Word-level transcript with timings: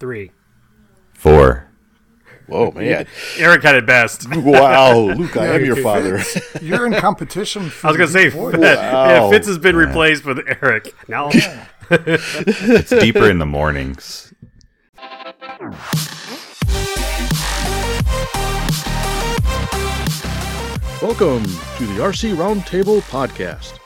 Three. 0.00 0.32
Four. 1.12 1.68
Whoa, 2.46 2.70
man! 2.70 3.06
Eric 3.36 3.62
had 3.62 3.74
it 3.74 3.84
best. 3.84 4.26
wow, 4.34 4.96
Luke, 4.96 5.36
I 5.36 5.48
am 5.48 5.62
your 5.62 5.76
father. 5.76 6.16
Fitz, 6.18 6.62
you're 6.62 6.86
in 6.86 6.94
competition. 6.94 7.68
For 7.68 7.88
I 7.88 7.90
was 7.90 7.98
gonna 7.98 8.10
say, 8.10 8.30
Fitz, 8.30 8.34
voice. 8.34 8.56
yeah, 8.58 9.28
Fitz 9.28 9.46
has 9.46 9.58
been 9.58 9.76
replaced 9.76 10.24
with 10.24 10.38
Eric. 10.62 10.94
Now, 11.06 11.28
It's 11.90 12.88
deeper 12.88 13.28
in 13.28 13.38
the 13.38 13.44
mornings. 13.44 14.32
Welcome 21.02 21.44
to 21.44 21.86
the 21.86 22.00
RC 22.00 22.36
Roundtable 22.36 23.02
Podcast, 23.10 23.76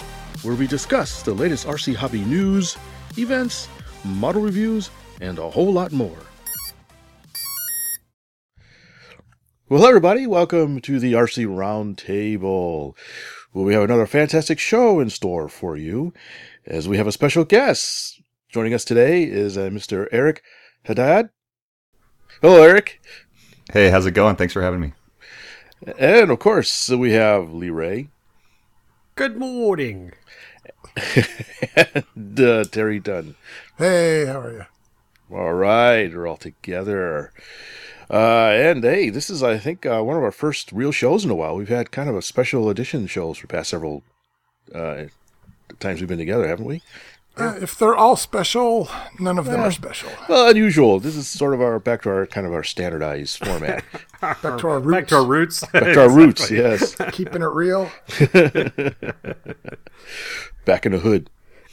where 0.45 0.55
we 0.55 0.69
discuss 0.69 1.23
the 1.23 1.35
latest 1.35 1.67
RC 1.67 1.97
hobby 1.97 2.21
news, 2.25 2.77
events, 3.19 3.69
model 4.05 4.43
reviews, 4.43 4.91
and 5.21 5.39
a 5.39 5.51
whole 5.51 5.73
lot 5.73 5.93
more. 5.93 6.19
Well, 9.69 9.81
hello, 9.81 9.89
everybody. 9.89 10.27
Welcome 10.27 10.81
to 10.83 10.99
the 10.99 11.15
RC 11.15 11.47
Roundtable. 11.47 12.95
Well, 13.53 13.65
we 13.65 13.75
have 13.75 13.83
another 13.83 14.07
fantastic 14.07 14.59
show 14.59 15.01
in 15.01 15.11
store 15.11 15.49
for 15.49 15.77
you, 15.77 16.13
as 16.67 16.89
we 16.89 16.97
have 16.97 17.07
a 17.07 17.13
special 17.13 17.45
guest. 17.45 18.21
Joining 18.49 18.75
us 18.75 18.85
today 18.85 19.25
is 19.25 19.57
uh, 19.57 19.71
Mr. 19.71 20.07
Eric 20.13 20.43
Haddad. 20.85 21.31
Hello, 22.43 22.63
Eric. 22.63 23.01
Hey, 23.73 23.91
how's 23.91 24.07
it 24.07 24.13
going? 24.13 24.37
Thanks 24.37 24.53
for 24.53 24.63
having 24.63 24.81
me. 24.81 24.93
And 25.99 26.31
of 26.31 26.39
course, 26.39 26.91
we 26.91 27.13
have 27.13 27.53
Lee 27.53 27.71
Ray 27.71 28.09
good 29.17 29.37
morning. 29.37 30.13
and 31.77 32.41
uh, 32.41 32.65
Terry 32.65 33.01
Dunn. 33.01 33.35
Hey, 33.79 34.27
how 34.27 34.41
are 34.41 34.53
you? 34.53 34.65
All 35.35 35.53
right, 35.53 36.15
we're 36.15 36.29
all 36.29 36.37
together. 36.37 37.33
Uh, 38.09 38.51
and 38.51 38.85
hey, 38.85 39.11
this 39.11 39.29
is, 39.29 39.43
I 39.43 39.59
think, 39.59 39.85
uh, 39.85 40.01
one 40.01 40.17
of 40.17 40.23
our 40.23 40.31
first 40.31 40.71
real 40.71 40.93
shows 40.93 41.25
in 41.25 41.31
a 41.31 41.35
while. 41.35 41.57
We've 41.57 41.69
had 41.69 41.91
kind 41.91 42.09
of 42.09 42.15
a 42.15 42.23
special 42.23 42.71
edition 42.71 43.09
shows 43.09 43.39
for 43.39 43.49
past 43.49 43.71
several 43.71 44.05
uh, 44.73 45.07
times 45.81 45.99
we've 45.99 46.09
been 46.09 46.19
together, 46.19 46.47
haven't 46.47 46.67
we? 46.67 46.83
Uh, 47.37 47.59
if 47.61 47.77
they're 47.77 47.97
all 47.97 48.15
special, 48.15 48.89
none 49.19 49.37
of 49.37 49.47
them 49.47 49.59
are 49.59 49.73
special. 49.73 50.09
Well, 50.29 50.49
unusual. 50.49 51.01
This 51.01 51.17
is 51.17 51.27
sort 51.27 51.53
of 51.53 51.61
our 51.61 51.81
back 51.81 52.03
to 52.03 52.11
our 52.11 52.27
kind 52.27 52.47
of 52.47 52.53
our 52.53 52.63
standardized 52.63 53.45
format. 53.45 53.83
Back 54.21 54.41
to 54.41 54.69
our 54.69 54.79
roots. 54.79 54.93
Back 55.01 55.09
to 55.09 55.17
our 55.17 55.27
roots. 55.27 55.61
back 55.67 55.83
to 55.83 56.01
our 56.01 56.09
roots, 56.11 56.51
yes. 56.51 56.95
Keeping 57.11 57.43
it 57.43 57.47
real. 57.47 57.91
Back 60.65 60.87
in 60.87 60.93
the 60.93 61.01
hood. 61.01 61.29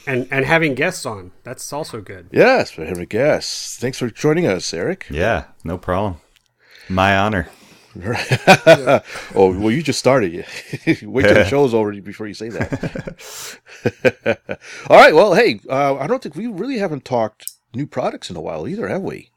And 0.08 0.28
and 0.32 0.46
having 0.46 0.76
guests 0.76 1.06
on. 1.06 1.32
That's 1.44 1.72
also 1.74 2.02
good. 2.02 2.28
Yes, 2.32 2.72
for 2.72 2.86
having 2.86 3.04
a 3.04 3.06
guest. 3.06 3.80
Thanks 3.80 3.98
for 4.00 4.10
joining 4.10 4.46
us, 4.48 4.74
Eric. 4.74 5.08
Yeah, 5.10 5.46
no 5.64 5.78
problem. 5.78 6.18
My 6.90 7.18
honor. 7.18 7.50
oh, 7.98 9.02
well, 9.36 9.70
you 9.72 9.84
just 9.84 10.00
started. 10.00 10.32
Wait 10.88 11.24
till 11.24 11.34
the 11.34 11.46
show's 11.50 11.74
over 11.74 11.92
before 12.02 12.26
you 12.28 12.34
say 12.34 12.48
that. 12.50 13.60
All 14.90 14.98
right. 14.98 15.14
Well, 15.14 15.34
hey, 15.36 15.60
uh, 15.70 15.96
I 15.98 16.08
don't 16.08 16.24
think 16.24 16.36
we 16.36 16.48
really 16.48 16.78
haven't 16.78 17.04
talked 17.04 17.52
new 17.74 17.86
products 17.86 18.30
in 18.30 18.36
a 18.38 18.42
while 18.42 18.68
either, 18.68 18.88
have 18.88 19.02
we? 19.02 19.32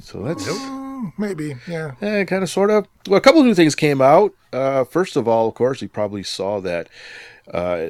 So 0.00 0.22
that's 0.22 0.46
Mm, 0.48 1.12
Maybe, 1.18 1.56
yeah. 1.68 1.92
eh, 2.00 2.24
kind 2.24 2.42
of 2.42 2.48
sort 2.48 2.70
of. 2.70 2.86
Well, 3.08 3.18
a 3.18 3.20
couple 3.20 3.40
of 3.40 3.46
new 3.46 3.54
things 3.54 3.74
came 3.74 4.00
out. 4.00 4.32
Uh, 4.52 4.84
first 4.84 5.16
of 5.16 5.28
all, 5.28 5.48
of 5.48 5.54
course, 5.54 5.82
you 5.82 5.88
probably 5.88 6.22
saw 6.22 6.60
that 6.60 6.88
uh, 7.52 7.88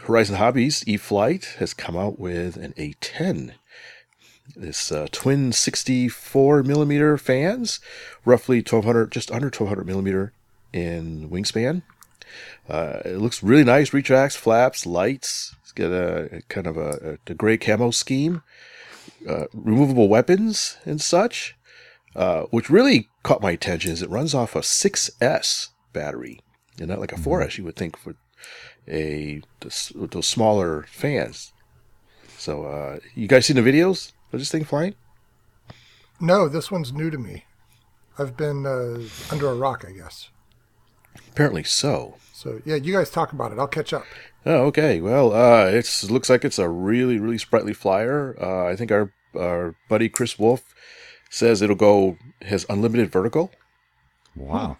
Horizon 0.00 0.36
Hobbies 0.36 0.84
E 0.86 0.96
Flight 0.96 1.56
has 1.58 1.74
come 1.74 1.96
out 1.96 2.18
with 2.18 2.56
an 2.56 2.72
A10. 2.74 3.52
This 4.56 4.90
uh, 4.90 5.08
twin 5.12 5.52
64 5.52 6.62
millimeter 6.62 7.18
fans, 7.18 7.80
roughly 8.24 8.58
1200, 8.58 9.10
just 9.12 9.30
under 9.30 9.46
1200 9.46 9.84
millimeter 9.84 10.32
in 10.72 11.28
wingspan. 11.28 11.82
Uh, 12.68 13.00
it 13.04 13.18
looks 13.18 13.42
really 13.42 13.64
nice. 13.64 13.92
Retracts, 13.92 14.36
flaps, 14.36 14.86
lights. 14.86 15.54
It's 15.62 15.72
got 15.72 15.90
a, 15.90 16.36
a 16.36 16.42
kind 16.42 16.66
of 16.66 16.76
a, 16.76 17.18
a, 17.26 17.34
gray 17.34 17.56
camo 17.56 17.90
scheme. 17.90 18.42
Uh, 19.28 19.46
removable 19.52 20.08
weapons 20.08 20.78
and 20.84 21.00
such. 21.00 21.56
Uh, 22.16 22.42
which 22.44 22.70
really 22.70 23.08
caught 23.22 23.42
my 23.42 23.50
attention 23.50 23.92
is 23.92 24.02
it 24.02 24.10
runs 24.10 24.34
off 24.34 24.56
a 24.56 24.60
6S 24.60 25.68
battery 25.92 26.40
and 26.78 26.88
not 26.88 26.98
like 26.98 27.12
a 27.12 27.16
4S 27.16 27.58
you 27.58 27.64
would 27.64 27.76
think 27.76 27.96
for 27.96 28.16
a 28.88 29.42
those, 29.60 29.92
those 29.94 30.26
smaller 30.26 30.86
fans. 30.88 31.52
So 32.36 32.64
uh, 32.64 32.98
you 33.14 33.26
guys 33.26 33.46
seen 33.46 33.56
the 33.56 33.62
videos 33.62 34.12
of 34.32 34.38
this 34.38 34.50
thing 34.50 34.64
flying? 34.64 34.94
No, 36.20 36.48
this 36.48 36.70
one's 36.70 36.92
new 36.92 37.10
to 37.10 37.18
me. 37.18 37.44
I've 38.18 38.36
been 38.36 38.66
uh, 38.66 39.00
under 39.32 39.48
a 39.48 39.54
rock, 39.54 39.84
I 39.86 39.92
guess. 39.92 40.30
Apparently 41.30 41.62
so. 41.62 42.16
So, 42.32 42.60
yeah, 42.64 42.76
you 42.76 42.92
guys 42.92 43.10
talk 43.10 43.32
about 43.32 43.52
it. 43.52 43.58
I'll 43.58 43.68
catch 43.68 43.92
up. 43.92 44.04
Oh, 44.46 44.66
okay. 44.66 45.00
Well, 45.00 45.32
uh, 45.32 45.66
it 45.66 46.04
looks 46.08 46.30
like 46.30 46.44
it's 46.44 46.58
a 46.58 46.68
really, 46.68 47.18
really 47.18 47.38
sprightly 47.38 47.72
flyer. 47.72 48.36
Uh, 48.40 48.66
I 48.66 48.76
think 48.76 48.90
our 48.90 49.12
our 49.38 49.74
buddy 49.88 50.08
Chris 50.08 50.38
Wolf 50.38 50.74
says 51.30 51.60
it'll 51.60 51.76
go 51.76 52.16
has 52.42 52.64
unlimited 52.68 53.12
vertical. 53.12 53.52
Wow. 54.34 54.78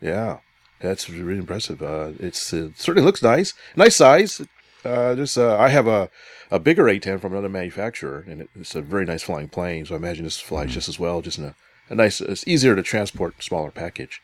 Yeah, 0.00 0.40
that's 0.80 1.08
really 1.10 1.38
impressive. 1.38 1.82
Uh, 1.82 2.12
it's 2.18 2.52
it 2.52 2.78
certainly 2.78 3.04
looks 3.06 3.22
nice, 3.22 3.54
nice 3.76 3.96
size. 3.96 4.40
Uh, 4.84 5.14
just 5.16 5.36
uh, 5.36 5.56
I 5.58 5.68
have 5.68 5.86
a 5.86 6.10
a 6.50 6.58
bigger 6.60 6.84
A10 6.84 7.20
from 7.20 7.32
another 7.32 7.48
manufacturer, 7.48 8.24
and 8.28 8.42
it, 8.42 8.50
it's 8.54 8.74
a 8.74 8.82
very 8.82 9.04
nice 9.04 9.22
flying 9.22 9.48
plane. 9.48 9.84
So 9.86 9.94
I 9.94 9.98
imagine 9.98 10.24
this 10.24 10.38
flies 10.38 10.72
just 10.72 10.88
as 10.88 10.98
well, 10.98 11.22
just 11.22 11.38
in 11.38 11.44
a, 11.44 11.54
a 11.88 11.94
nice. 11.94 12.20
It's 12.20 12.46
easier 12.46 12.76
to 12.76 12.82
transport 12.82 13.42
smaller 13.42 13.70
package. 13.70 14.20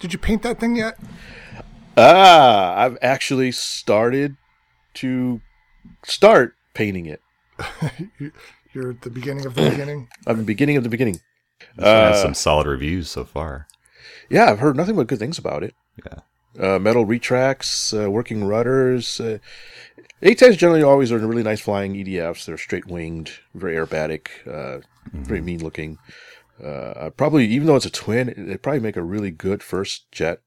Did 0.00 0.12
you 0.12 0.18
paint 0.18 0.42
that 0.42 0.58
thing 0.58 0.76
yet? 0.76 0.98
Ah, 1.96 2.76
I've 2.82 2.96
actually 3.02 3.52
started 3.52 4.36
to 4.94 5.40
start 6.04 6.54
painting 6.74 7.06
it. 7.06 7.20
You're 8.72 8.90
at 8.90 9.02
the 9.02 9.10
beginning 9.10 9.46
of 9.46 9.54
the 9.54 9.68
beginning. 9.70 10.08
I'm 10.26 10.38
the 10.38 10.42
beginning 10.44 10.76
of 10.76 10.82
the 10.84 10.88
beginning. 10.88 11.20
This 11.76 11.84
one 11.84 11.86
has 11.86 12.16
Uh, 12.18 12.22
some 12.22 12.34
solid 12.34 12.66
reviews 12.66 13.10
so 13.10 13.24
far. 13.24 13.66
Yeah, 14.30 14.50
I've 14.50 14.60
heard 14.60 14.76
nothing 14.76 14.96
but 14.96 15.08
good 15.08 15.18
things 15.18 15.38
about 15.38 15.62
it. 15.62 15.74
Yeah. 16.04 16.74
Uh, 16.74 16.78
metal 16.78 17.04
retracts, 17.04 17.94
uh, 17.94 18.10
working 18.10 18.44
rudders. 18.44 19.20
Uh, 19.20 19.38
A10s 20.22 20.58
generally 20.58 20.82
always 20.82 21.12
are 21.12 21.18
really 21.18 21.42
nice 21.42 21.60
flying 21.60 21.94
EDFs. 21.94 22.44
They're 22.44 22.58
straight 22.58 22.86
winged, 22.86 23.30
very 23.54 23.74
aerobatic, 23.76 24.28
uh, 24.46 24.80
very 25.12 25.40
mean 25.40 25.62
looking. 25.62 25.98
Uh, 26.62 27.10
probably, 27.10 27.46
even 27.46 27.66
though 27.66 27.76
it's 27.76 27.86
a 27.86 27.90
twin, 27.90 28.34
they 28.36 28.56
probably 28.56 28.80
make 28.80 28.96
a 28.96 29.02
really 29.02 29.30
good 29.30 29.62
first 29.62 30.10
jet 30.12 30.40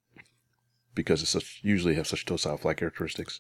because 0.94 1.22
it's 1.22 1.32
such, 1.32 1.60
usually 1.64 1.96
have 1.96 2.08
such 2.08 2.26
docile 2.26 2.58
flight 2.58 2.78
characteristics. 2.78 3.40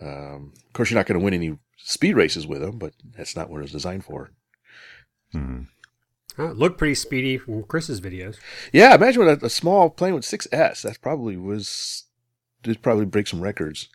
Um, 0.00 0.52
of 0.66 0.72
course, 0.72 0.90
you're 0.90 0.98
not 0.98 1.06
going 1.06 1.18
to 1.18 1.24
win 1.24 1.34
any 1.34 1.58
speed 1.78 2.14
races 2.14 2.46
with 2.46 2.60
them, 2.60 2.78
but 2.78 2.92
that's 3.16 3.34
not 3.34 3.50
what 3.50 3.62
it's 3.62 3.72
designed 3.72 4.04
for. 4.04 4.30
Hmm. 5.32 5.62
Uh, 6.38 6.50
looked 6.52 6.78
pretty 6.78 6.94
speedy 6.94 7.38
from 7.38 7.62
Chris's 7.64 8.00
videos. 8.00 8.36
Yeah, 8.72 8.94
imagine 8.94 9.24
with 9.24 9.42
a, 9.42 9.46
a 9.46 9.50
small 9.50 9.90
plane 9.90 10.14
with 10.14 10.24
6S. 10.24 10.82
That 10.82 11.00
probably 11.00 11.36
was, 11.36 12.04
did 12.62 12.82
probably 12.82 13.04
break 13.04 13.28
some 13.28 13.40
records 13.40 13.88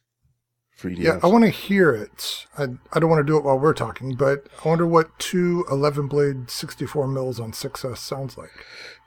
for 0.75 0.89
EDFs. 0.89 0.99
Yeah, 0.99 1.19
I 1.21 1.27
want 1.27 1.43
to 1.43 1.49
hear 1.49 1.93
it. 1.93 2.47
I, 2.57 2.67
I 2.93 2.99
don't 2.99 3.09
want 3.09 3.19
to 3.19 3.29
do 3.29 3.37
it 3.37 3.43
while 3.43 3.59
we're 3.59 3.73
talking, 3.73 4.15
but 4.15 4.47
I 4.63 4.69
wonder 4.69 4.87
what 4.87 5.17
two 5.19 5.65
11 5.69 6.07
blade 6.07 6.49
64 6.49 7.07
mils 7.07 7.39
on 7.39 7.51
6S 7.51 7.97
sounds 7.97 8.37
like. 8.37 8.51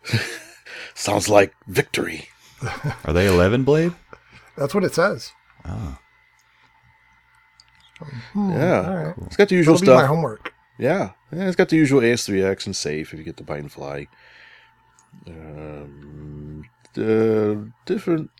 Sounds 0.95 1.29
like 1.29 1.55
victory. 1.67 2.29
Are 3.05 3.13
they 3.13 3.27
11 3.27 3.65
blade? 3.65 3.93
That's 4.57 4.75
what 4.75 4.85
it 4.85 4.95
says. 4.95 5.33
Oh. 5.65 5.99
Yeah. 8.35 8.83
All 8.87 8.95
right. 8.95 9.15
It's 9.27 9.37
got 9.37 9.49
the 9.49 9.55
usual 9.55 9.77
That'll 9.77 9.95
be 9.95 10.01
my 10.03 10.07
homework. 10.07 10.53
Yeah. 10.79 11.11
yeah. 11.33 11.47
It's 11.47 11.57
got 11.57 11.69
the 11.69 11.77
usual 11.77 12.01
AS3X 12.01 12.67
and 12.67 12.75
safe 12.77 13.13
if 13.13 13.19
you 13.19 13.25
get 13.25 13.37
the 13.37 13.43
buy 13.45 13.59
and 13.59 13.71
fly. 13.71 14.07
Um, 15.27 16.65
the 16.95 17.71
different 17.87 18.31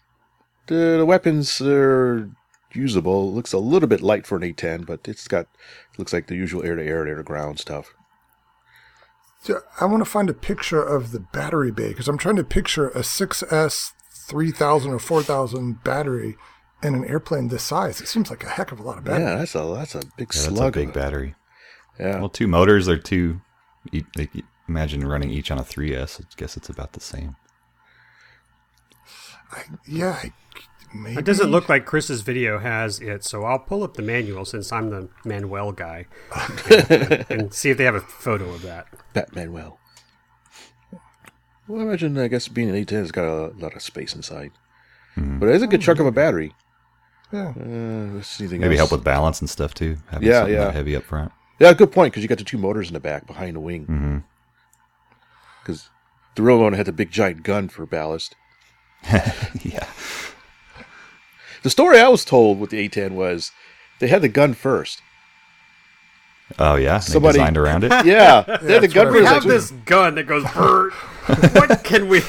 the, 0.67 0.97
the 0.99 1.07
weapons 1.07 1.61
are 1.61 2.31
usable. 2.73 3.29
It 3.29 3.33
looks 3.33 3.53
a 3.53 3.59
little 3.59 3.89
bit 3.89 4.01
light 4.01 4.27
for 4.27 4.37
an 4.37 4.43
A10, 4.43 4.87
but 4.87 5.07
it's 5.07 5.29
got 5.29 5.47
looks 5.99 6.13
like 6.13 6.27
the 6.27 6.37
usual 6.37 6.63
air 6.65 6.77
to 6.77 6.83
air, 6.83 7.07
air 7.07 7.17
to 7.17 7.23
ground 7.23 7.59
stuff. 7.61 7.95
So 9.43 9.61
I 9.81 9.87
want 9.87 10.05
to 10.05 10.09
find 10.11 10.31
a 10.31 10.35
picture 10.35 10.83
of 10.83 11.11
the 11.11 11.19
battery 11.21 11.73
bay 11.73 11.89
because 11.89 12.07
I'm 12.09 12.19
trying 12.19 12.37
to 12.37 12.45
picture 12.45 12.89
a 12.91 13.01
6S 13.01 13.91
3000 14.29 14.93
or 14.93 14.99
4000 15.01 15.83
battery 15.83 16.37
in 16.83 16.95
an 16.95 17.05
airplane 17.05 17.49
this 17.49 17.65
size. 17.65 18.01
It 18.01 18.07
seems 18.09 18.31
like 18.31 18.45
a 18.45 18.49
heck 18.49 18.71
of 18.71 18.79
a 18.79 18.83
lot 18.85 18.99
of 18.99 19.05
battery. 19.05 19.25
Yeah, 19.25 19.37
that's 19.37 19.55
a 19.57 19.63
that's 19.75 19.95
a 19.97 19.99
big 19.99 20.09
Yeah, 20.19 20.25
that's 20.27 20.47
a 20.47 20.51
slug. 20.55 20.75
big 20.75 20.89
of- 20.89 20.95
battery. 20.95 21.35
Yeah. 21.99 22.19
Well, 22.21 22.29
two 22.29 22.49
motors 22.49 22.89
are 22.89 22.99
two. 22.99 23.41
e- 23.93 24.03
imagine 24.69 25.07
running 25.07 25.31
each 25.31 25.51
on 25.51 25.59
a 25.59 25.63
3S. 25.63 26.21
I 26.21 26.25
guess 26.37 26.57
it's 26.57 26.69
about 26.69 26.93
the 26.93 27.01
same. 27.01 27.37
I, 29.51 29.65
yeah, 29.87 30.11
I, 30.23 30.33
Maybe. 30.95 31.17
It 31.19 31.25
doesn't 31.25 31.51
look 31.51 31.71
like 31.71 31.87
Chris's 31.87 32.21
video 32.21 32.59
has 32.59 33.01
it, 33.01 33.25
so 33.25 33.45
I'll 33.45 33.59
pull 33.59 33.83
up 33.83 33.95
the 33.95 34.03
manual 34.03 34.45
since 34.45 34.71
I'm 34.73 34.91
the 34.91 35.09
Manuel 35.25 35.73
guy 35.73 36.05
and, 36.71 37.25
and 37.31 37.55
see 37.55 37.71
if 37.71 37.79
they 37.79 37.85
have 37.85 37.95
a 37.95 38.01
photo 38.01 38.51
of 38.51 38.61
that. 38.63 38.89
Batman 39.15 39.55
well. 39.55 39.79
Well, 41.67 41.81
I 41.81 41.85
imagine, 41.85 42.19
I 42.19 42.29
guess, 42.29 42.49
being 42.49 42.69
an 42.69 42.75
A10 42.75 42.91
has 42.91 43.11
got 43.13 43.25
a 43.25 43.47
lot 43.57 43.75
of 43.75 43.81
space 43.81 44.15
inside. 44.15 44.51
But 45.17 45.49
it 45.49 45.55
is 45.55 45.63
a 45.63 45.67
good 45.67 45.81
chunk 45.81 45.99
of 45.99 46.05
a 46.07 46.13
battery. 46.13 46.55
Yeah. 47.33 47.55
Uh, 47.59 48.15
let's 48.17 48.29
see 48.29 48.47
Maybe 48.47 48.65
else. 48.77 48.77
help 48.79 48.93
with 48.93 49.03
balance 49.05 49.41
and 49.41 49.49
stuff 49.49 49.73
too. 49.73 49.97
Having 50.11 50.29
Yeah, 50.29 50.41
something 50.41 50.55
yeah. 50.55 50.65
that 50.65 50.75
heavy 50.75 50.95
up 50.97 51.05
front. 51.05 51.33
Yeah, 51.63 51.73
good 51.75 51.93
point, 51.93 52.13
because 52.13 52.25
you 52.25 52.29
got 52.29 52.39
the 52.39 52.45
two 52.45 52.59
motors 52.59 52.89
in 52.89 52.95
the 52.95 52.99
back 52.99 53.25
behind 53.25 53.55
the 53.55 53.61
wing. 53.61 53.83
Mm-hmm. 53.83 54.19
Because 55.63 55.91
the 56.35 56.43
real 56.43 56.59
one 56.59 56.73
had 56.73 56.87
the 56.87 56.93
big 56.93 57.13
giant 57.13 57.45
gun 57.45 57.69
for 57.69 57.87
ballast. 57.87 58.35
yeah. 59.63 59.87
The 61.63 61.71
story 61.71 62.01
I 62.01 62.09
was 62.09 62.25
told 62.25 62.59
with 62.59 62.71
the 62.71 62.89
A10 62.89 63.13
was 63.13 63.53
they 64.01 64.09
had 64.09 64.23
the 64.23 64.29
gun 64.29 64.55
first. 64.55 65.03
Oh 66.59 66.75
yeah. 66.75 66.99
They 66.99 67.13
Somebody- 67.13 67.39
designed 67.39 67.57
around 67.57 67.85
it. 67.85 67.93
Yeah, 68.05 68.59
they 68.61 68.73
had 68.75 68.83
the 68.83 68.89
gun 68.89 69.13
We 69.13 69.21
first. 69.21 69.33
have 69.33 69.45
this 69.45 69.71
gun 69.71 70.17
that 70.17 70.25
goes 70.27 70.43
bird. 70.53 70.93
what 71.53 71.85
can 71.85 72.09
we 72.09 72.23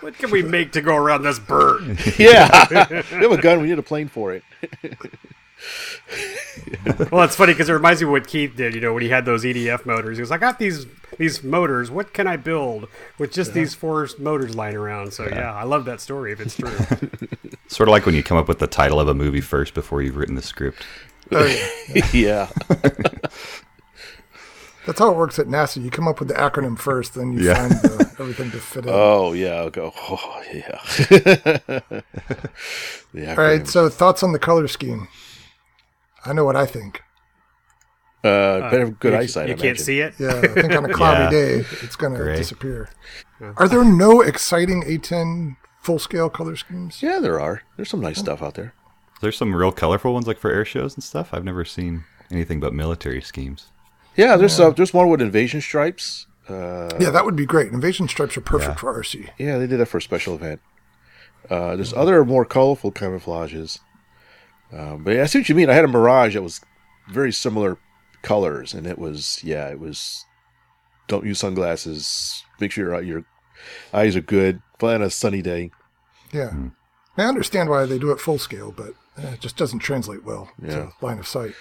what 0.00 0.14
can 0.16 0.30
we 0.30 0.42
make 0.42 0.72
to 0.72 0.80
go 0.80 0.96
around 0.96 1.22
this 1.22 1.38
bird? 1.38 1.98
Yeah, 2.18 2.66
we 2.70 2.76
have 3.18 3.32
a 3.32 3.36
gun. 3.42 3.60
We 3.60 3.68
need 3.68 3.78
a 3.78 3.82
plane 3.82 4.08
for 4.08 4.32
it. 4.32 4.42
Well, 7.10 7.22
it's 7.24 7.36
funny 7.36 7.52
because 7.52 7.68
it 7.68 7.72
reminds 7.72 8.00
me 8.00 8.06
of 8.06 8.10
what 8.12 8.26
Keith 8.26 8.54
did. 8.56 8.74
You 8.74 8.80
know, 8.80 8.92
when 8.92 9.02
he 9.02 9.08
had 9.08 9.24
those 9.24 9.44
EDF 9.44 9.84
motors, 9.86 10.16
he 10.16 10.20
was 10.22 10.30
like, 10.30 10.42
"I 10.42 10.46
got 10.50 10.58
these 10.58 10.86
these 11.18 11.42
motors. 11.42 11.90
What 11.90 12.12
can 12.12 12.26
I 12.26 12.36
build 12.36 12.88
with 13.18 13.32
just 13.32 13.54
these 13.54 13.74
four 13.74 14.08
motors 14.18 14.54
lying 14.54 14.76
around?" 14.76 15.12
So 15.12 15.26
yeah, 15.28 15.52
I 15.54 15.64
love 15.64 15.84
that 15.86 16.00
story 16.00 16.32
if 16.32 16.40
it's 16.40 16.56
true. 16.56 16.70
Sort 17.68 17.88
of 17.88 17.92
like 17.92 18.06
when 18.06 18.14
you 18.14 18.22
come 18.22 18.36
up 18.36 18.48
with 18.48 18.58
the 18.58 18.66
title 18.66 19.00
of 19.00 19.08
a 19.08 19.14
movie 19.14 19.40
first 19.40 19.74
before 19.74 20.02
you've 20.02 20.16
written 20.16 20.34
the 20.34 20.42
script. 20.42 20.84
Oh, 21.30 21.44
yeah. 21.44 22.06
yeah, 22.12 22.48
That's 24.86 24.98
how 25.00 25.10
it 25.10 25.16
works 25.16 25.38
at 25.38 25.46
NASA. 25.46 25.82
You 25.82 25.90
come 25.90 26.08
up 26.08 26.18
with 26.20 26.28
the 26.28 26.34
acronym 26.34 26.78
first, 26.78 27.14
then 27.14 27.32
you 27.32 27.40
Yeah. 27.46 27.54
find 27.68 27.72
the, 27.72 28.16
everything 28.18 28.50
to 28.52 28.58
fit 28.58 28.84
in. 28.86 28.90
Oh 28.92 29.32
yeah, 29.32 29.54
I'll 29.54 29.70
go. 29.70 29.92
Oh 29.96 30.42
yeah. 30.52 31.90
yeah. 33.12 33.30
All 33.36 33.44
right. 33.44 33.66
So 33.68 33.88
thoughts 33.88 34.22
on 34.22 34.32
the 34.32 34.38
color 34.38 34.66
scheme? 34.68 35.08
I 36.28 36.32
know 36.32 36.44
what 36.44 36.56
I 36.56 36.66
think. 36.66 37.02
Uh, 38.24 38.68
better 38.70 38.80
have 38.86 38.98
good 38.98 39.12
you, 39.12 39.18
eyesight. 39.20 39.48
You 39.48 39.54
I 39.54 39.56
can't 39.56 39.64
imagine. 39.78 39.84
see 39.84 40.00
it. 40.00 40.14
Yeah, 40.18 40.40
I 40.42 40.46
think 40.48 40.72
on 40.74 40.84
a 40.84 40.88
cloudy 40.92 41.22
Yeah. 41.24 41.30
day, 41.30 41.64
it's 41.82 41.94
going 41.96 42.14
to 42.14 42.24
disappear. 42.36 42.90
Are 43.56 43.68
there 43.68 43.84
no 43.84 44.20
exciting 44.20 44.82
A10 44.82 45.56
full 45.80 45.98
scale 46.00 46.28
color 46.28 46.56
schemes? 46.56 47.00
Yeah, 47.02 47.20
there 47.20 47.40
are. 47.40 47.62
There's 47.76 47.88
some 47.88 48.00
nice 48.00 48.18
stuff 48.18 48.42
out 48.42 48.54
there. 48.54 48.74
There's 49.20 49.36
some 49.36 49.54
real 49.54 49.70
colorful 49.72 50.12
ones 50.14 50.26
like 50.26 50.38
for 50.38 50.50
air 50.50 50.64
shows 50.64 50.94
and 50.94 51.02
stuff. 51.04 51.32
I've 51.32 51.44
never 51.44 51.64
seen 51.64 52.04
anything 52.30 52.58
but 52.60 52.74
military 52.74 53.22
schemes. 53.22 53.68
Yeah, 54.16 54.36
there's 54.36 54.58
uh, 54.58 54.70
there's 54.70 54.92
one 54.92 55.08
with 55.08 55.22
invasion 55.22 55.60
stripes. 55.60 56.26
Uh, 56.48 56.88
Yeah, 56.98 57.10
that 57.10 57.24
would 57.24 57.36
be 57.36 57.46
great. 57.46 57.72
Invasion 57.72 58.08
stripes 58.08 58.36
are 58.36 58.40
perfect 58.40 58.80
for 58.80 58.92
RC. 59.00 59.28
yeah, 59.38 59.58
they 59.58 59.66
did 59.68 59.78
that 59.78 59.86
for 59.86 59.98
a 59.98 60.02
special 60.02 60.34
event. 60.34 60.60
Uh, 61.48 61.76
there's 61.76 61.92
other 61.94 62.24
more 62.24 62.44
colorful 62.44 62.90
camouflages. 62.90 63.78
Um, 64.72 65.02
but 65.04 65.14
yeah, 65.14 65.22
I 65.22 65.26
see 65.26 65.38
what 65.38 65.48
you 65.48 65.54
mean. 65.54 65.70
I 65.70 65.74
had 65.74 65.84
a 65.84 65.88
Mirage 65.88 66.34
that 66.34 66.42
was 66.42 66.60
very 67.10 67.32
similar 67.32 67.78
colors, 68.22 68.74
and 68.74 68.86
it 68.86 68.98
was 68.98 69.40
yeah, 69.42 69.68
it 69.68 69.80
was. 69.80 70.24
Don't 71.06 71.24
use 71.24 71.38
sunglasses. 71.38 72.44
Make 72.60 72.70
sure 72.72 72.90
your 72.92 73.02
your 73.02 73.24
eyes 73.94 74.14
are 74.14 74.20
good. 74.20 74.60
Fly 74.78 74.94
on 74.94 75.02
a 75.02 75.10
sunny 75.10 75.40
day. 75.42 75.70
Yeah. 76.32 76.52
I 77.16 77.22
understand 77.22 77.68
why 77.70 77.84
they 77.86 77.98
do 77.98 78.10
it 78.12 78.20
full 78.20 78.38
scale, 78.38 78.70
but 78.70 78.90
uh, 79.18 79.28
it 79.32 79.40
just 79.40 79.56
doesn't 79.56 79.78
translate 79.80 80.22
well 80.24 80.50
Yeah. 80.62 80.68
to 80.68 80.92
line 81.00 81.18
of 81.18 81.26
sight, 81.26 81.54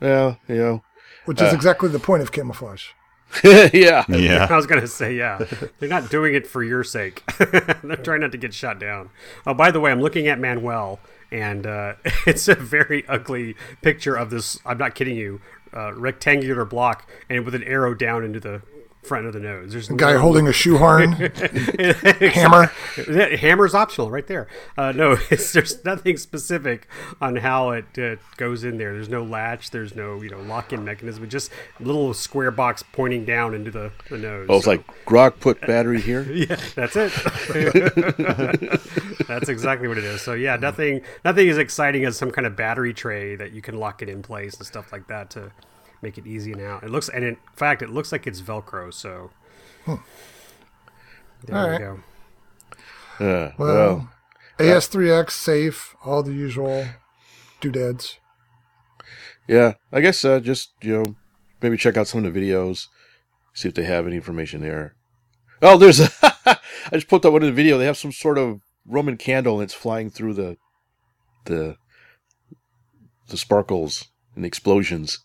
Yeah, 0.00 0.34
you 0.48 0.56
know. 0.56 0.82
which 1.24 1.40
is 1.40 1.52
exactly 1.52 1.88
the 1.88 1.98
point 1.98 2.22
of 2.22 2.30
camouflage. 2.32 2.88
yeah. 3.44 4.04
Yeah. 4.08 4.46
I 4.50 4.56
was 4.56 4.66
gonna 4.66 4.86
say, 4.86 5.14
yeah, 5.16 5.44
they're 5.80 5.88
not 5.88 6.10
doing 6.10 6.34
it 6.34 6.46
for 6.46 6.62
your 6.62 6.84
sake. 6.84 7.22
they're 7.38 7.96
trying 7.96 8.20
not 8.20 8.32
to 8.32 8.38
get 8.38 8.52
shot 8.54 8.78
down. 8.78 9.10
Oh, 9.46 9.54
by 9.54 9.70
the 9.70 9.80
way, 9.80 9.90
I'm 9.90 10.00
looking 10.00 10.28
at 10.28 10.38
Manuel, 10.38 11.00
and 11.32 11.66
uh, 11.66 11.94
it's 12.26 12.46
a 12.46 12.54
very 12.54 13.06
ugly 13.08 13.56
picture 13.80 14.14
of 14.14 14.30
this. 14.30 14.60
I'm 14.64 14.78
not 14.78 14.94
kidding 14.94 15.16
you. 15.16 15.40
Uh, 15.74 15.94
rectangular 15.94 16.66
block, 16.66 17.08
and 17.30 17.46
with 17.46 17.54
an 17.54 17.62
arrow 17.64 17.94
down 17.94 18.24
into 18.24 18.38
the 18.38 18.60
front 19.02 19.26
of 19.26 19.32
the 19.32 19.40
nose. 19.40 19.72
There's 19.72 19.90
A 19.90 19.94
guy 19.94 20.16
holding 20.16 20.46
a 20.46 20.52
shoehorn, 20.52 21.12
hammer. 21.12 22.70
Yeah, 23.08 23.36
Hammer's 23.36 23.74
optional 23.74 24.10
right 24.10 24.26
there. 24.26 24.46
Uh, 24.78 24.92
no, 24.92 25.16
it's, 25.30 25.52
there's 25.52 25.84
nothing 25.84 26.16
specific 26.16 26.86
on 27.20 27.36
how 27.36 27.70
it 27.70 27.98
uh, 27.98 28.16
goes 28.36 28.62
in 28.64 28.78
there. 28.78 28.92
There's 28.92 29.08
no 29.08 29.24
latch. 29.24 29.70
There's 29.70 29.94
no 29.96 30.22
you 30.22 30.30
know 30.30 30.40
lock-in 30.40 30.84
mechanism. 30.84 31.28
Just 31.28 31.50
a 31.80 31.82
little 31.82 32.14
square 32.14 32.50
box 32.50 32.82
pointing 32.92 33.24
down 33.24 33.54
into 33.54 33.70
the, 33.70 33.90
the 34.08 34.18
nose. 34.18 34.46
Oh, 34.48 34.56
it's 34.56 34.64
So- 34.64 34.70
like 34.72 35.04
Grog 35.04 35.40
put 35.40 35.60
battery 35.62 36.00
here. 36.00 36.22
yeah, 36.32 36.56
that's 36.74 36.94
it. 36.96 37.12
that's 39.26 39.48
exactly 39.48 39.88
what 39.88 39.98
it 39.98 40.04
is. 40.04 40.22
So 40.22 40.34
yeah, 40.34 40.56
nothing 40.56 41.02
nothing 41.24 41.48
as 41.48 41.58
exciting 41.58 42.04
as 42.04 42.16
some 42.16 42.30
kind 42.30 42.46
of 42.46 42.56
battery 42.56 42.94
tray 42.94 43.36
that 43.36 43.52
you 43.52 43.62
can 43.62 43.78
lock 43.78 44.02
it 44.02 44.08
in 44.08 44.22
place 44.22 44.54
and 44.56 44.66
stuff 44.66 44.92
like 44.92 45.06
that 45.08 45.30
to 45.30 45.50
make 46.02 46.18
it 46.18 46.26
easy 46.26 46.52
now. 46.54 46.80
It 46.82 46.90
looks 46.90 47.08
and 47.08 47.24
in 47.24 47.36
fact 47.54 47.82
it 47.82 47.90
looks 47.90 48.12
like 48.12 48.26
it's 48.26 48.40
Velcro. 48.40 48.92
So 48.92 49.30
there 51.46 51.56
All 51.56 51.66
we 51.66 51.70
right. 51.72 51.80
go. 51.80 52.00
Uh, 53.20 53.52
Well, 53.58 54.10
AS3X 54.58 55.30
safe, 55.30 55.94
all 56.04 56.22
the 56.22 56.32
usual 56.32 56.86
doodads. 57.60 58.18
Yeah, 59.48 59.74
I 59.92 60.00
guess 60.00 60.24
uh, 60.24 60.40
just 60.40 60.72
you 60.82 60.92
know 61.02 61.16
maybe 61.60 61.76
check 61.76 61.96
out 61.96 62.08
some 62.08 62.24
of 62.24 62.32
the 62.32 62.40
videos, 62.40 62.86
see 63.54 63.68
if 63.68 63.74
they 63.74 63.84
have 63.84 64.06
any 64.06 64.16
information 64.16 64.60
there. 64.60 64.94
Oh, 65.60 65.78
there's 65.78 66.00
a 66.00 66.08
I 66.46 66.58
just 66.94 67.08
put 67.08 67.24
up 67.24 67.32
one 67.32 67.42
in 67.42 67.48
the 67.48 67.54
video. 67.54 67.78
They 67.78 67.86
have 67.86 67.96
some 67.98 68.12
sort 68.12 68.38
of 68.38 68.60
Roman 68.86 69.16
candle 69.16 69.54
and 69.56 69.64
it's 69.64 69.74
flying 69.74 70.10
through 70.10 70.34
the 70.34 70.56
the 71.44 71.76
the 73.28 73.36
sparkles 73.36 74.08
and 74.34 74.44
the 74.44 74.48
explosions. 74.48 75.18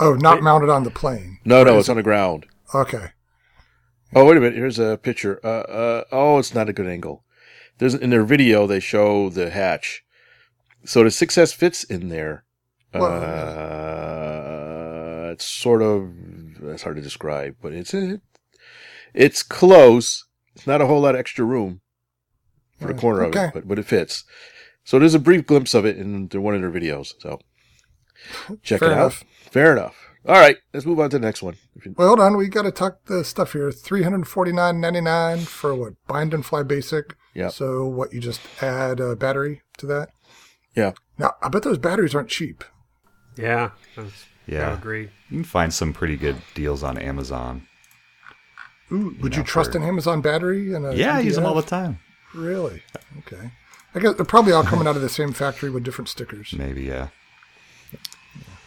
Oh, 0.00 0.14
not 0.14 0.42
mounted 0.42 0.70
on 0.70 0.82
the 0.84 0.90
plane. 0.90 1.38
No, 1.44 1.62
no, 1.62 1.78
it's 1.78 1.88
on 1.88 1.96
the 1.96 2.02
ground. 2.02 2.46
Okay. 2.74 3.10
Oh, 4.14 4.24
wait 4.24 4.36
a 4.36 4.40
minute. 4.40 4.56
Here's 4.56 4.78
a 4.78 4.98
picture. 5.00 5.40
Uh, 5.44 5.60
uh, 5.62 6.04
oh, 6.12 6.38
it's 6.38 6.54
not 6.54 6.68
a 6.68 6.72
good 6.72 6.86
angle. 6.86 7.24
There's 7.78 7.94
in 7.94 8.10
their 8.10 8.24
video 8.24 8.66
they 8.66 8.80
show 8.80 9.28
the 9.30 9.50
hatch, 9.50 10.04
so 10.84 11.02
the 11.02 11.08
6S 11.10 11.54
fits 11.54 11.82
in 11.84 12.08
there. 12.08 12.44
Uh, 12.92 13.00
it's 15.32 15.44
sort 15.44 15.82
of 15.82 16.12
it's 16.62 16.84
hard 16.84 16.94
to 16.96 17.02
describe, 17.02 17.56
but 17.60 17.72
it's 17.72 17.92
it, 17.92 18.20
it's 19.12 19.42
close. 19.42 20.24
It's 20.54 20.66
not 20.66 20.80
a 20.80 20.86
whole 20.86 21.00
lot 21.00 21.16
of 21.16 21.18
extra 21.18 21.44
room 21.44 21.80
for 22.80 22.86
the 22.86 22.94
corner 22.94 23.24
of 23.24 23.34
it, 23.34 23.50
but 23.52 23.66
but 23.66 23.80
it 23.80 23.86
fits. 23.86 24.22
So 24.84 25.00
there's 25.00 25.14
a 25.14 25.18
brief 25.18 25.46
glimpse 25.46 25.74
of 25.74 25.84
it 25.84 25.96
in 25.96 26.28
one 26.28 26.54
of 26.54 26.60
their 26.60 26.70
videos. 26.70 27.14
So 27.18 27.40
check 28.62 28.80
Fair 28.80 28.90
it 28.92 28.98
out. 28.98 29.12
Fair 29.50 29.72
enough. 29.72 29.96
All 30.26 30.34
right, 30.36 30.56
let's 30.72 30.86
move 30.86 31.00
on 31.00 31.10
to 31.10 31.18
the 31.18 31.24
next 31.26 31.42
one. 31.42 31.56
Well, 31.96 32.08
hold 32.08 32.20
on. 32.20 32.36
We 32.38 32.48
got 32.48 32.62
to 32.62 32.70
talk 32.72 33.04
the 33.04 33.22
stuff 33.24 33.52
here. 33.52 33.70
Three 33.70 34.02
hundred 34.04 34.26
forty 34.26 34.52
nine 34.52 34.80
ninety 34.80 35.02
nine 35.02 35.40
for 35.40 35.74
what? 35.74 35.92
Bind 36.06 36.32
and 36.32 36.44
fly 36.44 36.62
basic. 36.62 37.14
Yeah. 37.34 37.48
So 37.48 37.84
what? 37.86 38.12
You 38.14 38.20
just 38.20 38.40
add 38.62 39.00
a 39.00 39.14
battery 39.16 39.60
to 39.78 39.86
that. 39.86 40.08
Yeah. 40.74 40.92
Now 41.18 41.34
I 41.42 41.48
bet 41.50 41.62
those 41.62 41.76
batteries 41.78 42.14
aren't 42.14 42.30
cheap. 42.30 42.64
Yeah, 43.36 43.70
that's, 43.96 44.08
I 44.48 44.52
Yeah. 44.52 44.72
agree. 44.74 45.10
You 45.28 45.38
can 45.38 45.44
find 45.44 45.74
some 45.74 45.92
pretty 45.92 46.16
good 46.16 46.36
deals 46.54 46.82
on 46.82 46.96
Amazon. 46.96 47.66
Ooh, 48.92 49.14
would 49.20 49.34
you, 49.34 49.40
know, 49.40 49.44
trust 49.46 49.72
for- 49.72 49.78
an 49.78 49.84
Amazon 49.84 50.20
battery? 50.20 50.72
And 50.72 50.86
a 50.86 50.94
Yeah, 50.96 51.16
I 51.16 51.20
use 51.20 51.34
them 51.36 51.44
all 51.46 51.54
the 51.54 51.62
time. 51.62 51.98
Really? 52.34 52.82
Okay. 53.20 53.50
I 53.94 54.00
guess 54.00 54.14
they're 54.14 54.24
probably 54.24 54.52
all 54.52 54.64
coming 54.64 54.86
out 54.86 54.96
of 54.96 55.02
the 55.02 55.08
same 55.08 55.32
factory 55.32 55.70
with 55.70 55.84
different 55.84 56.08
stickers. 56.08 56.52
Maybe, 56.58 56.82
yeah. 56.84 57.08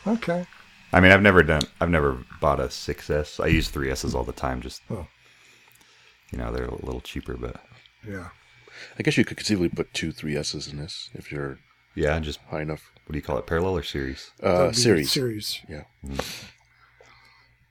Okay. 0.07 0.45
I 0.93 0.99
mean, 1.01 1.11
I've 1.11 1.21
never 1.21 1.43
done. 1.43 1.61
I've 1.81 1.89
never 1.89 2.23
bought 2.39 2.59
a 2.61 2.69
6S. 2.69 3.43
I 3.43 3.47
use 3.47 3.69
3Ss 3.69 4.15
all 4.15 4.23
the 4.23 4.31
time. 4.31 4.61
Just 4.61 4.81
Oh. 4.89 5.07
you 6.31 6.37
know, 6.37 6.51
they're 6.51 6.65
a 6.65 6.85
little 6.85 7.01
cheaper, 7.01 7.35
but 7.35 7.57
Yeah. 8.07 8.29
I 8.97 9.03
guess 9.03 9.17
you 9.17 9.25
could 9.25 9.37
conceivably 9.37 9.69
put 9.69 9.93
two 9.93 10.11
3Ss 10.13 10.71
in 10.71 10.77
this 10.77 11.09
if 11.13 11.31
you're 11.31 11.59
yeah, 11.95 12.19
just 12.19 12.39
high 12.49 12.61
enough. 12.61 12.91
what 13.05 13.13
do 13.13 13.17
you 13.17 13.23
call 13.23 13.37
it? 13.37 13.47
Parallel 13.47 13.77
or 13.77 13.83
series? 13.83 14.31
Uh, 14.41 14.71
series. 14.71 15.11
Series. 15.11 15.59
Yeah. 15.67 15.83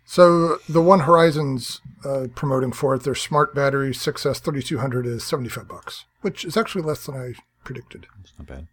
So 0.05 0.59
the 0.69 0.81
one 0.83 1.01
Horizon's 1.01 1.81
uh, 2.05 2.27
promoting 2.35 2.73
for 2.73 2.95
it, 2.95 3.03
their 3.03 3.15
smart 3.15 3.55
battery 3.55 3.91
6S 3.93 4.39
3200 4.41 5.07
is 5.07 5.25
75 5.25 5.67
bucks, 5.69 6.05
which 6.21 6.45
is 6.45 6.57
actually 6.57 6.83
less 6.83 7.05
than 7.07 7.17
I 7.17 7.35
predicted. 7.65 8.07
It's 8.21 8.33
not 8.39 8.47
bad. 8.47 8.69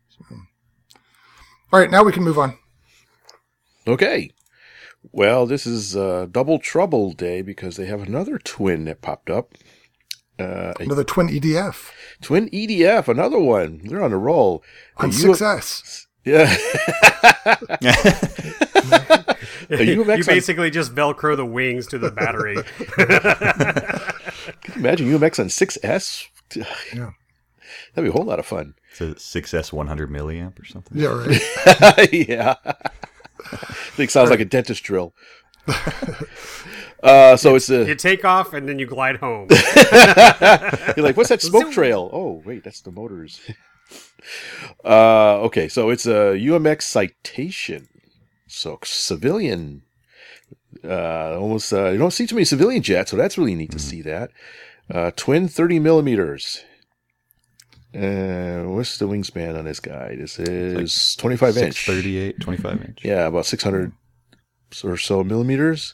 All 1.71 1.79
right, 1.79 1.89
now 1.89 2.03
we 2.03 2.11
can 2.11 2.23
move 2.23 2.37
on. 2.37 2.57
Okay. 3.87 4.31
Well, 5.11 5.45
this 5.45 5.67
is 5.67 5.97
uh, 5.97 6.27
double 6.31 6.59
trouble 6.59 7.11
day 7.11 7.41
because 7.41 7.75
they 7.75 7.85
have 7.87 8.01
another 8.01 8.37
twin 8.39 8.85
that 8.85 9.01
popped 9.01 9.29
up. 9.29 9.53
Uh, 10.39 10.73
a 10.79 10.83
Another 10.83 11.03
twin 11.03 11.27
EDF 11.27 11.91
twin 12.21 12.49
EDF, 12.49 13.07
another 13.07 13.39
one. 13.39 13.81
They're 13.83 14.03
on 14.03 14.13
a 14.13 14.17
roll. 14.17 14.63
on 14.97 15.09
A 15.09 15.13
U- 15.13 15.31
6S. 15.33 16.05
Yeah. 16.25 16.43
a 17.81 17.85
UMX 19.69 19.93
You 19.93 20.01
on- 20.05 20.21
basically 20.25 20.69
just 20.71 20.95
Velcro 20.95 21.35
the 21.35 21.45
wings 21.45 21.85
to 21.87 21.97
the 21.97 22.11
battery. 22.11 22.55
Can 24.61 24.73
you 24.73 24.79
imagine 24.79 25.07
UMX 25.09 25.39
on 25.39 25.47
6S? 25.47 26.27
Yeah. 26.95 27.11
That'd 27.93 28.05
be 28.05 28.09
a 28.09 28.13
whole 28.13 28.23
lot 28.25 28.39
of 28.39 28.45
fun. 28.45 28.75
It's 28.91 29.01
a 29.01 29.15
6S 29.15 29.73
100 29.73 30.09
milliamp 30.09 30.59
or 30.61 30.65
something. 30.65 30.97
Yeah, 30.97 31.09
right. 31.09 32.13
yeah. 32.13 32.55
I 33.53 33.73
think 33.95 34.09
it 34.09 34.11
sounds 34.11 34.29
like 34.29 34.39
a 34.39 34.45
dentist 34.45 34.83
drill. 34.83 35.13
Uh, 37.03 37.35
so 37.35 37.53
it's 37.53 37.69
a 37.69 37.85
you 37.85 37.95
take 37.95 38.23
off 38.23 38.53
and 38.53 38.67
then 38.67 38.79
you 38.79 38.85
glide 38.85 39.17
home. 39.17 39.49
You're 40.95 41.05
like, 41.05 41.17
what's 41.17 41.27
that 41.27 41.41
smoke 41.41 41.69
trail? 41.73 42.09
Oh, 42.13 42.41
wait, 42.45 42.63
that's 42.63 42.79
the 42.79 42.91
motors. 42.91 43.41
uh, 44.85 45.41
okay, 45.41 45.67
so 45.67 45.89
it's 45.89 46.05
a 46.05 46.37
UMX 46.39 46.83
citation. 46.83 47.89
So 48.47 48.79
civilian, 48.85 49.81
uh, 50.81 51.37
almost, 51.37 51.73
uh, 51.73 51.89
you 51.89 51.97
don't 51.97 52.11
see 52.11 52.25
too 52.25 52.35
many 52.35 52.45
civilian 52.45 52.81
jets, 52.81 53.11
so 53.11 53.17
that's 53.17 53.37
really 53.37 53.55
neat 53.55 53.71
to 53.71 53.79
see 53.79 54.01
that. 54.03 54.31
Uh, 54.89 55.11
twin 55.13 55.49
30 55.49 55.79
millimeters. 55.79 56.63
Uh, 57.95 58.63
what's 58.69 58.97
the 58.97 59.07
wingspan 59.07 59.57
on 59.57 59.65
this 59.65 59.79
guy? 59.79 60.15
This 60.15 60.39
is 60.39 61.15
25 61.17 61.57
inch. 61.57 61.85
38, 61.85 62.39
25 62.39 62.81
inch. 62.85 62.99
Yeah, 63.05 63.27
about 63.27 63.45
600 63.45 63.91
or 64.83 64.97
so 64.97 65.23
millimeters. 65.23 65.93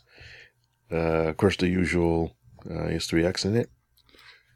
Uh, 0.91 1.27
of 1.29 1.37
course, 1.37 1.57
the 1.57 1.67
usual 1.67 2.35
uh, 2.69 2.73
S3X 2.73 3.45
in 3.45 3.55
it. 3.55 3.69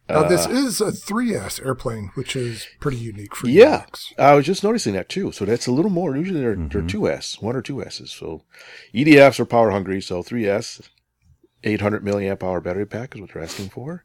Now, 0.09 0.23
this 0.27 0.45
Uh, 0.47 0.51
is 0.51 0.81
a 0.81 0.91
3S 0.91 1.65
airplane, 1.65 2.11
which 2.15 2.35
is 2.35 2.67
pretty 2.81 2.97
unique 2.97 3.35
for 3.35 3.47
Yeah, 3.47 3.85
UMX. 3.85 4.13
I 4.19 4.35
was 4.35 4.45
just 4.45 4.63
noticing 4.63 4.93
that 4.93 5.07
too. 5.09 5.31
So 5.31 5.45
that's 5.45 5.65
a 5.67 5.71
little 5.71 5.91
more. 5.91 6.15
Usually 6.17 6.41
they're, 6.41 6.55
they're 6.55 6.81
Mhm. 6.81 6.89
2S, 6.89 7.41
one 7.41 7.55
or 7.55 7.61
two 7.61 7.81
S's. 7.83 8.11
So 8.11 8.43
EDFs 8.93 9.39
are 9.39 9.45
power 9.45 9.71
hungry. 9.71 10.01
So 10.01 10.21
3S, 10.21 10.81
800 11.63 12.03
milliamp 12.03 12.43
hour 12.43 12.59
battery 12.59 12.85
pack 12.85 13.15
is 13.15 13.21
what 13.21 13.31
they're 13.33 13.43
asking 13.43 13.69
for. 13.69 14.03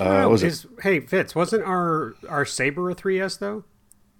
Uh, 0.00 0.22
Oh, 0.24 0.28
was 0.30 0.42
it? 0.42 0.48
is- 0.48 0.66
hey, 0.82 1.00
Fitz, 1.00 1.34
wasn't 1.34 1.64
our 1.64 2.14
our 2.28 2.44
Saber 2.44 2.90
a 2.90 2.94
3S 2.94 3.38
though? 3.38 3.64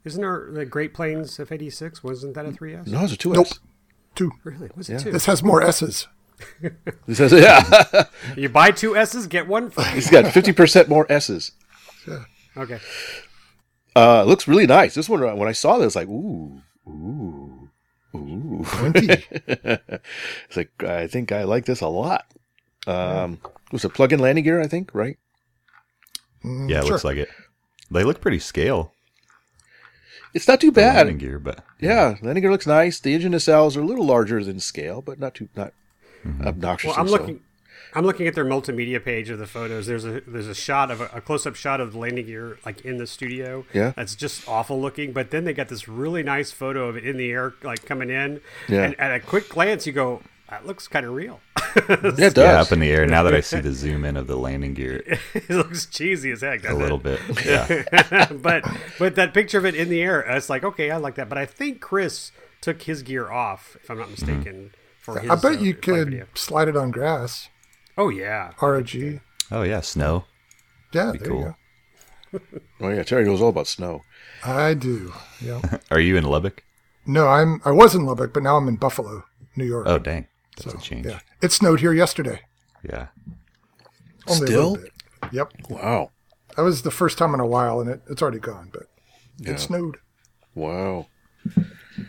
Isn't 0.05 0.25
our 0.25 0.51
the 0.51 0.65
Great 0.65 0.95
Planes 0.95 1.37
F86 1.39 2.03
wasn't 2.03 2.35
that 2.35 2.47
a 2.47 2.51
3S? 2.51 2.87
No, 2.89 3.05
it's 3.05 3.13
a 3.13 3.17
2S. 3.17 3.35
Nope. 3.35 3.47
Two. 4.15 4.33
Really? 4.45 4.71
Was 4.75 4.89
Yeah. 4.89 4.97
it 4.97 5.03
two? 5.03 5.13
This 5.13 5.27
has 5.27 5.43
more 5.43 5.63
S's. 5.63 6.09
It 6.63 7.15
says, 7.15 7.33
yeah, 7.33 8.05
You 8.37 8.49
buy 8.49 8.71
two 8.71 8.97
S's, 8.97 9.27
get 9.27 9.49
one 9.49 9.71
free. 9.73 9.85
he's 9.95 10.09
got 10.11 10.25
50% 10.25 10.89
more 10.89 11.05
S's. 11.11 11.53
Yeah. 12.07 12.25
Okay. 12.57 12.79
Uh, 13.97 14.23
it 14.25 14.29
looks 14.29 14.47
really 14.47 14.67
nice. 14.67 14.95
This 14.95 15.09
one, 15.09 15.21
when 15.37 15.49
I 15.49 15.53
saw 15.53 15.79
this, 15.79 15.97
like, 15.97 16.07
ooh, 16.09 16.61
ooh, 16.89 17.69
ooh. 18.15 18.65
it's 19.49 20.57
like, 20.57 20.71
I 20.85 21.07
think 21.09 21.33
I 21.33 21.43
like 21.45 21.65
this 21.65 21.81
a 21.81 21.89
lot. 21.89 22.27
Um, 22.87 23.41
it 23.67 23.73
was 23.73 23.85
a 23.85 23.89
plug-in 23.89 24.21
landing 24.21 24.45
gear, 24.45 24.61
I 24.61 24.69
think, 24.69 24.91
right? 24.95 25.19
Mm, 26.49 26.71
Yeah, 26.71 26.79
it 26.79 26.83
sure. 26.83 26.93
looks 26.93 27.05
like 27.05 27.17
it. 27.19 27.29
They 27.91 28.05
look 28.05 28.21
pretty 28.21 28.39
scale. 28.39 28.93
It's 30.35 30.47
not 30.47 30.61
too 30.61 30.71
bad. 30.73 30.97
landing 30.97 31.19
gear, 31.19 31.39
but 31.39 31.65
Yeah, 31.81 32.17
landing 32.23 32.43
gear 32.43 32.51
looks 32.51 32.67
nice. 32.67 33.01
The 33.01 33.15
engine 33.15 33.33
nacelles 33.33 33.77
are 33.77 33.81
a 33.81 33.85
little 33.87 34.05
larger 34.05 34.43
than 34.45 34.61
scale, 34.61 35.01
but 35.03 35.19
not 35.19 35.35
too 35.35 35.49
not 35.57 35.73
Mm-hmm. 36.27 36.47
obnoxiously 36.49 36.91
Well, 36.91 37.01
I'm 37.01 37.07
so. 37.09 37.13
looking. 37.13 37.41
I'm 37.95 38.05
looking 38.05 38.27
at 38.27 38.35
their 38.35 38.45
multimedia 38.45 39.03
page 39.03 39.31
of 39.31 39.39
the 39.39 39.47
photos. 39.47 39.87
There's 39.87 40.05
a 40.05 40.21
there's 40.27 40.49
a 40.49 40.55
shot 40.55 40.91
of 40.91 41.01
a, 41.01 41.05
a 41.15 41.21
close 41.23 41.47
up 41.47 41.55
shot 41.55 41.81
of 41.81 41.93
the 41.93 41.99
landing 41.99 42.27
gear 42.27 42.59
like 42.67 42.83
in 42.85 42.99
the 42.99 43.07
studio. 43.07 43.65
Yeah. 43.73 43.93
that's 43.97 44.15
just 44.17 44.47
awful 44.49 44.79
looking. 44.81 45.13
But 45.13 45.31
then 45.31 45.45
they 45.45 45.53
got 45.55 45.69
this 45.69 45.89
really 45.89 46.23
nice 46.25 46.51
photo 46.51 46.89
of 46.89 46.97
it 46.97 47.07
in 47.07 47.17
the 47.17 47.31
air, 47.31 47.55
like 47.63 47.87
coming 47.87 48.11
in. 48.11 48.41
Yeah. 48.69 48.83
And 48.83 49.01
at 49.01 49.15
a 49.15 49.21
quick 49.21 49.49
glance, 49.49 49.87
you 49.87 49.93
go, 49.93 50.21
"That 50.51 50.67
looks 50.67 50.89
kind 50.89 51.05
of 51.07 51.13
real." 51.15 51.41
Yeah, 51.57 51.83
it 51.89 52.19
yeah, 52.19 52.29
does. 52.31 52.67
up 52.67 52.73
in 52.73 52.81
the 52.81 52.91
air. 52.91 53.07
Now 53.07 53.23
that 53.25 53.35
I 53.35 53.41
see 53.41 53.61
the 53.61 53.73
zoom 53.73 54.05
in 54.05 54.17
of 54.17 54.27
the 54.27 54.37
landing 54.37 54.75
gear 54.75 55.03
it 55.35 55.51
looks 55.51 55.87
cheesy 55.87 56.31
as 56.31 56.41
heck. 56.41 56.61
a 56.61 56.63
doesn't 56.69 56.79
it? 56.79 56.83
little 56.83 56.99
bit, 56.99 57.21
yeah, 57.45 58.29
but 58.33 58.65
but 58.99 59.15
that 59.17 59.35
picture 59.35 59.59
of 59.59 59.67
it 59.67 59.75
in 59.75 59.89
the 59.91 60.01
air, 60.03 60.21
it's 60.21 60.49
like 60.49 60.65
okay, 60.65 60.91
I 60.91 60.97
like 60.97 61.15
that. 61.17 61.29
But 61.29 61.39
I 61.39 61.47
think 61.47 61.81
Chris 61.81 62.33
took 62.61 62.83
his 62.83 63.03
gear 63.03 63.31
off, 63.31 63.77
if 63.83 63.91
I'm 63.91 63.99
not 63.99 64.11
mistaken. 64.11 64.73
For 65.01 65.21
his, 65.21 65.31
I 65.31 65.35
bet 65.37 65.59
uh, 65.59 65.63
you 65.63 65.75
could 65.75 66.09
video. 66.11 66.27
slide 66.35 66.69
it 66.69 66.77
on 66.77 66.91
grass. 66.91 67.49
Oh 67.97 68.09
yeah, 68.09 68.53
ROG. 68.61 69.21
oh 69.53 69.63
yeah, 69.63 69.81
snow. 69.81 70.25
Yeah, 70.93 71.13
Be 71.13 71.19
there 71.19 71.29
cool. 71.29 71.41
you 72.33 72.39
go. 72.41 72.41
Oh 72.81 72.89
yeah, 72.91 73.03
Terry 73.03 73.25
knows 73.25 73.41
all 73.43 73.49
about 73.51 73.67
snow. 73.67 74.03
I 74.45 74.75
do. 74.75 75.13
Yeah. 75.41 75.61
Are 75.91 76.01
you 76.01 76.17
in 76.17 76.25
Lubbock? 76.25 76.63
No, 77.07 77.27
I'm. 77.29 77.61
I 77.65 77.71
was 77.71 77.95
in 77.95 78.05
Lubbock, 78.05 78.33
but 78.35 78.43
now 78.43 78.57
I'm 78.57 78.69
in 78.69 78.77
Buffalo, 78.77 79.25
New 79.57 79.65
York. 79.65 79.87
Oh 79.89 79.99
dang, 79.99 80.27
that's 80.59 80.73
So, 80.73 80.79
a 80.79 80.83
change. 80.83 81.07
Yeah, 81.07 81.21
it 81.43 81.53
snowed 81.53 81.81
here 81.81 81.93
yesterday. 81.93 82.41
Yeah, 82.83 83.09
Only 84.27 84.45
a 84.45 84.47
Still? 84.47 84.71
little 84.73 84.85
bit. 84.85 84.93
Yep, 85.33 85.53
Wow, 85.71 86.11
that 86.57 86.63
was 86.63 86.83
the 86.83 86.91
first 86.91 87.19
time 87.19 87.35
in 87.35 87.41
a 87.41 87.47
while, 87.47 87.81
and 87.81 87.91
it, 87.91 88.03
it's 88.09 88.23
already 88.23 88.39
gone. 88.39 88.71
But 88.73 88.85
Yeah. 89.39 89.53
it 89.53 89.61
snowed. 89.61 89.97
wow. 90.55 91.07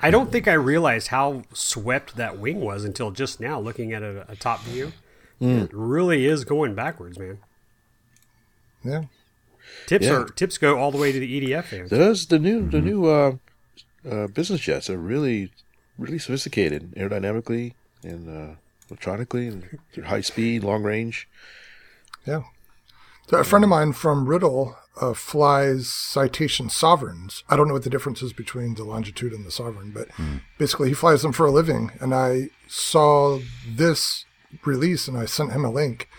I 0.01 0.11
don't 0.11 0.31
think 0.31 0.47
I 0.47 0.53
realized 0.53 1.07
how 1.07 1.43
swept 1.53 2.15
that 2.17 2.37
wing 2.37 2.59
was 2.61 2.83
until 2.85 3.09
just 3.11 3.39
now, 3.39 3.59
looking 3.59 3.93
at 3.93 4.03
a, 4.03 4.29
a 4.31 4.35
top 4.35 4.61
view. 4.63 4.91
Hmm. 5.39 5.59
It 5.59 5.69
really 5.73 6.25
is 6.27 6.43
going 6.45 6.75
backwards, 6.75 7.17
man. 7.17 7.39
Yeah. 8.83 9.03
Tips 9.87 10.05
Yeah. 10.05 10.13
are 10.13 10.25
tips 10.25 10.57
go 10.57 10.77
all 10.77 10.91
the 10.91 10.97
way 10.97 11.11
to 11.11 11.19
the 11.19 11.27
EDF 11.41 11.65
fans. 11.65 11.89
Does 11.89 12.27
the 12.27 12.39
new 12.39 12.69
the 12.69 12.81
new 12.81 13.05
uh, 13.05 13.35
uh, 14.09 14.27
business 14.27 14.61
jets 14.61 14.89
are 14.89 14.97
really 14.97 15.51
really 15.97 16.19
sophisticated 16.19 16.93
aerodynamically 16.95 17.73
and 18.03 18.29
uh, 18.29 18.55
electronically 18.89 19.47
and 19.47 19.79
they're 19.95 20.05
high 20.05 20.21
speed, 20.21 20.63
long 20.63 20.83
range. 20.83 21.27
Yeah. 22.25 22.43
So 23.27 23.37
a 23.37 23.43
friend 23.43 23.63
of 23.63 23.69
mine 23.69 23.93
from 23.93 24.27
Riddle 24.27 24.75
uh, 24.99 25.13
flies 25.13 25.87
Citation 25.87 26.69
Sovereigns. 26.69 27.43
I 27.49 27.55
don't 27.55 27.67
know 27.67 27.75
what 27.75 27.83
the 27.83 27.89
difference 27.89 28.21
is 28.21 28.33
between 28.33 28.73
the 28.73 28.83
Longitude 28.83 29.33
and 29.33 29.45
the 29.45 29.51
Sovereign, 29.51 29.91
but 29.91 30.07
basically 30.57 30.89
he 30.89 30.95
flies 30.95 31.21
them 31.21 31.31
for 31.31 31.45
a 31.45 31.51
living. 31.51 31.91
And 32.01 32.13
I 32.13 32.49
saw 32.67 33.39
this 33.67 34.25
release 34.65 35.07
and 35.07 35.17
I 35.17 35.25
sent 35.25 35.51
him 35.51 35.63
a 35.63 35.71
link. 35.71 36.09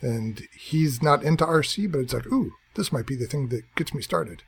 And 0.00 0.42
he's 0.56 1.02
not 1.02 1.24
into 1.24 1.44
RC, 1.44 1.90
but 1.90 2.00
it's 2.00 2.14
like, 2.14 2.26
ooh, 2.26 2.52
this 2.74 2.92
might 2.92 3.06
be 3.06 3.16
the 3.16 3.26
thing 3.26 3.48
that 3.48 3.62
gets 3.74 3.92
me 3.92 4.02
started. 4.02 4.42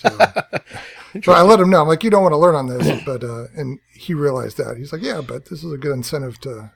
So, 0.00 0.08
so 1.22 1.32
I 1.32 1.42
let 1.42 1.60
him 1.60 1.70
know. 1.70 1.82
I'm 1.82 1.88
like, 1.88 2.02
you 2.04 2.10
don't 2.10 2.22
want 2.22 2.32
to 2.32 2.38
learn 2.38 2.54
on 2.54 2.66
this, 2.66 3.02
but 3.06 3.22
uh, 3.24 3.46
and 3.56 3.78
he 3.94 4.14
realized 4.14 4.56
that. 4.58 4.76
He's 4.76 4.92
like, 4.92 5.02
yeah, 5.02 5.20
but 5.20 5.46
this 5.46 5.62
is 5.64 5.72
a 5.72 5.78
good 5.78 5.92
incentive 5.92 6.40
to 6.40 6.72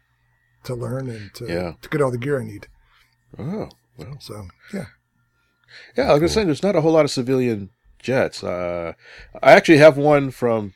to 0.64 0.75
learn 0.75 1.09
and 1.11 1.33
to, 1.35 1.47
Yeah. 1.47 1.75
to 1.83 1.88
get 1.88 2.00
all 2.00 2.11
the 2.11 2.19
gear 2.19 2.40
I 2.40 2.45
need. 2.45 2.69
Oh, 3.38 3.69
well. 3.99 4.16
So 4.21 4.49
yeah. 4.73 4.87
Yeah, 5.97 6.12
like 6.12 6.21
I 6.21 6.23
was 6.23 6.33
saying, 6.33 6.47
there's 6.47 6.62
not 6.62 6.76
a 6.76 6.81
whole 6.81 6.93
lot 6.93 7.04
of 7.04 7.11
civilian 7.11 7.71
jets. 7.99 8.45
Uh, 8.45 8.93
I 9.43 9.52
actually 9.52 9.78
have 9.78 9.97
one 9.97 10.31
from 10.31 10.73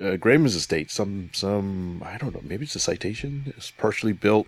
uh, 0.00 0.16
Grayman's 0.16 0.56
estate. 0.56 0.90
Some, 0.90 1.30
some, 1.32 2.02
I 2.04 2.18
don't 2.18 2.34
know, 2.34 2.40
maybe 2.42 2.64
it's 2.64 2.74
a 2.74 2.80
citation. 2.80 3.52
It's 3.56 3.70
partially 3.70 4.12
built. 4.12 4.46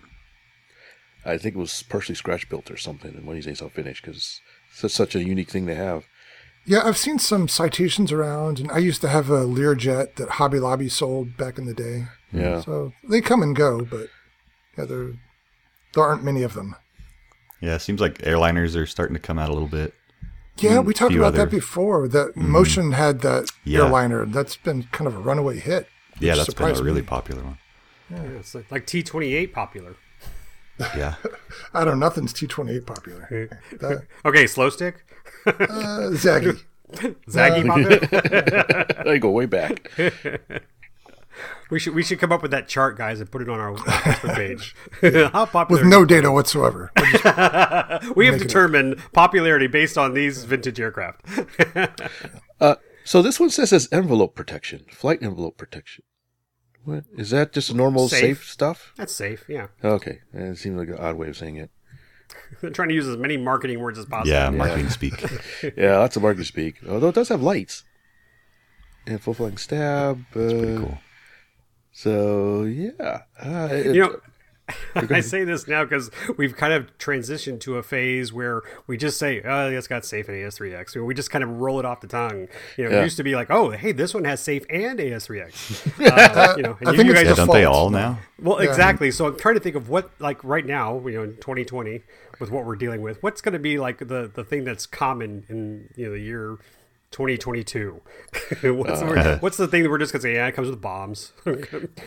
I 1.25 1.37
think 1.37 1.55
it 1.55 1.59
was 1.59 1.83
partially 1.83 2.15
scratch 2.15 2.49
built 2.49 2.69
or 2.69 2.77
something. 2.77 3.15
And 3.15 3.25
when 3.25 3.35
he 3.37 3.41
says 3.41 3.61
I'll 3.61 3.69
finish, 3.69 4.01
because 4.01 4.41
it's 4.83 4.93
such 4.93 5.15
a 5.15 5.23
unique 5.23 5.49
thing 5.49 5.67
to 5.67 5.75
have. 5.75 6.05
Yeah, 6.67 6.81
I've 6.83 6.97
seen 6.97 7.17
some 7.17 7.47
citations 7.47 8.11
around, 8.11 8.59
and 8.59 8.69
I 8.71 8.79
used 8.79 8.99
to 8.99 9.07
have 9.07 9.29
a 9.29 9.45
Learjet 9.45 10.15
that 10.15 10.31
Hobby 10.31 10.59
Lobby 10.59 10.89
sold 10.89 11.37
back 11.37 11.57
in 11.57 11.65
the 11.65 11.73
day. 11.73 12.07
Yeah. 12.33 12.59
So 12.59 12.91
they 13.07 13.21
come 13.21 13.41
and 13.41 13.55
go, 13.55 13.85
but 13.85 14.09
yeah, 14.77 14.83
there 14.83 15.13
there 15.93 16.03
aren't 16.03 16.25
many 16.25 16.43
of 16.43 16.53
them. 16.55 16.75
yeah. 17.61 17.75
It 17.75 17.79
seems 17.81 18.01
like 18.01 18.17
airliners 18.19 18.75
are 18.75 18.85
starting 18.85 19.13
to 19.15 19.19
come 19.21 19.39
out 19.39 19.49
a 19.49 19.53
little 19.53 19.69
bit. 19.69 19.93
Yeah, 20.57 20.77
mm, 20.77 20.85
we 20.85 20.93
talked 20.93 21.13
few 21.13 21.21
about 21.21 21.35
that 21.35 21.49
before. 21.49 22.07
That 22.09 22.29
mm-hmm. 22.29 22.51
Motion 22.51 22.91
had 22.91 23.21
that 23.21 23.49
Yeah. 23.63 23.85
airliner. 23.85 24.25
That's 24.25 24.57
been 24.57 24.83
kind 24.91 25.07
of 25.07 25.15
a 25.15 25.19
runaway 25.19 25.59
hit. 25.59 25.87
Yeah, 26.19 26.33
which 26.33 26.47
that's 26.47 26.53
been 26.53 26.75
a 26.75 26.83
really 26.83 27.01
me. 27.01 27.07
popular 27.07 27.43
one. 27.43 27.57
Yeah, 28.09 28.23
it's 28.39 28.53
like, 28.55 28.69
like 28.71 28.85
T28 28.87 29.53
popular. 29.53 29.95
Yeah, 30.79 31.15
I 31.73 31.85
don't 31.85 31.99
know. 31.99 32.07
Nothing's 32.07 32.33
T28 32.33 32.85
popular. 32.85 33.49
That, 33.79 34.03
Okay, 34.25 34.47
slow 34.47 34.69
stick. 34.69 35.05
Uh, 35.47 36.11
Zagi. 36.11 36.61
Zagi 37.29 37.65
popular. 37.67 39.07
I 39.13 39.17
go 39.17 39.29
way 39.31 39.45
back. 39.45 39.91
we 41.69 41.79
should 41.79 41.93
we 41.93 42.03
should 42.03 42.19
come 42.19 42.31
up 42.31 42.41
with 42.41 42.51
that 42.51 42.67
chart, 42.67 42.97
guys, 42.97 43.19
and 43.19 43.29
put 43.29 43.41
it 43.41 43.49
on 43.49 43.59
our 43.59 43.75
Facebook 43.75 44.35
page. 44.35 44.75
How 45.33 45.45
popular? 45.45 45.81
With 45.81 45.89
no 45.89 46.05
data 46.05 46.31
whatsoever. 46.31 46.91
we 48.15 48.25
have 48.27 48.37
determined 48.39 48.97
popularity 49.13 49.67
based 49.67 49.97
on 49.97 50.13
these 50.13 50.43
vintage 50.43 50.79
aircraft. 50.79 51.21
Uh, 52.59 52.75
so 53.03 53.21
this 53.21 53.39
one 53.39 53.49
says 53.49 53.71
as 53.71 53.87
envelope 53.91 54.35
protection, 54.35 54.85
flight 54.89 55.21
envelope 55.21 55.57
protection. 55.57 56.03
What 56.83 57.03
is 57.17 57.31
that? 57.31 57.51
Just 57.51 57.75
normal 57.75 58.07
Safe. 58.07 58.19
safe, 58.21 58.49
stuff? 58.49 58.93
That's 58.95 59.13
safe. 59.13 59.43
Yeah. 59.49 59.67
Okay, 59.83 60.19
it 60.33 60.57
seems 60.57 60.77
like 60.77 60.87
an 60.87 60.97
odd 60.97 61.17
way 61.17 61.27
of 61.27 61.35
saying 61.35 61.57
it. 61.57 61.69
They're 62.61 62.69
trying 62.71 62.89
to 62.89 62.95
use 62.95 63.07
as 63.07 63.17
many 63.17 63.37
marketing 63.37 63.79
words 63.79 63.97
as 63.99 64.05
possible. 64.05 64.29
Yeah, 64.33 64.49
marketing 64.49 64.89
speak. 64.89 65.13
Yeah, 65.77 65.97
lots 65.97 66.15
of 66.15 66.21
marketing 66.23 66.45
speak. 66.45 66.75
Although 66.87 67.09
it 67.09 67.15
does 67.15 67.29
have 67.29 67.41
lights. 67.41 67.83
And 69.05 69.21
full 69.21 69.33
flying 69.33 69.57
stab. 69.57 70.21
Uh, 70.31 70.33
Pretty 70.33 70.77
cool. 70.77 70.97
So 71.91 72.63
yeah, 72.63 73.21
uh, 73.41 73.69
it- 73.71 73.95
You 73.95 74.01
know, 74.01 74.19
I 74.95 75.21
say 75.21 75.43
this 75.43 75.67
now 75.67 75.83
because 75.85 76.11
we've 76.37 76.55
kind 76.55 76.73
of 76.73 76.97
transitioned 76.97 77.61
to 77.61 77.77
a 77.77 77.83
phase 77.83 78.33
where 78.33 78.63
we 78.85 78.97
just 78.97 79.17
say, 79.17 79.41
"Oh, 79.43 79.69
it's 79.69 79.87
got 79.87 80.03
safe 80.05 80.27
and 80.27 80.37
AS3X." 80.37 80.95
We 81.05 81.13
just 81.13 81.31
kind 81.31 81.43
of 81.43 81.61
roll 81.61 81.79
it 81.79 81.85
off 81.85 82.01
the 82.01 82.07
tongue. 82.07 82.47
You 82.77 82.85
know, 82.85 82.89
Yeah. 82.91 82.99
it 83.01 83.03
used 83.03 83.17
to 83.17 83.23
be 83.23 83.35
like, 83.35 83.49
"Oh, 83.49 83.71
hey, 83.71 83.91
this 83.93 84.13
one 84.13 84.25
has 84.25 84.41
safe 84.41 84.65
and 84.69 84.99
AS3X." 84.99 85.93
Uh, 86.37 86.53
you 86.57 86.63
know, 86.63 86.77
and 86.79 86.89
I 86.89 86.91
you, 86.91 86.97
think 86.97 87.07
you 87.07 87.13
guys 87.13 87.27
Yeah, 87.27 87.33
don't 87.35 87.51
they 87.51 87.63
all 87.65 87.89
now? 87.89 88.19
Well, 88.41 88.57
exactly. 88.57 89.11
So 89.11 89.27
I'm 89.27 89.37
trying 89.37 89.55
to 89.55 89.61
think 89.61 89.75
of 89.75 89.89
what, 89.89 90.09
like 90.19 90.43
right 90.43 90.65
now, 90.65 90.99
you 91.07 91.13
know, 91.13 91.23
in 91.23 91.35
2020, 91.37 92.01
with 92.39 92.51
what 92.51 92.65
we're 92.65 92.75
dealing 92.75 93.01
with, 93.01 93.21
what's 93.23 93.41
going 93.41 93.53
to 93.53 93.59
be 93.59 93.77
like 93.79 93.99
the 93.99 94.29
the 94.33 94.43
thing 94.43 94.63
that's 94.63 94.85
common 94.85 95.45
in 95.49 95.89
you 95.95 96.05
know 96.05 96.11
the 96.11 96.19
year 96.19 96.57
2022. 97.11 97.91
what's, 98.63 98.99
the, 98.99 99.37
what's 99.39 99.57
the 99.57 99.67
thing 99.67 99.83
that 99.83 99.89
we're 99.89 99.97
just 99.97 100.11
going 100.13 100.21
to 100.21 100.27
say? 100.27 100.33
Yeah, 100.35 100.47
it 100.47 100.51
comes 100.53 100.69
with 100.69 100.81
bombs. 100.81 101.31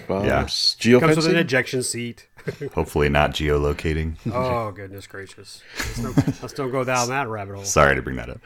bombs, 0.07 0.77
Yeah. 0.85 1.01
comes 1.01 1.17
with 1.17 1.27
an 1.27 1.37
ejection 1.37 1.83
seat. 1.83 2.27
Hopefully 2.75 3.09
not 3.09 3.33
geolocating. 3.33 4.17
Oh 4.33 4.71
goodness 4.73 5.07
gracious! 5.07 5.63
Let's, 5.77 5.99
no, 5.99 6.13
let's 6.43 6.53
don't 6.53 6.71
go 6.71 6.85
down 6.85 7.09
that 7.09 7.29
rabbit 7.29 7.55
hole. 7.55 7.65
Sorry 7.65 7.95
to 7.95 8.03
bring 8.03 8.17
that 8.17 8.31
up. 8.31 8.41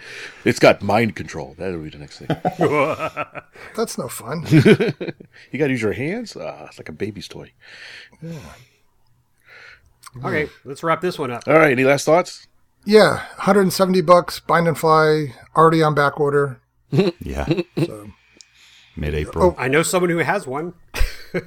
It's 0.44 0.58
got 0.58 0.82
mind 0.82 1.16
control. 1.16 1.54
That'll 1.58 1.82
be 1.82 1.90
the 1.90 1.98
next 1.98 2.18
thing. 2.18 2.28
That's 3.76 3.98
no 3.98 4.08
fun. 4.08 4.44
you 4.50 5.58
got 5.58 5.66
to 5.66 5.70
use 5.70 5.82
your 5.82 5.92
hands. 5.92 6.36
Ah, 6.36 6.66
it's 6.66 6.78
like 6.78 6.88
a 6.88 6.92
baby's 6.92 7.28
toy. 7.28 7.52
Yeah. 8.22 8.38
Okay, 10.24 10.48
let's 10.64 10.82
wrap 10.82 11.00
this 11.00 11.18
one 11.18 11.30
up. 11.30 11.42
All 11.46 11.54
right. 11.54 11.72
Any 11.72 11.84
last 11.84 12.04
thoughts? 12.04 12.46
yeah, 12.84 13.24
170 13.36 14.00
bucks, 14.02 14.40
bind 14.40 14.68
and 14.68 14.78
fly, 14.78 15.34
already 15.56 15.82
on 15.82 15.94
back 15.94 16.20
order. 16.20 16.60
Yeah. 17.20 17.46
So, 17.84 18.10
Mid-April. 18.96 19.54
I 19.58 19.68
know 19.68 19.82
someone 19.82 20.10
who 20.10 20.18
has 20.18 20.46
one. 20.46 20.74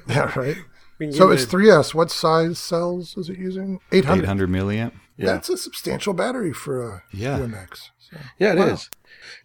yeah, 0.08 0.38
right. 0.38 0.56
We 0.98 1.06
can 1.06 1.12
So 1.14 1.30
it's 1.30 1.44
it- 1.44 1.48
3S. 1.50 1.94
What 1.94 2.10
size 2.10 2.58
cells 2.58 3.16
is 3.16 3.28
it 3.28 3.38
using? 3.38 3.80
800. 3.92 4.22
800 4.24 4.50
milliamp. 4.50 4.92
Yeah. 5.16 5.26
That's 5.26 5.48
a 5.48 5.56
substantial 5.56 6.12
battery 6.14 6.52
for 6.52 6.82
a 6.88 7.02
Yeah. 7.12 7.38
UMX. 7.38 7.90
So, 7.98 8.16
Yeah, 8.38 8.52
it 8.52 8.72
is. 8.72 8.88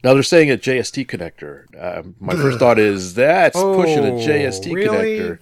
Now 0.03 0.13
they're 0.13 0.23
saying 0.23 0.49
a 0.51 0.57
JST 0.57 1.03
connector. 1.05 1.65
Um, 1.81 2.15
my 2.19 2.33
first 2.35 2.59
thought 2.59 2.79
is 2.79 3.13
that's 3.15 3.59
pushing 3.59 3.99
a 4.05 4.13
Oh, 4.13 4.19
JST 4.19 4.73
really? 4.73 5.19
connector. 5.19 5.39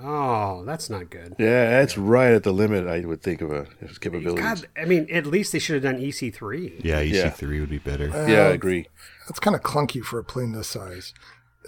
Oh, 0.00 0.64
that's 0.64 0.88
not 0.88 1.10
good. 1.10 1.34
Yeah, 1.38 1.70
that's 1.70 1.98
right 1.98 2.32
at 2.32 2.44
the 2.44 2.52
limit. 2.52 2.86
I 2.86 3.00
would 3.00 3.20
think 3.20 3.40
of 3.40 3.50
a 3.50 3.54
of 3.62 3.68
its 3.80 3.98
capabilities. 3.98 4.44
God, 4.44 4.68
I 4.80 4.84
mean, 4.84 5.08
at 5.10 5.26
least 5.26 5.52
they 5.52 5.58
should 5.58 5.74
have 5.74 5.82
done 5.82 6.00
E 6.00 6.08
EC3. 6.10 6.80
Yeah, 6.84 7.00
Yeah. 7.00 7.26
EC3 7.30 7.58
would 7.60 7.70
be 7.70 7.78
better. 7.78 8.06
yeah, 8.08 8.44
I 8.46 8.50
agree. 8.50 8.86
that's 9.26 9.40
kind 9.40 9.54
of 9.56 9.62
clunky 9.62 10.02
for 10.02 10.18
a 10.18 10.24
plane 10.24 10.52
this 10.52 10.68
size. 10.68 11.12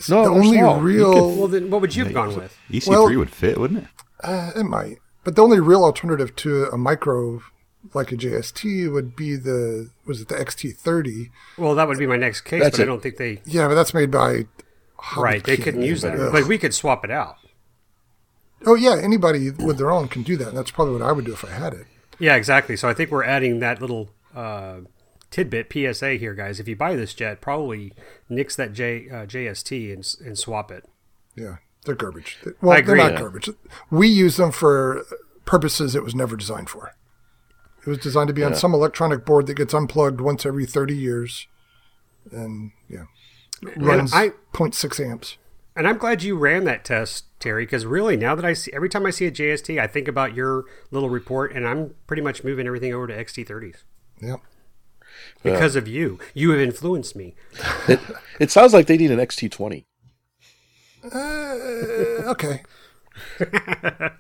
It's 0.00 0.09
No, 0.09 0.25
the 0.25 0.30
only 0.30 0.57
small. 0.59 0.76
You 0.78 0.83
real 0.83 1.37
Well, 1.37 1.47
then 1.49 1.71
what 1.71 1.83
would 1.83 1.95
you 1.95 2.04
have 2.04 2.14
gone 2.14 2.35
with? 2.35 2.57
EC3 2.71 2.88
Well- 2.88 3.16
would 3.19 3.30
fit, 3.30 3.59
wouldn't 3.59 3.80
it? 3.85 3.88
Uh, 4.25 4.50
it 4.57 4.64
might, 4.64 4.97
but 5.25 5.37
the 5.37 5.42
only 5.42 5.61
real 5.61 5.85
alternative 5.85 6.35
to 6.37 6.64
a 6.73 6.76
micro 6.78 7.40
like 7.95 8.11
a 8.12 8.16
JST 8.16 8.90
would 8.92 9.14
be 9.16 9.37
the 9.37 9.90
was 10.07 10.21
it 10.23 10.28
the 10.28 10.35
XT30? 10.35 11.30
Well, 11.59 11.75
that 11.75 11.87
would 11.88 11.99
be 11.99 12.07
my 12.07 12.16
next 12.16 12.40
case, 12.42 12.62
That's 12.62 12.76
but 12.78 12.83
I 12.83 12.87
don't 12.87 13.02
think 13.02 13.16
they. 13.19 13.40
Yeah, 13.47 13.69
but 13.69 13.75
that's 13.75 13.95
made 13.95 14.11
by 14.11 14.47
Right, 15.16 15.42
they 15.45 15.57
Hobbiton. 15.57 15.62
couldn't 15.64 15.83
use 15.83 16.02
that, 16.02 16.19
Ugh. 16.19 16.33
but 16.33 16.47
we 16.47 16.59
could 16.59 16.75
swap 16.75 17.04
it 17.04 17.11
out. 17.11 17.37
Oh 18.66 18.75
yeah, 18.75 18.97
anybody 19.02 19.50
with 19.50 19.78
their 19.78 19.90
own 19.90 20.09
can 20.09 20.23
do 20.23 20.37
that. 20.37 20.49
And 20.49 20.57
that's 20.59 20.71
probably 20.71 20.95
what 20.95 21.02
I 21.02 21.12
would 21.12 21.25
do 21.25 21.33
if 21.33 21.45
I 21.45 21.50
had 21.50 21.73
it. 21.73 21.87
Yeah, 22.19 22.37
exactly. 22.37 22.76
So 22.76 22.88
I 22.88 22.92
think 22.95 23.11
we're 23.11 23.25
adding 23.25 23.61
that 23.61 23.80
little 23.80 24.11
uh, 24.35 24.80
tidbit 25.30 25.72
PSA 25.72 26.14
here, 26.14 26.34
guys. 26.34 26.58
If 26.60 26.68
you 26.68 26.76
buy 26.76 26.96
this 26.96 27.14
jet, 27.14 27.40
probably 27.40 27.92
nix 28.28 28.56
that 28.56 28.72
J, 28.72 29.08
uh, 29.08 29.26
JST 29.26 29.92
and, 29.92 30.26
and 30.26 30.38
swap 30.38 30.70
it. 30.70 30.84
Yeah, 31.37 31.56
they're 31.84 31.94
garbage. 31.94 32.38
They- 32.44 32.52
Well, 32.60 32.72
I 32.72 32.78
agree. 32.78 32.96
they're 32.99 33.04
not 33.08 33.12
Yeah. 33.14 33.20
garbage. 33.20 33.50
We 33.90 34.08
use 34.08 34.37
them 34.37 34.50
for 34.52 35.04
purposes 35.44 35.94
it 35.94 36.02
was 36.04 36.14
never 36.14 36.37
designed 36.37 36.68
for. 36.70 36.92
It 37.87 37.88
was 37.88 37.99
designed 37.99 38.28
to 38.28 38.34
be 38.34 38.44
on 38.44 38.54
some 38.54 38.75
electronic 38.75 39.25
board 39.25 39.46
that 39.46 39.54
gets 39.54 39.72
unplugged 39.72 40.21
once 40.21 40.45
every 40.45 40.66
30 40.66 40.95
years. 40.97 41.47
And 42.30 42.73
yeah, 42.88 43.04
runs 43.76 44.12
I- 44.12 44.32
0.6 44.52 45.00
amps. 45.00 45.38
And 45.76 45.86
I'm 45.88 45.97
glad 45.97 46.23
you 46.23 46.36
ran 46.36 46.64
that 46.64 46.84
test, 46.84 47.25
Terry, 47.40 47.64
because 47.64 47.86
really 47.86 48.16
now 48.16 48.34
that 48.34 48.45
I 48.45 48.52
see 48.52 48.71
every 48.75 48.88
time 48.90 49.06
I 49.06 49.10
see 49.10 49.25
a 49.26 49.30
JST, 49.30 49.78
I 49.80 49.86
think 49.86 50.08
about 50.08 50.34
your 50.34 50.64
little 50.90 51.08
report, 51.08 51.52
and 51.54 51.66
I'm 51.66 51.95
pretty 52.06 52.21
much 52.23 52.45
moving 52.45 52.66
everything 52.66 52.93
over 52.93 53.06
to 53.06 53.14
XT30s 53.16 53.84
Yeah. 54.21 54.36
Because 55.42 55.76
of 55.76 55.86
you. 55.88 56.18
You 56.34 56.50
have 56.50 56.60
influenced 56.60 57.16
me. 57.16 57.34
It, 57.88 58.00
it 58.38 58.50
sounds 58.50 58.73
like 58.73 58.86
they 58.86 58.96
need 58.96 59.10
an 59.10 59.18
XT20. 59.18 59.84
Uh, 61.12 62.30
okay. 62.30 62.62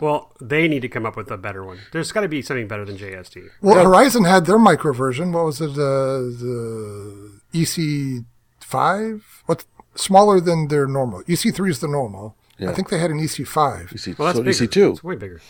Well, 0.00 0.32
they 0.40 0.68
need 0.68 0.82
to 0.82 0.88
come 0.88 1.04
up 1.06 1.16
with 1.16 1.30
a 1.30 1.36
better 1.36 1.64
one. 1.64 1.78
There's 1.92 2.12
got 2.12 2.20
to 2.20 2.28
be 2.28 2.42
something 2.42 2.68
better 2.68 2.84
than 2.84 2.96
JST. 2.96 3.48
Well, 3.60 3.82
Horizon 3.84 4.24
had 4.24 4.46
their 4.46 4.58
micro 4.58 4.92
version. 4.92 5.32
What 5.32 5.44
was 5.46 5.60
it? 5.60 5.70
Uh, 5.70 6.20
the 6.38 7.40
EC5? 7.52 9.22
What's 9.46 9.66
smaller 9.94 10.40
than 10.40 10.68
their 10.68 10.86
normal? 10.86 11.22
EC3 11.24 11.70
is 11.70 11.80
the 11.80 11.88
normal. 11.88 12.36
I 12.60 12.72
think 12.72 12.88
they 12.90 12.98
had 12.98 13.10
an 13.10 13.20
E 13.20 13.24
EC5. 13.24 13.92
EC, 13.92 14.18
Well, 14.18 14.26
that's 14.26 14.38
so 14.38 14.66
bigger. 14.66 14.88
EC2. 14.88 14.92
It's 14.92 15.04
way 15.04 15.16
bigger. 15.16 15.40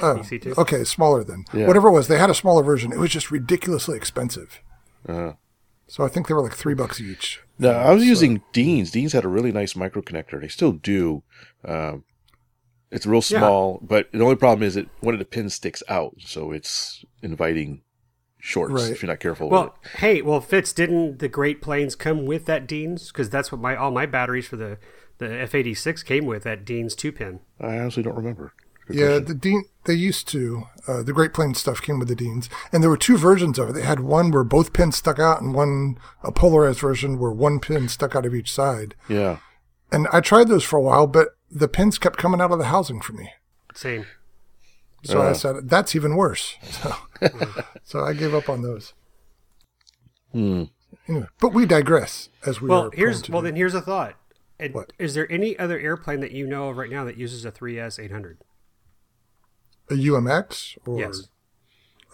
Oh, 0.00 0.16
EC2. 0.16 0.56
okay, 0.58 0.84
smaller 0.84 1.22
than 1.24 1.44
Yeah. 1.52 1.66
Whatever 1.66 1.88
it 1.88 1.92
was, 1.92 2.08
they 2.08 2.18
had 2.18 2.30
a 2.30 2.34
smaller 2.34 2.62
version. 2.62 2.92
It 2.92 2.98
was 2.98 3.10
just 3.10 3.30
ridiculously 3.30 3.96
expensive. 3.96 4.60
Uh, 5.08 5.32
So 5.86 6.04
I 6.04 6.08
think 6.08 6.28
they 6.28 6.34
were 6.34 6.42
like 6.42 6.54
three 6.54 6.74
bucks 6.74 7.00
each. 7.00 7.40
no, 7.58 7.70
I 7.72 7.92
was 7.92 8.04
using 8.04 8.42
Dean's. 8.52 8.90
Dean's 8.92 9.12
had 9.12 9.24
a 9.24 9.28
really 9.28 9.50
nice 9.52 9.74
micro 9.74 10.02
connector. 10.02 10.40
They 10.40 10.48
still 10.48 10.72
do. 10.72 11.22
Um, 11.64 12.04
it's 12.92 13.06
real 13.06 13.22
small, 13.22 13.78
but 13.82 14.10
the 14.12 14.20
only 14.22 14.36
problem 14.36 14.62
is 14.66 14.74
that 14.74 14.88
one 15.00 15.14
of 15.14 15.18
the 15.20 15.24
pins 15.24 15.54
sticks 15.54 15.82
out, 15.88 16.14
so 16.18 16.50
it's 16.52 17.04
inviting 17.22 17.82
shorts 18.38 18.72
Right. 18.72 18.90
if 18.90 19.02
you're 19.02 19.08
not 19.10 19.20
careful 19.20 19.48
with 19.48 19.52
Well, 19.52 19.74
it. 19.84 19.98
hey, 19.98 20.22
well, 20.22 20.40
Fitz, 20.40 20.72
didn't 20.72 21.18
the 21.18 21.28
Great 21.28 21.60
Planes 21.60 21.94
come 21.94 22.24
with 22.24 22.46
that 22.46 22.66
Dean's? 22.66 23.08
Because 23.12 23.28
that's 23.30 23.52
what 23.52 23.60
my 23.60 23.76
all 23.76 23.90
my 23.90 24.06
batteries 24.06 24.46
for 24.46 24.56
the 24.56 24.78
the 25.18 25.26
F86 25.26 26.02
came 26.04 26.24
with 26.24 26.44
that 26.44 26.64
Dean's 26.64 26.94
two 26.94 27.12
pin. 27.12 27.40
I 27.60 27.78
honestly 27.78 28.02
don't 28.02 28.16
remember. 28.16 28.52
Good 28.90 28.98
Yeah, 28.98 29.06
question. 29.08 29.24
the 29.26 29.34
Dean 29.34 29.64
they 29.84 29.94
used 29.94 30.28
to. 30.28 30.64
Uh, 30.86 31.02
the 31.02 31.12
Great 31.12 31.32
Planes 31.32 31.58
stuff 31.60 31.80
came 31.82 31.98
with 31.98 32.08
the 32.08 32.14
Deans, 32.14 32.48
and 32.72 32.82
there 32.82 32.90
were 32.90 32.96
two 32.96 33.16
versions 33.16 33.58
of 33.58 33.70
it. 33.70 33.72
They 33.72 33.82
had 33.82 34.00
one 34.00 34.30
where 34.30 34.44
both 34.44 34.72
pins 34.72 34.96
stuck 34.96 35.18
out, 35.18 35.40
and 35.40 35.54
one 35.54 35.98
a 36.22 36.32
polarized 36.32 36.80
version 36.80 37.18
where 37.18 37.30
one 37.32 37.60
pin 37.60 37.88
stuck 37.88 38.14
out 38.16 38.26
of 38.26 38.34
each 38.34 38.52
side. 38.52 38.94
yeah. 39.08 39.38
And 39.92 40.06
I 40.12 40.20
tried 40.20 40.46
those 40.48 40.62
for 40.62 40.76
a 40.76 40.82
while, 40.82 41.08
but 41.08 41.30
the 41.50 41.66
pins 41.66 41.98
kept 41.98 42.16
coming 42.16 42.40
out 42.40 42.52
of 42.52 42.58
the 42.60 42.66
housing 42.66 43.00
for 43.00 43.12
me. 43.12 43.32
Same. 43.74 44.06
So 45.02 45.20
I 45.20 45.30
Uh. 45.30 45.34
said 45.34 45.68
that's 45.68 45.96
even 45.96 46.14
worse. 46.14 46.54
So, 46.70 46.94
so 47.84 48.04
I 48.04 48.12
gave 48.12 48.32
up 48.34 48.48
on 48.48 48.62
those. 48.62 48.92
Hmm. 50.32 50.64
Anyway, 51.08 51.26
but 51.40 51.52
we 51.52 51.66
digress 51.66 52.28
as 52.46 52.60
we 52.60 52.68
Well, 52.68 52.86
are 52.86 52.90
here's 52.92 53.16
prone 53.16 53.22
to 53.24 53.32
well 53.32 53.40
do. 53.42 53.46
then 53.48 53.56
here's 53.56 53.74
a 53.74 53.80
thought. 53.80 54.14
And 54.60 54.74
What? 54.74 54.92
Is 54.98 55.14
there 55.14 55.30
any 55.32 55.58
other 55.58 55.78
airplane 55.78 56.20
that 56.20 56.32
you 56.32 56.46
know 56.46 56.68
of 56.68 56.76
right 56.76 56.90
now 56.90 57.04
that 57.04 57.16
uses 57.16 57.44
a 57.44 57.50
3S 57.50 57.98
800? 57.98 58.38
A 59.90 59.94
UMX 59.94 60.78
or 60.86 60.98
Yes. 61.00 61.28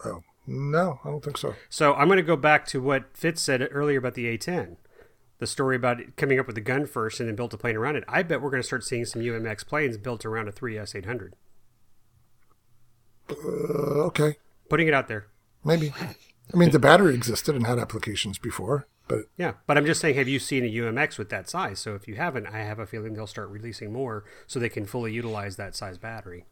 oh 0.05 0.23
no, 0.45 0.99
I 1.03 1.09
don't 1.09 1.23
think 1.23 1.37
so. 1.37 1.55
So 1.69 1.93
I'm 1.93 2.07
going 2.07 2.17
to 2.17 2.23
go 2.23 2.37
back 2.37 2.65
to 2.67 2.81
what 2.81 3.15
Fitz 3.15 3.41
said 3.41 3.67
earlier 3.71 3.99
about 3.99 4.13
the 4.13 4.25
A10. 4.37 4.77
The 5.39 5.47
story 5.47 5.75
about 5.75 5.99
it 5.99 6.15
coming 6.15 6.39
up 6.39 6.47
with 6.47 6.55
the 6.55 6.61
gun 6.61 6.85
first 6.85 7.19
and 7.19 7.27
then 7.29 7.35
built 7.35 7.53
a 7.53 7.57
plane 7.57 7.75
around 7.75 7.95
it. 7.97 8.03
I 8.07 8.23
bet 8.23 8.41
we're 8.41 8.49
going 8.49 8.61
to 8.63 8.67
start 8.67 8.83
seeing 8.83 9.05
some 9.05 9.21
UMX 9.21 9.65
planes 9.67 9.97
built 9.97 10.25
around 10.25 10.47
a 10.47 10.51
3S 10.51 10.95
800. 10.95 11.35
Uh, 13.29 13.33
okay, 14.07 14.37
Putting 14.69 14.87
it 14.87 14.93
out 14.93 15.07
there. 15.07 15.27
maybe. 15.63 15.93
I 16.53 16.57
mean, 16.57 16.71
the 16.71 16.79
battery 16.79 17.13
existed 17.13 17.55
and 17.55 17.67
had 17.67 17.77
applications 17.77 18.37
before, 18.37 18.87
but 19.09 19.25
Yeah, 19.37 19.53
but 19.65 19.77
I'm 19.77 19.85
just 19.85 19.99
saying, 19.99 20.15
have 20.15 20.29
you 20.29 20.39
seen 20.39 20.63
a 20.63 20.71
UMX 20.71 21.17
with 21.17 21.27
that 21.29 21.49
size? 21.49 21.79
So 21.79 21.93
if 21.93 22.07
you 22.07 22.15
haven't, 22.15 22.47
I 22.47 22.59
have 22.59 22.79
a 22.79 22.85
feeling 22.85 23.13
they'll 23.13 23.27
start 23.27 23.49
releasing 23.49 23.91
more 23.91 24.23
so 24.47 24.59
they 24.59 24.69
can 24.69 24.85
fully 24.85 25.11
utilize 25.11 25.57
that 25.57 25.75
size 25.75 25.97
battery. 25.97 26.45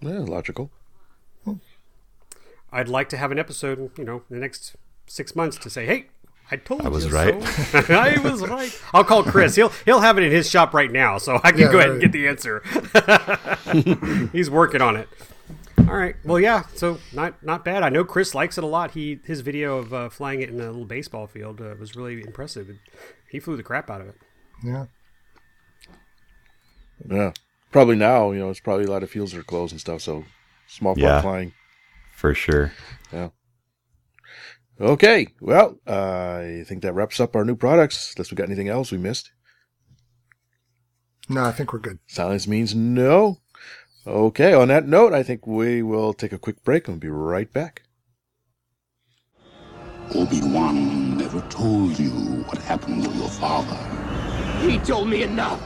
Yeah, 0.00 0.18
logical. 0.20 0.70
I'd 2.72 2.88
like 2.88 3.08
to 3.10 3.16
have 3.16 3.30
an 3.30 3.38
episode, 3.38 3.96
you 3.96 4.04
know, 4.04 4.16
in 4.28 4.36
the 4.36 4.40
next 4.40 4.74
six 5.06 5.36
months 5.36 5.56
to 5.58 5.70
say, 5.70 5.86
hey, 5.86 6.06
I 6.50 6.56
told 6.56 6.82
you 6.82 6.90
this. 6.90 7.04
I 7.04 7.06
was 7.06 7.06
you 7.06 7.12
right. 7.12 7.42
so. 7.42 7.80
I 7.94 8.18
was 8.18 8.42
right. 8.42 8.82
I'll 8.92 9.04
call 9.04 9.22
Chris. 9.22 9.54
He'll 9.54 9.68
he'll 9.84 10.00
have 10.00 10.18
it 10.18 10.24
in 10.24 10.32
his 10.32 10.50
shop 10.50 10.74
right 10.74 10.90
now, 10.90 11.16
so 11.18 11.40
I 11.44 11.52
can 11.52 11.60
Yeah, 11.60 11.72
go 11.72 11.78
ahead 11.78 11.90
and 11.90 12.00
get 12.00 12.10
the 12.12 12.26
answer. 12.26 12.62
He's 14.32 14.50
working 14.50 14.82
on 14.82 14.96
it. 14.96 15.08
All 15.78 15.96
right. 15.96 16.16
Well, 16.24 16.40
yeah. 16.40 16.64
So 16.74 16.98
not 17.12 17.40
not 17.44 17.64
bad. 17.64 17.82
I 17.84 17.90
know 17.90 18.04
Chris 18.04 18.34
likes 18.34 18.58
it 18.58 18.64
a 18.64 18.66
lot. 18.66 18.90
He 18.90 19.20
his 19.24 19.40
video 19.40 19.78
of 19.78 19.94
uh, 19.94 20.08
flying 20.08 20.42
it 20.42 20.48
in 20.48 20.60
a 20.60 20.66
little 20.66 20.84
baseball 20.84 21.26
field 21.28 21.60
uh, 21.60 21.74
was 21.78 21.94
really 21.94 22.22
impressive. 22.22 22.68
He 23.30 23.38
flew 23.38 23.56
the 23.56 23.62
crap 23.62 23.88
out 23.88 24.00
of 24.00 24.08
it. 24.08 24.16
yeah. 24.64 24.86
Yeah. 27.08 27.32
Probably 27.74 27.96
now, 27.96 28.30
you 28.30 28.38
know, 28.38 28.50
it's 28.50 28.60
probably 28.60 28.84
a 28.84 28.90
lot 28.90 29.02
of 29.02 29.10
fields 29.10 29.34
are 29.34 29.42
closed 29.42 29.72
and 29.72 29.80
stuff, 29.80 30.00
so 30.00 30.24
small 30.68 30.94
flight 30.94 31.02
Yeah. 31.02 31.20
flying. 31.22 31.52
for 32.14 32.32
sure. 32.32 32.72
Yeah. 33.12 33.30
Okay, 34.80 35.26
well, 35.40 35.80
uh, 35.84 36.36
I 36.60 36.64
think 36.68 36.82
that 36.82 36.92
wraps 36.92 37.18
up 37.18 37.34
our 37.34 37.44
new 37.44 37.56
products. 37.56 38.14
Unless 38.14 38.30
we 38.30 38.36
got 38.36 38.46
anything 38.46 38.68
else 38.68 38.92
we 38.92 38.98
missed. 38.98 39.32
No, 41.28 41.42
I 41.42 41.50
think 41.50 41.72
we're 41.72 41.80
good. 41.80 41.98
Silence 42.06 42.46
means 42.46 42.76
no. 42.76 43.40
Okay, 44.06 44.52
on 44.52 44.68
that 44.68 44.86
note, 44.86 45.12
I 45.12 45.24
think 45.24 45.44
we 45.44 45.82
will 45.82 46.12
take 46.12 46.32
a 46.32 46.38
quick 46.38 46.62
break 46.62 46.86
and 46.86 46.94
we'll 46.94 47.00
be 47.00 47.08
right 47.08 47.52
back. 47.52 47.82
Obi-Wan 50.14 51.18
never 51.18 51.40
told 51.50 51.98
you 51.98 52.10
what 52.46 52.58
happened 52.58 53.02
to 53.02 53.10
your 53.10 53.28
father. 53.30 53.76
He 54.60 54.78
told 54.78 55.08
me 55.08 55.24
enough. 55.24 55.60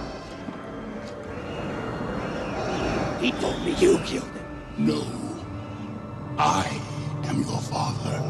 He 3.20 3.32
told 3.32 3.60
me 3.64 3.72
you 3.72 3.98
killed 3.98 4.28
him. 4.28 4.44
No. 4.78 5.02
I 6.38 6.80
am 7.24 7.40
your 7.42 7.60
father. 7.62 8.20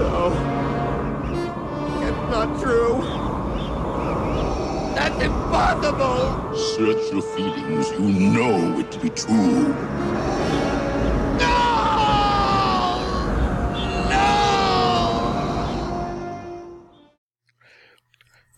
No. 0.00 0.32
It's 2.02 2.30
not 2.30 2.60
true. 2.62 3.02
That's 4.94 5.22
impossible. 5.22 6.56
Search 6.56 7.12
your 7.12 7.22
feelings. 7.22 7.90
You 7.92 8.30
know 8.30 8.78
it 8.80 8.90
to 8.92 8.98
be 8.98 9.10
true. 9.10 9.74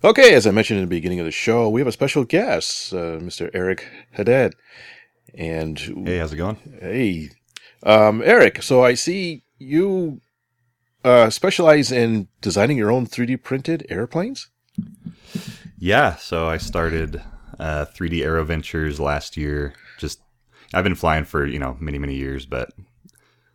Okay, 0.04 0.34
as 0.34 0.46
I 0.46 0.50
mentioned 0.50 0.78
in 0.80 0.84
the 0.84 0.90
beginning 0.90 1.20
of 1.20 1.24
the 1.26 1.30
show, 1.30 1.68
we 1.68 1.80
have 1.80 1.86
a 1.88 1.92
special 1.92 2.24
guest, 2.24 2.92
uh, 2.92 3.18
Mr. 3.20 3.50
Eric 3.54 3.86
Haddad. 4.12 4.54
And 5.34 5.78
Hey, 5.78 6.18
how's 6.18 6.32
it 6.32 6.36
going? 6.36 6.56
Hey, 6.80 7.30
um, 7.84 8.20
Eric. 8.24 8.62
So 8.62 8.84
I 8.84 8.94
see 8.94 9.44
you 9.58 10.20
uh, 11.04 11.30
specialize 11.30 11.92
in 11.92 12.28
designing 12.40 12.76
your 12.76 12.90
own 12.90 13.06
3D 13.06 13.42
printed 13.42 13.86
airplanes. 13.88 14.48
Yeah, 15.78 16.16
so 16.16 16.46
I 16.48 16.56
started 16.58 17.22
uh, 17.60 17.86
3D 17.96 18.22
Aero 18.24 18.44
Ventures 18.44 18.98
last 18.98 19.36
year. 19.36 19.74
Just 19.98 20.20
I've 20.74 20.84
been 20.84 20.94
flying 20.96 21.24
for 21.24 21.46
you 21.46 21.58
know 21.58 21.76
many 21.80 21.98
many 21.98 22.14
years, 22.14 22.44
but 22.46 22.70
A 22.70 22.74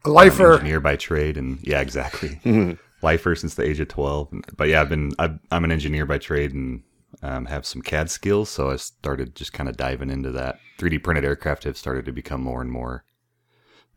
I'm 0.06 0.08
an 0.08 0.14
lifer. 0.14 0.54
engineer 0.54 0.80
by 0.80 0.96
trade, 0.96 1.38
and 1.38 1.60
yeah, 1.62 1.80
exactly. 1.82 2.40
Lifer 3.02 3.36
since 3.36 3.56
the 3.56 3.64
age 3.64 3.80
of 3.80 3.88
twelve. 3.88 4.30
But 4.56 4.70
yeah, 4.70 4.82
I've 4.82 4.90
been 4.90 5.12
I've, 5.20 5.40
I'm 5.52 5.64
an 5.64 5.72
engineer 5.72 6.06
by 6.06 6.18
trade 6.18 6.54
and 6.54 6.84
um, 7.22 7.46
have 7.46 7.66
some 7.66 7.82
CAD 7.82 8.10
skills, 8.10 8.50
so 8.50 8.70
I 8.72 8.76
started 8.76 9.36
just 9.36 9.54
kind 9.54 9.70
of 9.70 9.78
diving 9.78 10.10
into 10.10 10.32
that. 10.34 10.60
3D 10.78 11.04
printed 11.04 11.26
aircraft 11.26 11.64
have 11.64 11.78
started 11.78 12.06
to 12.06 12.12
become 12.12 12.42
more 12.42 12.62
and 12.62 12.72
more 12.72 13.04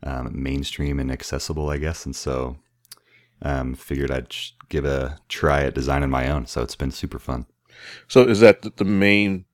um, 0.03 0.31
mainstream 0.41 0.99
and 0.99 1.11
accessible, 1.11 1.69
I 1.69 1.77
guess, 1.77 2.05
and 2.05 2.15
so 2.15 2.57
um, 3.41 3.75
figured 3.75 4.11
I'd 4.11 4.33
give 4.69 4.85
a 4.85 5.19
try 5.29 5.63
at 5.63 5.75
designing 5.75 6.09
my 6.09 6.29
own. 6.29 6.45
So 6.47 6.61
it's 6.61 6.75
been 6.75 6.91
super 6.91 7.19
fun. 7.19 7.45
So 8.07 8.23
is 8.23 8.39
that 8.39 8.77
the- 8.77 8.85
main 8.85 9.45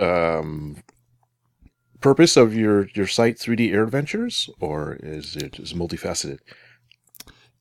um, 0.00 0.82
purpose 2.00 2.36
of 2.36 2.54
your, 2.54 2.88
your 2.94 3.06
site, 3.06 3.36
3D 3.36 3.72
Aero 3.72 3.88
Ventures, 3.88 4.50
or 4.60 4.98
is 5.02 5.36
it 5.36 5.58
is 5.58 5.72
multifaceted? 5.72 6.38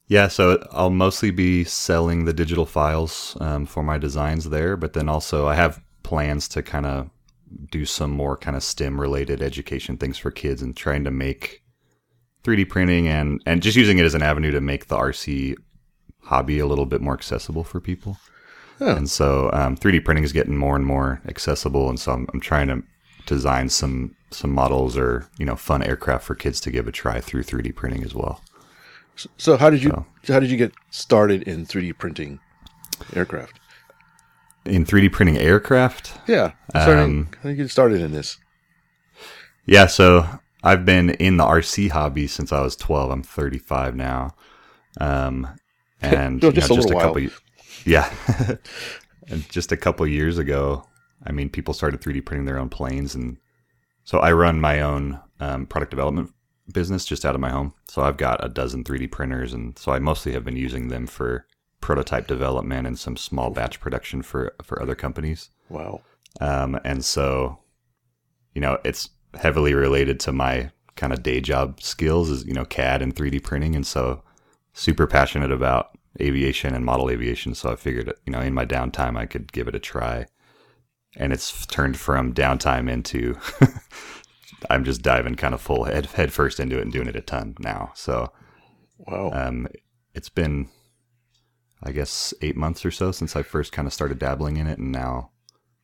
Yeah, 0.08 0.28
so 0.28 0.66
I'll 0.72 0.90
mostly 0.90 1.32
be 1.32 1.64
selling 1.64 2.26
the 2.26 2.34
digital 2.34 2.66
files 2.66 3.38
um, 3.40 3.66
for 3.66 3.84
my 3.84 3.98
designs 3.98 4.50
there, 4.50 4.76
but 4.76 4.94
then 4.94 5.08
also 5.10 5.48
I 5.48 5.56
have 5.56 5.82
plans 6.04 6.48
to 6.50 6.62
kind 6.62 6.86
of 6.86 7.10
do 7.72 7.86
some 7.86 8.12
more 8.12 8.36
kind 8.36 8.58
of 8.58 8.64
STEM 8.64 9.00
related 9.00 9.42
education 9.42 9.98
things 9.98 10.18
for 10.18 10.32
kids 10.32 10.62
and 10.62 10.76
trying 10.76 11.04
to 11.04 11.12
make 11.12 11.62
3D 12.44 12.68
printing 12.68 13.08
and 13.08 13.42
and 13.46 13.62
just 13.62 13.78
using 13.78 14.00
it 14.00 14.06
as 14.06 14.14
an 14.14 14.22
avenue 14.22 14.52
to 14.52 14.60
make 14.60 14.88
the 14.88 14.98
RC 14.98 15.56
hobby 16.24 16.60
a 16.60 16.66
little 16.66 16.86
bit 16.86 17.02
more 17.02 17.14
accessible 17.14 17.64
for 17.64 17.80
people. 17.80 18.18
And 18.98 19.10
so 19.10 19.50
um, 19.54 19.78
3D 19.78 20.04
printing 20.04 20.24
is 20.24 20.34
getting 20.34 20.58
more 20.58 20.76
and 20.76 20.86
more 20.86 21.22
accessible, 21.28 21.90
and 21.90 22.00
so 22.00 22.12
I'm, 22.12 22.28
I'm 22.34 22.42
trying 22.42 22.68
to 22.68 22.84
design 23.26 23.70
some 23.70 24.16
some 24.32 24.52
models 24.52 24.98
or 24.98 25.28
you 25.38 25.46
know 25.46 25.56
fun 25.56 25.84
aircraft 25.84 26.26
for 26.26 26.36
kids 26.36 26.60
to 26.62 26.72
give 26.72 26.88
a 26.88 26.92
try 26.92 27.22
through 27.22 27.44
3D 27.44 27.74
printing 27.76 28.04
as 28.04 28.14
well. 28.14 28.42
So 29.38 29.58
how 29.58 29.70
did 29.70 29.84
you 29.84 29.90
So- 30.24 30.34
how 30.34 30.40
did 30.40 30.50
you 30.52 30.58
get 30.58 30.74
started 30.90 31.44
in 31.44 31.66
3D 31.66 31.94
printing 31.98 32.40
aircraft? 33.16 33.60
In 34.66 34.86
3D 34.86 35.10
printing 35.12 35.38
aircraft, 35.38 36.14
Yeah, 36.28 36.54
starting, 36.70 37.04
Um, 37.04 37.28
how 37.42 37.50
did 37.50 37.58
you 37.58 37.64
get 37.66 37.72
started 37.72 38.00
in 38.02 38.12
this? 38.14 38.38
Yeah, 39.66 39.88
so 39.88 40.40
I've 40.64 40.86
been 40.86 41.10
in 41.12 41.38
the 41.38 41.44
RC 41.44 41.90
hobby 41.90 42.28
since 42.28 42.52
I 42.54 42.62
was 42.62 42.76
12. 42.78 43.12
I'm 43.12 43.24
35 43.24 43.96
now. 43.96 44.36
Um, 45.02 45.48
and 46.02 46.42
No, 46.42 46.48
you 46.50 46.54
just 46.54 46.70
know, 46.70 46.76
a 46.76 46.78
little 46.78 46.96
while. 46.96 47.08
couple, 47.14 47.28
yeah, 47.86 48.10
and 49.28 49.48
just 49.50 49.72
a 49.72 49.78
couple 49.78 50.08
years 50.08 50.38
ago, 50.38 50.86
I 51.26 51.32
mean, 51.34 51.50
people 51.50 51.74
started 51.74 52.02
3D 52.02 52.22
printing 52.26 52.46
their 52.46 52.58
own 52.58 52.70
planes, 52.70 53.16
and 53.16 53.38
so 54.06 54.20
I 54.20 54.32
run 54.34 54.60
my 54.62 54.82
own 54.82 55.20
um, 55.40 55.66
product 55.66 55.90
development 55.92 56.32
business 56.72 57.06
just 57.06 57.26
out 57.26 57.36
of 57.36 57.42
my 57.42 57.50
home. 57.50 57.74
So 57.88 58.02
I've 58.04 58.18
got 58.18 58.44
a 58.44 58.50
dozen 58.50 58.84
3D 58.84 59.12
printers, 59.12 59.54
and 59.54 59.78
so 59.78 59.92
I 59.92 60.00
mostly 60.00 60.32
have 60.34 60.46
been 60.46 60.56
using 60.56 60.88
them 60.88 61.08
for 61.08 61.46
prototype 61.82 62.28
development 62.28 62.88
and 62.88 62.98
some 62.98 63.18
small 63.18 63.50
batch 63.50 63.80
production 63.80 64.22
for 64.22 64.56
for 64.64 64.82
other 64.82 64.96
companies. 64.96 65.50
Wow. 65.70 66.02
Um, 66.40 66.80
and 66.84 67.04
so, 67.04 67.60
you 68.54 68.62
know, 68.62 68.80
it's 68.84 69.10
heavily 69.36 69.74
related 69.74 70.20
to 70.22 70.32
my 70.32 70.72
kind 70.96 71.14
of 71.14 71.24
day 71.24 71.42
job 71.42 71.82
skills 71.82 72.30
is, 72.30 72.46
you 72.46 72.54
know, 72.54 72.66
CAD 72.66 73.02
and 73.02 73.16
3D 73.16 73.44
printing. 73.44 73.76
And 73.76 73.86
so 73.86 74.24
super 74.74 75.08
passionate 75.08 75.52
about 75.52 75.98
aviation 76.22 76.74
and 76.76 76.86
model 76.86 77.10
aviation. 77.10 77.56
So 77.56 77.72
I 77.72 77.76
figured, 77.76 78.14
you 78.26 78.32
know, 78.32 78.40
in 78.40 78.54
my 78.54 78.66
downtime, 78.66 79.18
I 79.18 79.26
could 79.26 79.52
give 79.52 79.68
it 79.68 79.76
a 79.76 79.80
try. 79.80 80.28
And 81.16 81.32
it's 81.32 81.66
turned 81.68 81.98
from 81.98 82.34
downtime 82.34 82.90
into 82.90 83.36
I'm 84.70 84.84
just 84.84 85.02
diving 85.02 85.36
kind 85.36 85.54
of 85.54 85.62
full 85.62 85.86
head, 85.86 86.06
head 86.16 86.34
first 86.34 86.60
into 86.60 86.78
it 86.78 86.82
and 86.82 86.92
doing 86.92 87.08
it 87.08 87.16
a 87.16 87.22
ton 87.22 87.56
now. 87.60 87.92
So, 87.96 88.32
Wow. 88.98 89.32
um, 89.34 89.68
it's 90.14 90.30
been, 90.30 90.70
I 91.82 91.92
guess, 91.92 92.34
eight 92.42 92.56
months 92.56 92.86
or 92.86 92.92
so 92.92 93.12
since 93.12 93.36
I 93.36 93.44
first 93.44 93.72
kind 93.72 93.88
of 93.88 93.94
started 93.94 94.20
dabbling 94.20 94.58
in 94.58 94.68
it, 94.68 94.80
and 94.80 94.92
now 94.92 95.32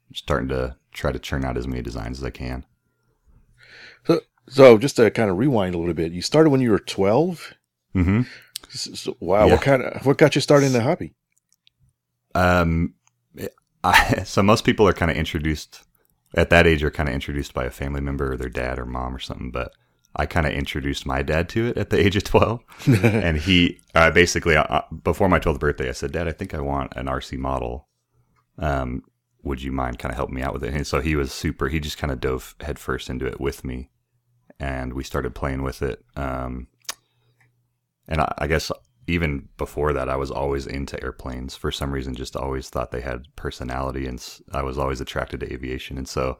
I'm 0.10 0.16
starting 0.16 0.50
to 0.50 0.78
try 0.94 1.12
to 1.12 1.20
churn 1.20 1.44
out 1.46 1.58
as 1.58 1.68
many 1.68 1.82
designs 1.82 2.20
as 2.20 2.24
I 2.24 2.30
can. 2.30 2.66
So, 4.06 4.22
so 4.48 4.78
just 4.78 4.96
to 4.96 5.12
kind 5.12 5.30
of 5.30 5.38
rewind 5.38 5.76
a 5.76 5.78
little 5.78 5.94
bit, 5.94 6.12
you 6.12 6.22
started 6.22 6.50
when 6.52 6.62
you 6.62 6.72
were 6.72 6.80
12. 6.80 7.54
Mm-hmm. 7.96 8.22
So, 8.70 9.18
wow. 9.20 9.48
Yeah. 9.48 9.54
What 9.54 9.62
kind 9.62 9.82
of 9.84 10.06
what 10.06 10.18
got 10.18 10.36
you 10.36 10.42
started 10.42 10.68
in 10.68 10.74
the 10.74 10.82
hobby? 10.84 11.16
Um, 12.36 12.94
I, 13.84 14.24
so 14.24 14.44
most 14.44 14.64
people 14.64 14.88
are 14.88 14.94
kind 14.94 15.12
of 15.12 15.18
introduced 15.18 15.82
at 16.36 16.50
that 16.50 16.68
age 16.68 16.84
are 16.84 16.92
kind 16.92 17.10
of 17.10 17.16
introduced 17.16 17.54
by 17.54 17.66
a 17.66 17.72
family 17.72 18.02
member 18.02 18.34
or 18.34 18.38
their 18.38 18.50
dad 18.50 18.80
or 18.80 18.86
mom 18.86 19.16
or 19.16 19.20
something, 19.20 19.52
but 19.52 19.74
I 20.16 20.26
kind 20.26 20.46
of 20.46 20.54
introduced 20.54 21.06
my 21.06 21.22
dad 21.22 21.50
to 21.50 21.68
it 21.68 21.78
at 21.78 21.90
the 21.90 22.00
age 22.06 22.16
of 22.16 22.24
12. 22.24 22.62
and 23.04 23.38
he 23.38 23.80
uh, 23.96 24.12
basically, 24.12 24.56
uh, 24.56 24.82
before 25.04 25.30
my 25.30 25.40
12th 25.40 25.60
birthday, 25.60 25.90
I 25.90 25.94
said, 25.94 26.12
Dad, 26.12 26.28
I 26.28 26.32
think 26.32 26.54
I 26.54 26.62
want 26.62 26.94
an 26.96 27.08
RC 27.08 27.38
model. 27.38 27.88
Um, 28.58 29.04
would 29.44 29.62
you 29.62 29.72
mind 29.72 30.00
kind 30.00 30.12
of 30.12 30.18
helping 30.18 30.36
me 30.36 30.42
out 30.42 30.54
with 30.54 30.64
it? 30.64 30.74
And 30.74 30.86
so 30.86 31.00
he 31.00 31.16
was 31.16 31.32
super, 31.32 31.70
he 31.70 31.80
just 31.80 31.98
kind 31.98 32.12
of 32.12 32.20
dove 32.20 32.56
headfirst 32.60 33.10
into 33.10 33.26
it 33.26 33.40
with 33.40 33.64
me. 33.64 33.90
And 34.60 34.94
we 34.94 35.04
started 35.04 35.34
playing 35.34 35.64
with 35.64 35.82
it. 35.82 36.04
Um, 36.18 36.68
and 38.08 38.20
I, 38.20 38.34
I 38.40 38.48
guess 38.48 38.72
even 39.10 39.50
before 39.58 39.92
that, 39.94 40.10
I 40.10 40.16
was 40.16 40.32
always 40.32 40.68
into 40.68 41.02
airplanes 41.04 41.56
for 41.56 41.72
some 41.72 41.92
reason, 41.92 42.16
just 42.16 42.36
always 42.36 42.70
thought 42.70 42.92
they 42.92 43.02
had 43.02 43.26
personality. 43.36 44.06
And 44.06 44.24
I 44.52 44.62
was 44.62 44.78
always 44.78 45.02
attracted 45.02 45.40
to 45.40 45.52
aviation. 45.52 45.98
And 45.98 46.08
so 46.08 46.38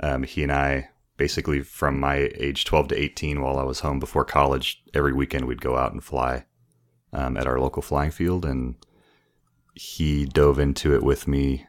um, 0.00 0.22
he 0.22 0.42
and 0.42 0.52
I, 0.52 0.90
basically 1.16 1.60
from 1.60 1.98
my 1.98 2.30
age 2.34 2.64
12 2.64 2.88
to 2.88 3.00
18, 3.00 3.40
while 3.40 3.58
I 3.58 3.64
was 3.64 3.80
home 3.80 3.98
before 3.98 4.24
college, 4.24 4.82
every 4.94 5.12
weekend 5.12 5.46
we'd 5.46 5.60
go 5.60 5.76
out 5.76 5.92
and 5.92 6.02
fly 6.02 6.44
um, 7.12 7.36
at 7.36 7.46
our 7.46 7.58
local 7.58 7.82
flying 7.82 8.12
field. 8.12 8.44
And 8.44 8.76
he 9.74 10.24
dove 10.24 10.58
into 10.58 10.94
it 10.94 11.02
with 11.02 11.26
me. 11.26 11.66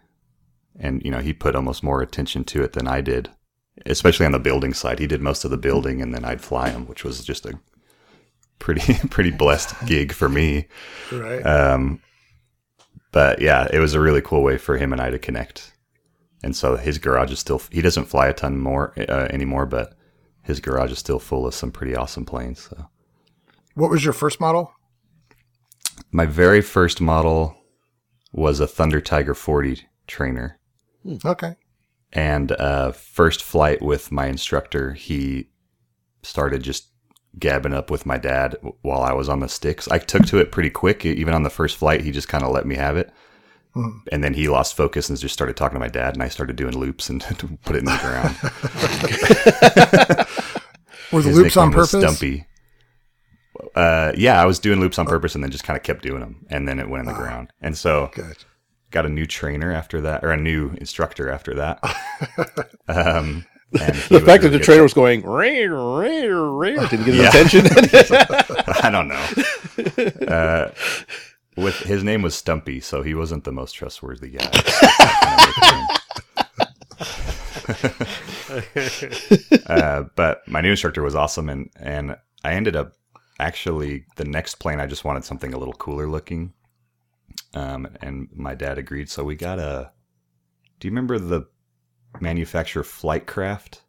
And, 0.79 1.01
you 1.03 1.11
know, 1.11 1.19
he 1.19 1.33
put 1.33 1.55
almost 1.55 1.83
more 1.83 2.01
attention 2.01 2.43
to 2.45 2.63
it 2.63 2.73
than 2.73 2.87
I 2.87 3.01
did, 3.01 3.29
especially 3.85 4.27
on 4.27 4.31
the 4.31 4.39
building 4.39 4.73
side. 4.73 4.99
He 4.99 5.07
did 5.07 5.21
most 5.21 5.43
of 5.43 5.51
the 5.51 5.57
building 5.57 6.01
and 6.01 6.13
then 6.13 6.23
I'd 6.23 6.41
fly 6.41 6.69
him, 6.69 6.85
which 6.85 7.03
was 7.03 7.23
just 7.25 7.45
a 7.45 7.59
pretty, 8.59 8.93
pretty 9.09 9.31
blessed 9.31 9.73
gig 9.85 10.11
for 10.13 10.29
me. 10.29 10.67
Right. 11.11 11.41
Um, 11.41 12.01
but 13.11 13.41
yeah, 13.41 13.67
it 13.71 13.79
was 13.79 13.93
a 13.93 13.99
really 13.99 14.21
cool 14.21 14.43
way 14.43 14.57
for 14.57 14.77
him 14.77 14.93
and 14.93 15.01
I 15.01 15.09
to 15.09 15.19
connect. 15.19 15.73
And 16.43 16.55
so 16.55 16.77
his 16.77 16.97
garage 16.99 17.31
is 17.31 17.39
still, 17.39 17.61
he 17.71 17.81
doesn't 17.81 18.05
fly 18.05 18.27
a 18.27 18.33
ton 18.33 18.57
more 18.59 18.93
uh, 18.97 19.27
anymore, 19.31 19.65
but 19.65 19.93
his 20.43 20.59
garage 20.59 20.91
is 20.91 20.99
still 20.99 21.19
full 21.19 21.45
of 21.45 21.53
some 21.53 21.71
pretty 21.71 21.95
awesome 21.95 22.25
planes. 22.25 22.61
So 22.61 22.87
what 23.73 23.89
was 23.89 24.03
your 24.03 24.13
first 24.13 24.39
model? 24.39 24.73
my 26.11 26.25
very 26.25 26.61
first 26.61 27.01
model 27.01 27.55
was 28.31 28.59
a 28.59 28.67
Thunder 28.67 29.01
Tiger 29.01 29.33
40 29.35 29.81
trainer. 30.07 30.57
Okay. 31.25 31.55
and 32.13 32.51
uh, 32.53 32.91
first 32.91 33.43
flight 33.43 33.81
with 33.81 34.11
my 34.11 34.25
instructor, 34.27 34.93
he 34.93 35.49
started 36.23 36.63
just 36.63 36.89
gabbing 37.37 37.73
up 37.73 37.91
with 37.91 38.05
my 38.05 38.17
dad 38.17 38.57
while 38.81 39.01
I 39.01 39.13
was 39.13 39.29
on 39.29 39.39
the 39.39 39.49
sticks. 39.49 39.87
I 39.87 39.99
took 39.99 40.25
to 40.27 40.39
it 40.39 40.51
pretty 40.51 40.69
quick. 40.69 41.05
Even 41.05 41.33
on 41.33 41.43
the 41.43 41.49
first 41.49 41.77
flight, 41.77 42.01
he 42.01 42.11
just 42.11 42.27
kind 42.27 42.43
of 42.43 42.51
let 42.51 42.65
me 42.65 42.75
have 42.75 42.97
it. 42.97 43.11
And 44.11 44.23
then 44.23 44.33
he 44.33 44.49
lost 44.49 44.75
focus 44.75 45.09
and 45.09 45.17
just 45.17 45.33
started 45.33 45.55
talking 45.55 45.75
to 45.75 45.79
my 45.79 45.87
dad, 45.87 46.15
and 46.15 46.23
I 46.23 46.27
started 46.27 46.55
doing 46.55 46.77
loops 46.77 47.09
and 47.09 47.21
put 47.63 47.75
it 47.75 47.79
in 47.79 47.85
the 47.85 47.97
ground. 48.01 48.35
Were 51.11 51.21
the 51.21 51.29
His 51.29 51.37
loops 51.37 51.57
on 51.57 51.71
purpose? 51.71 51.91
Stumpy. 51.91 52.45
Uh, 53.75 54.11
yeah, 54.17 54.41
I 54.41 54.45
was 54.45 54.59
doing 54.59 54.79
loops 54.79 54.99
on 54.99 55.05
purpose, 55.05 55.35
and 55.35 55.43
then 55.43 55.51
just 55.51 55.63
kind 55.63 55.77
of 55.77 55.83
kept 55.83 56.01
doing 56.01 56.19
them, 56.19 56.45
and 56.49 56.67
then 56.67 56.79
it 56.79 56.89
went 56.89 57.01
in 57.01 57.07
the 57.13 57.17
ground. 57.17 57.51
And 57.61 57.77
so, 57.77 58.11
got 58.91 59.05
a 59.05 59.09
new 59.09 59.25
trainer 59.25 59.71
after 59.71 60.01
that, 60.01 60.23
or 60.23 60.31
a 60.31 60.37
new 60.37 60.71
instructor 60.77 61.29
after 61.29 61.55
that. 61.55 61.79
um, 62.87 63.45
The 64.09 64.21
fact 64.25 64.43
that 64.43 64.49
the 64.49 64.59
trainer 64.59 64.81
was 64.83 64.93
going, 64.93 65.21
"Rear, 65.23 65.75
rear, 65.99 66.43
rear," 66.49 66.87
didn't 66.87 67.05
get 67.05 67.13
his 67.13 67.17
Yeah. 67.17 67.29
attention. 67.29 67.65
I 68.83 68.89
don't 68.91 69.07
know. 69.07 70.27
Uh, 70.27 70.71
with 71.55 71.75
his 71.81 72.03
name 72.03 72.21
was 72.23 72.35
Stumpy, 72.35 72.79
so 72.79 73.03
he 73.03 73.13
wasn't 73.13 73.43
the 73.43 73.51
most 73.51 73.73
trustworthy 73.73 74.31
guy. 74.31 74.49
uh, 79.67 80.03
but 80.15 80.47
my 80.47 80.61
new 80.61 80.71
instructor 80.71 81.01
was 81.03 81.15
awesome, 81.15 81.49
and 81.49 81.69
and 81.79 82.15
I 82.43 82.53
ended 82.53 82.75
up 82.75 82.93
actually 83.39 84.05
the 84.15 84.25
next 84.25 84.55
plane. 84.55 84.79
I 84.79 84.87
just 84.87 85.03
wanted 85.05 85.25
something 85.25 85.53
a 85.53 85.57
little 85.57 85.73
cooler 85.73 86.07
looking, 86.07 86.53
um, 87.53 87.87
and 88.01 88.27
my 88.33 88.55
dad 88.55 88.77
agreed. 88.77 89.09
So 89.09 89.23
we 89.23 89.35
got 89.35 89.59
a. 89.59 89.91
Do 90.79 90.87
you 90.87 90.91
remember 90.91 91.19
the 91.19 91.43
manufacturer 92.19 92.83
Flightcraft? 92.83 93.79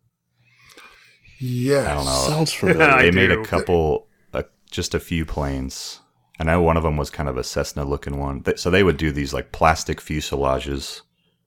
Yeah, 1.38 1.90
I 1.90 1.94
don't 1.94 2.04
know. 2.04 2.24
Sounds 2.28 2.52
familiar. 2.54 2.82
I 2.82 3.02
they 3.04 3.10
made 3.10 3.28
do. 3.28 3.40
a 3.40 3.44
couple, 3.44 4.06
uh, 4.34 4.42
just 4.70 4.94
a 4.94 5.00
few 5.00 5.24
planes. 5.24 6.00
I 6.38 6.44
know 6.44 6.62
one 6.62 6.76
of 6.76 6.82
them 6.82 6.96
was 6.96 7.10
kind 7.10 7.28
of 7.28 7.36
a 7.36 7.44
Cessna 7.44 7.84
looking 7.84 8.18
one. 8.18 8.42
So 8.56 8.70
they 8.70 8.82
would 8.82 8.96
do 8.96 9.12
these 9.12 9.34
like 9.34 9.52
plastic 9.52 10.00
fuselages, 10.00 11.02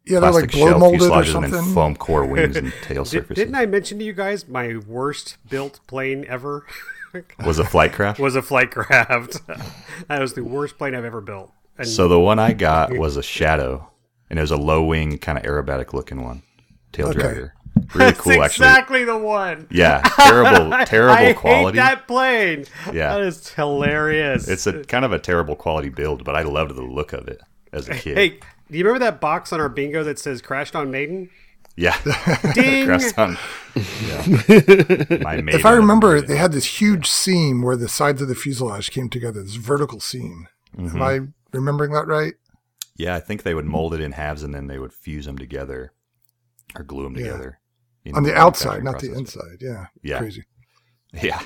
Yeah, 0.06 0.20
they're 0.20 0.32
plastic 0.32 0.52
like 0.52 0.52
blow 0.52 0.70
shell 0.70 0.80
molded 0.80 1.02
or 1.02 1.06
fuselages, 1.10 1.44
and 1.44 1.54
then 1.54 1.74
foam 1.74 1.96
core 1.96 2.26
wings 2.26 2.56
and 2.58 2.72
tail 2.84 3.04
Did, 3.04 3.10
surfaces. 3.10 3.36
didn't 3.36 3.56
I 3.56 3.66
mention 3.66 3.98
to 4.00 4.06
you 4.06 4.14
guys 4.14 4.48
my 4.48 4.78
worst 4.88 5.38
built 5.50 5.80
plane 5.88 6.26
ever 6.28 6.66
Was 7.46 7.60
a 7.60 7.64
flight 7.66 7.94
craft. 7.94 8.20
was 8.20 8.36
a 8.36 8.42
flight 8.42 8.72
craft? 8.72 9.46
that 10.08 10.20
was 10.20 10.34
the 10.34 10.44
worst 10.44 10.80
plane 10.80 10.96
I've 10.96 11.06
ever 11.06 11.22
built. 11.22 11.52
And 11.78 11.88
so 11.88 12.08
the 12.08 12.20
one 12.20 12.38
I 12.40 12.54
got 12.54 12.96
was 12.98 13.18
a 13.18 13.24
Shadow, 13.24 13.92
and 14.32 14.38
it 14.40 14.42
was 14.42 14.50
a 14.52 14.58
low 14.58 14.84
wing, 14.84 15.18
kind 15.20 15.38
of 15.38 15.44
aerobatic 15.44 15.94
looking 15.94 16.24
one, 16.24 16.42
tail 16.94 17.08
Okay. 17.10 17.20
dragger. 17.20 17.52
Really 17.96 18.06
that's 18.12 18.20
cool, 18.22 18.32
actually. 18.44 18.46
exactly 18.46 19.04
the 19.04 19.18
one. 19.18 19.68
Yeah, 19.72 20.02
terrible, 20.18 20.86
terrible 20.86 21.14
I 21.16 21.34
quality. 21.34 21.78
hate 21.78 21.84
that 21.84 22.08
plane. 22.08 22.66
Yeah. 22.94 23.10
that 23.18 23.22
is 23.22 23.50
hilarious. 23.50 24.48
It's 24.48 24.66
a 24.68 24.84
kind 24.86 25.04
of 25.04 25.12
a 25.12 25.20
terrible 25.20 25.56
quality 25.56 25.90
build, 25.90 26.24
but 26.24 26.36
I 26.36 26.44
loved 26.44 26.76
the 26.76 26.82
look 26.84 27.14
of 27.14 27.28
it 27.28 27.42
as 27.72 27.90
a 27.90 27.96
kid. 27.96 28.16
Hey, 28.18 28.30
do 28.72 28.78
you 28.78 28.86
remember 28.86 29.04
that 29.06 29.20
box 29.20 29.52
on 29.52 29.60
our 29.60 29.70
bingo 29.70 30.04
that 30.04 30.20
says 30.20 30.42
"Crashed 30.42 30.76
on 30.76 30.92
Maiden"? 30.92 31.30
Yeah, 31.76 31.98
Ding. 32.54 32.86
Crest 32.86 33.18
on. 33.18 33.36
Yeah. 33.76 34.24
My 35.22 35.42
If 35.48 35.66
I 35.66 35.72
remember, 35.74 36.18
of- 36.18 36.28
they 36.28 36.38
had 36.38 36.52
this 36.52 36.80
huge 36.80 37.08
seam 37.10 37.64
where 37.64 37.76
the 37.76 37.90
sides 37.90 38.22
of 38.22 38.28
the 38.28 38.36
fuselage 38.36 38.92
came 38.92 39.10
together, 39.10 39.42
this 39.42 39.56
vertical 39.56 40.00
seam. 40.00 40.48
Mm-hmm. 40.78 40.96
Am 40.98 41.02
I 41.02 41.20
remembering 41.52 41.92
that 41.94 42.06
right? 42.06 42.34
Yeah, 42.96 43.16
I 43.16 43.20
think 43.20 43.42
they 43.42 43.56
would 43.56 43.66
mold 43.66 43.96
it 43.96 44.02
in 44.02 44.12
halves 44.12 44.44
and 44.44 44.54
then 44.54 44.68
they 44.68 44.78
would 44.78 44.94
fuse 44.94 45.26
them 45.26 45.38
together 45.40 45.92
or 46.76 46.84
glue 46.84 47.04
them 47.04 47.16
Yeah. 47.16 47.32
together. 47.32 47.60
in 48.06 48.16
On 48.16 48.24
the 48.24 48.36
outside, 48.36 48.84
not 48.84 49.00
the 49.00 49.14
inside. 49.14 49.58
Yeah. 49.62 49.88
Yeah. 50.02 50.18
Crazy. 50.20 50.44
Yeah. 51.14 51.42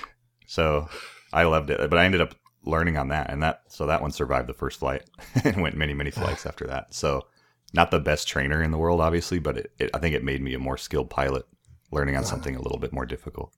So 0.48 0.88
I 1.34 1.44
loved 1.44 1.70
it, 1.70 1.90
but 1.90 2.00
I 2.00 2.06
ended 2.06 2.22
up 2.22 2.36
learning 2.64 2.98
on 2.98 3.10
that, 3.10 3.30
and 3.32 3.42
that 3.44 3.62
so 3.70 3.86
that 3.86 4.02
one 4.02 4.12
survived 4.12 4.48
the 4.50 4.54
first 4.54 4.80
flight 4.80 5.04
and 5.44 5.62
went 5.62 5.76
many 5.78 5.94
many 5.94 6.12
flights 6.12 6.46
after 6.52 6.66
that. 6.68 6.94
So 6.94 7.28
not 7.74 7.92
the 7.92 8.00
best 8.00 8.28
trainer 8.28 8.64
in 8.64 8.72
the 8.72 8.78
world, 8.78 9.02
obviously, 9.02 9.40
but 9.40 9.58
it, 9.58 9.72
it, 9.78 9.90
I 9.94 10.00
think 10.00 10.16
it 10.16 10.24
made 10.24 10.42
me 10.42 10.54
a 10.54 10.60
more 10.60 10.78
skilled 10.78 11.10
pilot, 11.10 11.46
learning 11.92 12.16
on 12.16 12.24
something 12.24 12.56
a 12.56 12.62
little 12.62 12.80
bit 12.80 12.94
more 12.94 13.06
difficult. 13.06 13.54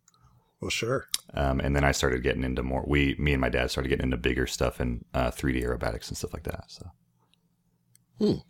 Well, 0.60 0.72
sure. 0.72 1.06
Um, 1.36 1.60
and 1.62 1.76
then 1.76 1.84
I 1.86 1.92
started 1.92 2.22
getting 2.24 2.44
into 2.44 2.64
more. 2.64 2.84
We, 2.86 3.16
me 3.18 3.32
and 3.32 3.40
my 3.40 3.48
dad, 3.50 3.70
started 3.72 3.88
getting 3.90 4.06
into 4.06 4.18
bigger 4.18 4.46
stuff 4.48 4.80
and 4.82 5.06
uh, 5.14 5.30
3D 5.32 5.64
aerobatics 5.64 6.10
and 6.10 6.18
stuff 6.18 6.34
like 6.34 6.44
that. 6.44 6.66
So, 6.68 6.86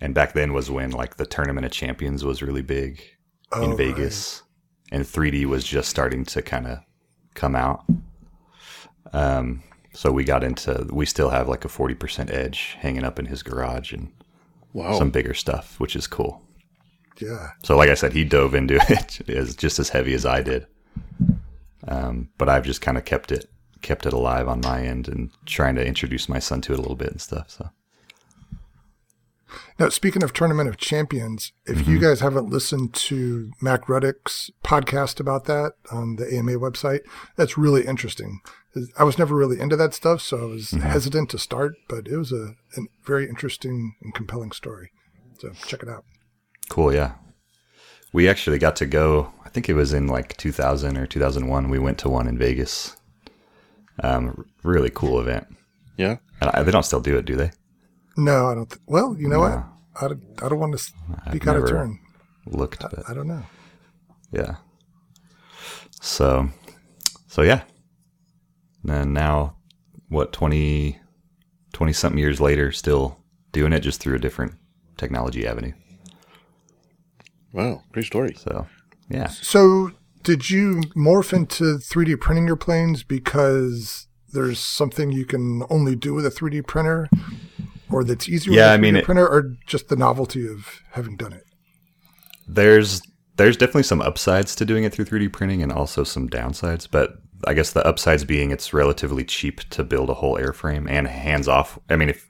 and 0.02 0.14
back 0.16 0.34
then 0.34 0.54
was 0.54 0.70
when 0.72 0.92
like 0.92 1.18
the 1.18 1.26
Tournament 1.26 1.66
of 1.66 1.72
Champions 1.72 2.24
was 2.26 2.42
really 2.42 2.62
big 2.64 3.02
Oh, 3.52 3.64
in 3.64 3.78
Vegas, 3.78 4.44
and 4.92 5.04
3D 5.04 5.46
was 5.46 5.64
just 5.64 5.90
starting 5.90 6.24
to 6.26 6.42
kind 6.42 6.68
of 6.68 6.80
come 7.34 7.56
out. 7.56 7.84
Um, 9.14 9.64
so 9.94 10.12
we 10.12 10.24
got 10.24 10.44
into. 10.44 10.88
We 10.92 11.06
still 11.06 11.30
have 11.30 11.48
like 11.50 11.66
a 11.66 11.68
40% 11.68 12.32
edge 12.32 12.76
hanging 12.80 13.04
up 13.04 13.18
in 13.20 13.26
his 13.26 13.44
garage 13.44 13.92
and 13.94 14.12
Wow. 14.74 14.98
some 15.00 15.10
bigger 15.10 15.34
stuff, 15.34 15.80
which 15.80 15.96
is 15.96 16.06
cool. 16.06 16.44
Yeah. 17.20 17.50
So, 17.64 17.76
like 17.76 17.90
I 17.90 17.96
said, 17.96 18.14
he 18.14 18.24
dove 18.24 18.54
into 18.54 18.76
it 18.90 19.28
as 19.30 19.56
just 19.56 19.80
as 19.80 19.90
heavy 19.90 20.14
as 20.14 20.26
I 20.28 20.42
did. 20.44 20.68
Um, 21.88 22.30
but 22.38 22.50
I've 22.50 22.66
just 22.66 22.82
kind 22.82 22.98
of 22.98 23.06
kept 23.06 23.32
it 23.32 23.50
kept 23.82 24.06
it 24.06 24.12
alive 24.14 24.48
on 24.48 24.60
my 24.62 24.82
end 24.84 25.08
and 25.08 25.32
trying 25.46 25.74
to 25.76 25.86
introduce 25.86 26.28
my 26.28 26.38
son 26.38 26.60
to 26.62 26.74
it 26.74 26.78
a 26.80 26.82
little 26.82 26.98
bit 26.98 27.10
and 27.12 27.22
stuff. 27.22 27.50
So, 27.50 27.70
Now, 29.80 29.88
speaking 29.90 30.24
of 30.24 30.34
Tournament 30.34 30.68
of 30.68 30.76
Champions, 30.78 31.54
if 31.66 31.78
Mm-hmm. 31.78 31.92
you 31.92 32.00
guys 32.00 32.20
haven't 32.20 32.50
listened 32.50 32.94
to 32.96 33.52
Mac 33.62 33.88
Ruddick's 33.88 34.52
podcast 34.64 35.20
about 35.22 35.46
that 35.46 35.74
on 35.92 36.18
the 36.18 36.26
AMA 36.36 36.54
website, 36.54 37.00
that's 37.38 37.58
really 37.58 37.86
interesting. 37.86 38.42
I 38.98 39.04
was 39.04 39.18
never 39.18 39.36
really 39.36 39.60
into 39.60 39.76
that 39.78 39.94
stuff, 39.94 40.22
so 40.22 40.38
I 40.42 40.46
was 40.46 40.72
Mm-hmm. 40.72 40.82
hesitant 40.90 41.30
to 41.32 41.40
start, 41.40 41.76
but 41.88 42.08
it 42.08 42.18
was 42.18 42.32
a, 42.34 42.56
a 42.78 42.82
very 43.06 43.30
interesting 43.30 43.96
and 44.02 44.14
compelling 44.14 44.52
story. 44.52 44.92
So 45.40 45.52
check 45.66 45.82
it 45.82 45.90
out. 45.90 46.04
cool, 46.70 46.94
yeah. 46.94 47.14
We 48.12 48.28
actually 48.28 48.58
got 48.60 48.76
to 48.78 48.86
go. 48.86 49.32
I 49.46 49.50
think 49.50 49.70
it 49.70 49.76
was 49.76 49.94
in 49.94 50.08
like 50.08 50.36
2000 50.38 50.98
or 50.98 51.06
2001. 51.06 51.70
We 51.70 51.80
went 51.80 51.98
to 52.00 52.10
one 52.10 52.28
in 52.28 52.38
Vegas. 52.38 52.98
Um, 54.04 54.46
really 54.64 54.90
cool 54.90 55.20
event. 55.20 55.48
yeah. 55.98 56.18
And 56.42 56.50
I, 56.54 56.64
they 56.64 56.72
don't 56.72 56.84
still 56.86 57.02
do 57.02 57.18
it, 57.18 57.26
do 57.26 57.36
they? 57.36 57.52
No, 58.20 58.48
I 58.48 58.56
don't. 58.56 58.70
Th- 58.70 58.82
well, 58.86 59.16
you 59.18 59.28
know 59.28 59.40
what? 59.40 59.64
I 60.02 60.08
don't, 60.10 60.24
I 60.44 60.50
don't 60.50 60.60
want 60.60 60.74
to 60.74 60.78
speak 60.80 61.48
out 61.48 61.56
of 61.56 61.64
never- 61.64 61.68
turn. 61.68 62.00
Looked, 62.46 62.80
but 62.82 63.08
I 63.08 63.14
don't 63.14 63.28
know. 63.28 63.44
yeah. 64.32 64.56
So, 66.02 66.50
so 67.28 67.42
yeah. 67.42 67.62
And 68.88 69.14
now, 69.14 69.56
what 70.08 70.32
20, 70.34 70.98
20 71.74 71.94
something 71.94 72.18
years 72.18 72.40
later, 72.42 72.72
still 72.72 73.20
doing 73.52 73.74
it 73.74 73.82
just 73.82 74.00
through 74.02 74.16
a 74.16 74.20
different 74.20 74.54
technology 74.98 75.46
avenue. 75.46 75.74
Wow. 77.54 77.84
Great 77.92 78.06
story. 78.06 78.36
So, 78.36 78.68
yeah. 79.10 79.28
So, 79.28 79.92
did 80.24 80.50
you 80.50 80.82
morph 80.96 81.34
into 81.34 81.78
3D 81.78 82.20
printing 82.20 82.48
your 82.48 82.56
planes 82.56 83.04
because 83.04 84.08
there's 84.32 84.60
something 84.60 85.12
you 85.12 85.26
can 85.26 85.64
only 85.70 85.96
do 85.96 86.14
with 86.14 86.26
a 86.26 86.30
3D 86.30 86.66
printer, 86.68 87.10
or 87.92 88.04
that's 88.04 88.28
easier 88.30 88.54
Yeah, 88.54 88.72
I 88.72 88.78
with 88.78 88.80
a 88.80 88.80
3D 88.80 88.82
mean, 88.82 88.96
it- 88.98 89.06
printer, 89.06 89.28
or 89.28 89.56
just 89.66 89.88
the 89.90 89.96
novelty 89.96 90.48
of 90.48 90.82
having 90.92 91.16
done 91.18 91.34
it? 91.34 91.44
There's 92.48 93.02
there's 93.38 93.56
definitely 93.58 93.84
some 93.84 94.02
upsides 94.02 94.54
to 94.56 94.66
doing 94.66 94.84
it 94.84 94.92
through 94.94 95.06
3D 95.06 95.32
printing 95.32 95.64
and 95.64 95.72
also 95.72 96.04
some 96.04 96.28
downsides, 96.28 96.88
but 96.90 97.14
I 97.48 97.54
guess 97.54 97.72
the 97.72 97.86
upsides 97.88 98.26
being 98.26 98.52
it's 98.52 98.74
relatively 98.74 99.24
cheap 99.24 99.62
to 99.70 99.84
build 99.84 100.10
a 100.10 100.16
whole 100.16 100.36
airframe 100.38 100.90
and 100.90 101.08
hands 101.08 101.48
off. 101.48 101.80
I 101.90 101.96
mean, 101.96 102.10
if 102.10 102.28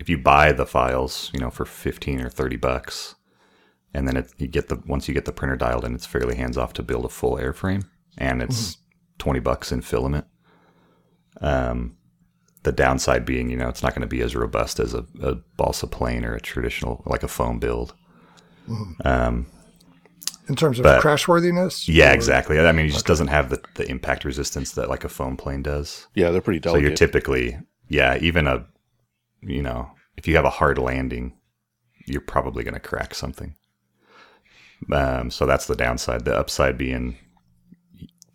if 0.00 0.08
you 0.08 0.18
buy 0.18 0.50
the 0.52 0.66
files, 0.66 1.30
you 1.34 1.38
know, 1.40 1.50
for 1.50 1.64
15 1.66 2.20
or 2.22 2.30
30 2.30 2.56
bucks, 2.56 3.14
and 3.94 4.08
then 4.08 4.16
it, 4.16 4.32
you 4.38 4.48
get 4.48 4.68
the 4.68 4.82
once 4.86 5.06
you 5.06 5.14
get 5.14 5.24
the 5.26 5.32
printer 5.32 5.56
dialed 5.56 5.84
in, 5.84 5.94
it's 5.94 6.06
fairly 6.06 6.34
hands 6.36 6.56
off 6.58 6.72
to 6.74 6.82
build 6.82 7.04
a 7.04 7.08
full 7.10 7.36
airframe, 7.36 7.84
and 8.18 8.42
it's 8.42 8.78
20 9.18 9.38
bucks 9.40 9.70
in 9.70 9.82
filament. 9.82 10.24
Um, 11.40 11.96
the 12.62 12.72
downside 12.72 13.24
being, 13.24 13.48
you 13.50 13.56
know, 13.56 13.68
it's 13.68 13.82
not 13.82 13.94
going 13.94 14.02
to 14.02 14.06
be 14.08 14.20
as 14.22 14.36
robust 14.36 14.80
as 14.80 14.92
a, 14.94 15.04
a 15.22 15.36
balsa 15.56 15.86
plane 15.86 16.24
or 16.24 16.34
a 16.34 16.40
traditional 16.40 17.02
like 17.06 17.22
a 17.22 17.28
foam 17.28 17.58
build. 17.58 17.94
Um, 19.04 19.46
In 20.48 20.56
terms 20.56 20.78
of 20.78 20.82
But- 20.84 21.02
crashworthiness? 21.02 21.88
yeah, 21.88 22.10
or- 22.10 22.14
exactly. 22.14 22.58
I 22.60 22.72
mean, 22.72 22.86
it 22.86 22.90
just 22.92 23.06
doesn't 23.06 23.28
have 23.28 23.50
the, 23.50 23.60
the 23.76 23.88
impact 23.88 24.24
resistance 24.24 24.72
that 24.72 24.88
like 24.90 25.04
a 25.04 25.08
foam 25.08 25.36
plane 25.36 25.62
does. 25.62 26.06
Yeah, 26.14 26.30
they're 26.30 26.40
pretty 26.40 26.60
delicate. 26.60 26.82
So 26.82 26.88
you're 26.88 26.96
typically, 26.96 27.58
yeah, 27.88 28.18
even 28.20 28.46
a, 28.46 28.66
you 29.42 29.62
know, 29.62 29.90
if 30.16 30.28
you 30.28 30.36
have 30.36 30.44
a 30.44 30.50
hard 30.50 30.76
landing, 30.78 31.32
you're 32.06 32.20
probably 32.20 32.62
going 32.64 32.74
to 32.74 32.80
crack 32.80 33.14
something. 33.14 33.54
Um, 34.92 35.30
so 35.30 35.46
that's 35.46 35.66
the 35.66 35.76
downside. 35.76 36.24
The 36.24 36.36
upside 36.36 36.76
being 36.78 37.16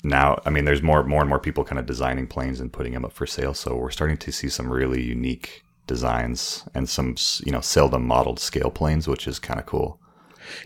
now, 0.06 0.40
I 0.46 0.50
mean, 0.52 0.66
there's 0.66 0.84
more, 0.84 1.04
more 1.04 1.22
and 1.22 1.30
more 1.30 1.40
people 1.40 1.64
kind 1.64 1.80
of 1.80 1.86
designing 1.86 2.28
planes 2.28 2.60
and 2.60 2.72
putting 2.72 2.94
them 2.94 3.04
up 3.06 3.12
for 3.12 3.26
sale. 3.26 3.54
So 3.54 3.76
we're 3.76 3.90
starting 3.90 4.18
to 4.18 4.32
see 4.32 4.50
some 4.50 4.72
really 4.72 5.02
unique 5.02 5.64
designs 5.88 6.64
and 6.74 6.88
some, 6.88 7.16
you 7.44 7.52
know, 7.52 7.62
seldom 7.62 8.06
modeled 8.06 8.40
scale 8.40 8.70
planes, 8.70 9.08
which 9.08 9.28
is 9.28 9.40
kind 9.40 9.60
of 9.60 9.66
cool. 9.66 10.00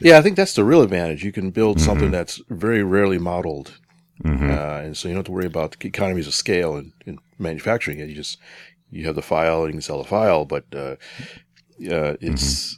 Yeah, 0.01 0.17
I 0.17 0.21
think 0.21 0.35
that's 0.35 0.53
the 0.53 0.65
real 0.65 0.81
advantage. 0.81 1.23
You 1.23 1.31
can 1.31 1.51
build 1.51 1.79
something 1.79 2.11
that's 2.11 2.41
very 2.49 2.83
rarely 2.83 3.17
modeled, 3.17 3.79
uh, 4.51 4.81
and 4.83 4.97
so 4.97 5.07
you 5.07 5.13
don't 5.13 5.19
have 5.19 5.25
to 5.27 5.31
worry 5.31 5.45
about 5.45 5.77
economies 5.85 6.27
of 6.27 6.33
scale 6.33 6.75
and, 6.75 6.91
in 7.05 7.17
manufacturing 7.37 7.99
it. 7.99 8.09
You 8.09 8.15
just 8.15 8.37
you 8.91 9.05
have 9.05 9.15
the 9.15 9.21
file 9.21 9.63
and 9.63 9.69
you 9.69 9.73
can 9.73 9.81
sell 9.81 9.99
the 9.99 10.09
file, 10.09 10.43
but 10.43 10.65
uh, 10.73 10.95
uh, 11.89 12.17
it's 12.19 12.77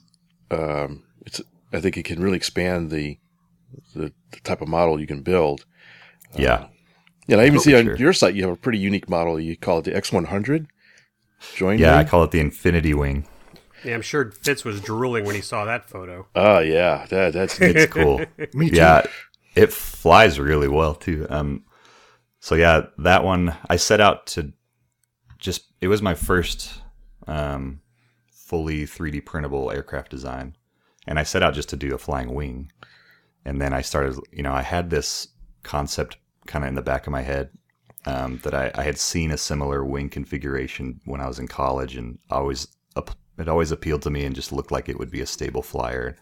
um, 0.51 1.03
it's. 1.25 1.41
I 1.73 1.79
think 1.79 1.97
it 1.97 2.05
can 2.05 2.21
really 2.21 2.37
expand 2.37 2.91
the, 2.91 3.17
the 3.95 4.13
the 4.31 4.39
type 4.43 4.61
of 4.61 4.67
model 4.67 4.99
you 4.99 5.07
can 5.07 5.23
build. 5.23 5.65
Yeah. 6.35 6.67
And 7.27 7.39
I 7.39 7.45
even 7.45 7.59
see 7.59 7.75
on 7.75 7.85
sure. 7.85 7.95
your 7.95 8.13
site 8.13 8.35
you 8.35 8.43
have 8.43 8.51
a 8.51 8.57
pretty 8.57 8.79
unique 8.79 9.09
model. 9.09 9.39
You 9.39 9.55
call 9.55 9.79
it 9.79 9.85
the 9.85 9.91
X100 9.91 10.67
join. 11.55 11.79
Yeah, 11.79 11.97
I 11.97 12.03
call 12.03 12.23
it 12.23 12.31
the 12.31 12.39
Infinity 12.39 12.93
Wing. 12.93 13.27
Yeah, 13.83 13.95
I'm 13.95 14.01
sure 14.01 14.31
Fitz 14.31 14.63
was 14.63 14.79
drooling 14.81 15.25
when 15.25 15.35
he 15.35 15.41
saw 15.41 15.65
that 15.65 15.89
photo. 15.89 16.27
Oh 16.35 16.59
yeah, 16.59 17.05
that, 17.09 17.33
that's. 17.33 17.59
It's 17.59 17.91
cool. 17.91 18.23
Me 18.53 18.69
too. 18.69 18.75
yeah, 18.75 19.03
it 19.55 19.73
flies 19.73 20.39
really 20.39 20.67
well 20.67 20.93
too. 20.93 21.25
Um, 21.29 21.63
so 22.39 22.55
yeah, 22.55 22.87
that 22.99 23.23
one 23.23 23.55
I 23.69 23.77
set 23.77 24.01
out 24.01 24.27
to 24.27 24.53
just. 25.39 25.65
It 25.81 25.87
was 25.87 26.01
my 26.01 26.13
first 26.13 26.81
um, 27.27 27.81
fully 28.27 28.83
3D 28.83 29.25
printable 29.25 29.71
aircraft 29.71 30.11
design, 30.11 30.55
and 31.07 31.17
I 31.17 31.23
set 31.23 31.41
out 31.41 31.55
just 31.55 31.69
to 31.69 31.75
do 31.75 31.95
a 31.95 31.97
flying 31.97 32.33
wing. 32.33 32.71
And 33.45 33.59
then 33.59 33.73
I 33.73 33.81
started. 33.81 34.19
You 34.31 34.43
know, 34.43 34.53
I 34.53 34.61
had 34.61 34.91
this 34.91 35.29
concept 35.63 36.17
kind 36.47 36.65
of 36.65 36.69
in 36.69 36.75
the 36.75 36.81
back 36.81 37.07
of 37.07 37.11
my 37.11 37.21
head 37.21 37.49
um, 38.05 38.39
that 38.43 38.53
I, 38.53 38.71
I 38.75 38.83
had 38.83 38.97
seen 38.97 39.31
a 39.31 39.37
similar 39.37 39.85
wing 39.85 40.09
configuration 40.09 40.99
when 41.05 41.21
I 41.21 41.27
was 41.27 41.39
in 41.39 41.47
college, 41.47 41.95
and 41.95 42.19
always 42.29 42.67
it 43.37 43.47
always 43.47 43.71
appealed 43.71 44.01
to 44.03 44.09
me 44.09 44.23
and 44.23 44.35
just 44.35 44.51
looked 44.51 44.71
like 44.71 44.87
it 44.87 44.99
would 44.99 45.09
be 45.09 45.21
a 45.21 45.25
stable 45.25 45.63
flyer. 45.63 46.15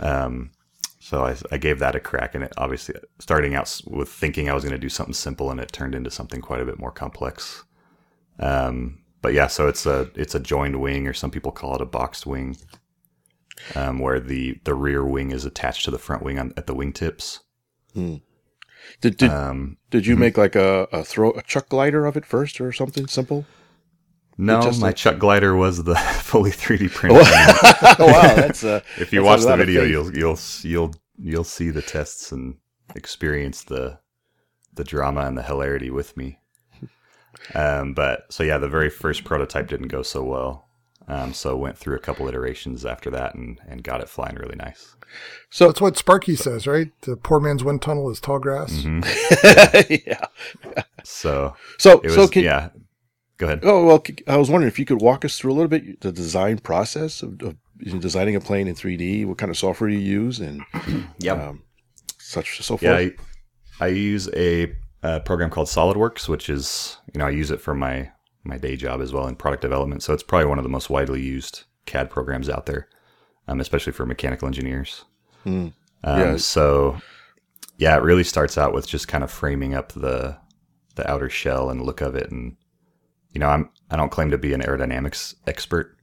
Um, 0.00 0.50
so 1.00 1.24
I, 1.24 1.36
I 1.52 1.56
gave 1.56 1.78
that 1.78 1.94
a 1.94 2.00
crack, 2.00 2.34
and 2.34 2.44
it 2.44 2.52
obviously 2.56 2.96
starting 3.20 3.54
out 3.54 3.80
with 3.86 4.08
thinking 4.08 4.50
I 4.50 4.54
was 4.54 4.64
going 4.64 4.74
to 4.74 4.78
do 4.78 4.88
something 4.88 5.14
simple, 5.14 5.50
and 5.50 5.60
it 5.60 5.72
turned 5.72 5.94
into 5.94 6.10
something 6.10 6.40
quite 6.40 6.60
a 6.60 6.64
bit 6.64 6.78
more 6.78 6.90
complex. 6.90 7.64
Um, 8.38 8.98
but 9.22 9.32
yeah, 9.32 9.46
so 9.46 9.68
it's 9.68 9.86
a 9.86 10.10
it's 10.14 10.34
a 10.34 10.40
joined 10.40 10.80
wing, 10.80 11.06
or 11.06 11.12
some 11.12 11.30
people 11.30 11.52
call 11.52 11.74
it 11.74 11.80
a 11.80 11.86
boxed 11.86 12.26
wing, 12.26 12.56
um, 13.74 13.98
where 13.98 14.20
the 14.20 14.60
the 14.64 14.74
rear 14.74 15.04
wing 15.04 15.30
is 15.30 15.44
attached 15.44 15.84
to 15.84 15.90
the 15.90 15.98
front 15.98 16.22
wing 16.22 16.38
on, 16.38 16.52
at 16.56 16.66
the 16.66 16.74
wingtips. 16.74 17.40
Did 19.00 19.16
did, 19.16 19.30
Um, 19.30 19.76
did 19.90 20.06
you 20.06 20.16
make 20.16 20.36
like 20.36 20.56
a, 20.56 20.88
a 20.92 21.04
throw 21.04 21.30
a 21.32 21.42
chuck 21.42 21.68
glider 21.68 22.06
of 22.06 22.16
it 22.16 22.26
first 22.26 22.60
or 22.60 22.72
something 22.72 23.06
simple? 23.06 23.46
no, 24.38 24.70
my 24.80 24.92
Chuck 24.92 25.18
glider 25.18 25.56
was 25.56 25.84
the 25.84 25.94
fully 26.22 26.50
3D 26.50 26.90
printed. 26.90 27.26
oh 27.98 28.06
wow, 28.06 28.34
that's 28.34 28.64
uh, 28.64 28.80
if 28.98 29.12
you 29.12 29.24
watch 29.24 29.40
a 29.40 29.46
the 29.46 29.56
video, 29.56 29.82
you'll 29.84 30.14
you'll 30.16 30.38
you'll 30.62 30.94
you'll 31.18 31.44
see 31.44 31.70
the 31.70 31.82
tests 31.82 32.32
and 32.32 32.56
experience 32.94 33.64
the 33.64 33.98
the 34.74 34.84
drama 34.84 35.22
and 35.22 35.36
the 35.38 35.42
hilarity 35.42 35.90
with 35.90 36.16
me. 36.16 36.38
Um, 37.54 37.92
but 37.94 38.24
so 38.32 38.42
yeah, 38.42 38.58
the 38.58 38.68
very 38.68 38.90
first 38.90 39.22
prototype 39.22 39.68
didn't 39.68 39.88
go 39.88 40.02
so 40.02 40.24
well. 40.24 40.68
Um, 41.06 41.32
so 41.32 41.56
went 41.56 41.78
through 41.78 41.94
a 41.94 42.00
couple 42.00 42.26
iterations 42.26 42.84
after 42.84 43.10
that 43.10 43.34
and 43.34 43.60
and 43.68 43.84
got 43.84 44.00
it 44.00 44.08
flying 44.08 44.36
really 44.36 44.56
nice. 44.56 44.95
So 45.50 45.66
That's 45.66 45.80
what 45.80 45.96
Sparky 45.96 46.36
says, 46.36 46.66
right? 46.66 46.90
The 47.02 47.16
poor 47.16 47.40
man's 47.40 47.64
wind 47.64 47.82
tunnel 47.82 48.10
is 48.10 48.20
tall 48.20 48.38
grass. 48.38 48.72
Mm-hmm. 48.72 50.08
yeah. 50.08 50.26
So 51.04 51.54
So 51.78 51.98
it 52.00 52.04
was 52.04 52.14
so 52.14 52.28
can 52.28 52.44
yeah. 52.44 52.70
Go 53.38 53.46
ahead. 53.46 53.60
oh 53.64 53.84
well, 53.84 54.02
c- 54.04 54.16
I 54.26 54.36
was 54.38 54.50
wondering 54.50 54.68
if 54.68 54.78
you 54.78 54.86
could 54.86 55.02
walk 55.02 55.24
us 55.24 55.38
through 55.38 55.52
a 55.52 55.54
little 55.54 55.68
bit 55.68 56.00
the 56.00 56.10
design 56.12 56.58
process 56.58 57.22
of, 57.22 57.40
of 57.42 57.56
designing 58.00 58.34
a 58.34 58.40
plane 58.40 58.66
in 58.66 58.74
3D, 58.74 59.26
what 59.26 59.36
kind 59.36 59.50
of 59.50 59.58
software 59.58 59.90
you 59.90 59.98
use, 59.98 60.40
and 60.40 60.62
yeah, 61.18 61.32
um, 61.32 61.62
such 62.18 62.62
so 62.62 62.78
forth. 62.78 62.82
Yeah, 62.82 62.96
I, 62.96 63.12
I 63.78 63.88
use 63.88 64.28
a, 64.34 64.74
uh 65.02 65.20
program 65.20 65.50
called 65.50 65.68
SolidWorks, 65.68 66.28
which 66.28 66.48
is 66.48 66.96
you 67.12 67.18
know 67.18 67.26
I 67.26 67.30
use 67.30 67.50
it 67.50 67.60
for 67.60 67.74
my 67.74 68.10
my 68.42 68.56
day 68.56 68.74
job 68.76 69.02
as 69.02 69.12
well 69.12 69.26
in 69.28 69.36
product 69.36 69.60
development. 69.60 70.02
So 70.02 70.14
it's 70.14 70.22
probably 70.22 70.46
one 70.46 70.58
of 70.58 70.64
the 70.64 70.70
most 70.70 70.88
widely 70.88 71.20
used 71.20 71.64
CAD 71.84 72.08
programs 72.08 72.48
out 72.48 72.64
there, 72.64 72.88
um, 73.48 73.60
especially 73.60 73.92
for 73.92 74.06
mechanical 74.06 74.46
engineers. 74.46 75.04
Hmm. 75.44 75.68
Um, 76.04 76.20
Yeah. 76.20 76.36
So 76.36 77.00
yeah, 77.78 77.96
it 77.96 78.02
really 78.02 78.24
starts 78.24 78.56
out 78.56 78.72
with 78.72 78.86
just 78.86 79.08
kind 79.08 79.22
of 79.24 79.30
framing 79.30 79.74
up 79.74 79.92
the 79.92 80.36
the 80.94 81.08
outer 81.10 81.28
shell 81.28 81.68
and 81.68 81.82
look 81.82 82.00
of 82.00 82.14
it, 82.14 82.30
and 82.30 82.56
you 83.32 83.40
know 83.40 83.48
I'm 83.48 83.70
I 83.90 83.96
don't 83.96 84.10
claim 84.10 84.30
to 84.30 84.38
be 84.38 84.52
an 84.54 84.62
aerodynamics 84.62 85.34
expert, 85.46 85.96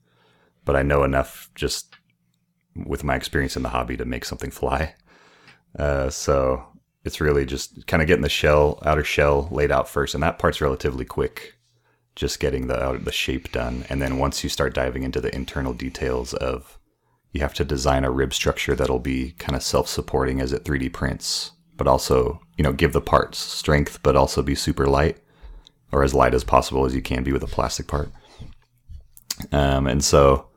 but 0.66 0.76
I 0.76 0.84
know 0.84 1.04
enough 1.04 1.50
just 1.56 1.96
with 2.76 3.04
my 3.04 3.16
experience 3.16 3.56
in 3.56 3.64
the 3.64 3.70
hobby 3.70 3.98
to 3.98 4.06
make 4.06 4.26
something 4.26 4.52
fly. 4.52 4.96
Uh, 5.78 6.10
so 6.10 6.66
it's 7.04 7.20
really 7.22 7.46
just 7.46 7.86
kind 7.88 8.02
of 8.02 8.08
getting 8.08 8.24
the 8.24 8.30
shell, 8.30 8.80
outer 8.86 9.04
shell 9.04 9.48
laid 9.52 9.72
out 9.72 9.90
first, 9.90 10.14
and 10.14 10.24
that 10.24 10.40
part's 10.40 10.62
relatively 10.62 11.06
quick. 11.06 11.56
Just 12.16 12.40
getting 12.40 12.68
the 12.68 12.82
out 12.82 13.06
the 13.06 13.12
shape 13.12 13.52
done, 13.52 13.86
and 13.90 14.00
then 14.00 14.20
once 14.20 14.44
you 14.44 14.50
start 14.50 14.76
diving 14.76 15.02
into 15.02 15.20
the 15.20 15.34
internal 15.34 15.74
details 15.74 16.36
of, 16.36 16.78
you 17.34 17.42
have 17.42 17.54
to 17.56 17.66
design 17.66 18.06
a 18.06 18.12
rib 18.12 18.34
structure 18.34 18.76
that'll 18.76 19.00
be 19.00 19.32
kind 19.40 19.56
of 19.56 19.64
self-supporting 19.64 20.40
as 20.40 20.54
it 20.54 20.64
3D 20.64 20.94
prints, 20.94 21.52
but 21.76 21.88
also 21.88 22.40
you 22.58 22.64
know 22.64 22.74
give 22.74 22.94
the 22.94 23.02
parts 23.02 23.38
strength, 23.38 24.02
but 24.04 24.16
also 24.16 24.42
be 24.42 24.56
super 24.56 24.88
light, 24.88 25.18
or 25.92 26.04
as 26.04 26.14
light 26.14 26.34
as 26.34 26.44
possible 26.44 26.86
as 26.86 26.96
you 26.96 27.02
can 27.02 27.24
be 27.24 27.34
with 27.34 27.44
a 27.44 27.48
plastic 27.48 27.88
part. 27.88 28.10
Um, 29.52 29.88
and 29.88 30.04
so 30.04 30.48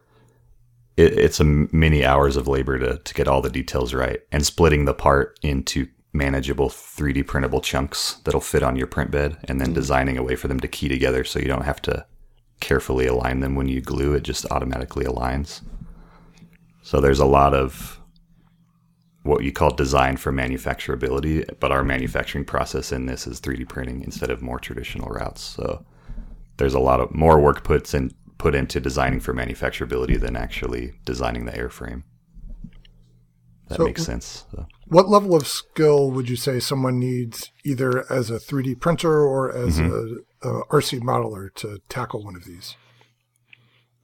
it, 0.97 1.19
it's 1.19 1.41
a 1.41 1.45
many 1.45 2.05
hours 2.05 2.37
of 2.37 2.49
labor 2.49 2.79
to, 2.79 2.99
to 2.99 3.15
get 3.15 3.29
all 3.29 3.43
the 3.43 3.51
details 3.51 3.95
right 3.95 4.21
and 4.33 4.45
splitting 4.45 4.85
the 4.85 4.95
part 4.95 5.39
into 5.43 5.89
manageable 6.12 6.69
3D 6.69 7.27
printable 7.27 7.61
chunks 7.61 8.15
that'll 8.25 8.41
fit 8.41 8.62
on 8.62 8.77
your 8.77 8.87
print 8.87 9.11
bed 9.11 9.37
and 9.45 9.61
then 9.61 9.73
designing 9.73 10.17
a 10.17 10.23
way 10.23 10.35
for 10.35 10.49
them 10.49 10.61
to 10.61 10.69
key 10.69 10.89
together 10.89 11.25
so 11.25 11.39
you 11.39 11.47
don't 11.47 11.65
have 11.65 11.83
to 11.83 12.07
carefully 12.61 13.07
align 13.07 13.41
them 13.41 13.55
when 13.55 13.69
you 13.69 13.81
glue 13.81 14.15
it 14.15 14.23
just 14.23 14.47
automatically 14.51 15.05
aligns. 15.05 15.61
So 16.87 17.01
there's 17.01 17.18
a 17.18 17.27
lot 17.27 17.53
of 17.53 18.01
what 19.25 19.42
you 19.42 19.51
call 19.51 19.75
design 19.75 20.16
for 20.16 20.31
manufacturability, 20.31 21.44
but 21.59 21.72
our 21.72 21.83
manufacturing 21.83 22.44
process 22.44 22.92
in 22.92 23.07
this 23.07 23.27
is 23.27 23.40
3D 23.40 23.68
printing 23.68 24.05
instead 24.05 24.31
of 24.31 24.40
more 24.40 24.61
traditional 24.61 25.09
routes. 25.09 25.42
So 25.42 25.85
there's 26.59 26.75
a 26.75 26.79
lot 26.79 27.01
of 27.01 27.12
more 27.12 27.40
work 27.40 27.64
puts 27.64 27.92
in 27.92 28.12
put 28.38 28.55
into 28.55 28.79
designing 28.79 29.18
for 29.18 29.35
manufacturability 29.35 30.20
than 30.20 30.37
actually 30.37 30.92
designing 31.05 31.46
the 31.46 31.51
airframe. 31.51 32.05
That 33.66 33.79
So- 33.79 33.85
makes 33.85 34.05
sense. 34.05 34.44
So. 34.53 34.66
What 34.87 35.09
level 35.09 35.35
of 35.35 35.49
skill 35.49 36.12
would 36.12 36.31
you 36.31 36.37
say 36.37 36.61
someone 36.61 37.01
needs 37.01 37.51
either 37.64 38.05
as 38.12 38.31
a 38.31 38.38
3D 38.38 38.77
printer 38.77 39.25
or 39.25 39.53
as 39.53 39.81
mm-hmm. 39.81 40.49
a, 40.49 40.61
a 40.61 40.66
RC 40.66 41.01
modeler 41.01 41.53
to 41.57 41.81
tackle 41.88 42.22
one 42.22 42.37
of 42.37 42.44
these? 42.44 42.77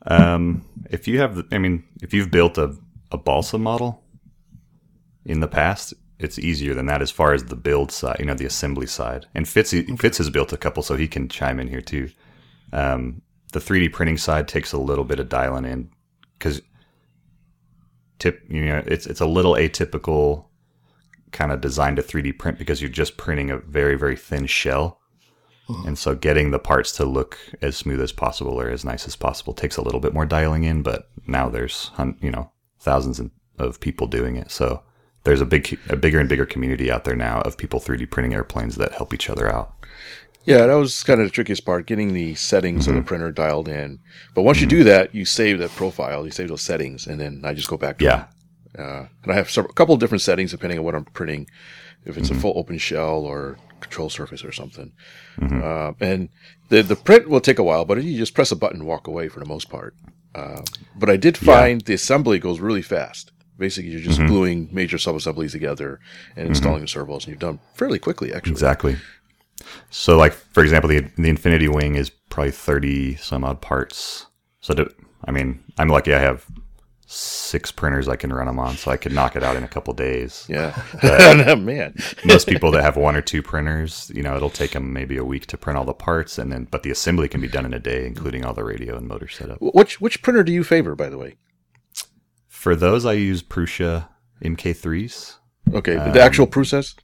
Um, 0.06 0.64
if 0.90 1.06
you 1.06 1.20
have, 1.20 1.44
I 1.52 1.58
mean, 1.58 1.84
if 2.02 2.12
you've 2.12 2.30
built 2.30 2.58
a, 2.58 2.76
a 3.10 3.18
balsa 3.18 3.58
model 3.58 4.02
in 5.24 5.40
the 5.40 5.48
past, 5.48 5.94
it's 6.18 6.38
easier 6.38 6.74
than 6.74 6.86
that 6.86 7.02
as 7.02 7.10
far 7.10 7.34
as 7.34 7.44
the 7.44 7.56
build 7.56 7.90
side, 7.90 8.16
you 8.18 8.24
know, 8.24 8.34
the 8.34 8.46
assembly 8.46 8.86
side. 8.86 9.26
And 9.34 9.48
Fitz, 9.48 9.72
Fitz 9.72 10.18
has 10.18 10.30
built 10.30 10.52
a 10.52 10.56
couple, 10.56 10.82
so 10.82 10.96
he 10.96 11.08
can 11.08 11.28
chime 11.28 11.58
in 11.58 11.68
here 11.68 11.80
too. 11.80 12.10
Um, 12.72 13.22
the 13.52 13.60
3D 13.60 13.92
printing 13.92 14.18
side 14.18 14.48
takes 14.48 14.72
a 14.72 14.78
little 14.78 15.04
bit 15.04 15.20
of 15.20 15.28
dialing 15.28 15.64
in 15.64 15.90
because 16.38 16.62
tip, 18.18 18.42
you 18.48 18.64
know, 18.64 18.82
it's 18.86 19.06
it's 19.06 19.20
a 19.20 19.26
little 19.26 19.54
atypical 19.54 20.46
kind 21.32 21.52
of 21.52 21.60
design 21.60 21.96
to 21.96 22.02
3D 22.02 22.38
print 22.38 22.58
because 22.58 22.80
you're 22.80 22.90
just 22.90 23.16
printing 23.16 23.50
a 23.50 23.58
very 23.58 23.96
very 23.96 24.16
thin 24.16 24.46
shell. 24.46 25.00
And 25.68 25.96
so 25.98 26.14
getting 26.14 26.50
the 26.50 26.58
parts 26.58 26.92
to 26.92 27.04
look 27.06 27.38
as 27.62 27.76
smooth 27.78 28.00
as 28.00 28.12
possible 28.12 28.60
or 28.60 28.68
as 28.68 28.84
nice 28.84 29.06
as 29.06 29.16
possible 29.16 29.54
takes 29.54 29.78
a 29.78 29.82
little 29.82 30.00
bit 30.00 30.12
more 30.12 30.26
dialing 30.26 30.64
in, 30.64 30.82
but 30.82 31.08
now 31.26 31.48
there's 31.48 31.90
you 32.20 32.30
know 32.30 32.50
thousands 32.80 33.20
of- 33.20 33.30
people 33.80 34.06
doing 34.08 34.36
it. 34.36 34.50
So 34.50 34.82
there's 35.24 35.40
a 35.40 35.46
big 35.46 35.78
a 35.88 35.94
bigger 35.96 36.18
and 36.18 36.28
bigger 36.28 36.44
community 36.44 36.90
out 36.90 37.04
there 37.04 37.14
now 37.14 37.40
of 37.42 37.56
people 37.56 37.78
3D 37.80 38.10
printing 38.10 38.34
airplanes 38.34 38.74
that 38.76 38.92
help 38.92 39.14
each 39.14 39.30
other 39.30 39.48
out. 39.48 39.72
Yeah, 40.44 40.66
that 40.66 40.74
was 40.74 41.04
kind 41.04 41.20
of 41.20 41.28
the 41.28 41.30
trickiest 41.30 41.64
part, 41.64 41.86
getting 41.86 42.12
the 42.12 42.34
settings 42.34 42.86
Mm-hmm. 42.88 42.96
of 42.98 43.04
the 43.04 43.08
printer 43.08 43.30
dialed 43.30 43.68
in. 43.68 44.00
But 44.34 44.42
once 44.42 44.60
you 44.60 44.66
do 44.66 44.82
that, 44.84 45.14
you 45.14 45.24
save 45.24 45.60
that 45.60 45.70
profile, 45.70 46.24
you 46.24 46.32
save 46.32 46.48
those 46.48 46.62
settings, 46.62 47.06
and 47.06 47.20
then 47.20 47.42
I 47.44 47.54
just 47.54 47.68
go 47.68 47.76
back 47.76 47.98
to 47.98 48.04
Yeah. 48.04 48.16
them. 48.16 48.26
Uh, 48.78 49.06
and 49.22 49.32
I 49.32 49.34
have 49.34 49.50
several, 49.50 49.70
a 49.70 49.74
couple 49.74 49.94
of 49.94 50.00
different 50.00 50.22
settings 50.22 50.50
depending 50.50 50.78
on 50.78 50.84
what 50.84 50.94
I'm 50.94 51.04
printing, 51.04 51.48
if 52.04 52.14
Mm-hmm. 52.14 52.20
it's 52.20 52.30
a 52.30 52.34
full 52.34 52.54
open 52.56 52.78
shell 52.78 53.24
or 53.24 53.58
control 53.80 54.08
surface 54.10 54.44
or 54.44 54.52
something. 54.52 54.92
Mm-hmm. 55.38 55.62
Uh, 55.62 55.92
and 56.06 56.28
the 56.68 56.82
the 56.82 56.96
print 56.96 57.28
will 57.28 57.40
take 57.40 57.58
a 57.58 57.62
while, 57.62 57.84
but 57.84 58.02
you 58.02 58.16
just 58.16 58.34
press 58.34 58.50
a 58.52 58.56
button 58.56 58.80
and 58.80 58.88
walk 58.88 59.06
away 59.06 59.28
for 59.28 59.40
the 59.40 59.46
most 59.46 59.68
part. 59.68 59.94
Uh, 60.34 60.62
but 60.96 61.10
I 61.10 61.16
did 61.16 61.36
find 61.36 61.80
the 61.82 61.94
assembly 61.94 62.38
goes 62.38 62.58
really 62.60 62.82
fast. 62.82 63.30
Basically, 63.58 63.90
you're 63.90 64.00
Mm-hmm. 64.00 64.08
just 64.08 64.26
gluing 64.26 64.68
major 64.72 64.98
sub-assemblies 64.98 65.52
together 65.52 66.00
and 66.36 66.48
installing 66.48 66.80
the 66.80 66.88
servos, 66.88 67.24
and 67.24 67.32
you've 67.32 67.38
done 67.40 67.60
fairly 67.74 67.98
quickly, 67.98 68.32
actually. 68.32 68.52
Exactly. 68.52 68.96
So, 69.90 70.16
like 70.16 70.32
for 70.32 70.62
example, 70.62 70.88
the 70.88 71.00
the 71.16 71.28
Infinity 71.28 71.68
Wing 71.68 71.94
is 71.94 72.10
probably 72.30 72.50
thirty 72.52 73.16
some 73.16 73.44
odd 73.44 73.60
parts. 73.60 74.26
So, 74.60 74.74
to, 74.74 74.90
I 75.26 75.30
mean, 75.30 75.62
I'm 75.78 75.88
lucky. 75.88 76.14
I 76.14 76.18
have 76.18 76.46
six 77.12 77.70
printers 77.70 78.08
I 78.08 78.16
can 78.16 78.32
run 78.32 78.46
them 78.46 78.58
on, 78.58 78.76
so 78.76 78.90
I 78.90 78.96
could 78.96 79.12
knock 79.12 79.36
it 79.36 79.42
out 79.42 79.56
in 79.56 79.62
a 79.64 79.68
couple 79.68 79.92
days. 79.94 80.46
Yeah, 80.48 80.74
man. 81.58 81.94
most 82.24 82.48
people 82.48 82.70
that 82.72 82.82
have 82.82 82.96
one 82.96 83.14
or 83.16 83.20
two 83.22 83.42
printers, 83.42 84.10
you 84.14 84.22
know, 84.22 84.34
it'll 84.36 84.50
take 84.50 84.70
them 84.72 84.92
maybe 84.92 85.16
a 85.16 85.24
week 85.24 85.46
to 85.48 85.58
print 85.58 85.78
all 85.78 85.84
the 85.84 85.92
parts, 85.94 86.38
and 86.38 86.50
then 86.50 86.66
but 86.70 86.82
the 86.82 86.90
assembly 86.90 87.28
can 87.28 87.40
be 87.40 87.48
done 87.48 87.66
in 87.66 87.74
a 87.74 87.78
day, 87.78 88.06
including 88.06 88.44
all 88.44 88.54
the 88.54 88.64
radio 88.64 88.96
and 88.96 89.06
motor 89.06 89.28
setup. 89.28 89.58
Which 89.60 90.00
which 90.00 90.22
printer 90.22 90.42
do 90.42 90.52
you 90.52 90.64
favor, 90.64 90.94
by 90.94 91.08
the 91.08 91.18
way? 91.18 91.36
For 92.48 92.74
those, 92.76 93.04
I 93.04 93.12
use 93.14 93.42
Prusa 93.42 94.08
MK3s. 94.44 95.36
Okay, 95.74 95.94
the 95.94 96.20
actual 96.22 96.46
Prusa. 96.46 96.94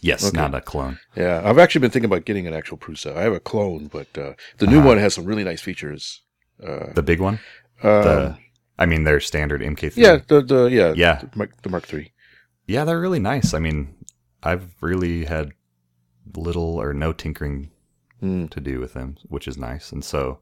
Yes, 0.00 0.32
not 0.32 0.54
a 0.54 0.60
clone. 0.60 0.98
Yeah, 1.16 1.42
I've 1.44 1.58
actually 1.58 1.80
been 1.80 1.90
thinking 1.90 2.10
about 2.10 2.24
getting 2.26 2.46
an 2.46 2.54
actual 2.54 2.76
Prusa. 2.78 3.16
I 3.16 3.22
have 3.22 3.32
a 3.32 3.40
clone, 3.40 3.86
but 3.86 4.06
uh, 4.16 4.34
the 4.58 4.66
new 4.66 4.80
one 4.82 4.98
has 4.98 5.14
some 5.14 5.24
really 5.24 5.42
nice 5.44 5.60
features. 5.60 6.22
The 6.58 7.02
big 7.04 7.20
one. 7.20 7.40
Uh, 7.82 8.02
The, 8.02 8.38
I 8.78 8.86
mean, 8.86 9.04
their 9.04 9.20
standard 9.20 9.62
MK3. 9.62 9.96
yeah, 9.96 10.18
the 10.26 10.42
the 10.42 10.64
yeah 10.66 10.92
Yeah. 10.96 11.20
the 11.20 11.30
Mark, 11.36 11.62
the 11.62 11.68
Mark 11.70 11.84
Three. 11.86 12.12
Yeah, 12.66 12.84
they're 12.84 13.00
really 13.00 13.20
nice. 13.20 13.54
I 13.54 13.58
mean, 13.58 13.94
I've 14.42 14.74
really 14.80 15.24
had 15.24 15.52
little 16.36 16.80
or 16.80 16.92
no 16.92 17.12
tinkering 17.12 17.70
Hmm. 18.20 18.46
to 18.46 18.60
do 18.60 18.80
with 18.80 18.94
them, 18.94 19.16
which 19.28 19.46
is 19.46 19.58
nice. 19.58 19.92
And 19.92 20.02
so, 20.04 20.40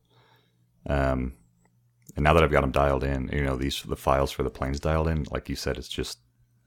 um, 0.86 1.34
and 2.16 2.22
now 2.22 2.32
that 2.32 2.44
I've 2.44 2.52
got 2.52 2.60
them 2.60 2.70
dialed 2.70 3.02
in, 3.04 3.28
you 3.32 3.42
know, 3.42 3.56
these 3.56 3.82
the 3.82 3.96
files 3.96 4.30
for 4.30 4.42
the 4.44 4.50
planes 4.50 4.78
dialed 4.80 5.08
in, 5.08 5.24
like 5.30 5.48
you 5.48 5.56
said, 5.56 5.76
it's 5.76 5.88
just 5.88 6.18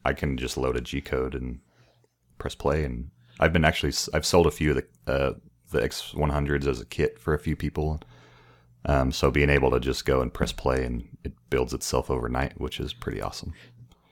I 0.03 0.13
can 0.13 0.37
just 0.37 0.57
load 0.57 0.75
a 0.75 0.81
G 0.81 1.01
code 1.01 1.33
and 1.35 1.59
press 2.37 2.55
play. 2.55 2.83
And 2.83 3.09
I've 3.39 3.53
been 3.53 3.65
actually 3.65 3.93
I've 4.13 4.25
sold 4.25 4.47
a 4.47 4.51
few 4.51 4.71
of 4.71 4.77
the 4.77 5.11
uh, 5.11 5.33
the 5.71 5.79
X100s 5.81 6.67
as 6.67 6.81
a 6.81 6.85
kit 6.85 7.19
for 7.19 7.33
a 7.33 7.39
few 7.39 7.55
people. 7.55 8.01
Um, 8.87 9.11
so 9.11 9.29
being 9.29 9.49
able 9.49 9.69
to 9.71 9.79
just 9.79 10.05
go 10.05 10.21
and 10.21 10.33
press 10.33 10.53
play 10.53 10.85
and 10.85 11.07
it 11.23 11.33
builds 11.49 11.73
itself 11.73 12.09
overnight, 12.09 12.59
which 12.59 12.79
is 12.79 12.93
pretty 12.93 13.21
awesome. 13.21 13.53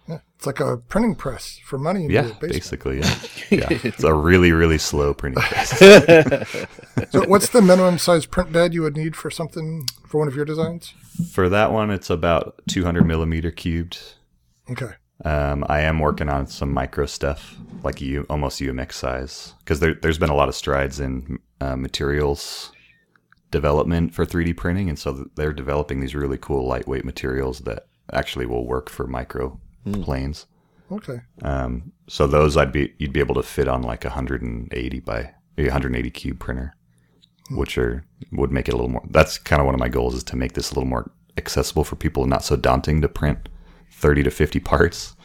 Yeah, 0.07 0.19
it's 0.35 0.45
like 0.45 0.59
a 0.59 0.77
printing 0.77 1.15
press 1.15 1.59
for 1.63 1.79
money 1.79 2.05
in 2.05 2.11
Yeah, 2.11 2.31
basically. 2.39 2.99
Yeah. 2.99 3.15
yeah. 3.49 3.67
It's 3.69 4.03
a 4.03 4.13
really, 4.13 4.51
really 4.51 4.77
slow 4.77 5.13
printing 5.13 5.41
press. 5.49 5.81
So 7.09 7.25
what's 7.27 7.49
the 7.49 7.61
minimum 7.61 7.97
size 7.97 8.25
print 8.25 8.51
bed 8.51 8.73
you 8.73 8.81
would 8.81 8.97
need 8.97 9.15
for 9.15 9.31
something 9.31 9.85
for 10.07 10.19
one 10.19 10.27
of 10.27 10.35
your 10.35 10.45
designs? 10.45 10.93
For 11.31 11.49
that 11.49 11.71
one, 11.71 11.89
it's 11.89 12.09
about 12.09 12.61
200 12.69 13.05
millimeter 13.05 13.51
cubed. 13.51 13.99
Okay. 14.69 14.91
Um, 15.23 15.65
I 15.69 15.81
am 15.81 15.99
working 15.99 16.29
on 16.29 16.47
some 16.47 16.73
micro 16.73 17.05
stuff, 17.05 17.55
like 17.83 18.01
you 18.01 18.25
almost 18.29 18.59
UMX 18.59 18.93
size, 18.93 19.53
because 19.59 19.79
there, 19.79 19.93
there's 19.93 20.17
been 20.17 20.29
a 20.29 20.35
lot 20.35 20.49
of 20.49 20.55
strides 20.55 20.99
in 20.99 21.39
uh, 21.61 21.77
materials 21.77 22.71
development 23.55 24.13
for 24.13 24.25
3D 24.25 24.57
printing, 24.57 24.89
and 24.89 24.99
so 24.99 25.29
they're 25.35 25.53
developing 25.53 26.01
these 26.01 26.13
really 26.13 26.37
cool 26.37 26.67
lightweight 26.67 27.05
materials 27.05 27.59
that 27.59 27.87
actually 28.11 28.45
will 28.45 28.67
work 28.67 28.89
for 28.89 29.07
micro 29.07 29.57
planes. 30.01 30.45
Okay. 30.91 31.21
Um, 31.41 31.93
so 32.07 32.27
those 32.27 32.57
I'd 32.57 32.73
be 32.73 32.93
you'd 32.97 33.13
be 33.13 33.21
able 33.21 33.35
to 33.35 33.43
fit 33.43 33.69
on 33.69 33.81
like 33.81 34.03
a 34.03 34.09
180 34.09 34.99
by 34.99 35.33
180 35.55 36.09
cube 36.11 36.37
printer, 36.37 36.75
which 37.51 37.77
are 37.77 38.03
would 38.33 38.51
make 38.51 38.67
it 38.67 38.73
a 38.73 38.75
little 38.75 38.91
more. 38.91 39.05
That's 39.09 39.37
kind 39.37 39.61
of 39.61 39.65
one 39.65 39.75
of 39.75 39.79
my 39.79 39.89
goals 39.89 40.15
is 40.15 40.23
to 40.25 40.35
make 40.35 40.51
this 40.51 40.71
a 40.71 40.75
little 40.75 40.89
more 40.89 41.09
accessible 41.37 41.85
for 41.85 41.95
people, 41.95 42.25
not 42.25 42.43
so 42.43 42.57
daunting 42.57 43.01
to 43.01 43.07
print 43.07 43.47
30 43.93 44.23
to 44.23 44.31
50 44.31 44.59
parts. 44.59 45.15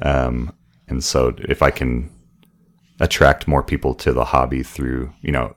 Um, 0.00 0.54
and 0.88 1.04
so 1.04 1.34
if 1.40 1.62
I 1.62 1.70
can 1.70 2.10
attract 3.00 3.46
more 3.46 3.62
people 3.62 3.94
to 3.94 4.12
the 4.12 4.24
hobby 4.24 4.62
through 4.62 5.12
you 5.20 5.32
know 5.32 5.54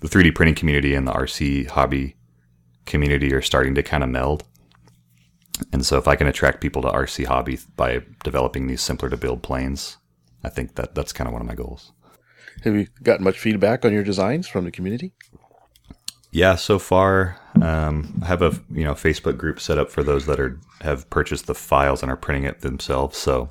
the 0.00 0.08
3D 0.08 0.34
printing 0.34 0.54
community 0.54 0.94
and 0.94 1.06
the 1.06 1.12
RC 1.12 1.68
hobby 1.68 2.16
community 2.86 3.32
are 3.32 3.42
starting 3.42 3.74
to 3.74 3.82
kind 3.82 4.02
of 4.02 4.10
meld. 4.10 4.44
And 5.72 5.84
so 5.84 5.98
if 5.98 6.06
I 6.06 6.16
can 6.16 6.26
attract 6.26 6.60
people 6.60 6.82
to 6.82 6.88
RC 6.88 7.26
hobby 7.26 7.58
by 7.76 8.02
developing 8.22 8.66
these 8.66 8.80
simpler 8.80 9.10
to 9.10 9.16
build 9.16 9.42
planes, 9.42 9.98
I 10.44 10.48
think 10.48 10.76
that 10.76 10.94
that's 10.94 11.12
kind 11.12 11.26
of 11.26 11.32
one 11.32 11.42
of 11.42 11.48
my 11.48 11.54
goals. 11.54 11.92
Have 12.64 12.74
you 12.74 12.86
gotten 13.02 13.24
much 13.24 13.38
feedback 13.38 13.84
on 13.84 13.92
your 13.92 14.04
designs 14.04 14.48
from 14.48 14.64
the 14.64 14.70
community? 14.70 15.12
Yeah, 16.30 16.56
so 16.56 16.78
far 16.78 17.38
um, 17.62 18.20
I 18.22 18.26
have 18.26 18.42
a 18.42 18.52
you 18.70 18.84
know 18.84 18.94
Facebook 18.94 19.38
group 19.38 19.60
set 19.60 19.78
up 19.78 19.90
for 19.90 20.02
those 20.02 20.26
that 20.26 20.38
are 20.38 20.58
have 20.80 21.08
purchased 21.10 21.46
the 21.46 21.54
files 21.54 22.02
and 22.02 22.12
are 22.12 22.16
printing 22.16 22.44
it 22.44 22.60
themselves. 22.60 23.16
So 23.16 23.48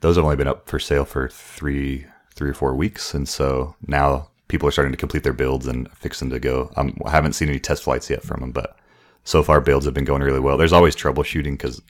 those 0.00 0.16
have 0.16 0.24
only 0.24 0.36
been 0.36 0.48
up 0.48 0.68
for 0.68 0.78
sale 0.78 1.04
for 1.04 1.28
three 1.28 2.06
three 2.34 2.50
or 2.50 2.54
four 2.54 2.74
weeks, 2.74 3.12
and 3.14 3.28
so 3.28 3.74
now 3.86 4.30
people 4.52 4.68
are 4.68 4.72
starting 4.72 4.92
to 4.92 4.98
complete 4.98 5.24
their 5.24 5.32
builds 5.32 5.66
and 5.66 5.90
fixing 5.92 6.30
to 6.30 6.38
go. 6.38 6.70
Um, 6.76 6.96
I 7.04 7.10
haven't 7.10 7.32
seen 7.32 7.48
any 7.48 7.58
test 7.58 7.82
flights 7.82 8.08
yet 8.10 8.22
from 8.22 8.40
them, 8.40 8.52
but 8.52 8.76
so 9.24 9.42
far 9.42 9.60
builds 9.60 9.86
have 9.86 9.94
been 9.94 10.04
going 10.04 10.22
really 10.22 10.40
well. 10.40 10.56
There's 10.56 10.72
always 10.74 10.94
troubleshooting 10.94 11.52
because 11.52 11.80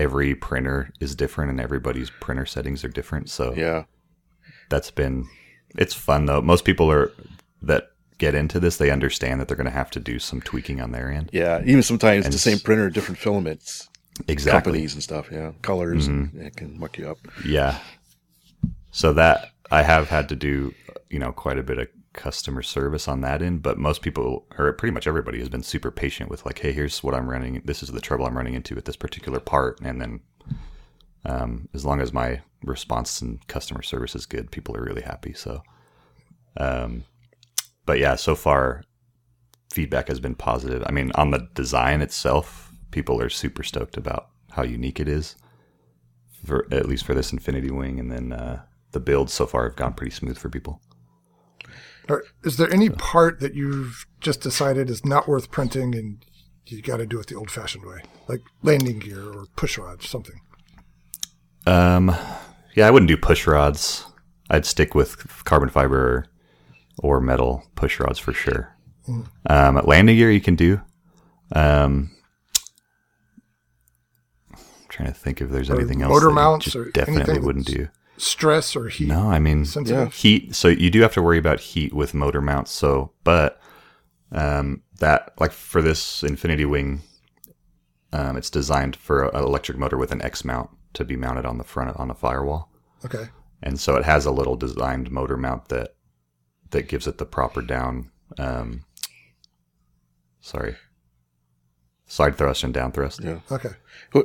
every 0.00 0.34
printer 0.34 0.90
is 1.00 1.14
different 1.14 1.50
and 1.52 1.60
everybody's 1.60 2.10
printer 2.10 2.44
settings 2.44 2.84
are 2.84 2.88
different. 2.88 3.30
So 3.30 3.54
Yeah, 3.54 3.84
that's 4.68 4.90
been 4.90 5.26
it's 5.78 5.94
fun 5.94 6.26
though. 6.26 6.42
Most 6.42 6.64
people 6.64 6.90
are 6.90 7.12
that 7.62 7.84
get 8.18 8.34
into 8.34 8.58
this, 8.60 8.76
they 8.78 8.90
understand 8.90 9.40
that 9.40 9.46
they're 9.48 9.56
going 9.56 9.64
to 9.64 9.70
have 9.70 9.90
to 9.92 10.00
do 10.00 10.18
some 10.18 10.40
tweaking 10.40 10.80
on 10.80 10.90
their 10.92 11.10
end. 11.10 11.30
yeah. 11.32 11.60
Even 11.64 11.82
sometimes 11.82 12.24
And 12.24 12.34
the 12.34 12.38
same 12.38 12.58
printer, 12.58 12.90
different 12.90 13.18
filaments, 13.18 13.88
Exactly. 14.28 14.72
companies 14.72 14.94
and 14.94 15.02
stuff. 15.02 15.28
Yeah, 15.32 15.52
colors, 15.62 16.06
and 16.08 16.34
it 16.34 16.56
can 16.56 16.78
muck 16.78 16.98
you 16.98 17.08
up. 17.08 17.18
Yeah. 17.46 17.78
So 18.90 19.12
that 19.14 19.52
I 19.72 19.82
have 19.82 20.10
had 20.10 20.28
to 20.28 20.36
do, 20.36 20.74
you 21.08 21.18
know, 21.18 21.32
quite 21.32 21.58
a 21.58 21.62
bit 21.62 21.78
of 21.78 21.88
customer 22.12 22.60
service 22.60 23.08
on 23.08 23.22
that 23.22 23.40
end, 23.40 23.62
but 23.62 23.78
most 23.78 24.02
people 24.02 24.46
or 24.58 24.70
pretty 24.74 24.92
much 24.92 25.06
everybody 25.06 25.38
has 25.38 25.48
been 25.48 25.62
super 25.62 25.90
patient 25.90 26.28
with 26.28 26.44
like, 26.44 26.58
hey, 26.58 26.72
here's 26.72 27.02
what 27.02 27.14
I'm 27.14 27.28
running. 27.28 27.62
This 27.64 27.82
is 27.82 27.90
the 27.90 28.00
trouble 28.00 28.26
I'm 28.26 28.36
running 28.36 28.52
into 28.52 28.74
with 28.74 28.84
this 28.84 28.96
particular 28.96 29.40
part, 29.40 29.80
and 29.80 29.98
then 29.98 30.20
um, 31.24 31.70
as 31.72 31.86
long 31.86 32.02
as 32.02 32.12
my 32.12 32.42
response 32.62 33.22
and 33.22 33.46
customer 33.48 33.80
service 33.82 34.14
is 34.14 34.26
good, 34.26 34.50
people 34.50 34.76
are 34.76 34.84
really 34.84 35.00
happy. 35.00 35.32
So, 35.32 35.62
um, 36.58 37.04
but 37.86 37.98
yeah, 37.98 38.16
so 38.16 38.34
far 38.34 38.82
feedback 39.72 40.08
has 40.08 40.20
been 40.20 40.34
positive. 40.34 40.82
I 40.84 40.92
mean, 40.92 41.12
on 41.14 41.30
the 41.30 41.48
design 41.54 42.02
itself, 42.02 42.70
people 42.90 43.22
are 43.22 43.30
super 43.30 43.62
stoked 43.62 43.96
about 43.96 44.28
how 44.50 44.64
unique 44.64 45.00
it 45.00 45.08
is 45.08 45.34
for 46.44 46.66
at 46.70 46.86
least 46.86 47.06
for 47.06 47.14
this 47.14 47.32
Infinity 47.32 47.70
Wing, 47.70 47.98
and 47.98 48.12
then 48.12 48.32
uh, 48.32 48.62
the 48.92 49.00
builds 49.00 49.32
so 49.32 49.46
far 49.46 49.64
have 49.64 49.76
gone 49.76 49.94
pretty 49.94 50.12
smooth 50.12 50.38
for 50.38 50.48
people. 50.48 50.80
Is 52.44 52.56
there 52.56 52.70
any 52.72 52.90
part 52.90 53.40
that 53.40 53.54
you've 53.54 54.06
just 54.20 54.40
decided 54.40 54.90
is 54.90 55.04
not 55.04 55.26
worth 55.28 55.50
printing 55.50 55.94
and 55.94 56.24
you 56.66 56.82
got 56.82 56.98
to 56.98 57.06
do 57.06 57.18
it 57.18 57.28
the 57.28 57.36
old-fashioned 57.36 57.84
way, 57.86 58.02
like 58.28 58.40
landing 58.62 58.98
gear 58.98 59.22
or 59.22 59.46
push 59.56 59.78
rods, 59.78 60.08
something? 60.08 60.40
Um, 61.66 62.14
yeah, 62.74 62.86
I 62.86 62.90
wouldn't 62.90 63.08
do 63.08 63.16
push 63.16 63.46
rods. 63.46 64.04
I'd 64.50 64.66
stick 64.66 64.94
with 64.94 65.44
carbon 65.44 65.68
fiber 65.70 66.26
or 66.98 67.20
metal 67.20 67.64
push 67.76 67.98
rods 68.00 68.18
for 68.18 68.32
sure. 68.32 68.76
Um, 69.48 69.80
landing 69.84 70.16
gear 70.16 70.30
you 70.30 70.40
can 70.40 70.56
do. 70.56 70.80
Um, 71.54 72.10
I'm 74.52 74.58
trying 74.88 75.08
to 75.08 75.14
think 75.14 75.40
if 75.40 75.50
there's 75.50 75.70
Or 75.70 75.76
anything 75.78 76.02
else. 76.02 76.10
motor 76.10 76.30
mounts 76.30 76.76
or 76.76 76.90
definitely 76.90 77.38
wouldn't 77.38 77.66
do. 77.66 77.88
Stress 78.22 78.76
or 78.76 78.88
heat 78.88 79.08
No, 79.08 79.28
I 79.30 79.38
mean 79.40 79.64
sensitive? 79.64 80.14
heat. 80.14 80.54
So 80.54 80.68
you 80.68 80.90
do 80.90 81.00
have 81.02 81.12
to 81.14 81.22
worry 81.22 81.38
about 81.38 81.58
heat 81.60 81.92
with 81.92 82.14
motor 82.14 82.40
mounts. 82.40 82.70
So, 82.70 83.12
but 83.24 83.60
um, 84.30 84.82
that 85.00 85.32
like 85.40 85.50
for 85.52 85.82
this 85.82 86.22
Infinity 86.22 86.64
Wing, 86.64 87.02
um, 88.12 88.36
it's 88.36 88.48
designed 88.50 88.94
for 88.96 89.24
an 89.24 89.42
electric 89.42 89.76
motor 89.76 89.96
with 89.98 90.12
an 90.12 90.22
X 90.22 90.44
mount 90.44 90.70
to 90.94 91.04
be 91.04 91.16
mounted 91.16 91.44
on 91.46 91.58
the 91.58 91.64
front 91.64 91.96
on 91.96 92.10
a 92.10 92.14
firewall, 92.14 92.70
Okay. 93.04 93.28
and 93.62 93.80
so 93.80 93.96
it 93.96 94.04
has 94.04 94.24
a 94.26 94.30
little 94.30 94.54
designed 94.56 95.10
motor 95.10 95.36
mount 95.36 95.68
that 95.68 95.96
that 96.70 96.86
gives 96.88 97.06
it 97.06 97.18
the 97.18 97.24
proper 97.26 97.60
down. 97.62 98.10
Um, 98.38 98.84
sorry, 100.40 100.76
side 102.12 102.36
thrust 102.36 102.62
and 102.62 102.74
down 102.74 102.92
thrust. 102.92 103.20
Yeah. 103.24 103.38
Okay. 103.50 103.70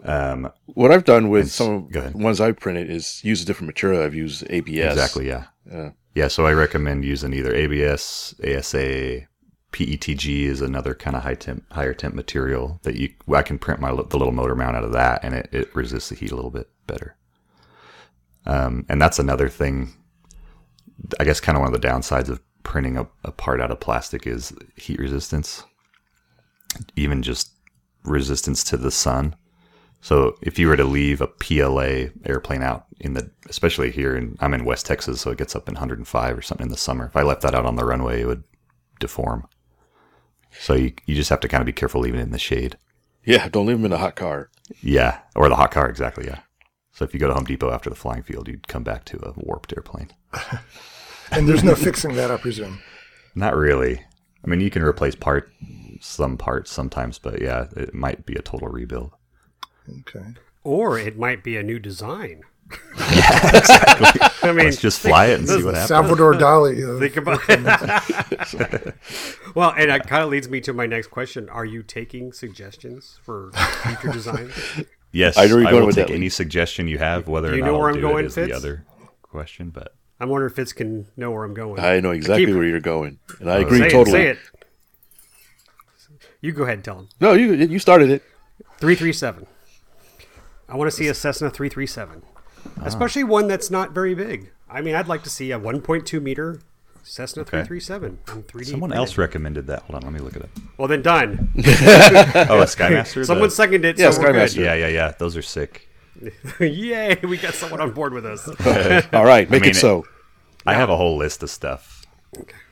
Um, 0.03 0.51
What 0.65 0.91
I've 0.91 1.05
done 1.05 1.29
with 1.29 1.49
some 1.49 1.71
of 1.73 1.91
go 1.91 1.99
ahead. 2.01 2.13
the 2.13 2.17
ones 2.17 2.41
I've 2.41 2.59
printed 2.59 2.89
is 2.91 3.23
use 3.23 3.41
a 3.41 3.45
different 3.45 3.67
material. 3.67 4.03
I've 4.03 4.13
used 4.13 4.45
ABS. 4.49 4.91
Exactly. 4.93 5.27
Yeah. 5.27 5.45
Yeah. 5.71 5.91
Yeah. 6.13 6.27
So 6.27 6.45
I 6.45 6.51
recommend 6.51 7.05
using 7.05 7.33
either 7.33 7.55
ABS, 7.55 8.35
ASA, 8.43 9.21
PETG 9.71 10.43
is 10.43 10.61
another 10.61 10.93
kind 10.93 11.15
of 11.15 11.23
high 11.23 11.35
temp, 11.35 11.63
higher 11.71 11.93
temp 11.93 12.13
material 12.13 12.79
that 12.83 12.95
you. 12.95 13.09
I 13.33 13.41
can 13.41 13.57
print 13.57 13.79
my 13.79 13.91
the 13.91 14.17
little 14.17 14.33
motor 14.33 14.55
mount 14.55 14.75
out 14.75 14.83
of 14.83 14.91
that, 14.91 15.23
and 15.23 15.33
it, 15.33 15.47
it 15.53 15.73
resists 15.75 16.09
the 16.09 16.15
heat 16.15 16.31
a 16.31 16.35
little 16.35 16.51
bit 16.51 16.69
better. 16.87 17.15
Um, 18.45 18.85
and 18.89 19.01
that's 19.01 19.19
another 19.19 19.47
thing. 19.47 19.93
I 21.19 21.23
guess 21.23 21.39
kind 21.39 21.57
of 21.57 21.61
one 21.61 21.73
of 21.73 21.79
the 21.79 21.87
downsides 21.87 22.27
of 22.29 22.41
printing 22.63 22.97
a, 22.97 23.07
a 23.23 23.31
part 23.31 23.61
out 23.61 23.71
of 23.71 23.79
plastic 23.79 24.27
is 24.27 24.53
heat 24.75 24.99
resistance. 24.99 25.63
Even 26.95 27.21
just 27.23 27.51
resistance 28.07 28.63
to 28.65 28.77
the 28.77 28.91
sun. 28.91 29.35
So 30.01 30.37
if 30.41 30.59
you 30.59 30.67
were 30.67 30.77
to 30.77 30.83
leave 30.83 31.21
a 31.21 31.27
PLA 31.27 32.09
airplane 32.25 32.61
out 32.61 32.85
in 32.99 33.13
the, 33.13 33.29
especially 33.49 33.91
here 33.91 34.15
in, 34.15 34.37
I'm 34.39 34.53
in 34.53 34.65
West 34.65 34.85
Texas, 34.85 35.21
so 35.21 35.31
it 35.31 35.37
gets 35.37 35.55
up 35.55 35.67
in 35.67 35.73
105 35.73 36.37
or 36.37 36.41
something 36.41 36.65
in 36.65 36.71
the 36.71 36.77
summer. 36.77 37.05
If 37.05 37.15
I 37.15 37.23
left 37.23 37.41
that 37.41 37.55
out 37.55 37.65
on 37.65 37.75
the 37.75 37.85
runway, 37.85 38.21
it 38.21 38.27
would 38.27 38.43
deform. 38.99 39.47
So 40.59 40.73
you, 40.73 40.93
you 41.05 41.15
just 41.15 41.29
have 41.29 41.39
to 41.41 41.47
kind 41.47 41.61
of 41.61 41.65
be 41.65 41.73
careful 41.73 42.01
leaving 42.01 42.19
it 42.19 42.23
in 42.23 42.31
the 42.31 42.39
shade. 42.39 42.77
Yeah, 43.25 43.49
don't 43.49 43.65
leave 43.65 43.77
them 43.77 43.85
in 43.85 43.93
a 43.93 43.97
hot 43.97 44.15
car. 44.15 44.49
Yeah, 44.81 45.19
or 45.35 45.49
the 45.49 45.55
hot 45.55 45.71
car, 45.71 45.89
exactly. 45.89 46.25
Yeah. 46.25 46.39
So 46.93 47.03
if 47.03 47.13
you 47.13 47.19
go 47.19 47.27
to 47.27 47.33
Home 47.33 47.43
Depot 47.43 47.71
after 47.71 47.89
the 47.89 47.95
flying 47.95 48.23
field, 48.23 48.47
you'd 48.47 48.67
come 48.67 48.83
back 48.83 49.05
to 49.05 49.17
a 49.17 49.33
warped 49.35 49.73
airplane. 49.75 50.09
And 51.31 51.47
there's 51.47 51.63
no 51.63 51.75
fixing 51.75 52.15
that, 52.15 52.31
I 52.31 52.37
presume. 52.37 52.79
Not 53.35 53.55
really. 53.55 54.01
I 54.43 54.47
mean, 54.47 54.61
you 54.61 54.69
can 54.69 54.81
replace 54.81 55.15
part, 55.15 55.51
some 56.01 56.37
parts 56.37 56.71
sometimes, 56.71 57.19
but 57.19 57.41
yeah, 57.41 57.67
it 57.75 57.93
might 57.93 58.25
be 58.25 58.33
a 58.35 58.41
total 58.41 58.67
rebuild. 58.67 59.11
Okay. 60.01 60.33
Or 60.63 60.97
it 60.99 61.17
might 61.17 61.43
be 61.43 61.55
a 61.57 61.63
new 61.63 61.79
design. 61.79 62.41
Exactly. 62.97 64.21
I 64.49 64.51
mean, 64.51 64.65
Let's 64.65 64.81
just 64.81 64.99
fly 64.99 65.27
it 65.27 65.39
and 65.39 65.47
see 65.47 65.63
what 65.63 65.73
happens. 65.75 65.87
Salvador 65.87 66.33
Dali. 66.45 66.83
uh, 66.83 66.99
Think 66.99 67.15
about 67.17 67.39
it. 67.47 68.95
well, 69.55 69.73
and 69.77 69.89
that 69.89 70.07
kind 70.07 70.23
of 70.23 70.29
leads 70.29 70.49
me 70.49 70.59
to 70.61 70.73
my 70.73 70.85
next 70.85 71.07
question: 71.07 71.49
Are 71.49 71.65
you 71.65 71.83
taking 71.83 72.31
suggestions 72.33 73.19
for 73.23 73.51
future 73.83 74.11
designs? 74.11 74.53
Yes, 75.11 75.37
I 75.37 75.43
I, 75.43 75.47
know 75.47 75.57
you're 75.59 75.71
going 75.71 75.85
will 75.85 75.93
take 75.93 76.11
any 76.11 76.29
suggestion 76.29 76.87
you 76.87 76.97
have. 76.97 77.27
Whether 77.27 77.47
Do 77.49 77.53
or 77.53 77.57
you 77.57 77.61
not 77.61 77.67
know 77.67 77.73
I'll 77.75 77.79
where 77.81 77.89
I'm 77.89 77.95
do 77.95 78.01
going, 78.01 78.23
it 78.25 78.27
is 78.27 78.35
Fitz? 78.35 78.49
the 78.49 78.55
other 78.55 78.85
question. 79.23 79.69
But 79.69 79.95
I'm 80.19 80.29
wondering 80.29 80.49
if 80.51 80.55
Fitz 80.55 80.73
can 80.73 81.07
know 81.15 81.31
where 81.31 81.43
I'm 81.45 81.53
going. 81.53 81.79
I 81.79 81.99
know 82.01 82.11
exactly 82.11 82.45
keep- 82.47 82.55
where 82.55 82.65
you're 82.65 82.79
going, 82.81 83.19
and 83.39 83.49
I 83.49 83.57
Oh, 83.57 83.61
agree 83.61 83.79
say 83.79 83.89
totally. 83.89 84.19
it. 84.21 84.35
Say 84.37 84.41
it. 84.53 84.56
You 86.41 86.51
go 86.51 86.63
ahead 86.63 86.75
and 86.75 86.83
tell 86.83 86.99
him. 86.99 87.09
No, 87.19 87.33
you 87.33 87.53
you 87.53 87.79
started 87.79 88.09
it. 88.09 88.23
Three 88.79 88.95
three 88.95 89.13
seven. 89.13 89.47
I 90.69 90.75
want 90.75 90.89
to 90.91 90.95
see 90.95 91.07
a 91.07 91.13
Cessna 91.13 91.49
three 91.49 91.69
three 91.69 91.87
seven, 91.87 92.21
Ah. 92.79 92.83
especially 92.85 93.23
one 93.23 93.47
that's 93.47 93.71
not 93.71 93.91
very 93.91 94.13
big. 94.15 94.51
I 94.69 94.81
mean, 94.81 94.95
I'd 94.95 95.07
like 95.07 95.23
to 95.23 95.29
see 95.29 95.51
a 95.51 95.57
1.2 95.59 96.21
meter 96.21 96.59
Cessna 97.01 97.43
Okay. 97.43 97.63
337 97.63 98.19
in 98.35 98.43
3D. 98.43 98.65
someone 98.65 98.89
printed. 98.89 98.97
else 98.97 99.17
recommended 99.17 99.67
that. 99.67 99.83
Hold 99.83 99.95
on, 99.95 100.01
let 100.01 100.11
me 100.11 100.19
look 100.19 100.35
at 100.35 100.41
it 100.41 100.49
up. 100.57 100.63
Well, 100.77 100.89
then 100.89 101.01
done. 101.01 101.49
Oh, 101.55 102.59
a 102.59 102.65
Skymaster. 102.65 103.25
Someone 103.25 103.47
The- 103.47 103.55
seconded 103.55 103.97
it. 103.97 104.01
Yeah, 104.01 104.11
so 104.11 104.19
we're 104.21 104.33
good. 104.33 104.49
Skymaster. 104.49 104.57
Yeah, 104.65 104.73
yeah, 104.73 104.87
yeah. 104.89 105.13
Those 105.17 105.37
are 105.37 105.41
sick. 105.41 105.87
Yay! 106.59 107.17
We 107.23 107.37
got 107.37 107.53
someone 107.53 107.79
on 107.79 107.91
board 107.91 108.11
with 108.11 108.25
us. 108.25 108.45
All 109.13 109.23
right, 109.23 109.49
make 109.49 109.61
mean, 109.61 109.71
it 109.71 109.75
so. 109.75 110.05
I 110.65 110.73
have 110.73 110.89
a 110.89 110.97
whole 110.97 111.15
list 111.15 111.43
of 111.43 111.49
stuff, 111.49 111.96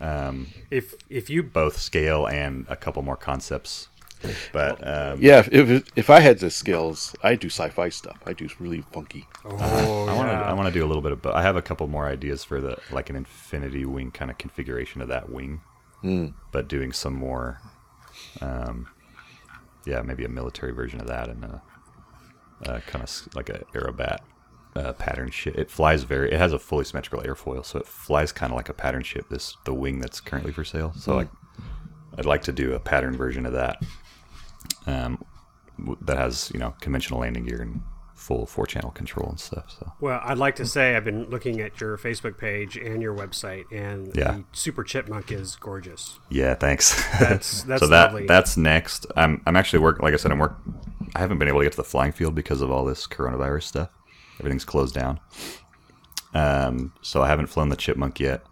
um, 0.01 0.47
If 0.71 0.93
if 1.09 1.29
you 1.29 1.43
both 1.43 1.77
scale 1.77 2.25
and 2.27 2.65
a 2.69 2.75
couple 2.75 3.01
more 3.03 3.17
concepts. 3.17 3.89
But 4.53 4.79
um, 4.87 5.19
Yeah, 5.21 5.39
if- 5.39 5.53
if 5.53 5.83
if 5.95 6.09
I 6.09 6.19
had 6.21 6.39
the 6.39 6.49
skills, 6.49 7.15
I 7.21 7.35
do 7.35 7.47
sci-fi 7.47 7.89
stuff. 7.89 8.17
I 8.25 8.33
do 8.33 8.47
really 8.59 8.81
funky. 8.91 9.27
oh, 9.43 9.55
I 10.09 10.15
want 10.15 10.29
to. 10.29 10.33
yeah. 10.33 10.41
I 10.41 10.53
want 10.53 10.67
to 10.67 10.73
do 10.79 10.83
a 10.85 10.87
little 10.87 11.01
bit 11.03 11.11
of. 11.11 11.21
But 11.21 11.35
I 11.35 11.41
have 11.43 11.55
a 11.57 11.61
couple 11.61 11.87
more 11.87 12.07
ideas 12.07 12.43
for 12.43 12.59
the 12.61 12.77
like 12.91 13.09
an 13.09 13.15
infinity 13.15 13.85
wing 13.85 14.11
kind 14.11 14.31
of 14.31 14.37
configuration 14.37 15.01
of 15.01 15.09
that 15.09 15.29
wing, 15.29 15.61
but 16.51 16.67
doing 16.67 16.91
some 16.93 17.13
more. 17.13 17.59
Um, 18.41 18.87
yeah, 19.85 20.01
maybe 20.01 20.25
a 20.25 20.29
military 20.29 20.71
version 20.71 20.99
of 21.01 21.07
that 21.07 21.29
and 21.29 21.43
a, 21.45 21.61
a 22.63 22.81
kind 22.81 23.03
of 23.03 23.35
like 23.35 23.49
a 23.49 23.59
aerobat 23.75 24.19
uh, 24.75 24.93
pattern 24.93 25.31
ship. 25.31 25.57
It 25.57 25.69
flies 25.71 26.03
very. 26.03 26.31
It 26.31 26.37
has 26.37 26.53
a 26.53 26.59
fully 26.59 26.83
symmetrical 26.85 27.21
airfoil, 27.25 27.65
so 27.65 27.79
it 27.79 27.87
flies 27.87 28.31
kind 28.31 28.51
of 28.51 28.57
like 28.57 28.69
a 28.69 28.73
pattern 28.73 29.03
ship. 29.03 29.25
This 29.29 29.55
the 29.65 29.73
wing 29.73 29.99
that's 29.99 30.19
currently 30.19 30.51
for 30.51 30.63
sale. 30.65 30.93
So 30.97 31.19
I, 31.21 31.27
I'd 32.17 32.25
like 32.25 32.41
to 32.43 32.51
do 32.51 32.73
a 32.73 32.79
pattern 32.79 33.15
version 33.15 33.45
of 33.45 33.53
that. 33.53 33.81
Um, 34.87 35.23
w- 35.79 35.97
that 36.01 36.17
has 36.17 36.51
you 36.53 36.59
know 36.59 36.75
conventional 36.81 37.19
landing 37.21 37.45
gear 37.45 37.61
and 37.61 37.81
full 38.15 38.45
four 38.45 38.65
channel 38.65 38.91
control 38.91 39.29
and 39.29 39.39
stuff. 39.39 39.69
So. 39.79 39.91
Well, 40.01 40.19
I'd 40.23 40.37
like 40.37 40.55
to 40.57 40.65
say 40.65 40.95
I've 40.95 41.05
been 41.05 41.29
looking 41.29 41.61
at 41.61 41.79
your 41.79 41.97
Facebook 41.97 42.37
page 42.37 42.75
and 42.77 43.01
your 43.01 43.15
website, 43.15 43.65
and 43.71 44.11
Yeah. 44.15 44.31
the 44.31 44.43
Super 44.53 44.83
Chipmunk 44.83 45.31
is 45.31 45.55
gorgeous. 45.57 46.19
Yeah, 46.29 46.53
thanks. 46.55 46.95
That's- 47.19 47.63
that's 47.63 47.81
so 47.81 47.87
that 47.87 48.11
lovely. 48.13 48.25
that's 48.25 48.57
next. 48.57 49.05
I'm 49.15 49.41
I'm 49.45 49.55
actually 49.55 49.79
working. 49.79 50.03
like 50.03 50.13
I 50.13 50.17
said 50.17 50.31
I'm 50.31 50.39
work. 50.39 50.57
I 51.15 51.19
haven't 51.19 51.37
been 51.39 51.47
able 51.47 51.59
to 51.59 51.65
get 51.65 51.71
to 51.73 51.77
the 51.77 51.83
flying 51.83 52.11
field 52.11 52.35
because 52.35 52.61
of 52.61 52.69
all 52.71 52.83
this 52.83 53.07
coronavirus 53.07 53.63
stuff. 53.63 53.89
Everything's 54.39 54.65
closed 54.65 54.95
down. 54.95 55.19
Um, 56.33 56.93
so 57.01 57.21
I 57.21 57.27
haven't 57.27 57.47
flown 57.47 57.69
the 57.69 57.75
chipmunk 57.75 58.19
yet. 58.19 58.43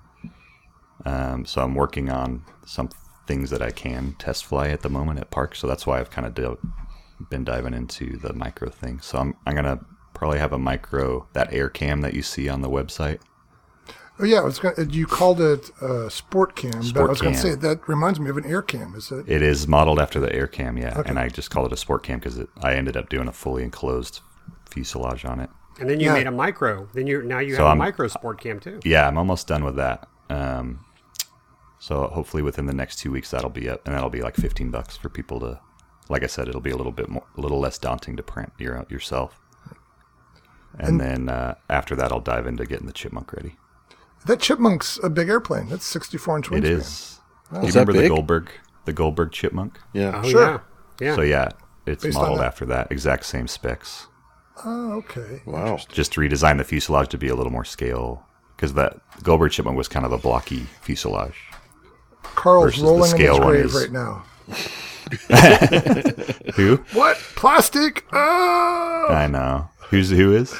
Um, 1.05 1.45
so 1.45 1.61
I'm 1.61 1.75
working 1.75 2.09
on 2.09 2.45
some 2.65 2.89
things 3.27 3.49
that 3.49 3.61
I 3.61 3.71
can 3.71 4.15
test 4.19 4.45
fly 4.45 4.69
at 4.69 4.81
the 4.81 4.89
moment 4.89 5.19
at 5.19 5.31
park. 5.31 5.55
So 5.55 5.67
that's 5.67 5.85
why 5.85 5.99
I've 5.99 6.09
kind 6.09 6.25
of 6.25 6.33
di- 6.33 6.69
been 7.29 7.43
diving 7.43 7.73
into 7.73 8.17
the 8.17 8.33
micro 8.33 8.69
thing. 8.69 8.99
So 9.01 9.17
I'm 9.17 9.35
I'm 9.45 9.55
gonna 9.55 9.79
probably 10.13 10.39
have 10.39 10.53
a 10.53 10.57
micro 10.57 11.27
that 11.33 11.53
air 11.53 11.69
cam 11.69 12.01
that 12.01 12.13
you 12.13 12.21
see 12.21 12.47
on 12.47 12.61
the 12.61 12.69
website. 12.69 13.19
Oh 14.19 14.25
yeah, 14.25 14.47
gonna. 14.61 14.89
You 14.89 15.07
called 15.07 15.41
it 15.41 15.71
uh, 15.81 16.07
sport 16.07 16.55
cam, 16.55 16.71
but 16.71 16.79
I 16.79 16.87
Sport 16.87 17.09
was 17.09 17.21
going 17.21 17.33
to 17.33 17.39
say 17.39 17.55
that 17.55 17.87
reminds 17.87 18.19
me 18.19 18.29
of 18.29 18.37
an 18.37 18.45
air 18.45 18.61
cam. 18.61 18.93
Is 18.95 19.11
it? 19.11 19.27
It 19.27 19.41
is 19.41 19.67
modeled 19.67 19.99
after 19.99 20.19
the 20.19 20.31
air 20.33 20.45
cam, 20.45 20.77
yeah. 20.77 20.99
Okay. 20.99 21.09
And 21.09 21.17
I 21.17 21.29
just 21.29 21.49
call 21.49 21.65
it 21.65 21.73
a 21.73 21.77
sport 21.77 22.03
cam 22.03 22.19
because 22.19 22.39
I 22.61 22.75
ended 22.75 22.95
up 22.95 23.09
doing 23.09 23.27
a 23.27 23.31
fully 23.31 23.63
enclosed 23.63 24.21
fuselage 24.69 25.25
on 25.25 25.39
it. 25.39 25.49
And 25.83 25.89
then 25.91 25.99
you 25.99 26.07
Yeah. 26.07 26.13
made 26.13 26.27
a 26.27 26.31
micro. 26.31 26.87
Then 26.93 27.07
you 27.07 27.21
now 27.23 27.39
you 27.39 27.55
So 27.55 27.63
have 27.63 27.67
I'm- 27.67 27.77
a 27.77 27.83
micro 27.83 28.07
sport 28.07 28.39
cam 28.39 28.59
too. 28.59 28.79
Yeah, 28.85 29.05
I'm 29.07 29.17
almost 29.17 29.47
done 29.47 29.63
with 29.65 29.75
that. 29.75 30.07
Um, 30.29 30.79
so 31.77 32.07
hopefully 32.07 32.41
within 32.41 32.65
the 32.67 32.73
next 32.73 32.99
two 32.99 33.11
weeks 33.11 33.29
that'll 33.31 33.49
be 33.49 33.69
up, 33.69 33.81
and 33.85 33.93
that'll 33.93 34.09
be 34.09 34.21
like 34.21 34.35
15 34.35 34.71
bucks 34.71 34.95
for 34.95 35.09
people 35.09 35.39
to. 35.41 35.59
Like 36.09 36.23
I 36.23 36.27
said, 36.27 36.47
it'll 36.47 36.61
be 36.61 36.71
a 36.71 36.75
little 36.77 36.91
bit 36.91 37.09
more, 37.09 37.23
a 37.37 37.41
little 37.41 37.59
less 37.59 37.77
daunting 37.77 38.15
to 38.17 38.23
print 38.23 38.51
your, 38.57 38.85
yourself. 38.89 39.39
And, 40.77 40.99
then 40.99 41.29
uh, 41.29 41.55
after 41.69 41.95
that, 41.95 42.11
I'll 42.11 42.19
dive 42.19 42.47
into 42.47 42.65
getting 42.65 42.87
the 42.87 42.93
chipmunk 42.93 43.31
ready. 43.33 43.57
That 44.25 44.39
chipmunk's 44.39 44.99
a 45.03 45.09
big 45.09 45.29
airplane. 45.29 45.69
That's 45.69 45.85
64 45.85 46.37
inch 46.37 46.49
wingspan. 46.49 46.57
It 46.57 46.65
is. 46.65 47.19
Do 47.53 47.59
you 47.61 47.67
Is 47.67 47.73
that 47.75 47.81
remember 47.87 48.01
the? 48.01 48.07
Goldberg, 48.09 48.49
the 48.85 48.93
Goldberg 48.93 49.31
chipmunk? 49.31 49.79
Yeah. 49.93 50.21
Oh 50.23 50.27
Sure. 50.29 50.63
yeah, 50.99 51.07
yeah. 51.07 51.15
So 51.15 51.21
yeah, 51.21 51.49
it's 51.85 52.03
Based 52.03 52.15
modeled 52.17 52.39
that. 52.39 52.45
after 52.47 52.65
that, 52.67 52.91
exact 52.91 53.25
same 53.25 53.47
specs. 53.47 54.07
Oh, 54.65 54.93
okay. 54.93 55.41
Wow. 55.45 55.79
just 55.89 56.13
to 56.13 56.21
redesign 56.21 56.57
the 56.57 56.63
fuselage 56.63 57.09
to 57.09 57.17
be 57.17 57.27
a 57.27 57.35
little 57.35 57.51
more 57.51 57.65
scale 57.65 58.25
because 58.55 58.73
that 58.75 58.97
Goldberg 59.23 59.51
Chipmunk 59.51 59.77
was 59.77 59.87
kind 59.87 60.05
of 60.05 60.11
a 60.11 60.17
blocky 60.17 60.61
fuselage. 60.81 61.35
Carl's 62.21 62.65
Versus 62.75 62.81
the 62.81 62.87
rolling 62.87 62.99
in 62.99 63.03
his 63.03 63.11
scale 63.11 63.39
one 63.39 63.47
grave 63.49 63.65
is- 63.65 63.75
right 63.75 63.91
now. 63.91 64.23
Who? 66.55 66.77
What 66.93 67.17
plastic? 67.35 68.05
Oh! 68.11 69.07
I 69.09 69.27
know. 69.27 69.69
Who's 69.89 70.09
who 70.09 70.35
is 70.35 70.53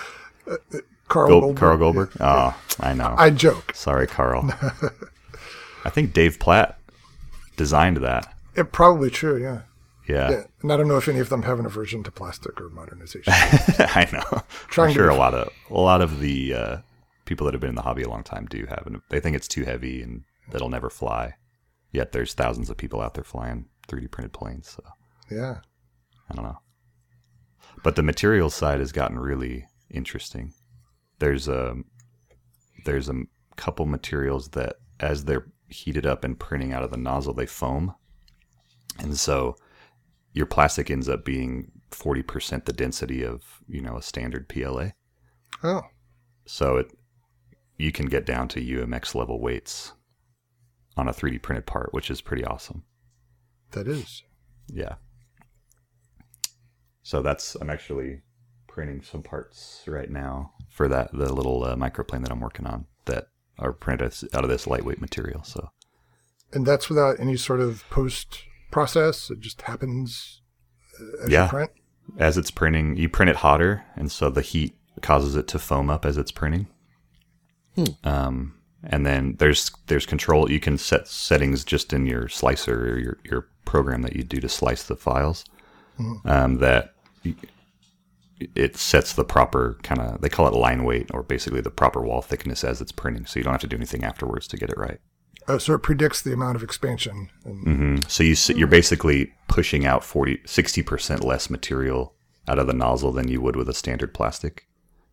uh, 0.50 0.56
uh, 0.74 0.78
Carl 1.08 1.28
Gold, 1.28 1.41
Goldberg. 1.41 1.60
Carl 1.60 1.78
Goldberg? 1.78 2.12
Oh, 2.20 2.60
I 2.80 2.94
know. 2.94 3.16
I 3.18 3.30
joke. 3.30 3.74
Sorry, 3.76 4.08
Carl. 4.08 4.46
I 5.86 5.89
think 5.89 6.14
Dave 6.14 6.39
Platt 6.39 6.80
designed 7.58 7.98
that. 7.98 8.34
It 8.56 8.72
probably 8.72 9.10
true. 9.10 9.41
Yeah. 9.41 9.62
Yeah, 10.08 10.30
Yeah. 10.32 10.43
And 10.62 10.72
I 10.72 10.78
don't 10.78 10.88
know 10.88 10.97
if 10.97 11.08
any 11.08 11.20
of 11.20 11.30
them 11.30 11.43
have 11.43 11.60
an 11.60 11.66
aversion 11.66 12.04
to 12.04 12.12
plastic 12.12 12.60
or 12.60 12.70
modernization. 12.70 13.32
I 13.34 14.08
know. 14.12 14.43
Trying 14.68 14.89
I'm 14.89 14.93
sure 14.93 15.10
a 15.10 15.16
lot 15.16 15.34
of 15.34 15.49
a 15.70 15.80
lot 15.80 16.01
of 16.01 16.20
the 16.20 16.54
uh, 16.54 16.78
people 17.26 17.45
that 17.45 17.54
have 17.54 17.62
been 17.62 17.70
in 17.70 17.76
the 17.76 17.82
hobby 17.82 18.04
a 18.04 18.10
long 18.10 18.24
time 18.24 18.45
do 18.45 18.66
have, 18.68 18.84
and 18.86 19.01
they 19.10 19.20
think 19.20 19.36
it's 19.36 19.47
too 19.47 19.64
heavy 19.64 20.01
and 20.01 20.24
that'll 20.51 20.70
never 20.70 20.89
fly. 20.89 21.36
Yet 21.91 22.12
there's 22.12 22.34
thousands 22.34 22.70
of 22.70 22.78
people 22.78 23.01
out 23.01 23.14
there 23.14 23.24
flying 23.24 23.66
3D 23.88 24.12
printed 24.12 24.34
planes. 24.34 24.70
So 24.70 24.84
yeah. 25.30 25.58
I 26.30 26.36
don't 26.36 26.45
know. 26.45 26.60
But 27.84 27.95
the 27.95 28.04
material 28.04 28.49
side 28.49 28.80
has 28.80 28.91
gotten 28.91 29.20
really 29.20 29.68
interesting. 29.89 30.54
There's 31.20 31.47
a 31.47 31.76
there's 32.86 33.10
a 33.10 33.24
couple 33.56 33.86
materials 33.86 34.49
that 34.49 34.78
as 34.99 35.26
they're 35.26 35.47
heated 35.70 36.06
up 36.06 36.24
and 36.24 36.39
printing 36.39 36.74
out 36.74 36.84
of 36.84 36.91
the 36.91 36.97
nozzle, 36.97 37.34
they 37.34 37.45
foam. 37.45 37.95
And 38.99 39.18
so 39.18 39.56
your 40.34 40.46
plastic 40.46 40.90
ends 40.92 41.08
up 41.08 41.24
being 41.24 41.72
40% 41.92 42.66
the 42.66 42.74
density 42.74 43.24
of, 43.24 43.62
you 43.68 43.82
know, 43.82 43.98
a 43.98 44.02
standard 44.02 44.50
PLA. 44.50 44.90
Oh. 45.64 45.84
So 46.46 46.78
it 46.78 46.92
you 47.78 47.92
can 47.92 48.06
get 48.06 48.26
down 48.26 48.48
to 48.50 48.62
UMX 48.62 49.16
level 49.16 49.40
weights 49.40 49.94
on 50.96 51.08
a 51.08 51.14
3D 51.14 51.42
printed 51.42 51.66
part, 51.66 51.94
which 51.94 52.12
is 52.12 52.22
pretty 52.22 52.46
awesome. 52.46 52.84
That 53.72 53.88
is. 53.88 54.24
Yeah. 54.68 54.96
So 57.02 57.22
that's 57.22 57.56
I'm 57.56 57.70
actually 57.70 58.22
printing 58.68 59.02
some 59.02 59.22
parts 59.22 59.84
right 59.88 60.10
now 60.10 60.54
for 60.70 60.88
that 60.88 61.12
the 61.14 61.32
little 61.32 61.64
uh, 61.64 61.76
microplane 61.76 62.22
that 62.22 62.32
I'm 62.32 62.40
working 62.40 62.66
on 62.66 62.86
that 63.06 63.28
are 63.60 63.74
printed 63.74 64.14
out 64.34 64.44
of 64.44 64.50
this 64.50 64.66
lightweight 64.66 65.02
material. 65.02 65.44
So 65.44 65.70
And 66.52 66.66
that's 66.66 66.90
without 66.90 67.20
any 67.20 67.38
sort 67.38 67.60
of 67.60 67.84
post 67.90 68.44
process. 68.74 69.30
It 69.30 69.40
just 69.40 69.62
happens 69.64 70.42
uh, 71.00 71.24
as 71.26 71.30
Yeah. 71.30 71.44
you 71.46 71.50
print. 71.50 71.72
as 72.18 72.38
it's 72.38 72.52
printing, 72.52 72.98
you 72.98 73.08
print 73.10 73.30
it 73.30 73.38
hotter, 73.38 73.84
and 73.96 74.12
so 74.12 74.30
the 74.30 74.42
heat 74.42 74.76
causes 75.02 75.36
it 75.36 75.48
to 75.50 75.60
foam 75.60 75.90
up 75.90 76.06
as 76.06 76.18
it's 76.18 76.32
printing. 76.32 76.68
Um, 78.04 78.56
and 78.84 79.06
then 79.06 79.36
there's 79.40 79.72
there's 79.88 80.06
control. 80.06 80.52
You 80.52 80.60
can 80.60 80.78
set 80.78 81.08
settings 81.08 81.64
just 81.64 81.94
in 81.94 82.06
your 82.06 82.28
slicer 82.28 82.94
or 82.94 83.00
your 83.00 83.18
your 83.24 83.48
program 83.66 84.02
that 84.04 84.16
you 84.16 84.24
do 84.24 84.40
to 84.42 84.50
slice 84.50 84.84
the 84.84 84.96
files. 84.96 85.46
Um, 86.26 86.58
that 86.58 86.94
it 88.56 88.76
sets 88.76 89.14
the 89.14 89.24
proper 89.24 89.78
kind 89.84 90.02
of 90.02 90.20
they 90.22 90.28
call 90.30 90.48
it 90.48 90.54
line 90.54 90.84
weight 90.84 91.10
or 91.14 91.24
basically 91.24 91.62
the 91.62 91.72
proper 91.72 92.02
wall 92.02 92.22
thickness 92.22 92.64
as 92.64 92.82
it's 92.82 92.92
printing, 92.92 93.26
so 93.26 93.40
you 93.40 93.44
don't 93.44 93.54
have 93.54 93.62
to 93.62 93.68
do 93.68 93.76
anything 93.78 94.04
afterwards 94.04 94.48
to 94.50 94.58
get 94.58 94.70
it 94.70 94.78
right. 94.78 95.00
Oh, 95.48 95.58
so 95.58 95.74
it 95.74 95.84
predicts 95.84 96.22
the 96.22 96.34
amount 96.34 96.56
of 96.56 96.64
expansion. 96.64 97.30
And, 97.44 97.66
Mhm. 97.66 98.10
So 98.10 98.24
you 98.24 98.32
s- 98.34 98.50
you're 98.50 98.68
basically 98.68 99.34
pushing 99.48 99.86
out 99.86 100.04
40 100.04 100.41
60% 100.46 101.24
less 101.24 101.50
material 101.50 102.14
out 102.48 102.60
of 102.60 102.68
the 102.68 102.74
nozzle 102.74 103.12
than 103.12 103.28
you 103.28 103.41
would 103.41 103.56
with 103.56 103.68
a 103.70 103.74
standard 103.74 104.14
plastic. 104.14 104.68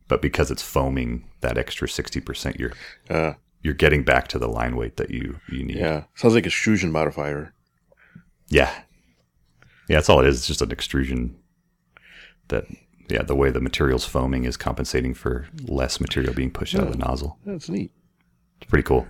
But 0.09 0.23
because 0.23 0.51
it's 0.51 0.63
foaming 0.63 1.25
that 1.41 1.57
extra 1.59 1.89
60%, 1.89 2.59
you're 2.59 2.73
Uh, 3.09 3.35
you're 3.63 3.75
getting 3.75 4.03
back 4.05 4.27
to 4.29 4.39
the 4.39 4.49
line 4.49 4.75
weight 4.77 4.97
that 4.97 5.11
you 5.11 5.41
you 5.49 5.65
need. 5.65 5.77
yeah, 5.77 6.05
sounds 6.15 6.35
like 6.35 6.45
a 6.45 6.49
extrusion 6.49 6.91
modifier. 6.93 7.53
Yeah. 8.49 8.71
Yeah, 9.89 9.97
that's 9.97 10.09
all 10.09 10.21
it 10.21 10.27
is. 10.27 10.39
It's 10.39 10.47
just 10.47 10.63
an 10.63 10.71
extrusion 10.71 11.37
that 12.49 12.65
yeah, 13.09 13.23
the 13.23 13.35
way 13.35 13.51
the 13.51 13.61
material's 13.61 14.05
foaming 14.05 14.45
is 14.45 14.57
compensating 14.57 15.15
for 15.15 15.47
less 15.65 16.01
material 16.01 16.33
being 16.33 16.51
pushed 16.53 16.77
out 16.77 16.87
of 16.87 16.93
the 16.93 16.99
nozzle. 16.99 17.39
That's 17.45 17.69
neat. 17.69 17.91
It's 18.61 18.69
pretty 18.71 18.85
cool. 18.85 19.09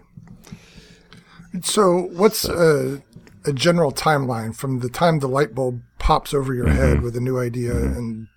So, 1.62 2.08
what's 2.12 2.44
a, 2.44 3.02
a 3.44 3.52
general 3.52 3.92
timeline 3.92 4.54
from 4.54 4.80
the 4.80 4.88
time 4.88 5.18
the 5.18 5.28
light 5.28 5.54
bulb 5.54 5.82
pops 5.98 6.32
over 6.32 6.54
your 6.54 6.68
head 6.68 6.96
mm-hmm. 6.96 7.04
with 7.04 7.16
a 7.16 7.20
new 7.20 7.38
idea 7.38 7.72
mm-hmm. 7.74 7.96
and 7.96 8.28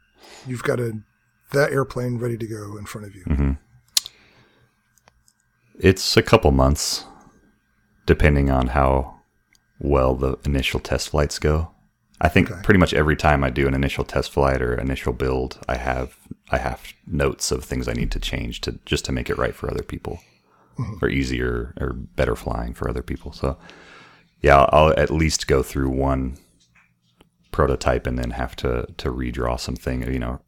you've 0.48 0.64
got 0.64 0.80
a 0.80 0.98
that 1.52 1.72
airplane 1.72 2.18
ready 2.18 2.38
to 2.38 2.48
go 2.48 2.78
in 2.78 2.86
front 2.86 3.08
of 3.08 3.16
you? 3.16 3.24
Mm-hmm. 3.26 3.52
It's 5.80 6.18
a 6.18 6.24
couple 6.24 6.52
months, 6.52 7.06
depending 8.06 8.50
on 8.50 8.68
how 8.68 9.20
well 9.80 10.16
the 10.16 10.38
initial 10.46 10.80
test 10.80 11.10
flights 11.10 11.40
go. 11.40 11.70
I 12.22 12.30
think 12.30 12.50
Okay. 12.50 12.62
pretty 12.64 12.80
much 12.80 12.94
every 12.94 13.16
time 13.16 13.44
I 13.44 13.50
do 13.50 13.68
an 13.68 13.74
initial 13.74 14.04
test 14.04 14.32
flight 14.32 14.62
or 14.62 14.76
initial 14.76 15.14
build, 15.14 15.60
I 15.68 15.78
have 15.78 16.16
I 16.50 16.58
have 16.58 16.94
notes 17.08 17.52
of 17.52 17.64
things 17.64 17.88
I 17.88 17.94
need 17.94 18.12
to 18.12 18.20
change 18.20 18.62
to 18.62 18.80
just 18.86 19.06
to 19.06 19.12
make 19.12 19.30
it 19.30 19.38
right 19.38 19.56
for 19.56 19.70
other 19.70 19.84
people, 19.84 20.20
or 21.02 21.10
easier 21.10 21.74
or 21.80 21.94
better 21.94 22.36
flying 22.36 22.74
for 22.74 22.90
other 22.90 23.04
people. 23.04 23.32
So, 23.32 23.58
yeah, 24.42 24.58
I'll, 24.58 24.70
I'll 24.72 25.00
at 25.00 25.12
least 25.12 25.48
go 25.48 25.64
through 25.64 25.90
one 25.90 26.38
prototype 27.52 28.08
and 28.08 28.18
then 28.18 28.32
have 28.32 28.56
to 28.58 28.88
to 28.98 29.12
redraw 29.12 29.60
something, 29.60 30.12
you 30.12 30.20
know. 30.20 30.40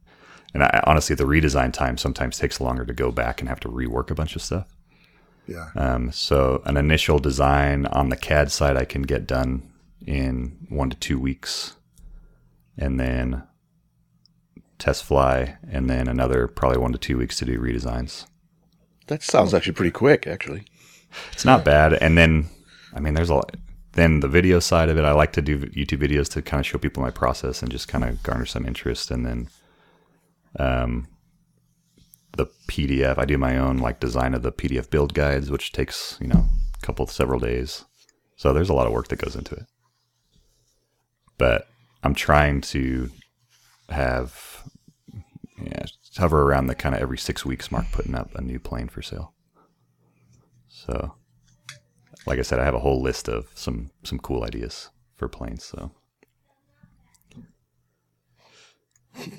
And 0.54 0.64
I, 0.64 0.82
honestly, 0.86 1.16
the 1.16 1.26
redesign 1.26 1.74
time 1.74 1.98
sometimes 1.98 2.38
takes 2.38 2.62
longer 2.62 2.86
to 2.86 2.94
go 2.94 3.12
back 3.12 3.42
and 3.42 3.50
have 3.50 3.60
to 3.62 3.70
rework 3.70 4.10
a 4.10 4.16
bunch 4.16 4.36
of 4.36 4.42
stuff. 4.42 4.76
Yeah. 5.48 5.70
Um, 5.76 6.12
so 6.12 6.62
an 6.66 6.78
initial 6.78 7.20
design 7.20 7.86
on 7.88 8.10
the 8.10 8.16
CAD 8.16 8.52
side 8.52 8.78
I 8.78 8.86
can 8.86 9.04
get 9.04 9.28
done 9.28 9.72
in 10.06 10.66
one 10.70 10.90
to 10.90 10.98
two 10.98 11.20
weeks, 11.20 11.76
and 12.78 13.00
then 13.00 13.44
test 14.78 15.04
fly, 15.04 15.58
and 15.70 15.90
then 15.90 16.08
another 16.08 16.48
probably 16.48 16.80
one 16.80 16.92
to 16.92 16.98
two 16.98 17.18
weeks 17.18 17.38
to 17.38 17.46
do 17.46 17.60
redesigns. 17.60 18.26
That 19.08 19.24
sounds 19.24 19.54
actually 19.54 19.74
pretty 19.74 19.92
quick, 19.92 20.28
actually. 20.28 20.66
It's 21.32 21.46
not 21.46 21.64
bad, 21.64 21.94
and 21.94 22.18
then 22.18 22.50
I 22.96 23.00
mean, 23.00 23.14
there's 23.14 23.30
a 23.30 23.36
lot. 23.36 23.56
Then 23.92 24.22
the 24.22 24.28
video 24.28 24.60
side 24.60 24.90
of 24.90 24.98
it, 24.98 25.06
I 25.06 25.12
like 25.12 25.34
to 25.34 25.42
do 25.42 25.60
YouTube 25.60 26.00
videos 26.00 26.30
to 26.32 26.42
kind 26.42 26.60
of 26.60 26.66
show 26.66 26.78
people 26.78 27.04
my 27.04 27.12
process 27.12 27.62
and 27.62 27.72
just 27.72 27.88
kind 27.88 28.04
of 28.04 28.24
garner 28.24 28.46
some 28.46 28.66
interest, 28.66 29.12
and 29.12 29.26
then 29.26 29.50
um, 30.58 31.08
the 32.36 32.48
PDF. 32.68 33.18
I 33.18 33.26
do 33.26 33.38
my 33.38 33.58
own 33.58 33.78
like 33.78 34.00
design 34.00 34.34
of 34.34 34.42
the 34.42 34.52
PDF 34.52 34.90
build 34.90 35.14
guides, 35.14 35.52
which 35.52 35.72
takes 35.72 36.18
you 36.22 36.28
know 36.28 36.46
a 36.82 36.86
couple 36.86 37.06
several 37.08 37.40
days. 37.40 37.86
So 38.38 38.54
there's 38.54 38.70
a 38.70 38.74
lot 38.74 38.88
of 38.88 38.94
work 38.94 39.10
that 39.10 39.22
goes 39.22 39.36
into 39.36 39.56
it. 39.56 39.66
But 41.38 41.68
I'm 42.04 42.16
trying 42.16 42.62
to 42.62 43.12
have 43.90 44.64
yeah 45.62 45.86
hover 46.18 46.44
around 46.44 46.68
the 46.68 46.76
kind 46.76 46.96
of 46.96 47.02
every 47.02 47.18
six 47.18 47.46
weeks 47.46 47.72
mark, 47.72 47.86
putting 47.92 48.16
up 48.16 48.34
a 48.36 48.42
new 48.42 48.60
plane 48.60 48.88
for 48.88 49.02
sale. 49.02 49.34
So, 50.68 51.16
like 52.26 52.40
I 52.40 52.44
said, 52.44 52.60
I 52.60 52.66
have 52.66 52.76
a 52.76 52.80
whole 52.80 53.02
list 53.02 53.28
of 53.28 53.48
some 53.56 53.92
some 54.04 54.20
cool 54.20 54.44
ideas 54.44 54.90
for 55.16 55.28
planes. 55.28 55.64
So 55.64 55.92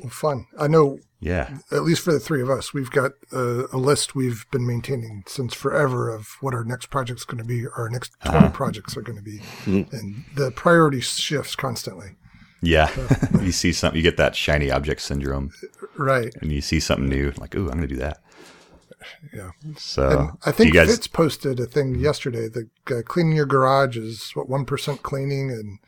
fun. 0.08 0.46
I 0.58 0.68
know, 0.68 0.98
yeah, 1.20 1.58
at 1.70 1.82
least 1.82 2.02
for 2.02 2.12
the 2.12 2.20
three 2.20 2.42
of 2.42 2.50
us, 2.50 2.72
we've 2.72 2.90
got 2.90 3.12
a, 3.32 3.64
a 3.72 3.76
list 3.76 4.14
we've 4.14 4.46
been 4.50 4.66
maintaining 4.66 5.24
since 5.26 5.54
forever 5.54 6.14
of 6.14 6.36
what 6.40 6.54
our 6.54 6.64
next 6.64 6.90
project's 6.90 7.24
going 7.24 7.38
to 7.38 7.44
be, 7.44 7.66
our 7.76 7.88
next 7.88 8.12
uh-huh. 8.22 8.38
20 8.40 8.54
projects 8.54 8.96
are 8.96 9.02
going 9.02 9.18
to 9.18 9.22
be. 9.22 9.38
Hmm. 9.64 9.82
And 9.92 10.24
the 10.34 10.50
priority 10.50 11.00
shifts 11.00 11.56
constantly. 11.56 12.16
Yeah. 12.66 12.90
you 13.42 13.52
see 13.52 13.72
something, 13.72 13.96
you 13.96 14.02
get 14.02 14.16
that 14.18 14.36
shiny 14.36 14.70
object 14.70 15.00
syndrome, 15.02 15.50
Right. 15.96 16.34
and 16.40 16.52
you 16.52 16.60
see 16.60 16.80
something 16.80 17.08
new, 17.08 17.32
like, 17.38 17.54
ooh, 17.54 17.64
I'm 17.70 17.78
going 17.78 17.82
to 17.82 17.86
do 17.86 17.96
that. 17.96 18.18
Yeah. 19.32 19.50
So 19.78 20.08
And 20.08 20.30
I 20.44 20.50
think 20.52 20.74
you 20.74 20.80
guys, 20.80 20.90
Fitz 20.90 21.06
posted 21.06 21.60
a 21.60 21.66
thing 21.66 21.94
yesterday. 21.94 22.48
The 22.48 22.68
uh, 22.90 23.02
cleaning 23.02 23.36
your 23.36 23.46
garage 23.46 23.96
is 23.96 24.32
what 24.34 24.48
one 24.48 24.64
percent 24.64 25.02
cleaning 25.04 25.50
and 25.50 25.78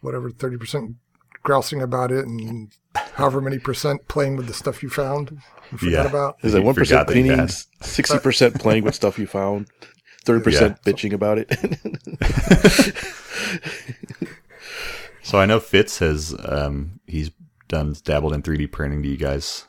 whatever 0.00 0.30
thirty 0.30 0.56
percent 0.56 0.94
grousing 1.42 1.82
about 1.82 2.12
it, 2.12 2.24
and 2.24 2.70
however 3.14 3.40
many 3.40 3.58
percent 3.58 4.06
playing 4.06 4.36
with 4.36 4.46
the 4.46 4.54
stuff 4.54 4.80
you 4.80 4.88
found 4.88 5.30
and 5.70 5.80
forgot 5.80 6.04
Yeah. 6.04 6.06
about. 6.06 6.36
Is 6.42 6.52
that 6.52 6.60
You 6.60 6.64
one 6.66 6.74
percent 6.76 7.00
forgot 7.00 7.12
cleaning, 7.12 7.38
had- 7.38 7.50
sixty 7.80 8.18
percent 8.20 8.60
playing 8.60 8.84
with 8.84 8.94
stuff 8.94 9.18
you 9.18 9.26
found, 9.26 9.66
thirty 10.24 10.44
percent 10.44 10.78
Yeah. 10.86 10.92
bitching 10.92 11.12
about 11.14 11.38
it? 11.38 11.50
so 15.22 15.38
I 15.38 15.46
know 15.46 15.60
Fitz 15.60 15.98
has 15.98 16.34
um, 16.44 17.00
he's 17.06 17.30
done 17.68 17.94
dabbled 18.04 18.32
in 18.34 18.42
3D 18.42 18.70
printing. 18.70 19.02
Do 19.02 19.08
you 19.08 19.16
guys 19.16 19.66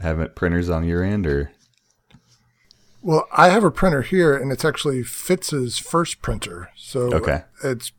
have 0.00 0.34
printers 0.34 0.70
on 0.70 0.84
your 0.84 1.02
end 1.02 1.26
or? 1.26 1.50
Well, 3.02 3.26
I 3.32 3.50
have 3.50 3.64
a 3.64 3.70
printer 3.70 4.00
here, 4.02 4.34
and 4.34 4.50
it's 4.50 4.64
actually 4.64 5.02
Fitz's 5.02 5.78
first 5.78 6.22
printer. 6.22 6.70
So 6.76 7.12
Okay. 7.14 7.42
it's 7.62 7.92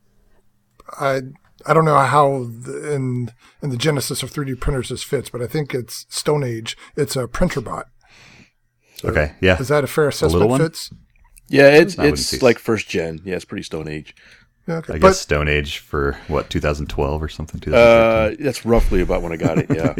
I 1.00 1.22
I 1.66 1.74
don't 1.74 1.86
know 1.86 1.98
how 1.98 2.46
the, 2.46 2.94
in 2.94 3.32
in 3.62 3.70
the 3.70 3.78
genesis 3.78 4.24
of 4.24 4.32
3D 4.32 4.60
printers 4.60 4.90
this 4.90 5.04
fits, 5.04 5.30
but 5.30 5.42
I 5.42 5.48
think 5.48 5.74
it's 5.74 6.06
Stone 6.10 6.44
Age. 6.44 6.76
It's 6.96 7.16
a 7.16 7.28
Printrbot. 7.28 7.86
Okay, 9.04 9.34
yeah, 9.42 9.60
Is 9.60 9.68
that 9.68 9.84
a 9.84 9.88
fair 9.88 10.08
assessment, 10.08 10.48
one? 10.50 10.62
Fitz? 10.62 10.92
yeah, 11.50 11.68
it's 11.68 12.00
I 12.00 12.04
wouldn't 12.04 12.20
say 12.20 12.38
it's 12.38 12.44
like 12.44 12.58
first 12.58 12.88
gen. 12.90 13.22
Yeah, 13.24 13.36
it's 13.36 13.46
pretty 13.46 13.64
Stone 13.64 13.88
Age. 13.88 14.16
Yeah, 14.68 14.78
okay. 14.78 14.94
I 14.94 14.98
but 14.98 15.10
guess 15.10 15.20
Stone 15.20 15.48
Age 15.48 15.78
for 15.78 16.18
what 16.28 16.50
2012 16.50 17.22
or 17.22 17.28
something. 17.28 17.74
Uh, 17.74 18.36
that's 18.40 18.66
roughly 18.66 19.02
about 19.02 19.22
when 19.22 19.32
I 19.32 19.38
got 19.38 19.60
it. 19.60 19.70
Yeah, 19.70 19.94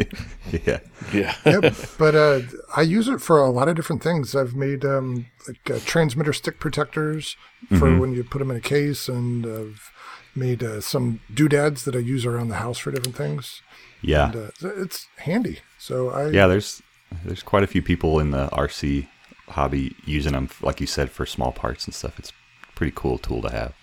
yeah, 0.66 0.80
yeah. 1.12 1.34
yep. 1.44 1.74
But 1.98 2.14
uh, 2.16 2.40
I 2.74 2.82
use 2.82 3.06
it 3.06 3.20
for 3.20 3.38
a 3.38 3.50
lot 3.50 3.68
of 3.68 3.76
different 3.76 4.02
things. 4.02 4.34
I've 4.34 4.54
made 4.56 4.84
um, 4.84 5.26
like 5.46 5.70
uh, 5.70 5.78
transmitter 5.84 6.32
stick 6.32 6.58
protectors 6.58 7.36
for 7.78 7.96
when 7.96 8.12
you 8.12 8.24
put 8.24 8.40
them 8.40 8.50
in 8.50 8.56
a 8.56 8.60
case, 8.60 9.08
and 9.08 9.46
I've 9.46 9.92
made 10.34 10.62
uh, 10.62 10.80
some 10.80 11.20
doodads 11.32 11.84
that 11.84 11.94
I 11.94 12.00
use 12.00 12.26
around 12.26 12.48
the 12.48 12.56
house 12.56 12.78
for 12.78 12.90
different 12.90 13.16
things. 13.16 13.62
yeah, 14.02 14.32
And, 14.32 14.36
uh, 14.36 14.68
it's 14.82 15.06
handy. 15.18 15.60
So 15.78 16.10
I 16.10 16.30
yeah. 16.30 16.48
There's 16.48 16.82
there's 17.24 17.42
quite 17.42 17.62
a 17.62 17.68
few 17.68 17.82
people 17.82 18.18
in 18.18 18.32
the 18.32 18.48
RC 18.48 19.06
hobby 19.48 19.94
using 20.04 20.32
them, 20.32 20.48
like 20.60 20.80
you 20.80 20.88
said, 20.88 21.10
for 21.10 21.24
small 21.24 21.52
parts 21.52 21.84
and 21.86 21.94
stuff. 21.94 22.18
It's 22.18 22.30
a 22.30 22.72
pretty 22.74 22.92
cool 22.94 23.18
tool 23.18 23.42
to 23.42 23.50
have. 23.50 23.74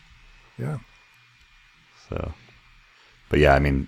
Yeah. 0.58 0.80
So, 2.10 2.34
but 3.30 3.40
yeah, 3.40 3.54
I 3.56 3.60
mean, 3.60 3.88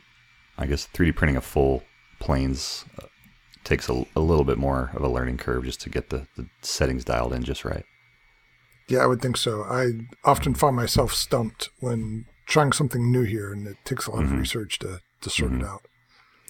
I 0.58 0.66
guess 0.66 0.88
3D 0.94 1.16
printing 1.16 1.38
a 1.38 1.42
full 1.42 1.84
planes 2.20 2.86
uh, 3.02 3.08
takes 3.64 3.90
a, 3.90 4.06
a 4.16 4.20
little 4.22 4.46
bit 4.46 4.58
more 4.58 4.92
of 4.94 5.04
a 5.04 5.10
learning 5.10 5.38
curve 5.38 5.66
just 5.66 5.82
to 5.82 5.90
get 5.90 6.10
the, 6.10 6.28
the 6.38 6.48
settings 6.62 7.04
dialed 7.04 7.34
in 7.34 7.44
just 7.44 7.66
right. 7.66 7.86
Yeah, 8.88 9.00
I 9.00 9.08
would 9.08 9.22
think 9.22 9.38
so. 9.38 9.64
I 9.64 9.92
often 10.24 10.54
find 10.54 10.76
myself 10.76 11.14
stumped 11.14 11.70
when 11.80 12.26
trying 12.46 12.72
something 12.72 13.12
new 13.12 13.24
here, 13.24 13.52
and 13.52 13.68
it 13.68 13.78
takes 13.84 14.06
a 14.06 14.12
lot 14.12 14.24
of 14.24 14.32
research 14.32 14.78
to, 14.80 15.02
to 15.22 15.30
sort 15.30 15.54
it 15.54 15.64
out. 15.64 15.82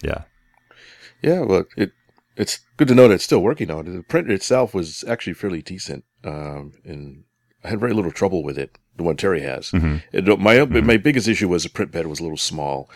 Yeah, 0.03 0.23
Yeah, 1.21 1.41
well, 1.41 1.65
it 1.77 1.91
it's 2.35 2.59
good 2.75 2.89
to 2.89 2.95
know 2.95 3.07
that 3.07 3.15
it's 3.15 3.23
still 3.23 3.41
working 3.41 3.71
on 3.71 3.87
it. 3.87 3.91
The 3.91 4.03
printer 4.03 4.33
itself 4.33 4.73
was 4.73 5.05
actually 5.07 5.33
fairly 5.33 5.61
decent, 5.61 6.03
um, 6.25 6.73
and 6.83 7.23
I 7.63 7.69
had 7.69 7.79
very 7.79 7.93
little 7.93 8.11
trouble 8.11 8.43
with 8.43 8.57
it. 8.57 8.77
The 8.97 9.03
one 9.03 9.17
Terry 9.17 9.41
has. 9.41 9.71
It, 10.13 10.39
my 10.39 10.63
my 10.65 10.97
biggest 10.97 11.27
issue 11.27 11.49
was 11.49 11.63
the 11.63 11.69
print 11.69 11.91
bed 11.91 12.07
was 12.07 12.19
a 12.19 12.23
little 12.23 12.37
small, 12.37 12.89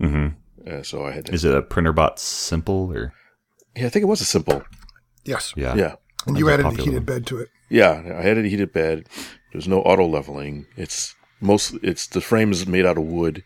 hmm 0.00 0.28
uh, 0.70 0.82
so 0.82 1.04
I 1.04 1.10
had 1.12 1.26
to. 1.26 1.32
Is 1.32 1.44
it 1.44 1.54
a 1.54 1.60
Printrbot 1.62 2.18
simple 2.20 2.92
or? 2.92 3.12
yeah, 3.74 3.86
I 3.86 3.88
think 3.88 4.02
it 4.04 4.06
was 4.06 4.20
a 4.20 4.24
simple. 4.24 4.62
Yes. 5.24 5.52
Yeah, 5.56 5.74
Yeah, 5.74 5.94
And 6.26 6.38
you 6.38 6.46
That's 6.46 6.62
a 6.62 6.66
added 6.66 6.78
a 6.78 6.82
heated 6.82 6.94
one. 6.94 7.04
bed 7.04 7.26
to 7.26 7.38
it. 7.38 7.48
yeah. 7.68 8.16
I 8.18 8.22
had 8.22 8.38
a 8.38 8.42
heated 8.42 8.72
bed. 8.72 9.08
There's 9.52 9.66
no 9.68 9.80
auto 9.82 10.06
leveling. 10.06 10.66
It's 10.76 11.14
most. 11.40 11.74
It's 11.82 12.06
the 12.06 12.20
frame 12.20 12.52
is 12.52 12.66
made 12.66 12.86
out 12.86 12.96
of 12.98 13.04
wood. 13.04 13.42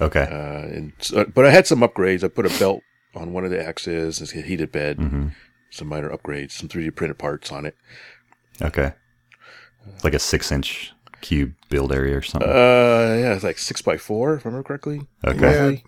Okay. 0.00 0.22
Uh, 0.22 0.74
and 0.74 0.92
so, 1.00 1.24
but 1.26 1.44
I 1.44 1.50
had 1.50 1.66
some 1.66 1.80
upgrades. 1.80 2.24
I 2.24 2.28
put 2.28 2.46
a 2.46 2.58
belt 2.58 2.82
on 3.14 3.32
one 3.34 3.44
of 3.44 3.50
the 3.50 3.62
axes, 3.62 4.20
it's 4.22 4.34
a 4.34 4.40
heated 4.40 4.70
bed, 4.72 4.96
hmm 4.98 5.28
some 5.72 5.86
minor 5.88 6.08
upgrades, 6.10 6.50
some 6.52 6.68
3D 6.68 6.94
printed 6.96 7.16
parts 7.18 7.52
on 7.52 7.64
it. 7.66 7.76
Okay. 8.62 8.92
It's 9.94 10.04
like 10.04 10.14
a 10.14 10.18
six 10.18 10.50
inch 10.52 10.92
cube 11.20 11.52
build 11.68 11.92
area 11.92 12.16
or 12.18 12.22
something. 12.22 12.48
Uh, 12.48 13.16
yeah, 13.20 13.34
it's 13.34 13.44
like 13.44 13.58
six 13.58 13.82
by 13.82 13.96
four, 13.98 14.34
if 14.34 14.46
I 14.46 14.48
remember 14.48 14.66
correctly. 14.66 15.02
okay. 15.26 15.72
Yeah. 15.72 15.80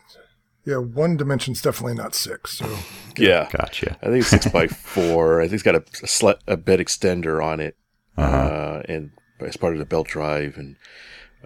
Yeah, 0.64 0.76
one 0.76 1.16
dimension's 1.16 1.60
definitely 1.60 1.94
not 1.94 2.14
six. 2.14 2.58
So 2.58 2.78
Yeah, 3.16 3.48
Gotcha. 3.50 3.96
I 4.00 4.06
think 4.06 4.18
it's 4.20 4.28
six 4.28 4.46
by 4.46 4.66
four. 4.68 5.40
I 5.40 5.44
think 5.44 5.54
it's 5.54 5.62
got 5.64 5.74
a 5.74 5.78
a, 5.78 6.06
sli- 6.06 6.38
a 6.46 6.56
bed 6.56 6.78
extender 6.78 7.44
on 7.44 7.58
it. 7.60 7.76
Uh 8.16 8.20
uh, 8.20 8.82
and 8.88 9.10
as 9.40 9.56
part 9.56 9.72
of 9.72 9.80
the 9.80 9.84
belt 9.84 10.06
drive, 10.06 10.56
and 10.56 10.76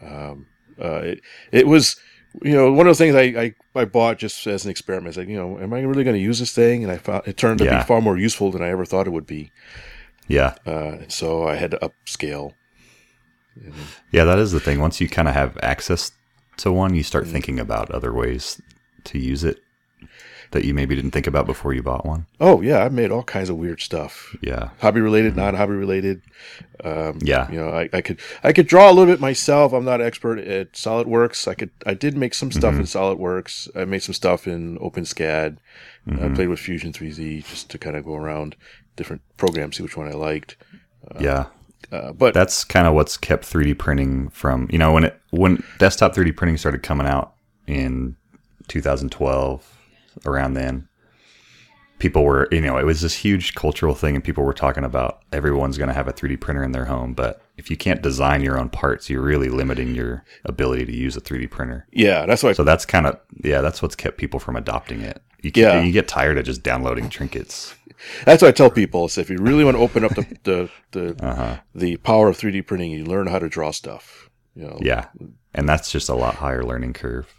um, 0.03 0.47
uh, 0.83 0.97
it 1.01 1.21
it 1.53 1.67
was 1.67 1.97
you 2.43 2.53
know 2.53 2.71
one 2.73 2.87
of 2.87 2.99
the 2.99 3.03
things 3.03 3.15
I, 3.15 3.41
I, 3.41 3.55
I 3.81 3.85
bought 3.87 4.19
just 4.19 4.47
as 4.47 4.65
an 4.67 4.71
experiment. 4.71 5.09
It's 5.09 5.17
like 5.17 5.29
you 5.29 5.37
know, 5.37 5.59
am 5.59 5.73
I 5.73 5.81
really 5.81 6.05
going 6.05 6.17
to 6.17 6.23
use 6.23 6.39
this 6.39 6.53
thing? 6.53 6.83
And 6.83 6.93
I 6.93 6.99
found 6.99 7.27
it 7.27 7.39
turned 7.39 7.59
to 7.61 7.65
Yeah. 7.65 7.79
be 7.79 7.87
far 7.87 8.03
more 8.03 8.19
useful 8.19 8.51
than 8.51 8.63
I 8.63 8.69
ever 8.69 8.85
thought 8.85 9.07
it 9.07 9.11
would 9.13 9.27
be. 9.27 9.51
Yeah. 10.29 10.55
Uh, 10.67 10.71
and 11.01 11.13
so 11.13 11.47
I 11.47 11.55
had 11.57 11.71
to 11.73 11.79
upscale. 11.79 12.53
Yeah, 14.13 14.25
that 14.25 14.39
is 14.39 14.53
the 14.53 14.61
thing. 14.61 14.81
Once 14.81 15.01
you 15.01 15.09
kind 15.09 15.29
of 15.29 15.35
have 15.35 15.57
access 15.63 16.13
to 16.59 16.73
one, 16.73 16.95
you 16.95 17.03
start 17.03 17.27
thinking 17.27 17.59
about 17.59 17.91
other 17.91 18.13
ways 18.13 18.61
to 19.05 19.19
use 19.19 19.45
it 19.45 19.61
that 20.53 20.65
you 20.65 20.73
maybe 20.73 20.95
didn't 20.95 21.11
think 21.11 21.27
about 21.27 21.45
before 21.47 21.73
you 21.73 21.83
bought 21.83 22.07
one. 22.07 22.27
Oh 22.41 22.61
yeah, 22.61 22.85
I've 22.85 22.93
made 22.93 23.11
all 23.11 23.23
kinds 23.25 23.49
of 23.51 23.57
weird 23.57 23.81
stuff. 23.81 24.37
Yeah. 24.43 24.71
hobby 24.81 25.01
related, 25.01 25.37
non 25.37 25.55
hobby 25.55 25.73
related. 25.73 26.23
Um, 26.85 27.19
Yeah. 27.23 27.51
you 27.51 27.59
know, 27.59 27.71
I, 27.71 27.89
I 27.93 28.01
could 28.01 28.21
I 28.45 28.53
could 28.53 28.67
draw 28.69 28.89
a 28.91 28.93
little 28.93 29.13
bit 29.13 29.21
myself. 29.21 29.73
I'm 29.73 29.85
not 29.85 30.01
expert 30.01 30.39
at 30.39 30.73
SolidWorks. 30.75 31.49
I 31.49 31.55
could 31.55 31.71
I 31.85 31.95
did 31.95 32.17
make 32.17 32.33
some 32.35 32.53
stuff 32.53 32.75
in 32.75 32.83
SolidWorks. 32.83 33.69
I 33.75 33.87
made 33.87 34.03
some 34.03 34.15
stuff 34.15 34.47
in 34.47 34.79
OpenSCAD. 34.79 35.57
I 36.09 36.29
played 36.29 36.49
with 36.49 36.61
Fusion 36.61 36.93
3D 36.93 37.45
just 37.47 37.69
to 37.71 37.79
kind 37.79 37.97
of 37.97 38.05
go 38.05 38.15
around 38.15 38.55
different 38.97 39.23
programs, 39.37 39.77
see 39.77 39.83
which 39.83 39.97
one 39.97 40.09
I 40.09 40.15
liked. 40.15 40.57
yeah. 41.21 41.47
Uh, 41.93 42.13
but 42.13 42.35
That's 42.35 42.65
kind 42.65 42.87
of 42.87 42.95
what's 42.95 43.17
kept 43.17 43.45
3D 43.45 43.79
printing 43.79 44.29
from, 44.31 44.67
you 44.73 44.79
know, 44.79 44.93
when 44.93 45.05
it 45.05 45.21
when 45.31 45.63
desktop 45.79 46.15
3D 46.15 46.37
printing 46.37 46.57
started 46.57 46.83
coming 46.83 47.07
out 47.07 47.35
in 47.67 48.17
2012 48.69 49.73
around 50.25 50.55
then 50.55 50.89
people 51.99 52.25
were, 52.25 52.49
you 52.51 52.61
know, 52.61 52.77
it 52.77 52.85
was 52.85 53.01
this 53.01 53.15
huge 53.15 53.55
cultural 53.55 53.95
thing 53.95 54.15
and 54.15 54.25
people 54.25 54.45
were 54.45 54.53
talking 54.53 54.85
about 54.85 55.23
everyone's 55.33 55.79
going 55.79 55.89
to 55.89 55.95
have 55.95 56.09
a 56.09 56.13
3D 56.13 56.41
printer 56.41 56.63
in 56.63 56.73
their 56.73 56.85
home, 56.85 57.15
but 57.15 57.41
if 57.57 57.71
you 57.71 57.77
can't 57.77 58.03
design 58.03 58.43
your 58.43 58.59
own 58.59 58.69
parts, 58.69 59.09
you're 59.09 59.23
really 59.23 59.49
limiting 59.49 59.95
your 59.95 60.25
ability 60.45 60.85
to 60.87 60.95
use 60.95 61.17
a 61.17 61.21
3D 61.21 61.51
printer. 61.51 61.87
yeah, 61.93 62.27
that's 62.27 62.43
why. 62.43 62.53
So 62.53 62.65
that's 62.65 62.85
kind 62.85 63.07
of 63.07 63.19
yeah, 63.43 63.61
that's 63.61 63.81
what's 63.81 63.97
kept 63.97 64.19
people 64.19 64.41
from 64.41 64.57
adopting 64.57 65.01
it. 65.01 65.23
You 65.43 65.53
Yeah. 65.55 65.75
yeah. 65.75 65.83
you 65.83 65.93
get 65.93 66.09
tired 66.09 66.39
of 66.39 66.45
just 66.45 66.63
downloading 66.63 67.09
trinkets. 67.09 67.75
That's 68.25 68.43
what 68.43 68.49
I 68.49 68.53
tell 68.53 68.71
people. 68.71 69.07
is 69.07 69.19
if 69.19 69.31
you 69.31 69.39
really 69.39 69.65
want 69.65 69.77
to 69.77 69.83
open 69.83 70.05
up 70.05 70.15
the 70.15 70.27
the 70.45 70.71
the, 70.93 71.27
Uh-huh. 71.27 71.57
the 71.75 71.97
power 71.99 72.29
of 72.29 72.37
3D 72.39 72.67
printing, 72.67 72.91
you 72.93 73.05
learn 73.05 73.27
how 73.27 73.39
to 73.39 73.49
draw 73.49 73.71
stuff. 73.71 74.31
You 74.55 74.67
know. 74.69 74.79
Yeah. 74.81 75.07
And 75.55 75.69
that's 75.69 75.91
just 75.91 76.09
a 76.09 76.15
lot 76.15 76.35
higher 76.37 76.63
learning 76.65 76.93
curve. 76.95 77.33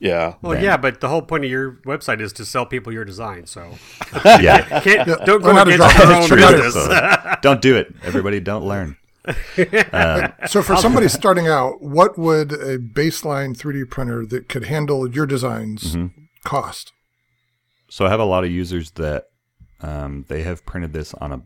Yeah. 0.00 0.34
Well, 0.42 0.52
Then- 0.52 0.62
yeah, 0.64 0.76
but 0.76 1.00
the 1.00 1.08
whole 1.08 1.22
point 1.22 1.44
of 1.44 1.50
your 1.50 1.72
website 1.86 2.20
is 2.20 2.32
to 2.34 2.44
sell 2.44 2.64
people 2.66 2.92
your 2.92 3.04
design. 3.04 3.46
So 3.46 3.74
Yeah. 4.24 4.80
can't, 4.80 5.06
don't 5.24 5.42
go 5.42 5.48
learn 5.52 5.56
how 5.56 5.64
to 5.64 5.74
against 5.74 5.96
draw. 5.96 6.06
your 6.06 6.16
own 6.22 6.28
true. 6.28 6.62
business. 6.62 6.74
So, 6.74 7.34
don't 7.42 7.60
do 7.60 7.76
it. 7.76 7.94
Everybody 8.04 8.38
don't 8.40 8.64
learn. 8.64 8.96
So 10.46 10.62
for 10.62 10.76
somebody 10.76 11.08
starting 11.08 11.46
out, 11.48 11.82
what 11.82 12.18
would 12.18 12.52
a 12.52 12.78
baseline 12.78 13.56
3D 13.56 13.90
printer 13.90 14.24
that 14.26 14.48
could 14.48 14.64
handle 14.64 15.08
your 15.10 15.26
designs 15.26 15.94
Mm-hmm. 15.94 16.24
cost? 16.44 16.92
So 17.90 18.06
I 18.06 18.10
have 18.10 18.20
a 18.20 18.24
lot 18.24 18.44
of 18.44 18.50
users 18.50 18.92
that 18.92 19.24
um, 19.80 20.24
they 20.28 20.42
have 20.42 20.64
printed 20.66 20.92
this 20.92 21.14
on 21.14 21.32
a 21.32 21.42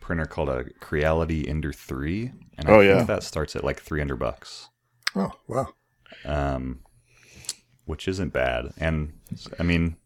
printer 0.00 0.24
called 0.26 0.48
a 0.48 0.64
Creality 0.80 1.48
Ender 1.48 1.72
3 1.72 2.32
and 2.58 2.68
I 2.68 2.72
Oh, 2.72 2.80
think 2.80 2.98
yeah. 2.98 3.02
that 3.04 3.22
starts 3.22 3.56
at 3.56 3.64
like 3.64 3.80
300 3.80 4.16
bucks. 4.16 4.68
Oh, 5.16 5.30
wow. 5.48 5.68
um, 6.24 6.80
which 7.84 8.06
isn't 8.08 8.32
bad. 8.32 8.72
And 8.78 9.12
I 9.58 9.62
mean, 9.64 9.96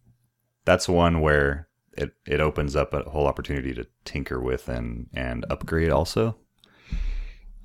that's 0.65 0.89
one 0.89 1.21
where 1.21 1.69
it, 1.97 2.13
it 2.27 2.41
opens 2.41 2.75
up 2.75 2.93
a 2.95 3.03
whole 3.11 3.27
opportunity 3.27 3.75
to 3.75 3.87
tinker 4.05 4.41
with 4.41 4.69
and, 4.69 5.09
and 5.15 5.45
upgrade 5.51 5.91
also. 5.91 6.37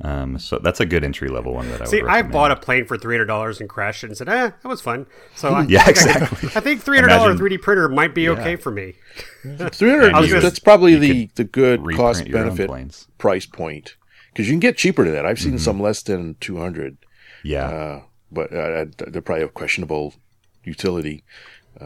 Um, 0.04 0.40
so 0.40 0.58
that's 0.58 0.80
a 0.80 0.86
good 0.86 1.04
entry 1.04 1.30
level 1.30 1.54
one 1.54 1.70
that 1.70 1.82
I 1.82 1.86
See, 1.86 2.02
would 2.02 2.10
I 2.10 2.24
bought 2.24 2.50
a 2.50 2.56
plane 2.56 2.86
for 2.86 2.98
three 2.98 3.14
hundred 3.16 3.28
dollars 3.28 3.60
and 3.60 3.70
crashed 3.70 4.04
it 4.04 4.08
and 4.08 4.18
said, 4.18 4.28
"Eh, 4.30 4.50
that 4.62 4.68
was 4.68 4.82
fun." 4.82 5.06
So 5.36 5.50
I, 5.54 5.64
Yeah, 5.64 5.82
I 5.86 5.94
think 5.94 5.98
I 5.98 6.12
exactly. 6.26 6.50
I 6.56 6.60
think 6.60 6.82
three 6.82 6.98
hundred 6.98 7.10
dollar 7.10 7.36
3D 7.36 7.62
printer 7.62 7.88
might 7.88 8.16
be 8.16 8.24
Yeah. 8.24 8.32
okay 8.32 8.56
for 8.56 8.72
me. 8.72 8.96
300 9.44 10.42
that's 10.42 10.60
probably 10.60 10.96
the, 10.96 11.30
the 11.36 11.44
good 11.44 11.82
cost 11.96 12.30
benefit 12.32 12.70
price 13.18 13.46
point 13.46 13.96
because 14.34 14.48
you 14.48 14.54
can 14.54 14.60
get 14.60 14.78
cheaper 14.78 15.04
than 15.04 15.14
that. 15.14 15.26
I've 15.26 15.38
Mm-hmm. 15.38 15.50
seen 15.52 15.60
some 15.60 15.80
less 15.80 16.02
than 16.02 16.36
200, 16.40 16.98
Yeah, 17.44 17.68
uh, 17.68 18.02
but 18.32 18.52
uh, 18.54 18.86
they're 19.08 19.22
probably 19.22 19.44
of 19.44 19.54
questionable 19.54 20.16
utility. 20.64 21.24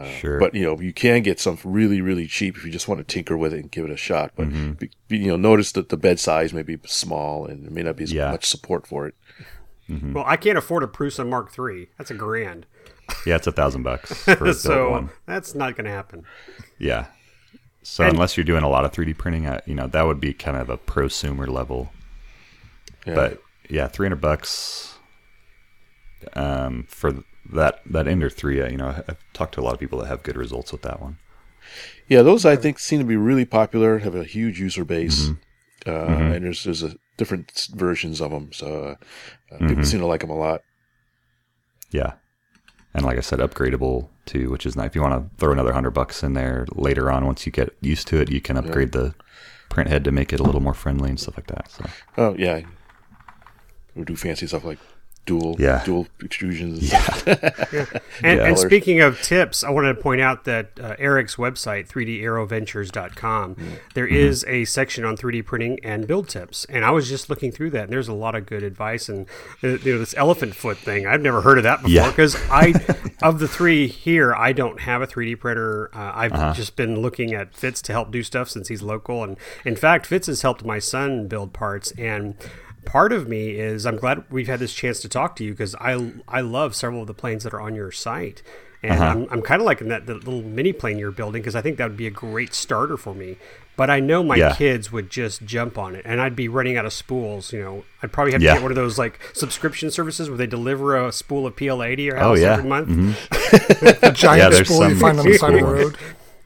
Sure. 0.04 0.38
But 0.38 0.54
you 0.54 0.64
know, 0.64 0.78
you 0.80 0.92
can 0.92 1.22
get 1.22 1.40
some 1.40 1.58
really, 1.64 2.00
really 2.00 2.26
cheap 2.26 2.56
if 2.56 2.64
you 2.64 2.70
just 2.70 2.88
want 2.88 2.98
to 2.98 3.04
tinker 3.04 3.36
with 3.36 3.52
it 3.54 3.60
and 3.60 3.70
give 3.70 3.84
it 3.84 3.90
a 3.90 3.96
shot. 3.96 4.32
But 4.36 4.48
Mm-hmm. 4.48 4.72
be, 4.72 4.90
be- 5.08 5.18
you 5.18 5.28
know, 5.28 5.36
notice 5.36 5.72
that 5.72 5.88
the 5.88 5.96
bed 5.96 6.18
size 6.20 6.52
may 6.52 6.62
be 6.62 6.78
small 6.86 7.46
and 7.46 7.64
there 7.64 7.70
may 7.70 7.82
not 7.82 7.96
be 7.96 8.04
as 8.04 8.12
Yeah. 8.12 8.30
much 8.30 8.44
support 8.44 8.86
for 8.86 9.06
it. 9.06 9.14
Well, 9.88 10.24
I 10.26 10.36
can't 10.36 10.58
afford 10.58 10.82
a 10.82 10.88
Prusa 10.88 11.24
Mark 11.28 11.56
III. 11.56 11.88
That's 11.96 12.10
a 12.10 12.14
grand. 12.14 12.66
yeah, 13.24 13.36
it's 13.36 13.46
a 13.46 13.52
thousand 13.52 13.84
bucks 13.84 14.12
for 14.24 14.32
a 14.32 14.36
built 14.44 14.56
so 14.56 14.90
one. 14.90 15.10
that's 15.26 15.54
not 15.54 15.76
going 15.76 15.84
to 15.84 15.92
happen. 15.92 16.24
Yeah. 16.78 17.06
So 17.82 18.02
And- 18.02 18.14
unless 18.14 18.36
you're 18.36 18.42
doing 18.42 18.64
a 18.64 18.68
lot 18.68 18.84
of 18.84 18.90
3D 18.90 19.16
printing, 19.16 19.46
uh, 19.46 19.60
you 19.64 19.74
know, 19.76 19.86
that 19.86 20.02
would 20.06 20.18
be 20.20 20.32
kind 20.34 20.56
of 20.56 20.68
a 20.70 20.76
prosumer 20.76 21.46
level. 21.46 21.92
Yeah. 23.06 23.14
But 23.14 23.42
yeah, 23.70 23.86
300 23.86 24.20
bucks 24.20 24.98
um, 26.34 26.84
for 26.88 27.22
that 27.52 27.80
that 27.86 28.08
Ender 28.08 28.30
3, 28.30 28.60
uh, 28.62 28.68
you 28.68 28.76
know, 28.76 28.88
I've 29.08 29.18
talked 29.32 29.54
to 29.54 29.60
a 29.60 29.62
lot 29.62 29.74
of 29.74 29.80
people 29.80 29.98
that 30.00 30.06
have 30.08 30.22
good 30.22 30.36
results 30.36 30.72
with 30.72 30.82
that 30.82 31.00
one. 31.00 31.18
Yeah, 32.08 32.22
those 32.22 32.44
I 32.44 32.56
think 32.56 32.78
seem 32.78 33.00
to 33.00 33.04
be 33.06 33.16
really 33.16 33.44
popular. 33.44 33.98
Have 33.98 34.14
a 34.14 34.24
huge 34.24 34.60
user 34.60 34.84
base, 34.84 35.28
Mm-hmm. 35.84 35.90
uh, 35.90 36.34
and 36.34 36.44
there's 36.44 36.64
there's 36.64 36.82
a 36.82 36.96
different 37.16 37.68
versions 37.74 38.20
of 38.20 38.30
them. 38.30 38.52
So 38.52 38.66
uh, 38.66 38.88
uh, 38.88 38.94
Mm-hmm. 39.56 39.68
people 39.68 39.84
seem 39.84 40.00
to 40.00 40.06
like 40.06 40.20
them 40.20 40.30
a 40.30 40.36
lot. 40.36 40.62
Yeah. 41.90 42.14
And 42.94 43.04
like 43.04 43.18
I 43.18 43.20
said, 43.20 43.40
upgradable 43.40 44.08
too, 44.24 44.48
which 44.50 44.64
is 44.66 44.74
nice. 44.76 44.86
If 44.88 44.94
you 44.94 45.02
want 45.02 45.14
to 45.30 45.36
throw 45.38 45.52
another 45.52 45.68
100 45.68 45.90
bucks 45.90 46.22
in 46.22 46.32
there 46.32 46.66
later 46.74 47.10
on, 47.10 47.26
once 47.26 47.44
you 47.46 47.52
get 47.52 47.76
used 47.80 48.06
to 48.08 48.20
it, 48.20 48.30
you 48.30 48.40
can 48.40 48.56
upgrade 48.56 48.92
the 48.92 49.14
print 49.68 49.90
head 49.90 50.02
to 50.04 50.12
make 50.12 50.32
it 50.32 50.40
a 50.40 50.42
little 50.42 50.62
more 50.62 50.74
friendly 50.74 51.10
and 51.10 51.20
stuff 51.20 51.36
like 51.36 51.46
that. 51.48 51.70
So 51.70 51.84
Oh 52.16 52.34
yeah, 52.38 52.62
we 53.94 54.04
do 54.04 54.16
fancy 54.16 54.46
stuff 54.46 54.64
like 54.64 54.78
dual 55.26 55.56
Yeah. 55.58 55.82
dual 55.84 56.06
extrusions. 56.20 56.90
And, 58.22 58.38
Yeah. 58.38 58.46
and 58.46 58.58
speaking 58.58 59.00
of 59.02 59.20
tips, 59.20 59.62
I 59.62 59.68
wanted 59.70 59.94
to 59.94 60.00
point 60.00 60.20
out 60.22 60.44
that 60.44 60.70
uh, 60.80 60.94
Eric's 60.98 61.36
website, 61.36 61.86
3daeroventures.com, 61.88 63.56
there 63.94 64.06
is 64.06 64.44
a 64.48 64.64
section 64.64 65.04
on 65.04 65.16
3D 65.16 65.44
printing 65.44 65.78
and 65.84 66.06
build 66.06 66.28
tips. 66.28 66.64
And 66.70 66.84
I 66.84 66.90
was 66.90 67.08
just 67.08 67.28
looking 67.28 67.52
through 67.52 67.70
that, 67.70 67.84
and 67.84 67.92
there's 67.92 68.08
a 68.08 68.14
lot 68.14 68.34
of 68.34 68.46
good 68.46 68.62
advice. 68.62 69.08
And 69.08 69.26
uh, 69.62 69.68
you 69.78 69.92
know, 69.94 69.98
this 69.98 70.14
elephant 70.16 70.54
foot 70.54 70.78
thing, 70.78 71.06
I've 71.06 71.20
never 71.20 71.42
heard 71.42 71.58
of 71.58 71.64
that 71.64 71.78
before 71.82 71.90
Yeah. 71.90 72.08
because 72.10 72.36
I, 72.50 72.72
of 73.22 73.38
the 73.38 73.48
three 73.48 73.86
here, 73.86 74.34
I 74.34 74.52
don't 74.52 74.80
have 74.80 75.02
a 75.02 75.06
3D 75.06 75.38
printer. 75.38 75.90
Uh, 75.94 76.12
I've 76.14 76.56
just 76.56 76.76
been 76.76 77.00
looking 77.00 77.34
at 77.34 77.54
Fitz 77.54 77.82
to 77.82 77.92
help 77.92 78.10
do 78.10 78.22
stuff 78.22 78.48
since 78.48 78.68
he's 78.68 78.82
local. 78.82 79.22
And 79.22 79.36
in 79.64 79.76
fact, 79.76 80.06
Fitz 80.06 80.26
has 80.28 80.42
helped 80.42 80.64
my 80.64 80.78
son 80.78 81.28
build 81.28 81.52
parts. 81.52 81.90
And 81.92 82.34
part 82.86 83.12
of 83.12 83.28
me 83.28 83.50
is 83.50 83.84
I'm 83.84 83.96
glad 83.96 84.24
we've 84.30 84.46
had 84.46 84.60
this 84.60 84.72
chance 84.72 85.00
to 85.00 85.08
talk 85.08 85.36
to 85.36 85.44
you 85.44 85.50
because 85.50 85.74
I 85.74 86.12
I 86.26 86.40
love 86.40 86.74
several 86.74 87.02
of 87.02 87.06
the 87.06 87.14
planes 87.14 87.44
that 87.44 87.52
are 87.52 87.60
on 87.60 87.74
your 87.74 87.92
site. 87.92 88.42
And 88.82 88.92
Uh-huh. 88.92 89.04
I'm, 89.04 89.26
I'm 89.30 89.42
kind 89.42 89.60
of 89.60 89.66
liking 89.66 89.88
that 89.88 90.06
the 90.06 90.14
little 90.14 90.42
mini 90.42 90.72
plane 90.72 90.98
you're 90.98 91.10
building 91.10 91.42
because 91.42 91.56
I 91.56 91.60
think 91.62 91.76
that 91.78 91.88
would 91.88 91.96
be 91.96 92.06
a 92.06 92.10
great 92.10 92.54
starter 92.54 92.96
for 92.96 93.14
me. 93.14 93.36
But 93.74 93.90
I 93.90 94.00
know 94.00 94.22
my 94.22 94.36
Yeah. 94.36 94.54
kids 94.54 94.90
would 94.92 95.10
just 95.10 95.44
jump 95.44 95.76
on 95.76 95.94
it, 95.94 96.02
and 96.06 96.18
I'd 96.20 96.36
be 96.36 96.48
running 96.48 96.76
out 96.78 96.86
of 96.86 96.92
spools. 96.94 97.52
You 97.52 97.60
know, 97.62 97.84
I'd 98.02 98.12
probably 98.12 98.32
have 98.32 98.40
to 98.40 98.44
Yeah. 98.46 98.54
get 98.54 98.62
one 98.62 98.70
of 98.70 98.76
those 98.76 98.98
like 98.98 99.18
subscription 99.34 99.90
services 99.90 100.28
where 100.30 100.38
they 100.38 100.46
deliver 100.46 100.96
a 100.96 101.10
spool 101.12 101.46
of 101.46 101.56
PL80 101.56 102.10
or 102.12 102.16
Oh, 102.16 102.20
house 102.20 102.40
yeah. 102.40 102.52
every 102.54 102.68
month. 102.68 102.88
The 103.30 104.12
giant 104.14 104.52
Yeah, 104.54 104.62
spool 104.62 104.88
you 104.88 104.96
find 104.96 105.18
on 105.18 105.26
the 105.26 105.34
side 105.38 105.54
of 105.54 105.60
the 105.60 105.66
road. 105.66 105.96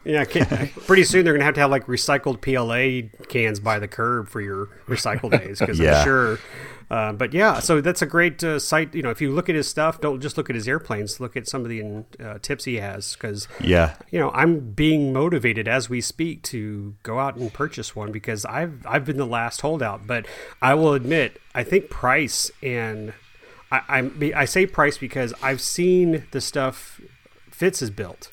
Yeah, 0.05 0.25
pretty 0.87 1.05
soon 1.05 1.25
they're 1.25 1.35
gonna 1.35 1.45
have 1.45 1.55
to 1.55 1.61
have 1.61 1.71
like 1.71 1.87
recycled 1.87 2.41
PLA 2.41 3.25
cans 3.29 3.61
by 3.61 3.79
the 3.79 3.89
curb 3.89 4.29
for 4.29 4.41
your 4.41 4.67
recycle 4.87 5.31
days 5.31 5.59
because 5.59 5.79
Yeah. 5.79 5.99
I'm 5.99 6.05
sure. 6.05 6.39
Uh, 6.91 7.13
but 7.13 7.33
yeah, 7.33 7.61
so 7.61 7.81
that's 7.81 8.03
a 8.03 8.07
great 8.07 8.43
uh, 8.43 8.59
site. 8.59 8.93
You 8.97 9.03
know, 9.03 9.11
if 9.11 9.21
you 9.21 9.31
look 9.31 9.49
at 9.49 9.55
his 9.55 9.69
stuff, 9.69 10.01
don't 10.01 10.21
just 10.21 10.37
look 10.37 10.51
at 10.51 10.57
his 10.57 10.67
airplanes. 10.67 11.21
Look 11.21 11.37
at 11.37 11.47
some 11.47 11.63
of 11.63 11.69
the 11.69 12.05
uh, 12.19 12.39
tips 12.43 12.65
he 12.65 12.77
has 12.77 13.13
because 13.13 13.47
yeah, 13.61 13.95
you 14.11 14.19
know 14.19 14.31
I'm 14.33 14.73
being 14.73 15.13
motivated 15.13 15.69
as 15.69 15.89
we 15.89 16.01
speak 16.01 16.43
to 16.45 16.95
go 17.05 17.21
out 17.21 17.37
and 17.37 17.53
purchase 17.53 17.95
one 17.95 18.11
because 18.11 18.45
I've 18.45 18.85
I've 18.85 19.05
been 19.05 19.19
the 19.19 19.27
last 19.27 19.61
holdout. 19.61 20.09
But 20.09 20.27
I 20.61 20.75
will 20.75 20.95
admit, 20.95 21.41
I 21.55 21.63
think 21.63 21.91
price 21.91 22.51
and 22.61 23.13
I, 23.71 23.83
I'm 23.89 24.33
I 24.35 24.45
say 24.45 24.67
price 24.67 24.99
because 24.99 25.33
I've 25.41 25.61
seen 25.61 26.25
the 26.33 26.41
stuff 26.41 27.01
Fitz 27.53 27.79
has 27.79 27.91
built. 27.91 28.33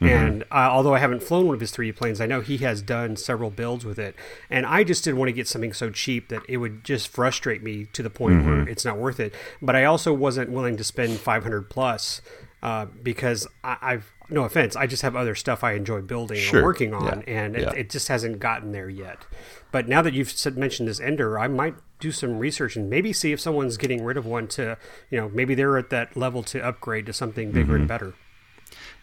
And 0.00 0.42
uh, 0.44 0.68
although 0.70 0.94
I 0.94 0.98
haven't 0.98 1.22
flown 1.22 1.46
one 1.46 1.54
of 1.54 1.60
his 1.60 1.72
3D 1.72 1.96
planes, 1.96 2.20
I 2.20 2.26
know 2.26 2.40
he 2.42 2.58
has 2.58 2.82
done 2.82 3.16
several 3.16 3.50
builds 3.50 3.84
with 3.84 3.98
it. 3.98 4.14
And 4.50 4.66
I 4.66 4.84
just 4.84 5.04
didn't 5.04 5.18
want 5.18 5.28
to 5.30 5.32
get 5.32 5.48
something 5.48 5.72
so 5.72 5.88
cheap 5.90 6.28
that 6.28 6.42
it 6.48 6.58
would 6.58 6.84
just 6.84 7.08
frustrate 7.08 7.62
me 7.62 7.86
to 7.94 8.02
the 8.02 8.10
point 8.10 8.44
where 8.44 8.68
it's 8.68 8.84
not 8.84 8.98
worth 8.98 9.18
it. 9.20 9.32
But 9.62 9.74
I 9.74 9.84
also 9.84 10.12
wasn't 10.12 10.50
willing 10.50 10.76
to 10.76 10.84
spend 10.84 11.18
500 11.18 11.70
plus 11.70 12.20
uh, 12.62 12.86
because 13.02 13.46
I, 13.64 13.76
I've 13.80 14.12
no 14.28 14.42
offense, 14.42 14.74
I 14.74 14.88
just 14.88 15.02
have 15.02 15.14
other 15.14 15.36
stuff 15.36 15.62
I 15.62 15.74
enjoy 15.74 16.00
building 16.00 16.38
Sure, 16.38 16.60
or 16.60 16.64
working 16.64 16.92
on, 16.92 17.22
yeah, 17.24 17.32
and 17.44 17.54
it, 17.56 17.62
yeah. 17.62 17.72
it 17.74 17.90
just 17.90 18.08
hasn't 18.08 18.40
gotten 18.40 18.72
there 18.72 18.88
yet. 18.88 19.24
But 19.70 19.86
now 19.88 20.02
that 20.02 20.14
you've 20.14 20.32
said, 20.32 20.56
mentioned 20.58 20.88
this 20.88 20.98
Ender, 20.98 21.38
I 21.38 21.46
might 21.46 21.76
do 22.00 22.10
some 22.10 22.38
research 22.40 22.74
and 22.74 22.90
maybe 22.90 23.12
see 23.12 23.30
if 23.30 23.40
someone's 23.40 23.76
getting 23.76 24.02
rid 24.02 24.16
of 24.16 24.26
one 24.26 24.48
to, 24.48 24.76
you 25.10 25.20
know, 25.20 25.28
maybe 25.28 25.54
they're 25.54 25.78
at 25.78 25.90
that 25.90 26.16
level 26.16 26.42
to 26.42 26.60
upgrade 26.60 27.06
to 27.06 27.12
something 27.12 27.52
bigger 27.52 27.74
Mm-hmm. 27.74 27.74
and 27.82 27.88
better. 27.88 28.14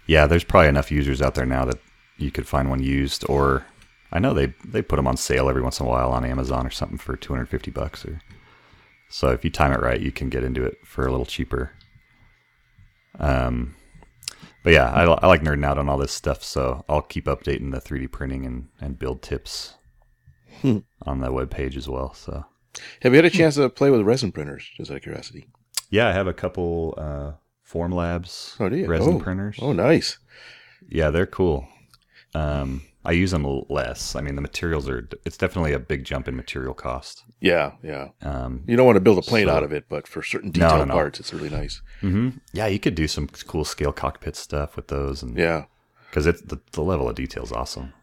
Yeah, 0.08 0.28
there's 0.28 0.44
probably 0.44 0.70
enough 0.70 0.92
users 0.92 1.22
out 1.22 1.36
there 1.36 1.46
now 1.46 1.66
that 1.66 1.80
you 2.18 2.30
could 2.32 2.48
find 2.48 2.70
one 2.70 2.84
used, 2.84 3.26
or 3.30 3.66
I 4.12 4.20
know 4.20 4.34
they 4.34 4.54
they 4.66 4.82
put 4.82 4.98
them 4.98 5.08
on 5.08 5.18
sale 5.18 5.50
every 5.50 5.62
once 5.62 5.80
in 5.80 5.86
a 5.86 5.90
while 5.90 6.12
on 6.12 6.26
Amazon 6.26 6.68
or 6.68 6.72
something 6.72 6.98
for 6.98 7.16
250 7.16 7.72
bucks. 7.72 8.06
Or 8.06 8.22
so 9.10 9.30
if 9.30 9.44
you 9.44 9.50
time 9.50 9.72
it 9.72 9.82
right, 9.82 10.02
you 10.02 10.12
can 10.12 10.30
get 10.30 10.44
into 10.44 10.64
it 10.64 10.78
for 10.86 11.06
a 11.08 11.12
little 11.12 11.26
cheaper. 11.26 11.72
Um, 13.20 13.76
but 14.64 14.74
yeah, 14.74 14.92
I, 14.92 15.04
I 15.04 15.28
like 15.28 15.42
nerding 15.42 15.66
out 15.66 15.78
on 15.78 15.90
all 15.90 15.98
this 15.98 16.12
stuff, 16.12 16.44
so 16.44 16.84
I'll 16.88 17.02
keep 17.02 17.26
updating 17.26 17.72
the 17.72 17.82
3D 17.82 18.12
printing 18.12 18.46
and, 18.46 18.70
and 18.80 18.98
build 18.98 19.22
tips 19.22 19.76
on 20.64 21.20
the 21.20 21.32
web 21.32 21.50
page 21.52 21.76
as 21.76 21.88
well. 21.90 22.14
So 22.14 22.46
Have 23.02 23.12
you 23.12 23.18
had 23.18 23.26
a 23.26 23.30
chance 23.30 23.56
to 23.56 23.70
play 23.70 23.90
with 23.90 24.02
resin 24.02 24.32
printers? 24.32 24.70
Just 24.78 24.90
out 24.90 24.98
of 24.98 25.04
curiosity. 25.04 25.48
yeah, 25.90 26.08
I 26.08 26.14
have 26.14 26.28
a 26.28 26.34
couple 26.34 26.94
uh, 26.98 27.32
Formlabs 27.74 28.56
Oh, 28.60 28.70
resin 28.88 29.16
oh. 29.16 29.20
printers. 29.20 29.58
Oh, 29.62 29.74
nice. 29.74 30.18
Yeah, 30.90 31.10
they're 31.10 31.26
cool. 31.26 31.68
Um, 32.36 32.84
I 33.06 33.12
use 33.12 33.32
them 33.32 33.46
less. 33.70 34.16
I 34.16 34.22
mean, 34.22 34.36
the 34.36 34.42
materials 34.42 34.88
are. 34.88 35.08
It's 35.26 35.38
definitely 35.38 35.74
a 35.74 35.80
big 35.80 36.04
jump 36.04 36.28
in 36.28 36.36
material 36.36 36.74
cost. 36.74 37.24
Yeah, 37.42 37.74
yeah. 37.84 38.10
Um, 38.22 38.64
You 38.68 38.78
don't 38.78 38.86
want 38.86 38.96
to 38.96 39.02
build 39.02 39.18
a 39.18 39.22
plane 39.22 39.48
So- 39.48 39.54
out 39.54 39.64
of 39.64 39.72
it, 39.74 39.86
but 39.90 40.08
for 40.08 40.22
certain 40.24 40.52
No, 40.56 40.78
no, 40.78 40.86
no. 40.86 40.94
parts, 40.94 41.20
it's 41.20 41.34
really 41.34 41.50
nice. 41.50 41.82
hmm 42.02 42.30
Yeah, 42.54 42.68
you 42.68 42.80
could 42.80 42.96
do 42.96 43.08
some 43.08 43.28
cool 43.48 43.66
scale 43.66 43.92
cockpit 43.92 44.36
stuff 44.36 44.76
with 44.76 44.88
those, 44.88 45.22
and 45.24 45.38
Yeah. 45.38 45.66
because 46.10 46.26
it's 46.28 46.42
the, 46.42 46.60
the 46.72 46.82
level 46.82 47.10
of 47.10 47.16
detail 47.16 47.44
is 47.44 47.52
awesome. 47.52 47.94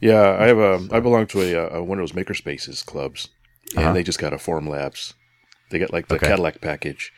Yeah, 0.00 0.36
I 0.38 0.46
have 0.46 0.58
a. 0.58 0.88
I 0.92 1.00
belong 1.00 1.26
to 1.28 1.40
a, 1.40 1.78
a 1.78 1.82
one 1.82 1.98
of 1.98 2.02
those 2.02 2.12
makerspaces 2.12 2.84
clubs, 2.84 3.28
and 3.70 3.84
Uh-huh. 3.84 3.92
they 3.94 4.02
just 4.02 4.18
got 4.18 4.32
a 4.32 4.36
Formlabs. 4.36 5.14
They 5.70 5.78
got 5.78 5.92
like 5.92 6.08
the 6.08 6.16
Okay. 6.16 6.26
Cadillac 6.28 6.60
package. 6.60 7.12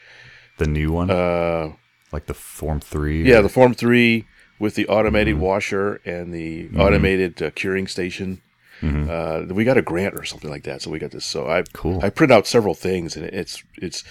The 0.59 0.67
new 0.67 0.93
one, 0.93 1.11
Uh, 1.11 1.73
like 2.13 2.27
the 2.27 2.35
Form 2.35 2.81
Three. 2.81 3.23
yeah, 3.29 3.39
or- 3.39 3.43
the 3.43 3.49
Form 3.49 3.75
Three 3.75 4.27
with 4.59 4.75
the 4.75 4.87
automated 4.89 5.35
Mm-hmm. 5.35 5.43
washer 5.45 6.01
and 6.05 6.33
the 6.35 6.69
automated 6.77 7.41
uh, 7.43 7.51
curing 7.51 7.87
station. 7.87 8.41
Uh, 8.81 9.43
we 9.51 9.65
got 9.65 9.77
a 9.77 9.83
grant 9.83 10.15
or 10.15 10.25
something 10.25 10.51
like 10.51 10.63
that, 10.63 10.81
so 10.83 10.89
we 10.91 11.01
got 11.01 11.11
this. 11.11 11.25
So 11.27 11.49
I 11.49 11.63
Mm-hmm. 11.63 11.73
Cool. 11.77 12.01
I 12.03 12.11
print 12.11 12.33
out 12.33 12.47
several 12.47 12.75
things, 12.75 13.17
and 13.17 13.25
it's 13.27 13.63
it's 13.77 14.05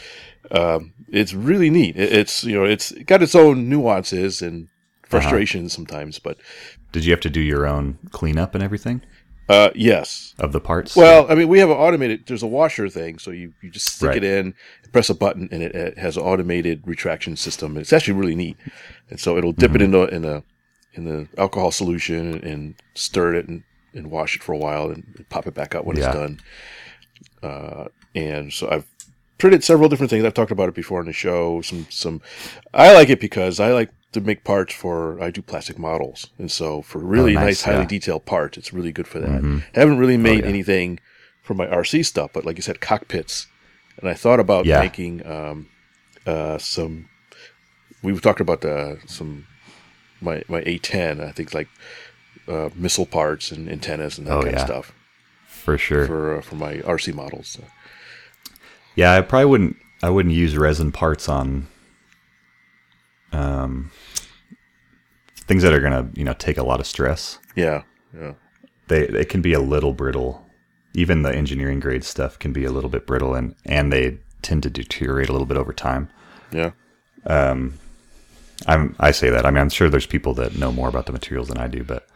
um, 0.51 0.93
it's 1.09 1.33
really 1.33 1.69
neat. 1.69 1.95
It, 1.95 2.11
it's 2.11 2.43
you 2.43 2.53
know 2.55 2.65
it's 2.65 2.91
got 3.05 3.21
its 3.23 3.35
own 3.35 3.69
nuances 3.69 4.41
and 4.41 4.67
Uh-huh. 4.67 5.21
frustrations 5.21 5.71
sometimes, 5.73 6.19
but 6.19 6.37
Did 6.91 7.05
you 7.05 7.11
have 7.11 7.21
to 7.21 7.29
do 7.29 7.39
your 7.39 7.65
own 7.65 7.97
cleanup 8.11 8.55
and 8.55 8.63
everything 8.63 9.01
uh, 9.49 9.69
yes, 9.75 10.33
of 10.39 10.51
the 10.51 10.59
parts? 10.59 10.95
Well, 10.95 11.25
I 11.29 11.35
mean, 11.35 11.47
we 11.47 11.59
have 11.59 11.69
an 11.69 11.77
automated. 11.77 12.23
There's 12.27 12.43
a 12.43 12.47
washer 12.47 12.89
thing, 12.89 13.19
so 13.19 13.31
you, 13.31 13.53
you 13.61 13.69
just 13.69 13.87
stick 13.95 14.07
Right. 14.09 14.17
it 14.17 14.23
in, 14.23 14.53
press 14.91 15.09
a 15.09 15.15
button, 15.15 15.47
and 15.51 15.61
it, 15.63 15.73
it 15.75 15.97
has 15.97 16.17
an 16.17 16.23
automated 16.23 16.81
retraction 16.85 17.35
system. 17.35 17.77
It's 17.77 17.93
actually 17.93 18.15
really 18.15 18.35
neat, 18.35 18.57
and 19.09 19.19
so 19.19 19.37
it'll 19.37 19.53
dip 19.53 19.75
it 19.75 19.81
Mm-hmm. 19.81 19.95
into 19.95 20.15
in 20.15 20.25
a 20.25 20.43
in 20.93 21.05
the 21.05 21.27
alcohol 21.37 21.71
solution 21.71 22.43
and 22.43 22.73
stir 22.95 23.35
it 23.35 23.47
and, 23.47 23.63
and 23.93 24.09
wash 24.09 24.35
it 24.35 24.41
for 24.43 24.53
a 24.53 24.57
while 24.57 24.89
and 24.89 25.25
pop 25.29 25.45
it 25.45 25.53
back 25.53 25.75
out 25.75 25.85
when 25.85 25.95
Yeah. 25.95 26.07
it's 26.07 26.15
done. 26.15 26.39
Uh, 27.43 27.85
and 28.15 28.51
so 28.51 28.67
I've 28.69 28.85
printed 29.37 29.63
several 29.63 29.89
different 29.89 30.09
things. 30.09 30.25
I've 30.25 30.33
talked 30.33 30.49
about 30.51 30.69
it 30.69 30.75
before 30.75 30.99
on 30.99 31.05
the 31.05 31.13
show. 31.13 31.61
Some 31.61 31.85
some 31.89 32.21
I 32.73 32.93
like 32.93 33.09
it 33.09 33.19
because 33.19 33.59
I 33.59 33.71
like 33.73 33.91
to 34.13 34.21
make 34.21 34.43
parts 34.43 34.73
for 34.73 35.21
I 35.21 35.29
do 35.31 35.41
plastic 35.41 35.77
models, 35.77 36.27
and 36.39 36.51
so 36.51 36.81
for 36.81 36.99
really 36.99 37.35
Oh, 37.35 37.39
nice, 37.39 37.45
nice, 37.45 37.61
highly 37.63 37.85
detailed 37.85 38.25
parts, 38.25 38.57
it's 38.57 38.71
really 38.73 38.91
good 38.91 39.07
for 39.07 39.19
that. 39.19 39.63
I 39.75 39.79
haven't 39.79 39.97
really 39.99 40.17
made 40.17 40.43
yeah. 40.43 40.49
anything 40.49 40.99
for 41.43 41.53
my 41.53 41.65
RC 41.67 42.05
stuff, 42.05 42.31
but 42.33 42.45
like 42.45 42.57
you 42.57 42.61
said, 42.63 42.79
cockpits. 42.81 43.47
And 43.99 44.09
I 44.09 44.13
thought 44.13 44.39
about 44.39 44.65
Yeah. 44.65 44.79
making 44.81 45.25
um, 45.25 45.67
uh, 46.25 46.57
some. 46.57 47.09
We've 48.03 48.21
talked 48.21 48.39
about 48.41 48.61
the 48.61 48.99
some 49.07 49.45
my 50.21 50.43
my 50.47 50.61
A10. 50.61 51.19
I 51.21 51.31
think 51.31 51.53
like 51.53 51.67
uh, 52.47 52.69
missile 52.75 53.05
parts 53.07 53.51
and 53.51 53.67
antennas 53.69 54.17
and 54.17 54.27
that 54.27 54.33
Oh, 54.37 54.41
kind 54.43 54.53
yeah. 54.55 54.61
of 54.61 54.67
stuff 54.67 54.93
for 55.47 55.77
sure. 55.77 56.05
for 56.05 56.37
uh, 56.37 56.41
for 56.41 56.55
my 56.55 56.75
RC 56.77 57.13
models. 57.13 57.57
Yeah, 58.95 59.13
I 59.13 59.21
probably 59.21 59.45
wouldn't. 59.45 59.77
I 60.03 60.09
wouldn't 60.11 60.33
use 60.35 60.55
resin 60.57 60.91
parts 60.91 61.27
on 61.27 61.67
um, 63.31 63.91
things 65.35 65.63
that 65.63 65.73
are 65.73 65.79
gonna, 65.79 66.09
you 66.15 66.23
know, 66.23 66.33
take 66.33 66.57
a 66.57 66.63
lot 66.63 66.79
of 66.79 66.87
stress. 66.87 67.39
Yeah, 67.55 67.83
yeah, 68.17 68.33
They 68.87 69.07
they 69.07 69.25
can 69.25 69.41
be 69.41 69.53
a 69.53 69.59
little 69.59 69.93
brittle. 69.93 70.43
Even 70.93 71.21
the 71.21 71.33
engineering 71.35 71.79
grade 71.79 72.03
stuff 72.03 72.39
can 72.39 72.53
be 72.53 72.65
a 72.65 72.71
little 72.71 72.89
bit 72.89 73.05
brittle, 73.05 73.35
and 73.35 73.55
and 73.65 73.91
they 73.91 74.19
tend 74.41 74.63
to 74.63 74.69
deteriorate 74.69 75.29
a 75.29 75.31
little 75.31 75.47
bit 75.47 75.57
over 75.57 75.73
time. 75.73 76.09
yeah. 76.51 76.71
Um, 77.25 77.73
I'm 78.65 78.95
I 78.99 79.11
say 79.11 79.29
that. 79.29 79.45
I 79.45 79.51
mean, 79.51 79.59
I'm 79.59 79.69
sure 79.69 79.89
there's 79.89 80.05
people 80.07 80.33
that 80.35 80.57
know 80.57 80.71
more 80.71 80.87
about 80.89 81.05
the 81.05 81.11
materials 81.11 81.49
than 81.49 81.57
I 81.57 81.67
do, 81.67 81.83
but 81.83 82.07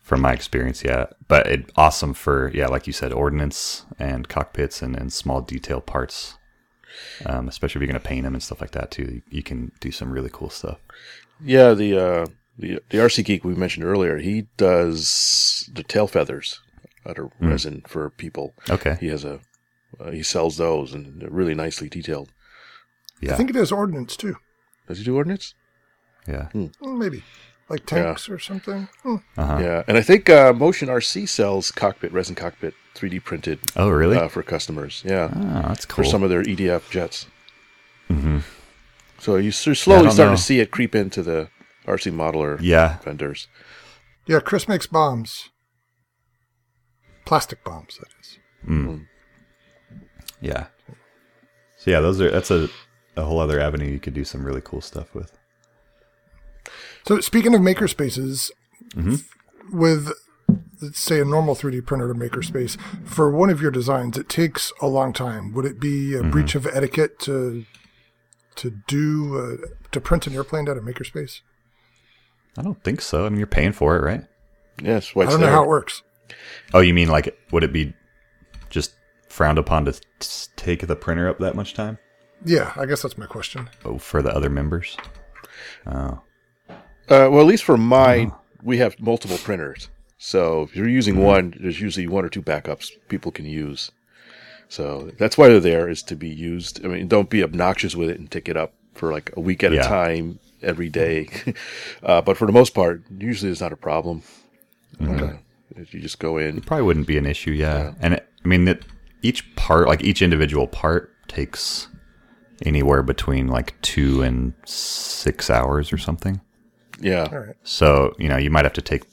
from 0.00 0.20
my 0.20 0.32
experience, 0.32 0.84
yeah. 0.84 1.06
But 1.28 1.46
it 1.48 1.70
awesome 1.76 2.14
for 2.14 2.50
yeah, 2.54 2.68
like 2.68 2.86
you 2.86 2.92
said, 2.92 3.12
ordnance 3.12 3.84
and 3.98 4.28
cockpits 4.28 4.80
and, 4.82 4.96
and 4.96 5.12
small 5.12 5.40
detail 5.42 5.80
parts. 5.80 6.35
Um, 7.24 7.48
especially 7.48 7.78
if 7.78 7.82
you're 7.82 7.92
going 7.92 8.02
to 8.02 8.08
paint 8.08 8.24
them 8.24 8.34
and 8.34 8.42
stuff 8.42 8.60
like 8.60 8.72
that 8.72 8.90
too, 8.90 9.22
you 9.30 9.42
can 9.42 9.72
do 9.80 9.90
some 9.90 10.10
really 10.12 10.30
cool 10.32 10.50
stuff. 10.50 10.78
Yeah, 11.44 11.74
the 11.74 11.98
uh, 11.98 12.26
the 12.58 12.80
the 12.90 12.98
RC 12.98 13.24
geek 13.24 13.44
we 13.44 13.54
mentioned 13.54 13.84
earlier, 13.84 14.18
he 14.18 14.46
does 14.56 15.68
the 15.72 15.82
tail 15.82 16.06
feathers 16.06 16.60
out 17.06 17.18
of 17.18 17.30
resin 17.40 17.82
for 17.86 18.10
people. 18.10 18.54
Okay, 18.70 18.96
He 19.00 19.08
has 19.08 19.24
a 19.24 19.40
uh, 20.00 20.10
he 20.10 20.22
sells 20.22 20.56
those 20.56 20.92
and 20.92 21.20
they're 21.20 21.30
really 21.30 21.54
nicely 21.54 21.88
detailed. 21.88 22.32
yeah, 23.20 23.34
I 23.34 23.36
think 23.36 23.50
it 23.50 23.56
has 23.56 23.72
ordnance 23.72 24.16
too. 24.16 24.36
Does 24.88 24.98
he 24.98 25.04
do 25.04 25.16
ordnance? 25.16 25.54
yeah, 26.28 26.48
Mm, 26.54 26.72
Maybe. 26.98 27.22
Like 27.68 27.84
tanks 27.86 28.28
or 28.28 28.38
something. 28.38 28.88
Hmm. 29.02 29.16
uh-huh. 29.36 29.58
Yeah, 29.60 29.82
and 29.88 29.96
I 29.96 30.02
think 30.02 30.30
uh, 30.30 30.52
Motion 30.52 30.88
RC 30.88 31.28
sells 31.28 31.70
cockpit 31.72 32.12
resin 32.12 32.34
cockpit 32.36 32.74
3D 32.96 33.22
printed 33.22 33.58
Oh, 33.76 33.88
really? 33.88 34.16
uh, 34.16 34.28
for 34.28 34.42
customers. 34.42 35.02
Yeah, 35.04 35.30
oh, 35.34 35.68
that's 35.68 35.84
for 35.84 36.04
some 36.04 36.22
of 36.22 36.30
their 36.30 36.42
EDF 36.42 36.90
jets. 36.90 37.26
Mhm. 38.10 38.42
So 39.18 39.36
you're 39.36 39.52
slowly 39.52 40.02
don't 40.04 40.12
starting 40.12 40.32
know. 40.32 40.36
to 40.36 40.42
see 40.42 40.60
it 40.60 40.70
creep 40.70 40.94
into 40.94 41.22
the 41.22 41.48
RC 41.86 42.10
modeler 42.12 42.58
yeah, 42.60 42.98
vendors. 43.00 43.48
Yeah, 44.26 44.40
Chris 44.40 44.66
makes 44.68 44.86
bombs. 44.86 45.50
Plastic 47.24 47.64
bombs, 47.64 47.98
that 47.98 48.08
is. 48.20 48.38
yeah. 50.40 50.66
So 51.78 51.90
yeah, 51.90 52.00
those 52.00 52.20
are 52.20 52.30
that's 52.30 52.50
a 52.50 52.68
a 53.16 53.22
whole 53.24 53.40
other 53.40 53.58
avenue 53.60 53.90
you 53.90 53.98
could 53.98 54.14
do 54.14 54.24
some 54.24 54.44
really 54.44 54.60
cool 54.62 54.80
stuff 54.80 55.14
with. 55.14 55.36
So 57.06 57.20
speaking 57.20 57.54
of 57.54 57.60
makerspaces, 57.60 58.50
Mm-hmm. 58.94 59.78
with 59.78 60.06
let's 60.06 60.25
say 60.92 61.20
a 61.20 61.24
normal 61.24 61.54
3D 61.54 61.84
printer 61.86 62.08
to 62.08 62.14
makerspace, 62.14 62.78
for 63.04 63.30
one 63.30 63.50
of 63.50 63.60
your 63.62 63.70
designs, 63.70 64.16
it 64.18 64.28
takes 64.28 64.72
a 64.80 64.86
long 64.86 65.12
time. 65.12 65.52
Would 65.54 65.64
it 65.64 65.80
be 65.80 66.10
Mm-hmm. 66.12 66.26
a 66.26 66.30
breach 66.30 66.54
of 66.54 66.66
etiquette 66.66 67.18
to 67.20 67.64
to 68.56 68.70
do 68.86 69.38
uh, 69.38 69.66
to 69.92 70.00
print 70.00 70.26
an 70.26 70.34
airplane 70.34 70.68
out 70.68 70.76
of 70.76 70.84
makerspace? 70.84 71.40
I 72.58 72.62
don't 72.62 72.82
think 72.82 73.00
so. 73.02 73.26
I 73.26 73.28
mean, 73.28 73.38
you're 73.38 73.46
paying 73.46 73.72
for 73.72 73.96
it, 73.96 74.02
right? 74.02 74.24
Yes, 74.82 75.14
why 75.14 75.24
I 75.24 75.26
don't 75.30 75.40
know 75.40 75.50
how 75.50 75.62
it 75.64 75.68
works. 75.68 76.02
Oh, 76.74 76.80
you 76.80 76.94
mean 76.94 77.08
like 77.08 77.36
would 77.52 77.64
it 77.64 77.72
be 77.72 77.94
just 78.70 78.94
frowned 79.28 79.58
upon 79.58 79.84
to 79.86 80.00
take 80.56 80.86
the 80.86 80.96
printer 80.96 81.28
up 81.28 81.38
that 81.38 81.54
much 81.54 81.74
time? 81.74 81.98
Yeah, 82.44 82.72
I 82.76 82.84
guess 82.86 83.02
that's 83.02 83.16
my 83.18 83.26
question. 83.26 83.70
Oh, 83.84 83.98
for 83.98 84.20
the 84.22 84.30
other 84.34 84.50
members. 84.50 84.96
Oh, 85.86 86.20
Uh, 87.08 87.28
well, 87.30 87.40
at 87.40 87.46
least 87.46 87.64
for 87.64 87.76
mine, 87.76 88.28
Uh-huh. 88.28 88.38
we 88.62 88.78
have 88.78 88.98
multiple 89.00 89.38
printers. 89.38 89.88
So 90.18 90.62
if 90.62 90.74
you're 90.74 90.88
using 90.88 91.14
Mm-hmm. 91.14 91.22
one, 91.24 91.54
there's 91.60 91.80
usually 91.80 92.06
one 92.06 92.24
or 92.24 92.28
two 92.28 92.42
backups 92.42 92.90
people 93.08 93.30
can 93.32 93.44
use. 93.46 93.90
So 94.68 95.12
that's 95.18 95.38
why 95.38 95.48
they're 95.48 95.60
there 95.60 95.88
is 95.88 96.02
to 96.04 96.16
be 96.16 96.28
used. 96.28 96.84
I 96.84 96.88
mean, 96.88 97.06
don't 97.08 97.30
be 97.30 97.42
obnoxious 97.44 97.94
with 97.94 98.10
it 98.10 98.18
and 98.18 98.30
take 98.30 98.48
it 98.48 98.56
up 98.56 98.72
for 98.94 99.12
like 99.12 99.30
a 99.36 99.40
week 99.40 99.62
at 99.62 99.72
Yeah. 99.72 99.80
a 99.80 99.88
time 99.88 100.38
every 100.62 100.88
day. 100.88 101.28
uh, 102.02 102.22
but 102.22 102.36
for 102.36 102.46
the 102.46 102.52
most 102.52 102.74
part, 102.74 103.02
usually 103.16 103.52
it's 103.52 103.60
not 103.60 103.72
a 103.72 103.76
problem. 103.76 104.22
Mm-hmm. 104.98 105.24
Uh, 105.24 105.32
if 105.76 105.92
you 105.92 106.00
just 106.00 106.18
go 106.18 106.38
in. 106.38 106.58
it 106.58 106.66
probably 106.66 106.84
wouldn't 106.84 107.06
be 107.06 107.18
an 107.18 107.26
issue. 107.26 107.50
Yeah, 107.50 107.92
and 108.00 108.14
it, 108.14 108.28
I 108.44 108.48
mean 108.48 108.64
that 108.64 108.80
each 109.22 109.54
part, 109.56 109.86
like 109.88 110.02
each 110.02 110.22
individual 110.22 110.66
part, 110.66 111.12
takes 111.28 111.88
anywhere 112.64 113.02
between 113.02 113.48
like 113.48 113.78
two 113.82 114.22
and 114.22 114.54
six 114.64 115.50
hours 115.50 115.92
or 115.92 115.98
something. 115.98 116.40
Yeah. 117.00 117.28
All 117.30 117.38
right. 117.40 117.56
So 117.62 118.14
you 118.18 118.28
know 118.28 118.36
you 118.38 118.48
might 118.50 118.64
have 118.64 118.72
to 118.74 118.80
take 118.82 119.04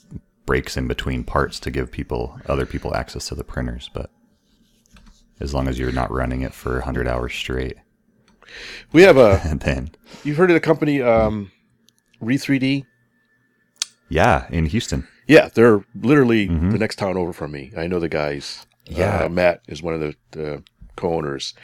breaks 0.46 0.76
in 0.76 0.86
between 0.86 1.24
parts 1.24 1.58
to 1.60 1.70
give 1.70 1.90
people 1.90 2.38
other 2.46 2.66
people 2.66 2.94
access 2.94 3.28
to 3.28 3.34
the 3.34 3.44
printers, 3.44 3.90
but 3.92 4.10
as 5.40 5.54
long 5.54 5.68
as 5.68 5.78
you're 5.78 5.92
not 5.92 6.10
running 6.10 6.42
it 6.42 6.54
for 6.54 6.74
100 6.74 7.08
hours 7.08 7.34
straight. 7.34 7.76
We 8.92 9.02
have 9.02 9.16
a. 9.16 9.40
Then, 9.60 9.90
You've 10.22 10.36
heard 10.36 10.50
of 10.50 10.54
the 10.54 10.60
company 10.60 11.02
um, 11.02 11.50
Re3D? 12.22 12.84
yeah, 14.08 14.46
in 14.50 14.66
Houston. 14.66 15.08
Yeah, 15.26 15.48
they're 15.54 15.84
literally 15.94 16.46
the 16.46 16.78
next 16.78 16.96
town 16.96 17.16
over 17.16 17.32
from 17.32 17.52
me. 17.52 17.72
I 17.76 17.86
know 17.86 17.98
the 17.98 18.08
guys. 18.10 18.66
Yeah. 18.86 19.24
Uh, 19.24 19.28
Matt 19.30 19.62
is 19.68 19.82
one 19.82 19.94
of 19.94 20.14
the, 20.32 20.62
co-owners, 20.96 21.54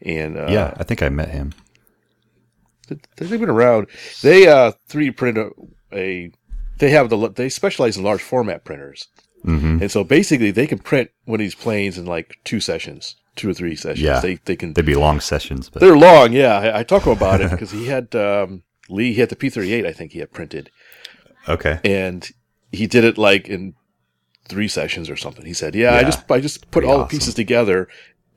and 0.00 0.36
uh, 0.36 0.46
yeah, 0.48 0.74
I 0.76 0.82
think 0.82 1.02
I 1.02 1.08
met 1.08 1.28
him. 1.28 1.52
they've 2.88 3.30
been 3.38 3.48
around. 3.50 3.86
They 4.22 4.48
uh, 4.48 4.72
3D 4.88 5.16
print 5.16 5.38
a, 5.38 5.50
a. 5.92 6.32
They 6.82 6.90
have 6.90 7.10
the. 7.10 7.28
They 7.28 7.48
specialize 7.48 7.96
in 7.96 8.02
large 8.02 8.22
format 8.22 8.64
printers, 8.64 9.06
hmm 9.44 9.78
and 9.80 9.88
so 9.88 10.02
basically 10.02 10.50
they 10.50 10.66
can 10.66 10.80
print 10.80 11.12
one 11.26 11.38
of 11.38 11.44
these 11.44 11.54
planes 11.54 11.96
in 11.96 12.06
like 12.06 12.38
two 12.42 12.58
sessions, 12.58 13.14
two 13.36 13.48
or 13.48 13.54
three 13.54 13.76
sessions. 13.76 14.00
Yeah. 14.00 14.18
They 14.18 14.34
they 14.46 14.56
can. 14.56 14.72
They'd 14.72 14.84
be 14.84 14.96
long 14.96 15.20
sessions, 15.20 15.70
but 15.70 15.78
They're 15.78 15.96
long, 15.96 16.32
yeah. 16.32 16.58
I, 16.58 16.80
I 16.80 16.82
talk 16.82 17.06
about 17.06 17.40
it 17.40 17.50
because 17.52 17.70
he 17.70 17.86
had 17.86 18.16
um, 18.16 18.64
Lee. 18.88 19.12
He 19.12 19.20
had 19.20 19.28
the 19.28 19.36
P38, 19.36 19.86
I 19.86 19.92
think 19.92 20.10
he 20.10 20.18
had 20.18 20.32
printed, 20.32 20.72
okay. 21.48 21.78
and 21.84 22.28
he 22.72 22.88
did 22.88 23.04
it 23.04 23.16
like 23.16 23.46
in 23.46 23.74
three 24.48 24.66
sessions 24.66 25.08
or 25.08 25.14
something. 25.14 25.46
He 25.46 25.54
said, 25.54 25.76
"Yeah, 25.76 25.94
I 25.94 26.02
just 26.02 26.28
I 26.28 26.40
just 26.40 26.72
put 26.72 26.82
all 26.82 26.98
the 26.98 27.04
pieces 27.04 27.34
together 27.34 27.86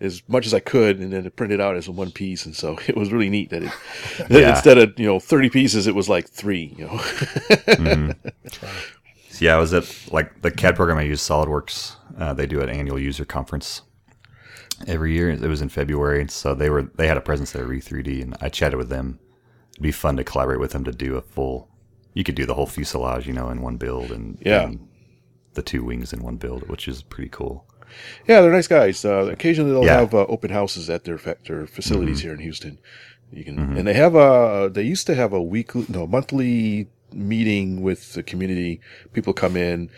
as 0.06 0.22
much 0.28 0.46
as 0.46 0.54
I 0.54 0.60
could, 0.62 1.00
and 1.00 1.12
then 1.12 1.26
it 1.26 1.36
printed 1.36 1.60
out 1.60 1.76
as 1.76 1.90
one 1.90 2.12
piece." 2.12 2.46
And 2.46 2.56
so 2.56 2.78
it 2.88 2.96
was 2.96 3.12
really 3.12 3.30
neat 3.30 3.50
that 3.50 3.64
it 3.64 3.72
that 4.30 4.42
Yeah. 4.42 4.50
instead 4.52 4.78
of 4.78 4.98
you 5.00 5.06
know 5.08 5.20
thirty 5.20 5.50
pieces, 5.50 5.88
it 5.88 5.96
was 5.96 6.08
like 6.08 6.30
three. 6.30 6.74
You 6.78 6.86
know, 6.88 7.00
So, 9.30 9.44
yeah, 9.44 9.56
I 9.56 9.60
was 9.60 9.74
at 9.74 9.84
like 10.14 10.42
the 10.44 10.52
CAD 10.52 10.78
program 10.78 10.98
I 10.98 11.02
use, 11.02 11.22
SolidWorks. 11.22 11.96
Uh, 12.18 12.34
they 12.34 12.46
do 12.46 12.62
an 12.62 12.70
annual 12.70 12.98
user 12.98 13.26
conference 13.26 13.82
every 14.88 15.14
year. 15.14 15.30
It 15.30 15.42
was 15.42 15.62
in 15.62 15.68
February, 15.68 16.26
so 16.30 16.54
they 16.56 16.70
were 16.70 16.84
they 16.84 17.08
had 17.08 17.18
a 17.18 17.22
presence 17.22 17.52
there, 17.52 17.66
Re3D, 17.68 18.22
and 18.22 18.38
I 18.40 18.48
chatted 18.48 18.78
with 18.78 18.88
them. 18.88 19.20
It'd 19.74 19.84
be 19.84 19.92
fun 19.92 20.16
to 20.18 20.24
collaborate 20.24 20.62
with 20.62 20.72
them 20.72 20.86
to 20.86 20.92
do 20.94 21.18
a 21.18 21.22
full. 21.22 21.68
You 22.14 22.24
could 22.24 22.36
do 22.36 22.46
the 22.46 22.54
whole 22.54 22.66
fuselage, 22.66 23.28
you 23.28 23.34
know, 23.34 23.50
in 23.50 23.62
one 23.62 23.76
build, 23.76 24.10
and 24.12 24.38
Yeah. 24.40 24.64
and 24.64 24.88
the 25.56 25.62
two 25.62 25.84
wings 25.84 26.14
in 26.14 26.24
one 26.24 26.38
build, 26.38 26.70
which 26.70 26.88
is 26.88 27.04
pretty 27.04 27.30
cool. 27.30 27.66
Yeah, 28.28 28.42
they're 28.42 28.52
nice 28.52 28.68
guys. 28.68 29.04
Uh, 29.06 29.30
occasionally 29.32 29.72
they'll 29.72 29.86
Yeah. 29.86 30.00
have 30.02 30.14
uh, 30.14 30.26
open 30.28 30.52
houses 30.52 30.90
at 30.90 31.04
their 31.04 31.18
their 31.46 31.68
facilities 31.68 32.22
here 32.22 32.34
in 32.34 32.40
Houston. 32.40 32.78
You 33.32 33.44
can, 33.44 33.58
Mm-hmm. 33.58 33.78
and 33.78 33.88
they 33.88 33.94
have 33.94 34.16
a. 34.16 34.70
They 34.72 34.84
used 34.84 35.08
to 35.08 35.16
have 35.16 35.34
a 35.34 35.42
weekly, 35.42 35.86
no, 35.90 36.06
monthly 36.08 36.88
meeting 37.12 37.82
with 37.82 38.14
the 38.14 38.24
community. 38.24 38.80
People 39.14 39.34
come 39.34 39.56
in 39.58 39.90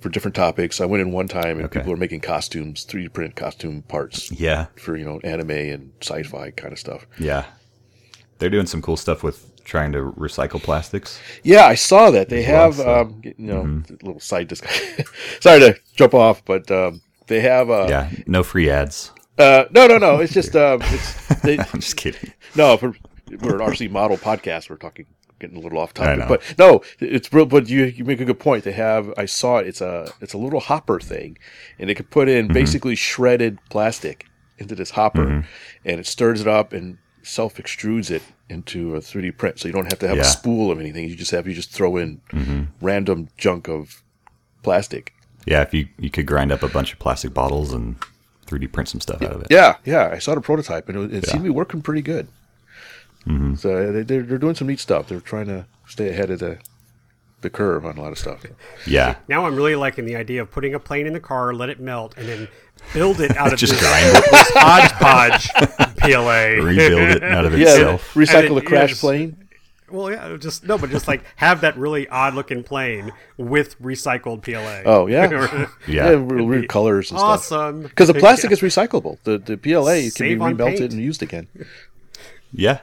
for 0.00 0.08
different 0.08 0.34
topics. 0.34 0.80
I 0.80 0.84
went 0.86 1.00
in 1.00 1.12
one 1.12 1.28
time, 1.28 1.56
and 1.58 1.66
Okay. 1.66 1.78
people 1.78 1.92
were 1.92 1.96
making 1.96 2.20
costumes, 2.20 2.82
three 2.84 3.02
D 3.04 3.08
print 3.08 3.36
costume 3.36 3.82
parts 3.82 4.32
Yeah, 4.32 4.66
for 4.76 4.96
you 4.96 5.04
know 5.04 5.20
anime 5.22 5.50
and 5.50 5.92
sci-fi 6.02 6.50
kind 6.50 6.72
of 6.72 6.78
stuff. 6.78 7.06
yeah, 7.18 7.44
they're 8.38 8.50
doing 8.50 8.66
some 8.66 8.82
cool 8.82 8.96
stuff 8.96 9.22
with 9.22 9.48
trying 9.64 9.92
to 9.92 9.98
recycle 10.18 10.60
plastics. 10.60 11.20
Yeah, 11.44 11.66
I 11.66 11.76
saw 11.76 12.10
that 12.10 12.28
they 12.30 12.44
As 12.44 12.50
well, 12.50 12.62
have 12.64 12.74
so- 12.74 13.00
um, 13.02 13.20
you 13.24 13.34
know 13.38 13.82
a 13.88 14.04
little 14.04 14.20
side 14.20 14.48
discussion. 14.48 15.04
Sorry 15.40 15.60
to 15.60 15.76
jump 15.94 16.14
off, 16.14 16.44
but 16.44 16.68
um, 16.70 17.00
they 17.26 17.40
have 17.40 17.70
uh, 17.70 17.86
Yeah, 17.88 18.10
no 18.26 18.42
free 18.42 18.68
ads. 18.70 19.10
uh, 19.38 19.64
no, 19.70 19.86
no, 19.86 19.98
no. 19.98 20.20
It's 20.20 20.32
just 20.32 20.54
um, 20.64 20.80
it's 20.82 21.40
they, 21.42 21.58
I'm 21.58 21.80
just 21.80 21.96
kidding. 21.96 22.32
no. 22.54 22.76
For, 22.76 22.94
we're 23.40 23.60
an 23.60 23.66
RC 23.70 23.90
model 23.90 24.16
podcast. 24.18 24.68
We're 24.68 24.76
talking 24.76 25.06
getting 25.40 25.56
a 25.56 25.60
little 25.60 25.78
off 25.78 25.92
topic, 25.94 26.28
but 26.28 26.42
no, 26.58 26.82
it's 27.00 27.32
real. 27.32 27.46
But 27.46 27.68
you 27.68 27.84
you 27.84 28.04
make 28.04 28.20
a 28.20 28.24
good 28.24 28.38
point. 28.38 28.64
They 28.64 28.72
have 28.72 29.12
I 29.16 29.24
saw 29.24 29.58
it. 29.58 29.66
It's 29.66 29.80
a 29.80 30.12
it's 30.20 30.34
a 30.34 30.38
little 30.38 30.60
hopper 30.60 31.00
thing, 31.00 31.38
and 31.78 31.88
it 31.90 31.94
could 31.94 32.10
put 32.10 32.28
in 32.28 32.44
Mm-hmm. 32.46 32.54
basically 32.54 32.94
shredded 32.94 33.58
plastic 33.70 34.26
into 34.58 34.74
this 34.74 34.90
hopper, 34.90 35.24
Mm-hmm. 35.24 35.48
and 35.86 35.98
it 36.00 36.06
stirs 36.06 36.40
it 36.42 36.46
up 36.46 36.72
and 36.74 36.98
self 37.22 37.54
extrudes 37.56 38.10
it 38.10 38.22
into 38.50 38.94
a 38.96 38.98
3D 39.00 39.36
print. 39.38 39.58
So 39.58 39.66
you 39.68 39.72
don't 39.72 39.86
have 39.90 39.98
to 40.00 40.08
have 40.08 40.16
a 40.16 40.18
Yeah. 40.18 40.24
Mm-hmm. 40.24 40.32
spool 40.38 40.70
of 40.70 40.78
anything. 40.78 41.08
You 41.08 41.16
just 41.16 41.30
have 41.30 41.48
you 41.48 41.54
just 41.54 41.70
throw 41.72 41.96
in 41.96 42.20
random 42.82 43.28
junk 43.38 43.66
of 43.68 44.02
plastic. 44.62 45.14
Yeah, 45.46 45.62
if 45.62 45.72
you 45.74 45.88
you 45.98 46.10
could 46.10 46.26
grind 46.26 46.52
up 46.52 46.62
a 46.62 46.68
bunch 46.68 46.92
of 46.92 46.98
plastic 46.98 47.34
bottles 47.34 47.72
and 47.72 47.96
3D 48.46 48.70
print 48.72 48.88
some 48.88 49.00
stuff 49.00 49.22
out 49.22 49.32
of 49.32 49.40
it. 49.42 49.48
Yeah, 49.50 49.76
yeah. 49.84 50.10
I 50.12 50.18
saw 50.18 50.34
the 50.34 50.40
prototype, 50.40 50.88
and 50.88 51.12
it, 51.12 51.14
it 51.24 51.26
seemed 51.26 51.40
to 51.44 51.44
be 51.44 51.50
working 51.50 51.82
pretty 51.82 52.02
good. 52.02 52.28
Mm-hmm. 53.26 53.54
So 53.54 53.92
they, 53.92 54.02
they're 54.02 54.22
they're 54.22 54.38
doing 54.38 54.54
some 54.54 54.68
neat 54.68 54.80
stuff. 54.80 55.08
They're 55.08 55.20
trying 55.20 55.46
to 55.46 55.66
stay 55.86 56.08
ahead 56.10 56.30
of 56.30 56.38
the 56.40 56.58
the 57.40 57.50
curve 57.50 57.84
on 57.84 57.98
a 57.98 58.00
lot 58.00 58.12
of 58.12 58.18
stuff. 58.18 58.44
Yeah, 58.86 59.16
Now 59.26 59.46
I'm 59.46 59.56
really 59.56 59.74
liking 59.74 60.04
the 60.04 60.14
idea 60.14 60.42
of 60.42 60.50
putting 60.52 60.74
a 60.74 60.78
plane 60.78 61.08
in 61.08 61.12
the 61.12 61.18
car, 61.20 61.52
let 61.52 61.70
it 61.70 61.80
melt, 61.80 62.14
and 62.16 62.28
then 62.28 62.48
build 62.94 63.20
it 63.20 63.36
out 63.36 63.52
of 63.52 63.58
Just 63.58 63.72
this, 63.72 63.80
grind 63.82 64.06
it. 64.16 64.24
this 64.30 64.50
hodgepodge 64.54 65.48
PLA. 65.96 66.64
rebuild 66.64 67.16
it 67.16 67.22
out 67.24 67.44
of 67.44 67.58
Yeah, 67.58 67.68
itself. 67.70 68.14
recycle 68.14 68.46
And 68.48 68.56
the 68.58 68.62
crash 68.62 68.92
is- 68.92 69.00
plane. 69.00 69.48
Well, 69.92 70.10
yeah, 70.10 70.36
just 70.38 70.64
no, 70.64 70.78
but 70.78 70.90
just 70.90 71.06
like 71.06 71.22
have 71.36 71.60
that 71.60 71.76
really 71.76 72.08
odd 72.08 72.34
looking 72.34 72.62
plane 72.64 73.12
with 73.36 73.80
recycled 73.80 74.42
PLA. 74.42 74.82
Oh 74.90 75.06
yeah, 75.06 75.66
Yeah. 75.86 76.08
real 76.10 76.46
weird 76.46 76.68
colors 76.68 77.10
and 77.10 77.18
stuff. 77.20 77.30
awesome. 77.52 77.82
Because 77.82 78.08
the 78.08 78.14
plastic 78.24 78.50
Yeah. 78.50 78.54
is 78.54 78.60
recyclable. 78.60 79.18
The 79.24 79.38
the 79.38 79.56
PLA 79.56 80.10
can 80.14 80.26
be 80.28 80.36
remelted 80.36 80.78
paint. 80.78 80.92
and 80.92 81.02
used 81.02 81.22
again. 81.22 81.46
Yeah, 82.52 82.80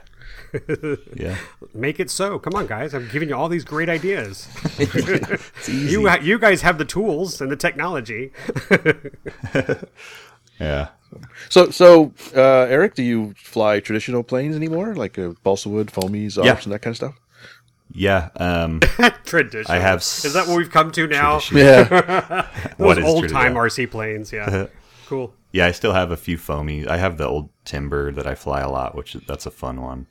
yeah. 1.16 1.36
Make 1.74 2.00
it 2.00 2.10
so. 2.10 2.40
Come 2.40 2.54
on, 2.56 2.66
guys! 2.68 2.94
I'm 2.94 3.08
giving 3.10 3.30
you 3.30 3.36
all 3.36 3.50
these 3.50 3.64
great 3.64 3.90
ideas. 3.90 4.48
you 5.68 6.10
you 6.22 6.40
guys 6.40 6.62
have 6.64 6.78
the 6.78 6.86
tools 6.86 7.40
and 7.42 7.52
the 7.52 7.56
technology. 7.56 8.32
Yeah. 10.60 10.90
So 11.50 11.70
so 11.72 12.14
uh, 12.36 12.68
Eric, 12.70 12.96
do 12.96 13.04
you 13.04 13.34
fly 13.38 13.80
traditional 13.80 14.24
planes 14.24 14.56
anymore, 14.56 14.96
like 14.96 15.18
uh, 15.18 15.34
balsa 15.44 15.70
wood, 15.70 15.88
foamies, 15.88 16.38
arcs, 16.38 16.46
Yeah. 16.46 16.60
and 16.64 16.74
that 16.74 16.80
kind 16.82 16.92
of 16.92 16.96
stuff? 16.98 17.20
Yeah. 17.92 18.30
Um, 18.36 18.80
Tradition. 19.26 19.72
I 19.72 19.80
have 19.80 20.00
Is 20.02 20.34
that 20.34 20.48
what 20.48 20.58
we've 20.58 20.70
come 20.70 20.92
to 20.92 21.08
now? 21.08 21.40
Yeah, 21.52 21.84
Those 22.78 22.86
What 22.86 22.98
is 23.00 23.06
old 23.06 23.30
time. 23.30 23.56
RC 23.56 23.90
planes. 23.90 24.32
Yeah. 24.32 24.68
cool. 25.08 25.34
yeah, 25.52 25.66
I 25.66 25.72
still 25.72 25.94
have 25.94 26.12
a 26.12 26.18
few 26.18 26.38
foamy. 26.38 26.88
I 26.88 26.98
have 26.98 27.18
the 27.18 27.26
old 27.28 27.50
timber 27.66 28.12
that 28.12 28.28
I 28.28 28.36
fly 28.36 28.62
a 28.62 28.70
lot, 28.70 28.94
which 28.96 29.14
that's 29.28 29.48
a 29.48 29.52
fun 29.52 29.82
one. 29.82 30.06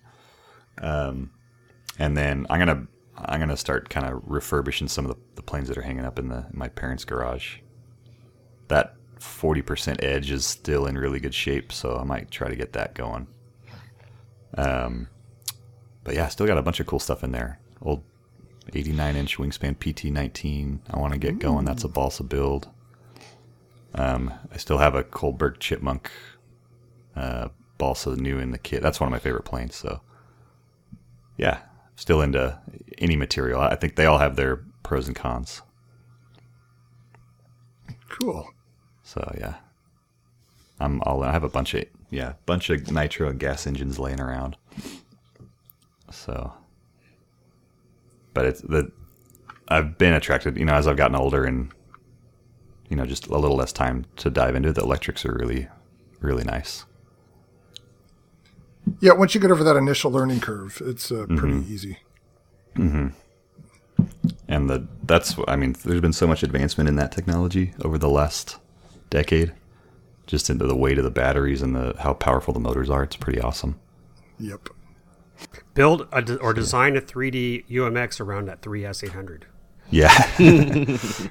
Um, 0.82 1.30
and 2.00 2.16
then 2.16 2.46
I'm 2.50 2.58
gonna 2.58 2.86
I'm 3.16 3.38
gonna 3.40 3.56
start 3.56 3.88
kind 3.90 4.06
of 4.06 4.22
refurbishing 4.26 4.88
some 4.88 5.04
of 5.06 5.12
the, 5.12 5.18
the 5.36 5.42
planes 5.42 5.68
that 5.68 5.78
are 5.78 5.82
hanging 5.82 6.04
up 6.04 6.18
in 6.18 6.28
the 6.28 6.46
in 6.52 6.58
my 6.58 6.68
parents' 6.68 7.04
garage. 7.04 7.58
That 8.68 8.94
forty 9.18 9.62
percent 9.62 10.02
edge 10.02 10.30
is 10.30 10.44
still 10.46 10.86
in 10.86 10.96
really 10.96 11.20
good 11.20 11.34
shape, 11.34 11.72
so 11.72 11.96
I 11.96 12.04
might 12.04 12.30
try 12.30 12.48
to 12.48 12.56
get 12.56 12.72
that 12.74 12.94
going. 12.94 13.26
Um, 14.56 15.08
but 16.04 16.14
yeah, 16.14 16.28
still 16.28 16.46
got 16.46 16.58
a 16.58 16.62
bunch 16.62 16.80
of 16.80 16.86
cool 16.86 16.98
stuff 16.98 17.22
in 17.22 17.32
there. 17.32 17.60
Old 17.82 18.02
89 18.74 19.16
inch 19.16 19.38
wingspan 19.38 19.76
PT19. 19.76 20.80
I 20.90 20.98
want 20.98 21.12
to 21.12 21.18
get 21.18 21.38
going. 21.38 21.64
That's 21.64 21.84
a 21.84 21.88
balsa 21.88 22.22
build. 22.22 22.68
Um, 23.94 24.32
I 24.52 24.58
still 24.58 24.78
have 24.78 24.94
a 24.94 25.04
Goldberg 25.04 25.58
Chipmunk 25.60 26.10
uh, 27.16 27.48
balsa 27.78 28.16
new 28.16 28.38
in 28.38 28.50
the 28.50 28.58
kit. 28.58 28.82
That's 28.82 29.00
one 29.00 29.08
of 29.08 29.12
my 29.12 29.18
favorite 29.18 29.44
planes. 29.44 29.74
So 29.74 30.00
yeah, 31.36 31.60
still 31.96 32.20
into 32.20 32.58
any 32.98 33.16
material. 33.16 33.60
I 33.60 33.76
think 33.76 33.96
they 33.96 34.06
all 34.06 34.18
have 34.18 34.36
their 34.36 34.64
pros 34.82 35.06
and 35.06 35.16
cons. 35.16 35.62
Cool. 38.08 38.48
So 39.08 39.34
yeah, 39.40 39.54
I'm 40.78 41.00
all. 41.00 41.22
I 41.24 41.32
have 41.32 41.42
a 41.44 41.48
bunch 41.48 41.72
of 41.72 41.84
yeah, 42.10 42.34
bunch 42.44 42.68
of 42.68 42.92
nitro 42.92 43.30
and 43.30 43.40
gas 43.40 43.66
engines 43.66 43.98
laying 43.98 44.20
around. 44.20 44.58
So, 46.10 46.52
but 48.34 48.44
it's 48.44 48.60
the 48.60 48.92
I've 49.68 49.96
been 49.96 50.12
attracted. 50.12 50.58
You 50.58 50.66
know, 50.66 50.74
as 50.74 50.86
I've 50.86 50.98
gotten 50.98 51.16
older 51.16 51.46
and 51.46 51.72
you 52.90 52.96
know, 52.98 53.06
just 53.06 53.28
a 53.28 53.38
little 53.38 53.56
less 53.56 53.72
time 53.72 54.04
to 54.16 54.28
dive 54.28 54.54
into 54.54 54.68
it, 54.68 54.74
the 54.74 54.82
electrics 54.82 55.24
are 55.24 55.32
really, 55.32 55.68
really 56.20 56.44
nice. 56.44 56.84
Yeah, 59.00 59.12
once 59.12 59.34
you 59.34 59.40
get 59.40 59.50
over 59.50 59.64
that 59.64 59.76
initial 59.76 60.10
learning 60.10 60.40
curve, 60.40 60.82
it's 60.84 61.10
uh, 61.10 61.26
pretty 61.34 61.54
Mm-hmm. 61.54 61.72
easy. 61.72 61.98
And 64.48 64.68
the 64.68 64.86
that's 65.04 65.36
I 65.48 65.56
mean, 65.56 65.74
there's 65.84 66.00
been 66.02 66.12
so 66.12 66.26
much 66.26 66.42
advancement 66.42 66.88
in 66.88 66.96
that 66.96 67.12
technology 67.12 67.72
over 67.82 67.96
the 67.98 68.10
last 68.10 68.58
decade, 69.10 69.52
just 70.26 70.50
into 70.50 70.66
the 70.66 70.76
weight 70.76 70.98
of 70.98 71.04
the 71.04 71.10
batteries 71.10 71.62
and 71.62 71.74
the 71.74 71.94
how 71.98 72.14
powerful 72.14 72.52
the 72.54 72.60
motors 72.60 72.90
are. 72.90 73.02
It's 73.02 73.16
pretty 73.16 73.40
awesome. 73.40 73.78
Yep. 74.38 74.68
Build 75.74 76.08
a 76.12 76.20
de- 76.22 76.36
or 76.38 76.52
design 76.52 76.96
a 76.96 77.00
3D 77.00 77.68
UMX 77.68 78.20
around 78.20 78.46
that 78.46 78.60
3S800. 78.62 79.42
Yeah. 79.90 80.12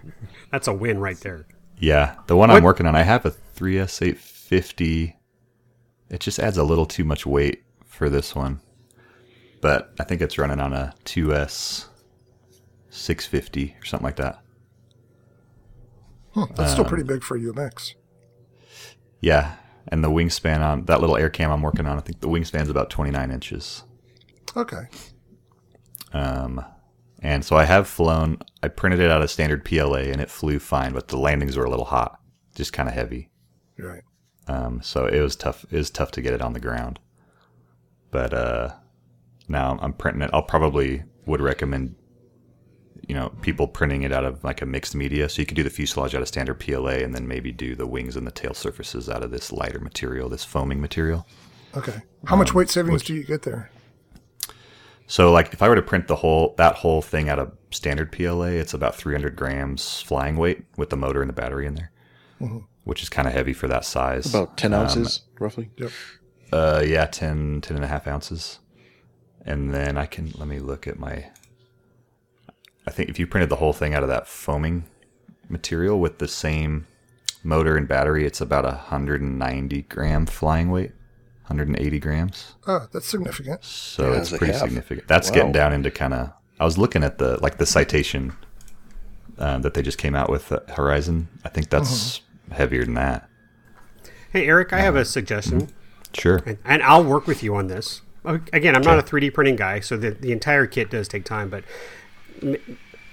That's 0.52 0.68
a 0.68 0.74
win 0.74 1.00
right 1.00 1.20
there. 1.20 1.46
Yeah, 1.80 2.16
the 2.28 2.36
one 2.36 2.50
What- 2.50 2.58
I'm 2.58 2.64
working 2.64 2.86
on, 2.86 2.96
I 2.96 3.04
have 3.04 3.26
a 3.26 3.32
3S850. 3.56 5.14
It 6.10 6.20
just 6.22 6.40
adds 6.40 6.58
a 6.58 6.64
little 6.64 6.86
too 6.86 7.04
much 7.04 7.26
weight 7.26 7.64
for 7.86 8.10
this 8.10 8.34
one, 8.34 8.62
but 9.62 9.94
I 10.00 10.04
think 10.06 10.22
it's 10.22 10.38
running 10.38 10.60
on 10.60 10.72
a 10.74 10.94
2S 11.06 11.86
650 12.90 13.76
or 13.82 13.86
something 13.86 14.06
like 14.06 14.16
that. 14.16 14.40
Huh, 16.38 16.46
that's 16.56 16.72
still 16.74 16.84
Um, 16.84 16.90
pretty 16.90 17.04
big 17.04 17.24
for 17.24 17.36
UMX. 17.38 17.96
Yeah, 19.22 19.56
and 19.88 20.04
the 20.04 20.10
wingspan 20.12 20.60
on 20.62 20.86
that 20.86 21.02
little 21.02 21.18
air 21.18 21.30
cam 21.32 21.52
I'm 21.52 21.64
working 21.64 21.88
on, 21.88 21.98
I 21.98 22.02
think 22.02 22.20
the 22.22 22.28
wingspan's 22.28 22.70
about 22.70 22.92
29 22.92 23.32
inches. 23.32 23.84
Okay. 24.56 24.84
Um, 26.14 26.64
and 27.24 27.44
so 27.44 27.56
I 27.56 27.66
have 27.66 27.88
flown. 27.88 28.38
I 28.62 28.68
printed 28.68 29.00
it 29.00 29.10
out 29.10 29.24
of 29.24 29.32
standard 29.32 29.66
PLA, 29.66 30.12
and 30.12 30.22
it 30.22 30.30
flew 30.30 30.60
fine, 30.60 30.94
but 30.94 31.08
the 31.08 31.18
landings 31.18 31.58
were 31.58 31.66
a 31.66 31.70
little 31.70 31.86
hot, 31.86 32.20
just 32.56 32.72
kind 32.72 32.88
of 32.88 32.94
heavy. 32.94 33.32
Right. 33.80 34.04
Um, 34.48 34.82
so 34.84 35.08
it 35.08 35.20
was 35.22 35.36
tough. 35.36 35.66
It 35.72 35.78
was 35.78 35.90
tough 35.90 36.12
to 36.12 36.22
get 36.22 36.34
it 36.34 36.42
on 36.42 36.54
the 36.54 36.60
ground. 36.60 37.00
But 38.12 38.34
uh, 38.34 38.74
now 39.48 39.80
I'm 39.82 39.94
printing 39.94 40.22
it. 40.22 40.30
I'll 40.34 40.44
probably 40.44 41.04
would 41.26 41.42
recommend, 41.42 41.96
you 43.08 43.16
know, 43.16 43.30
people 43.42 43.68
printing 43.68 44.04
it 44.04 44.12
out 44.12 44.26
of 44.26 44.44
like 44.44 44.62
a 44.62 44.66
mixed 44.66 44.94
media. 44.96 45.30
So 45.30 45.42
you 45.42 45.46
could 45.46 45.56
do 45.56 45.64
the 45.64 45.70
fuselage 45.70 46.14
out 46.14 46.22
of 46.22 46.28
standard 46.28 46.56
PLA, 46.60 46.98
and 47.04 47.14
then 47.16 47.28
maybe 47.28 47.52
do 47.52 47.76
the 47.76 47.88
wings 47.88 48.16
and 48.16 48.28
the 48.28 48.32
tail 48.32 48.54
surfaces 48.54 49.10
out 49.10 49.24
of 49.24 49.32
this 49.32 49.52
lighter 49.52 49.80
material, 49.80 50.30
this 50.30 50.44
foaming 50.44 50.82
material. 50.82 51.26
Okay. 51.76 52.02
How 52.26 52.36
much 52.36 52.54
weight 52.54 52.70
savings 52.70 53.04
do 53.04 53.14
you 53.14 53.24
get 53.24 53.44
there? 53.44 53.70
So 55.06 55.32
like 55.32 55.54
if 55.54 55.62
I 55.62 55.70
were 55.70 55.76
to 55.76 55.82
print 55.82 56.08
the 56.08 56.18
whole 56.18 56.54
that 56.58 56.76
whole 56.76 57.02
thing 57.02 57.30
out 57.30 57.40
of 57.40 57.52
standard 57.72 58.12
PLA, 58.12 58.48
it's 58.48 58.74
about 58.74 58.96
300 58.96 59.36
grams 59.36 60.02
flying 60.02 60.36
weight 60.36 60.66
with 60.76 60.90
the 60.90 60.98
motor 60.98 61.22
and 61.22 61.30
the 61.30 61.34
battery 61.34 61.66
in 61.66 61.76
there, 61.76 61.92
which 62.84 63.02
is 63.02 63.10
kind 63.10 63.28
of 63.28 63.34
heavy 63.34 63.54
for 63.54 63.68
that 63.70 63.86
size. 63.86 64.26
About 64.34 64.58
10 64.58 64.74
Um, 64.74 64.82
ounces, 64.82 65.22
roughly. 65.40 65.70
Uh, 66.52 66.84
yeah, 66.86 67.06
10, 67.06 67.62
10 67.62 67.76
and 67.78 67.86
a 67.86 67.88
half 67.88 68.06
ounces. 68.08 68.60
And 69.46 69.74
then 69.74 69.98
I 69.98 70.06
can, 70.06 70.32
let 70.38 70.48
me 70.48 70.60
look 70.60 70.88
at 70.88 71.00
my, 71.00 71.30
I 72.88 72.92
think 72.92 73.10
if 73.10 73.20
you 73.20 73.28
printed 73.28 73.50
the 73.50 73.58
whole 73.58 73.74
thing 73.74 73.94
out 73.94 74.02
of 74.02 74.10
that 74.10 74.28
foaming 74.28 74.86
material 75.50 76.00
with 76.00 76.20
the 76.20 76.28
same 76.28 76.88
motor 77.44 77.76
and 77.78 77.88
battery, 77.88 78.26
it's 78.26 78.40
about 78.42 78.64
a 78.66 78.70
190 78.70 79.82
gram 79.84 80.26
flying 80.26 80.72
weight, 80.72 80.92
180 81.48 82.00
grams. 82.00 82.56
Oh, 82.66 82.88
that's 82.94 83.06
significant. 83.08 83.64
So 83.64 84.12
Yeah, 84.14 84.20
it's 84.20 84.30
it's 84.32 84.38
pretty 84.38 84.54
significant. 84.54 85.08
That's 85.08 85.30
Wow. 85.30 85.36
getting 85.36 85.52
down 85.52 85.74
into 85.74 85.92
kind 85.92 86.14
of, 86.14 86.32
I 86.60 86.66
was 86.66 86.78
looking 86.78 87.04
at 87.04 87.18
the, 87.18 87.38
like 87.44 87.58
the 87.58 87.66
citation 87.66 88.34
um, 89.38 89.62
that 89.64 89.74
they 89.74 89.82
just 89.82 89.98
came 89.98 90.16
out 90.16 90.30
with 90.30 90.52
uh, 90.52 90.60
Horizon. 90.70 91.28
I 91.46 91.50
think 91.50 91.70
that's 91.70 92.22
heavier 92.52 92.86
than 92.86 92.94
that. 92.96 93.30
Hey, 94.32 94.48
Eric, 94.48 94.72
I 94.74 94.80
have 94.80 94.96
a 94.96 95.06
suggestion, 95.06 95.70
Sure. 96.14 96.42
and, 96.46 96.58
and 96.66 96.84
I'll 96.84 97.04
work 97.04 97.28
with 97.28 97.44
you 97.44 97.56
on 97.56 97.68
this. 97.68 98.02
Uh, 98.26 98.40
Again, 98.54 98.76
I'm 98.76 98.82
not 98.82 98.98
a 99.00 99.02
3D 99.04 99.34
printing 99.34 99.56
guy, 99.56 99.80
so 99.82 99.96
the, 99.98 100.12
the 100.12 100.32
entire 100.32 100.66
kit 100.68 100.90
does 100.90 101.08
take 101.08 101.24
time. 101.24 101.50
But 101.50 101.64
m- 101.64 101.68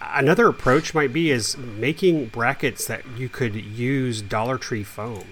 another 0.00 0.48
approach 0.48 0.94
might 0.94 1.12
be 1.12 1.30
is 1.30 1.56
making 1.56 2.26
brackets 2.26 2.86
that 2.86 3.02
you 3.16 3.28
could 3.28 3.54
use 3.54 4.22
Dollar 4.22 4.58
Tree 4.58 4.84
foam 4.84 5.24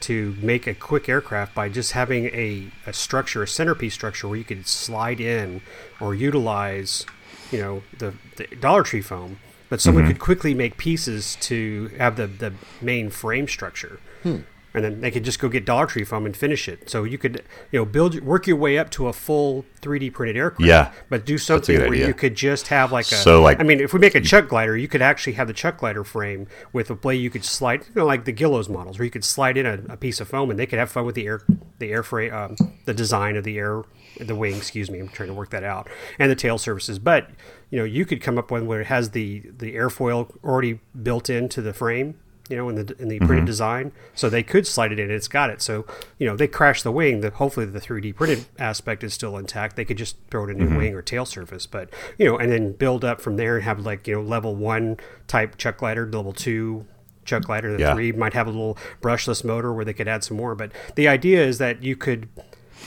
to 0.00 0.36
make 0.40 0.66
a 0.66 0.74
quick 0.74 1.08
aircraft 1.08 1.54
by 1.54 1.68
just 1.68 1.92
having 1.92 2.26
a, 2.26 2.66
a 2.86 2.92
structure, 2.92 3.42
a 3.42 3.48
centerpiece 3.48 3.94
structure 3.94 4.28
where 4.28 4.36
you 4.36 4.44
could 4.44 4.66
slide 4.66 5.20
in 5.20 5.62
or 6.00 6.14
utilize, 6.14 7.06
you 7.50 7.58
know, 7.58 7.82
the, 7.98 8.14
the 8.36 8.46
Dollar 8.56 8.82
Tree 8.82 9.00
foam, 9.00 9.38
but 9.70 9.80
someone 9.80 10.04
mm-hmm. 10.04 10.12
could 10.12 10.20
quickly 10.20 10.52
make 10.52 10.76
pieces 10.76 11.36
to 11.40 11.90
have 11.98 12.16
the, 12.16 12.26
the 12.26 12.52
main 12.82 13.08
frame 13.08 13.48
structure. 13.48 13.98
Hmm. 14.22 14.40
And 14.74 14.82
then 14.84 15.00
they 15.00 15.12
could 15.12 15.24
just 15.24 15.38
go 15.38 15.48
get 15.48 15.64
Dollar 15.64 15.86
Tree 15.86 16.02
foam 16.02 16.26
and 16.26 16.36
finish 16.36 16.68
it. 16.68 16.90
So 16.90 17.04
you 17.04 17.16
could, 17.16 17.44
you 17.70 17.78
know, 17.78 17.84
build 17.84 18.20
work 18.22 18.48
your 18.48 18.56
way 18.56 18.76
up 18.76 18.90
to 18.90 19.06
a 19.06 19.12
full 19.12 19.64
3D 19.80 20.12
printed 20.12 20.36
aircraft. 20.36 20.66
Yeah. 20.68 20.92
But 21.08 21.24
do 21.24 21.38
something 21.38 21.78
where 21.78 21.92
idea. 21.92 22.08
you 22.08 22.14
could 22.14 22.34
just 22.34 22.66
have 22.68 22.90
like 22.90 23.04
a. 23.06 23.14
So, 23.14 23.40
like- 23.40 23.60
I 23.60 23.62
mean, 23.62 23.78
if 23.78 23.92
we 23.92 24.00
make 24.00 24.16
a 24.16 24.20
chuck 24.20 24.48
glider, 24.48 24.76
you 24.76 24.88
could 24.88 25.00
actually 25.00 25.34
have 25.34 25.46
the 25.46 25.52
chuck 25.52 25.78
glider 25.78 26.02
frame 26.02 26.48
with 26.72 26.90
a 26.90 26.96
blade 26.96 27.22
you 27.22 27.30
could 27.30 27.44
slide, 27.44 27.82
you 27.86 27.92
know, 27.94 28.04
like 28.04 28.24
the 28.24 28.32
Guillow's 28.32 28.68
models, 28.68 28.98
where 28.98 29.04
you 29.04 29.12
could 29.12 29.24
slide 29.24 29.56
in 29.56 29.64
a, 29.64 29.80
a 29.90 29.96
piece 29.96 30.20
of 30.20 30.26
foam 30.26 30.50
and 30.50 30.58
they 30.58 30.66
could 30.66 30.80
have 30.80 30.90
fun 30.90 31.06
with 31.06 31.14
the 31.14 31.26
air, 31.26 31.42
the 31.78 31.92
airframe, 31.92 32.32
um, 32.32 32.56
the 32.84 32.94
design 32.94 33.36
of 33.36 33.44
the 33.44 33.58
air, 33.58 33.84
the 34.18 34.34
wing. 34.34 34.56
Excuse 34.56 34.90
me, 34.90 34.98
I'm 34.98 35.08
trying 35.08 35.28
to 35.28 35.34
work 35.34 35.50
that 35.50 35.62
out, 35.62 35.88
and 36.18 36.32
the 36.32 36.34
tail 36.36 36.58
surfaces. 36.58 36.98
But 36.98 37.30
you 37.70 37.78
know, 37.78 37.84
you 37.84 38.04
could 38.04 38.20
come 38.20 38.38
up 38.38 38.50
with 38.50 38.64
where 38.64 38.80
it 38.80 38.86
has 38.88 39.10
the 39.10 39.44
the 39.56 39.76
airfoil 39.76 40.36
already 40.42 40.80
built 41.00 41.30
into 41.30 41.62
the 41.62 41.72
frame. 41.72 42.16
You 42.50 42.56
know, 42.58 42.68
in 42.68 42.74
the 42.74 42.94
in 43.00 43.08
the 43.08 43.16
Mm-hmm. 43.16 43.26
printed 43.26 43.46
design, 43.46 43.92
so 44.14 44.28
they 44.28 44.42
could 44.42 44.66
slide 44.66 44.92
it 44.92 44.98
in. 44.98 45.10
It's 45.10 45.28
got 45.28 45.48
it. 45.48 45.62
So 45.62 45.86
you 46.18 46.26
know, 46.26 46.36
they 46.36 46.46
crash 46.46 46.82
the 46.82 46.92
wing. 46.92 47.20
The 47.22 47.30
hopefully 47.30 47.64
the 47.64 47.80
3D 47.80 48.14
printed 48.14 48.44
aspect 48.58 49.02
is 49.02 49.14
still 49.14 49.38
intact. 49.38 49.76
They 49.76 49.84
could 49.86 49.96
just 49.96 50.16
throw 50.30 50.44
it 50.44 50.50
a 50.50 50.54
new 50.54 50.66
Mm-hmm. 50.66 50.76
wing 50.76 50.94
or 50.94 51.00
tail 51.00 51.24
surface, 51.24 51.66
but 51.66 51.88
you 52.18 52.26
know, 52.26 52.36
and 52.36 52.52
then 52.52 52.72
build 52.72 53.02
up 53.02 53.22
from 53.22 53.36
there 53.36 53.56
and 53.56 53.64
have 53.64 53.80
like 53.80 54.06
you 54.06 54.16
know 54.16 54.20
level 54.22 54.54
one 54.54 54.98
type 55.26 55.56
chuck 55.56 55.78
glider, 55.78 56.04
level 56.06 56.34
two 56.34 56.84
chuck 57.24 57.44
glider, 57.44 57.72
the 57.72 57.78
Yeah. 57.78 57.94
three 57.94 58.12
might 58.12 58.34
have 58.34 58.46
a 58.46 58.50
little 58.50 58.76
brushless 59.00 59.42
motor 59.42 59.72
where 59.72 59.86
they 59.86 59.94
could 59.94 60.06
add 60.08 60.22
some 60.22 60.36
more. 60.36 60.54
But 60.54 60.70
the 60.96 61.08
idea 61.08 61.42
is 61.42 61.56
that 61.58 61.82
you 61.82 61.96
could 61.96 62.28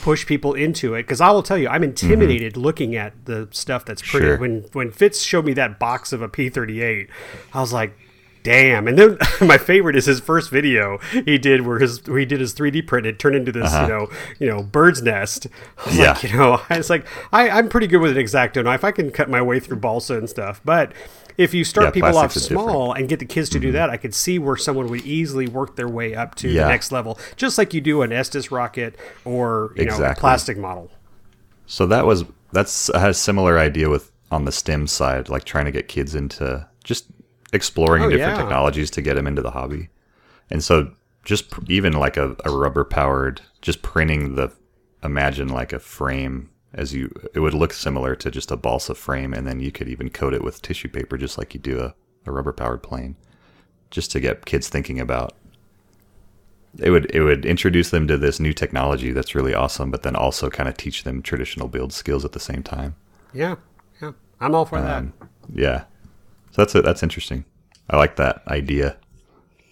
push 0.03 0.27
people 0.27 0.53
into 0.53 0.93
it 0.93 1.01
because 1.01 1.19
I 1.19 1.31
will 1.31 1.41
tell 1.41 1.57
you, 1.57 1.67
I'm 1.67 1.83
intimidated 1.83 2.55
looking 2.57 2.95
at 2.95 3.13
the 3.25 3.47
stuff 3.49 3.85
that's 3.85 4.03
printed. 4.03 4.29
Sure. 4.29 4.37
When 4.37 4.65
when 4.73 4.91
Fitz 4.91 5.23
showed 5.23 5.45
me 5.45 5.53
that 5.53 5.79
box 5.79 6.13
of 6.13 6.21
a 6.21 6.29
P38, 6.29 7.07
I 7.55 7.59
was 7.59 7.73
like. 7.73 7.97
Damn! 8.47 8.87
And 8.87 8.97
then 8.97 9.17
my 9.41 9.57
favorite 9.57 9.97
is 9.97 10.05
his 10.05 10.21
first 10.21 10.49
video 10.49 10.99
he 11.11 11.37
did, 11.37 11.65
where 11.65 11.79
his 11.79 12.01
where 12.07 12.19
he 12.19 12.25
did 12.25 12.39
his 12.39 12.55
3D 12.55 12.87
print. 12.87 13.05
It 13.05 13.19
turned 13.19 13.35
into 13.35 13.51
this, 13.51 13.69
you 13.73 13.77
uh-huh. 13.77 13.87
know, 13.87 14.07
you 14.39 14.47
know, 14.47 14.63
bird's 14.63 15.01
nest. 15.01 15.47
Yeah. 15.91 16.13
like, 16.13 16.23
you 16.23 16.37
know, 16.37 16.61
it's 16.69 16.89
like 16.89 17.05
I, 17.33 17.49
I'm 17.49 17.67
pretty 17.67 17.87
good 17.87 17.97
with 17.97 18.15
an 18.15 18.23
exacto 18.23 18.63
knife. 18.63 18.83
I 18.83 18.91
can 18.91 19.11
cut 19.11 19.29
my 19.29 19.41
way 19.41 19.59
through 19.59 19.77
balsa 19.77 20.17
and 20.17 20.29
stuff. 20.29 20.61
But 20.63 20.93
if 21.37 21.53
you 21.53 21.65
start 21.65 21.87
Yeah, 21.87 21.91
people 21.91 22.17
off 22.17 22.31
small 22.31 22.93
and 22.93 23.09
get 23.09 23.19
the 23.19 23.25
kids 23.25 23.49
to 23.49 23.59
do 23.59 23.67
mm-hmm. 23.67 23.73
that, 23.73 23.89
I 23.89 23.97
could 23.97 24.13
see 24.13 24.39
where 24.39 24.55
someone 24.55 24.87
would 24.89 25.01
easily 25.01 25.47
work 25.47 25.75
their 25.75 25.89
way 25.89 26.15
up 26.15 26.35
to 26.35 26.49
Yeah. 26.49 26.63
the 26.63 26.69
next 26.69 26.91
level, 26.91 27.19
just 27.35 27.57
like 27.57 27.73
you 27.73 27.81
do 27.81 28.01
an 28.01 28.13
Estes 28.13 28.49
rocket 28.49 28.95
or 29.25 29.73
you 29.75 29.85
know 29.85 30.01
a 30.01 30.15
plastic 30.15 30.57
model. 30.57 30.89
So 31.65 31.85
that 31.87 32.05
was 32.05 32.23
that's 32.53 32.89
I 32.91 32.99
had 32.99 33.09
a 33.09 33.15
similar 33.15 33.59
idea 33.59 33.89
with 33.89 34.11
on 34.31 34.45
the 34.45 34.51
STEM 34.53 34.87
side, 34.87 35.27
like 35.27 35.43
trying 35.43 35.65
to 35.65 35.71
get 35.71 35.89
kids 35.89 36.15
into 36.15 36.65
just 36.83 37.07
exploring 37.53 38.03
Oh, 38.03 38.09
different 38.09 38.35
yeah. 38.35 38.41
technologies 38.41 38.91
to 38.91 39.01
get 39.01 39.15
them 39.15 39.27
into 39.27 39.41
the 39.41 39.51
hobby. 39.51 39.89
And 40.49 40.63
so 40.63 40.91
just 41.23 41.49
pr- 41.49 41.61
even 41.67 41.93
like 41.93 42.17
a, 42.17 42.35
a 42.45 42.51
rubber 42.51 42.83
powered, 42.83 43.41
just 43.61 43.81
printing 43.81 44.35
the 44.35 44.51
imagine 45.03 45.47
like 45.49 45.73
a 45.73 45.79
frame 45.79 46.49
as 46.73 46.93
you 46.93 47.09
it 47.33 47.39
would 47.39 47.53
look 47.53 47.73
similar 47.73 48.15
to 48.15 48.29
just 48.31 48.51
a 48.51 48.57
balsa 48.57 48.93
frame, 48.95 49.33
and 49.33 49.47
then 49.47 49.59
you 49.59 49.71
could 49.71 49.87
even 49.87 50.09
coat 50.09 50.33
it 50.33 50.43
with 50.43 50.61
tissue 50.61 50.89
paper 50.89 51.17
just 51.17 51.37
like 51.37 51.53
you 51.53 51.59
do 51.59 51.79
a, 51.79 51.95
a 52.25 52.31
rubber 52.31 52.53
powered 52.53 52.83
plane, 52.83 53.15
just 53.89 54.11
to 54.11 54.19
get 54.19 54.45
kids 54.45 54.67
thinking 54.69 54.99
about 54.99 55.35
it 56.79 56.91
would 56.91 57.09
it 57.13 57.21
would 57.23 57.45
introduce 57.45 57.89
them 57.89 58.07
to 58.07 58.17
this 58.17 58.39
new 58.39 58.53
technology 58.53 59.11
that's 59.11 59.33
really 59.35 59.53
awesome, 59.53 59.89
but 59.91 60.03
then 60.03 60.15
also 60.15 60.49
kind 60.49 60.69
of 60.69 60.77
teach 60.77 61.03
them 61.03 61.21
traditional 61.21 61.67
build 61.67 61.91
skills 61.93 62.23
at 62.25 62.33
the 62.33 62.39
same 62.39 62.61
time. 62.63 62.95
Yeah, 63.33 63.55
yeah, 64.01 64.11
I'm 64.39 64.53
all 64.53 64.65
for 64.65 64.79
that. 64.81 64.97
Um, 64.97 65.13
yeah, 65.53 65.85
so 66.57 66.63
that's 66.63 66.73
that's 66.73 67.03
interesting. 67.03 67.45
I 67.87 67.97
like 67.97 68.15
that 68.15 68.41
idea. 68.47 68.97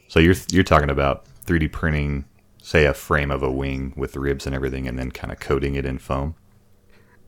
So 0.08 0.20
you're 0.20 0.36
you're 0.52 0.64
talking 0.64 0.92
about 0.92 1.26
3D 1.46 1.72
printing, 1.72 2.26
say 2.62 2.86
a 2.86 2.94
frame 2.94 3.32
of 3.32 3.42
a 3.42 3.52
wing 3.52 3.94
with 3.98 4.16
ribs 4.16 4.46
and 4.46 4.56
everything, 4.56 4.88
and 4.88 5.00
then 5.00 5.10
kind 5.10 5.34
of 5.34 5.40
coating 5.40 5.74
it 5.74 5.86
in 5.86 5.98
foam. 5.98 6.36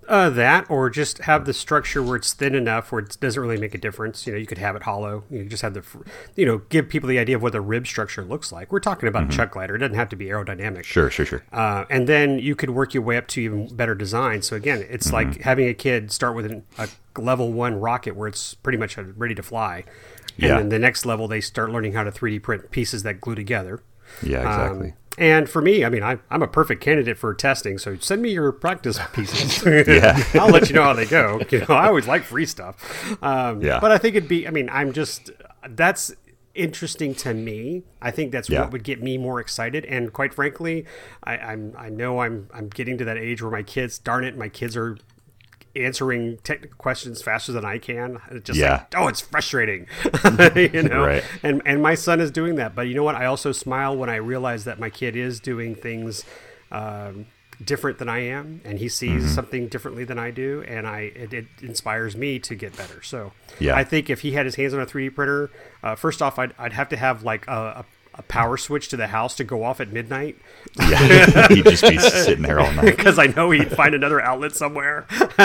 Uh, 0.08 0.30
that 0.30 0.70
or 0.70 0.90
just 0.90 1.18
have 1.20 1.44
the 1.46 1.54
structure 1.54 2.02
where 2.02 2.16
it's 2.16 2.32
thin 2.32 2.56
enough 2.56 2.92
where 2.92 3.00
it 3.02 3.18
doesn't 3.20 3.42
really 3.42 3.58
make 3.58 3.76
a 3.76 3.78
difference. 3.78 4.26
You 4.26 4.34
know, 4.34 4.40
you 4.40 4.46
could 4.46 4.58
have 4.58 4.76
it 4.76 4.84
hollow. 4.84 5.24
You 5.30 5.44
just 5.46 5.62
have 5.64 5.74
the, 5.74 5.84
you 6.36 6.46
know, 6.46 6.60
give 6.70 6.88
people 6.88 7.10
the 7.10 7.20
idea 7.20 7.36
of 7.36 7.42
what 7.42 7.52
the 7.52 7.60
rib 7.62 7.86
structure 7.86 8.24
looks 8.24 8.52
like. 8.52 8.72
We're 8.72 8.80
talking 8.80 9.10
about 9.10 9.26
a 9.26 9.36
chuck 9.36 9.52
glider. 9.52 9.76
It 9.76 9.80
doesn't 9.80 9.96
have 9.96 10.10
to 10.10 10.16
be 10.16 10.26
aerodynamic. 10.28 10.86
Sure, 10.86 11.10
sure, 11.10 11.26
sure. 11.26 11.44
Uh, 11.52 11.84
and 11.90 12.08
then 12.08 12.40
you 12.40 12.56
could 12.56 12.70
work 12.70 12.94
your 12.94 13.04
way 13.04 13.18
up 13.18 13.28
to 13.30 13.42
even 13.42 13.68
better 13.76 13.96
design. 13.96 14.42
So 14.42 14.56
again, 14.56 14.86
it's 14.90 15.12
like 15.12 15.42
having 15.42 15.68
a 15.68 15.74
kid 15.74 16.12
start 16.12 16.36
with 16.36 16.46
an, 16.46 16.64
a 16.78 16.88
level 17.18 17.52
one 17.52 17.80
rocket 17.80 18.16
where 18.16 18.30
it's 18.30 18.54
pretty 18.54 18.78
much 18.78 18.98
ready 18.98 19.36
to 19.36 19.44
fly, 19.44 19.84
and 20.38 20.44
Yeah. 20.44 20.58
then 20.58 20.70
the 20.70 20.80
next 20.80 21.06
level 21.06 21.28
they 21.28 21.42
start 21.42 21.72
learning 21.72 21.94
how 21.94 22.04
to 22.04 22.12
3D 22.12 22.40
print 22.44 22.72
pieces 22.72 23.04
that 23.04 23.20
glue 23.20 23.36
together. 23.36 23.82
Yeah, 24.24 24.38
exactly. 24.48 24.88
Um, 24.92 24.94
and 25.18 25.50
for 25.50 25.62
me, 25.62 25.84
I 25.84 25.90
mean, 25.90 26.04
I, 26.04 26.20
I'm 26.30 26.44
a 26.44 26.48
perfect 26.48 26.82
candidate 26.84 27.18
for 27.18 27.34
testing. 27.34 27.78
So 27.78 27.96
send 27.98 28.22
me 28.22 28.32
your 28.32 28.52
practice 28.52 29.00
pieces. 29.14 29.64
Yeah. 29.88 30.22
I'll 30.36 30.50
let 30.50 30.70
you 30.70 30.76
know 30.76 30.84
how 30.84 30.94
they 30.94 31.06
go. 31.06 31.42
You 31.50 31.60
know, 31.60 31.76
I 31.76 31.88
always 31.88 32.08
like 32.08 32.24
free 32.24 32.46
stuff. 32.46 32.76
Um, 33.24 33.62
Yeah. 33.62 33.80
But 33.80 33.92
I 33.92 33.98
think 33.98 34.16
it'd 34.16 34.30
be. 34.30 34.48
I 34.48 34.52
mean, 34.52 34.70
I'm 34.70 34.94
just 34.94 35.32
that's 35.70 36.14
interesting 36.54 37.14
to 37.14 37.34
me. 37.34 37.84
I 38.02 38.10
think 38.12 38.32
that's 38.32 38.50
Yeah. 38.50 38.62
what 38.62 38.72
would 38.72 38.84
get 38.84 39.02
me 39.02 39.18
more 39.18 39.40
excited. 39.40 39.86
And 39.86 40.12
quite 40.12 40.34
frankly, 40.34 40.86
I, 41.24 41.38
I'm 41.38 41.74
I 41.78 41.90
know 41.90 42.20
I'm 42.20 42.50
I'm 42.54 42.68
getting 42.70 42.98
to 42.98 43.06
that 43.06 43.18
age 43.18 43.42
where 43.42 43.52
my 43.52 43.64
kids, 43.64 43.98
darn 44.00 44.24
it, 44.24 44.38
my 44.38 44.50
kids 44.50 44.76
are 44.78 44.98
answering 45.78 46.38
technical 46.44 46.76
questions 46.78 47.22
faster 47.22 47.52
than 47.52 47.66
I 47.66 47.78
can. 47.78 48.20
It's 48.32 48.46
just 48.48 48.60
Yeah. 48.60 48.72
like, 48.74 48.94
oh, 48.98 49.08
it's 49.08 49.22
frustrating, 49.22 49.88
you 50.56 50.84
know. 50.84 51.06
Right. 51.06 51.24
And 51.44 51.62
and 51.66 51.82
my 51.82 51.96
son 51.96 52.20
is 52.20 52.32
doing 52.32 52.56
that. 52.56 52.76
But 52.76 52.88
you 52.88 52.96
know 52.96 53.04
what? 53.04 53.16
I 53.16 53.26
also 53.26 53.52
smile 53.52 53.96
when 53.96 54.10
I 54.10 54.16
realize 54.18 54.66
that 54.66 54.80
my 54.80 54.90
kid 54.90 55.16
is 55.16 55.40
doing 55.40 55.76
things. 55.76 56.24
Um, 56.72 57.28
different 57.66 57.98
than 57.98 58.08
I 58.08 58.20
am, 58.20 58.62
and 58.64 58.78
he 58.78 58.88
sees 58.88 59.24
Mm-hmm. 59.24 59.34
something 59.34 59.68
differently 59.68 60.04
than 60.04 60.20
I 60.20 60.30
do, 60.30 60.64
and 60.68 60.86
I 60.86 61.12
it, 61.16 61.34
it 61.34 61.48
inspires 61.60 62.16
me 62.16 62.38
to 62.38 62.54
get 62.54 62.78
better. 62.78 63.02
So 63.02 63.32
Yeah. 63.58 63.76
I 63.76 63.84
think 63.84 64.12
if 64.12 64.22
he 64.22 64.34
had 64.34 64.46
his 64.46 64.54
hands 64.58 64.76
on 64.76 64.80
a 64.80 64.86
3D 64.86 65.16
printer, 65.16 65.50
uh, 65.82 65.96
first 65.96 66.22
off, 66.22 66.38
I'd, 66.38 66.54
I'd 66.60 66.74
have 66.74 66.88
to 66.90 66.98
have 66.98 67.24
like 67.24 67.48
a, 67.48 67.84
a, 67.84 67.86
a 68.18 68.24
power 68.24 68.58
switch 68.58 68.88
to 68.90 68.98
the 68.98 69.08
house 69.08 69.36
to 69.36 69.44
go 69.44 69.64
off 69.64 69.80
at 69.80 69.92
midnight 69.94 70.38
Yeah, 70.80 71.48
he'd 71.50 71.66
just 71.66 71.84
be 71.84 71.98
sitting 72.00 72.42
there 72.44 72.60
all 72.60 72.72
night. 72.74 72.86
because 72.98 73.20
I 73.20 73.28
know 73.28 73.52
he'd 73.52 73.72
find 73.72 73.94
another 73.94 74.20
outlet 74.22 74.56
somewhere. 74.56 75.06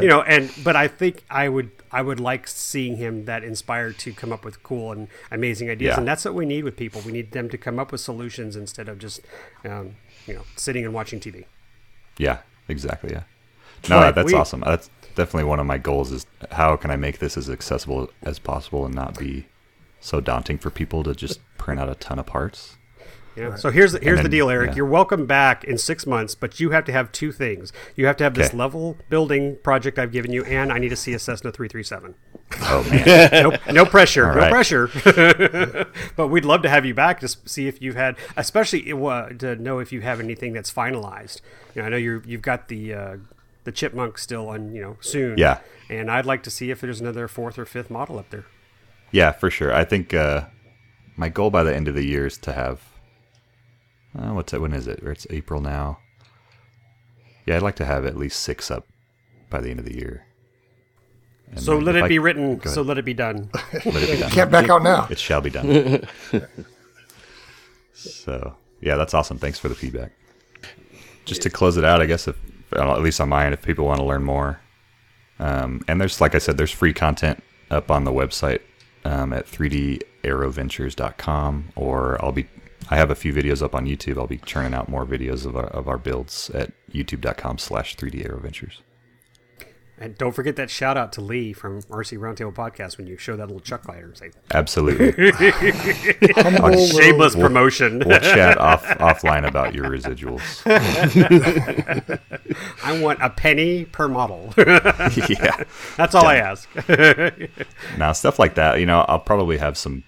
you 0.00 0.08
know, 0.08 0.22
and 0.22 0.50
but 0.62 0.76
I 0.76 0.88
think 0.88 1.24
I 1.30 1.48
would 1.48 1.70
I 1.92 2.02
would 2.02 2.20
like 2.20 2.46
seeing 2.48 2.96
him 2.96 3.24
that 3.26 3.42
inspired 3.44 3.98
to 4.00 4.12
come 4.12 4.32
up 4.32 4.44
with 4.44 4.62
cool 4.62 4.92
and 4.92 5.08
amazing 5.30 5.70
ideas, 5.70 5.90
Yeah. 5.94 5.98
and 5.98 6.06
that's 6.08 6.24
what 6.24 6.34
we 6.34 6.44
need 6.46 6.64
with 6.64 6.76
people. 6.76 7.00
We 7.04 7.12
need 7.12 7.32
them 7.32 7.48
to 7.48 7.58
come 7.58 7.78
up 7.78 7.92
with 7.92 8.00
solutions 8.00 8.56
instead 8.56 8.88
of 8.88 8.98
just 8.98 9.20
um, 9.64 9.96
you 10.26 10.34
know 10.34 10.42
sitting 10.56 10.84
and 10.84 10.92
watching 10.94 11.20
TV. 11.20 11.44
Yeah, 12.18 12.38
exactly. 12.68 13.10
Yeah. 13.12 13.22
No, 13.88 14.10
that's 14.12 14.32
we- 14.32 14.38
awesome. 14.38 14.60
That's 14.60 14.90
definitely 15.14 15.44
one 15.48 15.60
of 15.60 15.66
my 15.66 15.78
goals. 15.78 16.12
Is 16.12 16.26
how 16.52 16.76
can 16.76 16.90
I 16.90 16.96
make 16.96 17.18
this 17.18 17.36
as 17.36 17.48
accessible 17.50 18.10
as 18.22 18.38
possible 18.38 18.84
and 18.84 18.94
not 18.94 19.18
be 19.18 19.46
so 20.00 20.20
daunting 20.20 20.58
for 20.58 20.70
people 20.70 21.02
to 21.04 21.14
just 21.14 21.40
print 21.58 21.80
out 21.80 21.88
a 21.88 21.94
ton 21.96 22.18
of 22.18 22.26
parts. 22.26 22.76
Yeah. 23.36 23.54
So 23.56 23.70
here's 23.70 23.92
the, 23.92 23.98
here's 23.98 24.22
the 24.22 24.30
deal, 24.30 24.48
Eric. 24.48 24.70
yeah. 24.70 24.76
You're 24.76 24.86
welcome 24.86 25.26
back 25.26 25.62
in 25.62 25.76
six 25.76 26.06
months, 26.06 26.34
but 26.34 26.58
you 26.58 26.70
have 26.70 26.86
to 26.86 26.92
have 26.92 27.12
two 27.12 27.32
things. 27.32 27.70
You 27.94 28.06
have 28.06 28.16
to 28.16 28.24
have 28.24 28.32
this 28.32 28.48
Okay. 28.48 28.56
level 28.56 28.96
building 29.10 29.58
project 29.62 29.98
I've 29.98 30.10
given 30.10 30.32
you, 30.32 30.42
and 30.44 30.72
I 30.72 30.78
need 30.78 30.88
to 30.88 30.96
see 30.96 31.12
a 31.12 31.18
Cessna 31.18 31.52
337. 31.52 32.14
Oh 32.62 32.86
man, 32.88 33.30
no, 33.66 33.72
no 33.72 33.84
pressure, 33.84 34.32
no 34.32 34.38
right. 34.38 34.50
pressure. 34.50 34.88
but 36.16 36.28
we'd 36.28 36.46
love 36.46 36.62
to 36.62 36.70
have 36.70 36.86
you 36.86 36.94
back 36.94 37.20
to 37.20 37.28
see 37.28 37.68
if 37.68 37.82
you've 37.82 37.96
had, 37.96 38.16
especially 38.38 38.90
uh, 38.90 39.28
to 39.30 39.56
know 39.56 39.80
if 39.80 39.92
you 39.92 40.00
have 40.00 40.18
anything 40.18 40.54
that's 40.54 40.72
finalized. 40.72 41.42
You 41.74 41.82
know, 41.82 41.86
I 41.86 41.90
know 41.90 41.96
you're 41.98 42.22
you've 42.24 42.42
got 42.42 42.68
the 42.68 42.94
uh, 42.94 43.16
the 43.64 43.72
chipmunk 43.72 44.16
still 44.16 44.48
on, 44.48 44.74
you 44.74 44.80
know, 44.80 44.96
soon. 45.00 45.36
Yeah. 45.36 45.58
And 45.90 46.10
I'd 46.10 46.24
like 46.24 46.42
to 46.44 46.50
see 46.50 46.70
if 46.70 46.80
there's 46.80 47.00
another 47.02 47.28
fourth 47.28 47.58
or 47.58 47.66
fifth 47.66 47.90
model 47.90 48.18
up 48.18 48.30
there. 48.30 48.46
Yeah, 49.12 49.32
for 49.32 49.50
sure. 49.50 49.72
I 49.74 49.84
think 49.84 50.12
uh, 50.14 50.46
my 51.16 51.28
goal 51.28 51.50
by 51.50 51.62
the 51.62 51.74
end 51.74 51.88
of 51.88 51.94
the 51.94 52.04
year 52.04 52.26
is 52.26 52.38
to 52.38 52.52
have. 52.52 52.80
Uh, 54.18 54.32
what's 54.32 54.52
it? 54.54 54.60
When 54.60 54.72
is 54.72 54.86
it? 54.86 55.00
It's 55.02 55.26
April 55.30 55.60
now. 55.60 55.98
Yeah, 57.46 57.56
I'd 57.56 57.62
like 57.62 57.76
to 57.76 57.84
have 57.84 58.04
at 58.06 58.16
least 58.16 58.40
six 58.42 58.70
up 58.70 58.86
by 59.50 59.60
the 59.60 59.70
end 59.70 59.78
of 59.78 59.84
the 59.84 59.94
year. 59.94 60.24
And 61.50 61.60
So 61.60 61.78
let 61.78 61.94
it 61.96 62.04
I- 62.04 62.08
be 62.08 62.18
written. 62.18 62.60
So 62.66 62.82
let 62.82 62.98
it 62.98 63.04
be 63.04 63.14
done. 63.14 63.50
Let 63.72 63.86
it 63.86 64.10
be 64.10 64.18
done. 64.18 64.30
Can't 64.30 64.50
back 64.50 64.68
out 64.68 64.82
now. 64.82 65.06
It 65.10 65.18
shall 65.18 65.40
be 65.40 65.50
done. 65.50 66.06
so 67.92 68.56
yeah, 68.80 68.96
that's 68.96 69.14
awesome. 69.14 69.38
Thanks 69.38 69.58
for 69.58 69.68
the 69.68 69.74
feedback. 69.74 70.12
Just 71.24 71.42
to 71.42 71.50
close 71.50 71.76
it 71.76 71.84
out, 71.84 72.00
I 72.00 72.06
guess 72.06 72.28
if 72.28 72.36
uh, 72.74 72.92
at 72.92 73.02
least 73.02 73.20
on 73.20 73.28
mine, 73.28 73.52
if 73.52 73.62
people 73.62 73.84
want 73.86 73.98
to 74.00 74.04
learn 74.04 74.22
more, 74.24 74.60
um, 75.38 75.82
and 75.88 76.00
there's 76.00 76.20
like 76.20 76.34
I 76.34 76.38
said, 76.38 76.56
there's 76.56 76.70
free 76.72 76.92
content 76.92 77.42
up 77.70 77.90
on 77.90 78.04
the 78.04 78.12
website 78.12 78.60
um, 79.06 79.32
at 79.32 79.46
3daeroventures.com, 79.46 81.72
or 81.76 82.22
I'll 82.24 82.32
be 82.32 82.48
I 82.88 82.96
have 82.96 83.10
a 83.10 83.16
few 83.16 83.34
videos 83.34 83.62
up 83.62 83.74
on 83.74 83.86
YouTube. 83.86 84.18
I'll 84.18 84.28
be 84.28 84.38
churning 84.38 84.72
out 84.72 84.88
more 84.88 85.04
videos 85.04 85.44
of 85.44 85.56
our, 85.56 85.66
of 85.66 85.88
our 85.88 85.98
builds 85.98 86.50
at 86.50 86.70
youtube.com/slash 86.92 87.96
3daeroventures. 87.96 88.78
And 89.98 90.16
don't 90.18 90.32
forget 90.32 90.56
that 90.56 90.68
shout 90.68 90.98
out 90.98 91.10
to 91.14 91.22
Lee 91.22 91.54
from 91.54 91.80
RC 91.84 92.18
Roundtable 92.18 92.52
Podcast 92.52 92.98
when 92.98 93.06
you 93.06 93.16
show 93.16 93.34
that 93.36 93.46
little 93.46 93.60
chuck 93.60 93.84
glider 93.84 94.04
and 94.04 94.16
Say, 94.16 94.30
Absolutely. 94.52 95.30
Humble 96.36 96.68
little- 96.68 96.86
shameless 96.86 97.34
promotion. 97.34 98.02
we'll 98.04 98.20
chat 98.20 98.58
off 98.58 98.84
offline 98.84 99.48
about 99.48 99.74
your 99.74 99.86
residuals. 99.86 100.62
I 102.84 103.00
want 103.00 103.20
a 103.22 103.30
penny 103.30 103.86
per 103.86 104.06
model. 104.08 104.52
yeah. 104.58 105.64
That's 105.96 106.14
all 106.14 106.26
I 106.26 106.36
ask. 106.36 106.68
Now 107.96 108.12
stuff 108.12 108.38
like 108.38 108.54
that, 108.56 108.78
you 108.80 108.86
know, 108.86 109.00
I'll 109.08 109.18
probably 109.18 109.56
have 109.58 109.78
some 109.78 110.04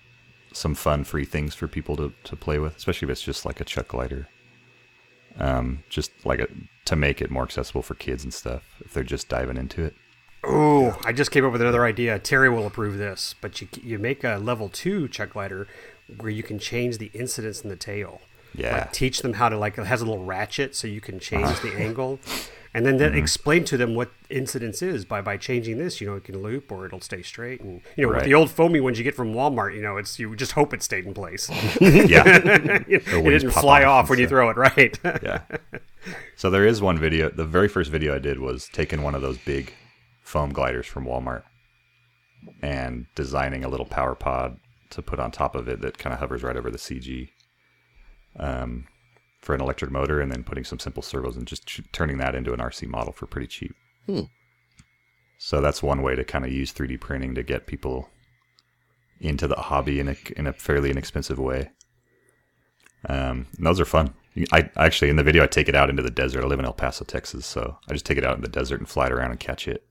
some 0.52 0.74
fun 0.74 1.04
free 1.04 1.24
things 1.24 1.54
for 1.54 1.66
people 1.68 1.96
to, 1.96 2.12
to 2.24 2.36
play 2.36 2.58
with, 2.58 2.76
especially 2.76 3.06
if 3.06 3.12
it's 3.12 3.22
just 3.22 3.46
like 3.46 3.60
a 3.60 3.64
chuck 3.64 3.88
glider. 3.88 4.28
Um, 5.38 5.84
just 5.88 6.10
like 6.24 6.40
a, 6.40 6.48
to 6.86 6.96
make 6.96 7.20
it 7.20 7.30
more 7.30 7.44
accessible 7.44 7.82
for 7.82 7.94
kids 7.94 8.24
and 8.24 8.34
stuff 8.34 8.62
if 8.80 8.92
they're 8.92 9.04
just 9.04 9.28
diving 9.28 9.56
into 9.56 9.84
it. 9.84 9.94
Oh, 10.44 10.98
I 11.04 11.12
just 11.12 11.30
came 11.30 11.44
up 11.44 11.52
with 11.52 11.60
another 11.60 11.84
idea. 11.84 12.18
Terry 12.18 12.48
will 12.48 12.66
approve 12.66 12.96
this, 12.96 13.34
but 13.40 13.60
you 13.60 13.68
you 13.82 13.98
make 13.98 14.24
a 14.24 14.36
level 14.36 14.68
two 14.68 15.08
chuck 15.08 15.32
glider 15.32 15.66
where 16.18 16.30
you 16.30 16.42
can 16.42 16.58
change 16.58 16.98
the 16.98 17.10
incidence 17.12 17.60
in 17.60 17.68
the 17.68 17.76
tail. 17.76 18.20
Yeah. 18.54 18.78
Like 18.78 18.92
teach 18.92 19.20
them 19.22 19.34
how 19.34 19.48
to 19.48 19.58
like 19.58 19.78
it 19.78 19.86
has 19.86 20.00
a 20.00 20.06
little 20.06 20.24
ratchet 20.24 20.74
so 20.74 20.86
you 20.86 21.00
can 21.00 21.18
change 21.18 21.60
the 21.60 21.74
angle, 21.76 22.18
and 22.74 22.84
then 22.84 22.98
Mm-hmm. 22.98 23.16
explain 23.16 23.64
to 23.64 23.76
them 23.76 23.94
what 23.94 24.10
incidence 24.30 24.82
is 24.82 25.04
by 25.04 25.20
by 25.20 25.36
changing 25.36 25.78
this. 25.78 26.00
You 26.00 26.06
know, 26.08 26.16
it 26.16 26.24
can 26.24 26.42
loop 26.42 26.70
or 26.70 26.86
it'll 26.86 27.00
stay 27.00 27.22
straight. 27.22 27.60
And 27.60 27.80
you 27.96 28.06
know, 28.06 28.14
with 28.14 28.24
the 28.24 28.34
old 28.34 28.50
foamy 28.50 28.80
ones 28.80 28.98
you 28.98 29.04
get 29.04 29.14
from 29.14 29.32
Walmart, 29.32 29.74
you 29.74 29.82
know, 29.82 29.96
it's 29.96 30.18
you 30.18 30.34
just 30.36 30.52
hope 30.52 30.74
it 30.74 30.82
stayed 30.82 31.06
in 31.06 31.14
place. 31.14 31.48
yeah. 31.80 32.22
it 32.88 33.04
didn't 33.04 33.50
fly 33.52 33.84
off 33.84 34.04
off 34.04 34.10
when 34.10 34.18
you 34.18 34.28
throw 34.28 34.50
it, 34.50 34.56
right? 34.76 34.98
yeah. 35.22 35.42
So 36.36 36.50
there 36.50 36.66
is 36.66 36.80
one 36.80 36.98
video. 36.98 37.30
The 37.30 37.44
very 37.46 37.68
first 37.68 37.90
video 37.90 38.14
I 38.14 38.18
did 38.18 38.38
was 38.38 38.68
taking 38.72 39.02
one 39.02 39.14
of 39.14 39.22
those 39.22 39.38
big 39.38 39.72
foam 40.22 40.52
gliders 40.52 40.86
from 40.86 41.04
Walmart 41.06 41.42
and 42.62 43.06
designing 43.14 43.64
a 43.64 43.68
little 43.68 43.86
power 43.86 44.14
pod 44.14 44.58
to 44.90 45.02
put 45.02 45.18
on 45.18 45.30
top 45.30 45.54
of 45.54 45.68
it 45.68 45.80
that 45.80 45.98
kind 45.98 46.12
of 46.12 46.20
hovers 46.20 46.42
right 46.42 46.56
over 46.56 46.70
the 46.70 46.78
CG 46.78 47.30
um, 48.38 48.86
for 49.40 49.54
an 49.54 49.60
electric 49.60 49.90
motor, 49.90 50.20
and 50.20 50.30
then 50.32 50.42
putting 50.44 50.64
some 50.64 50.78
simple 50.78 51.02
servos 51.02 51.36
and 51.36 51.46
just 51.46 51.66
ch- 51.66 51.82
turning 51.92 52.18
that 52.18 52.34
into 52.34 52.52
an 52.52 52.60
RC 52.60 52.88
model 52.88 53.12
for 53.12 53.26
pretty 53.26 53.46
cheap. 53.46 53.74
So 55.38 55.60
that's 55.60 55.82
one 55.82 56.02
way 56.02 56.16
to 56.16 56.24
kind 56.24 56.44
of 56.44 56.52
use 56.52 56.72
3D 56.72 57.00
printing 57.00 57.34
to 57.36 57.42
get 57.42 57.66
people 57.66 58.08
into 59.20 59.46
the 59.48 59.56
hobby 59.56 60.00
in 60.00 60.08
a 60.08 60.16
in 60.36 60.46
a 60.46 60.52
fairly 60.52 60.90
inexpensive 60.90 61.38
way. 61.38 61.70
Um, 63.08 63.46
and 63.56 63.66
those 63.66 63.78
are 63.80 63.84
fun. 63.84 64.14
I 64.52 64.70
actually 64.76 65.10
in 65.10 65.16
the 65.16 65.22
video 65.22 65.44
I 65.44 65.46
take 65.46 65.68
it 65.68 65.74
out 65.74 65.90
into 65.90 66.02
the 66.02 66.10
desert. 66.10 66.44
I 66.44 66.46
live 66.46 66.58
in 66.58 66.64
El 66.64 66.72
Paso, 66.72 67.04
Texas, 67.04 67.46
so 67.46 67.78
I 67.88 67.92
just 67.92 68.06
take 68.06 68.18
it 68.18 68.24
out 68.24 68.36
in 68.36 68.42
the 68.42 68.48
desert 68.48 68.80
and 68.80 68.88
fly 68.88 69.06
it 69.06 69.12
around 69.12 69.30
and 69.30 69.40
catch 69.40 69.68
it. 69.68 69.84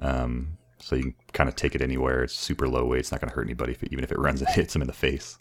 Um, 0.00 0.58
so 0.80 0.96
you 0.96 1.02
can 1.02 1.14
kind 1.32 1.48
of 1.48 1.56
take 1.56 1.74
it 1.74 1.82
anywhere. 1.82 2.22
It's 2.24 2.34
super 2.34 2.68
low 2.68 2.84
weight. 2.84 3.00
It's 3.00 3.10
not 3.10 3.20
going 3.20 3.30
to 3.30 3.34
hurt 3.34 3.46
anybody, 3.46 3.72
if 3.72 3.82
it, 3.82 3.92
even 3.92 4.04
if 4.04 4.12
it 4.12 4.18
runs 4.18 4.40
and 4.40 4.48
hits 4.54 4.72
them 4.72 4.82
in 4.82 4.88
the 4.88 4.94
face. 4.94 5.38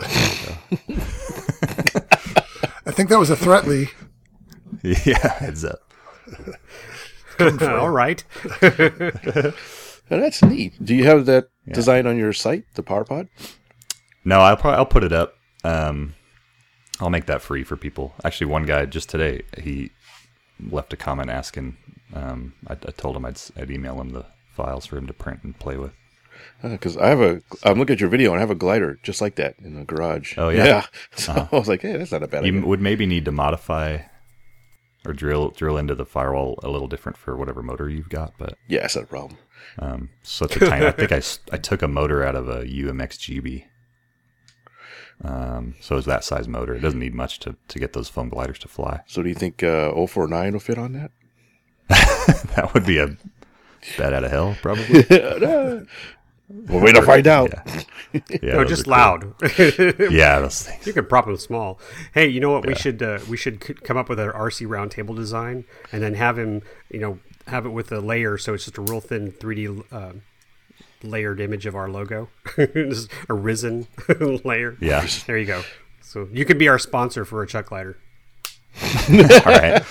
think 3.00 3.08
that 3.08 3.18
was 3.18 3.30
a 3.30 3.36
threat, 3.36 3.66
Lee. 3.66 3.88
yeah, 4.82 5.38
heads 5.38 5.64
up. 5.64 5.80
All 7.62 7.88
right. 7.88 8.22
That's 10.10 10.42
neat. 10.44 10.74
Do 10.84 10.94
you 10.94 11.04
have 11.06 11.24
that 11.24 11.48
design 11.72 12.06
on 12.06 12.18
your 12.18 12.34
site, 12.34 12.64
the 12.74 12.82
Power 12.82 13.04
Pod? 13.04 13.28
No, 14.22 14.40
I'll 14.40 14.56
probably 14.58 14.76
I'll 14.76 14.84
put 14.86 15.02
it 15.04 15.14
up. 15.14 15.34
Um, 15.64 16.14
I'll 17.00 17.08
make 17.08 17.24
that 17.24 17.40
free 17.40 17.64
for 17.64 17.76
people. 17.76 18.12
Actually, 18.22 18.48
one 18.48 18.64
guy 18.64 18.84
just 18.84 19.08
today 19.08 19.42
he 19.56 19.92
left 20.70 20.92
a 20.92 20.96
comment 20.98 21.30
asking. 21.30 21.78
Um, 22.12 22.52
I, 22.66 22.72
I 22.74 22.90
told 22.90 23.16
him 23.16 23.24
I'd, 23.24 23.34
s- 23.36 23.50
I'd 23.56 23.70
email 23.70 23.98
him 23.98 24.10
the 24.10 24.26
files 24.54 24.84
for 24.84 24.98
him 24.98 25.06
to 25.06 25.14
print 25.14 25.40
and 25.42 25.58
play 25.58 25.78
with. 25.78 25.92
Because 26.62 26.96
I 26.96 27.08
have 27.08 27.20
a, 27.20 27.40
I'm 27.64 27.78
looking 27.78 27.94
at 27.94 28.00
your 28.00 28.10
video 28.10 28.30
and 28.30 28.38
I 28.38 28.40
have 28.40 28.50
a 28.50 28.54
glider 28.54 28.98
just 29.02 29.20
like 29.20 29.36
that 29.36 29.54
in 29.60 29.74
the 29.74 29.84
garage. 29.84 30.34
Oh, 30.36 30.48
yeah? 30.50 30.62
Uh-huh. 30.68 30.86
So 31.16 31.48
I 31.52 31.56
was 31.58 31.68
like, 31.68 31.82
hey, 31.82 31.96
that's 31.96 32.12
not 32.12 32.22
a 32.22 32.28
bad 32.28 32.44
You 32.46 32.52
idea. 32.56 32.66
would 32.66 32.80
maybe 32.80 33.06
need 33.06 33.24
to 33.26 33.32
modify 33.32 33.98
or 35.06 35.12
drill 35.14 35.48
drill 35.50 35.78
into 35.78 35.94
the 35.94 36.04
firewall 36.04 36.58
a 36.62 36.68
little 36.68 36.88
different 36.88 37.16
for 37.16 37.36
whatever 37.36 37.62
motor 37.62 37.88
you've 37.88 38.10
got, 38.10 38.34
but 38.38 38.56
Yeah, 38.68 38.80
that's 38.80 38.96
not 38.96 39.04
a 39.04 39.08
problem. 39.08 39.38
um, 39.78 40.10
such 40.22 40.56
a 40.56 40.60
tiny. 40.60 40.86
I 40.86 40.90
think 40.90 41.12
I 41.12 41.22
I 41.52 41.56
took 41.56 41.80
a 41.82 41.88
motor 41.88 42.22
out 42.24 42.34
of 42.36 42.48
a 42.48 42.64
UMX 42.64 43.18
GB. 43.18 43.64
Um, 45.22 45.74
so 45.80 45.96
it's 45.96 46.06
that 46.06 46.24
size 46.24 46.48
motor. 46.48 46.74
It 46.74 46.80
doesn't 46.80 46.98
need 46.98 47.14
much 47.14 47.40
to, 47.40 47.54
to 47.68 47.78
get 47.78 47.92
those 47.92 48.08
foam 48.08 48.28
gliders 48.30 48.58
to 48.60 48.68
fly. 48.68 49.00
So 49.06 49.22
do 49.22 49.28
you 49.28 49.34
think 49.34 49.62
uh, 49.62 49.92
049 50.06 50.52
will 50.52 50.60
fit 50.60 50.78
on 50.78 50.92
that? 50.94 51.10
That 52.56 52.72
would 52.74 52.86
be 52.86 52.98
a 52.98 53.16
bat 53.98 54.12
out 54.12 54.24
of 54.24 54.30
hell, 54.30 54.56
probably. 54.62 55.02
We'll 56.52 56.80
wait 56.82 56.94
to 56.96 57.02
find 57.02 57.26
out. 57.28 57.52
Yeah, 58.12 58.20
yeah 58.42 58.54
No, 58.54 58.64
just 58.64 58.82
are 58.82 58.84
cool. 58.84 58.92
loud. 58.92 59.34
Yeah, 60.12 60.40
those 60.40 60.62
things. 60.62 60.86
You 60.86 60.92
could 60.92 61.08
prop 61.08 61.26
them 61.26 61.36
small. 61.36 61.78
Hey, 62.12 62.26
you 62.28 62.40
know 62.40 62.50
what? 62.50 62.66
We 62.66 62.74
should 62.74 63.02
uh, 63.02 63.20
we 63.28 63.36
should 63.36 63.60
come 63.84 63.96
up 63.96 64.08
with 64.08 64.18
an 64.18 64.30
RC 64.30 64.66
roundtable 64.66 65.14
design, 65.14 65.64
and 65.92 66.02
then 66.02 66.14
have 66.14 66.38
him, 66.38 66.62
you 66.90 66.98
know, 66.98 67.18
have 67.46 67.66
it 67.66 67.70
with 67.70 67.92
a 67.92 68.00
layer, 68.00 68.36
so 68.36 68.54
it's 68.54 68.64
just 68.64 68.78
a 68.78 68.82
real 68.82 69.00
thin 69.00 69.30
3D 69.32 69.84
uh, 69.92 70.12
layered 71.02 71.40
image 71.40 71.66
of 71.66 71.74
our 71.76 71.88
logo, 71.88 72.28
Just 72.56 73.10
a 73.28 73.34
risen 73.34 73.86
layer. 74.44 74.76
Yeah. 74.80 75.06
there 75.26 75.38
you 75.38 75.46
go. 75.46 75.62
So 76.02 76.28
you 76.32 76.44
could 76.44 76.58
be 76.58 76.68
our 76.68 76.78
sponsor 76.78 77.24
for 77.24 77.42
a 77.42 77.46
chuck 77.46 77.66
glider. 77.66 77.96
All 78.82 79.18
right. 79.46 79.82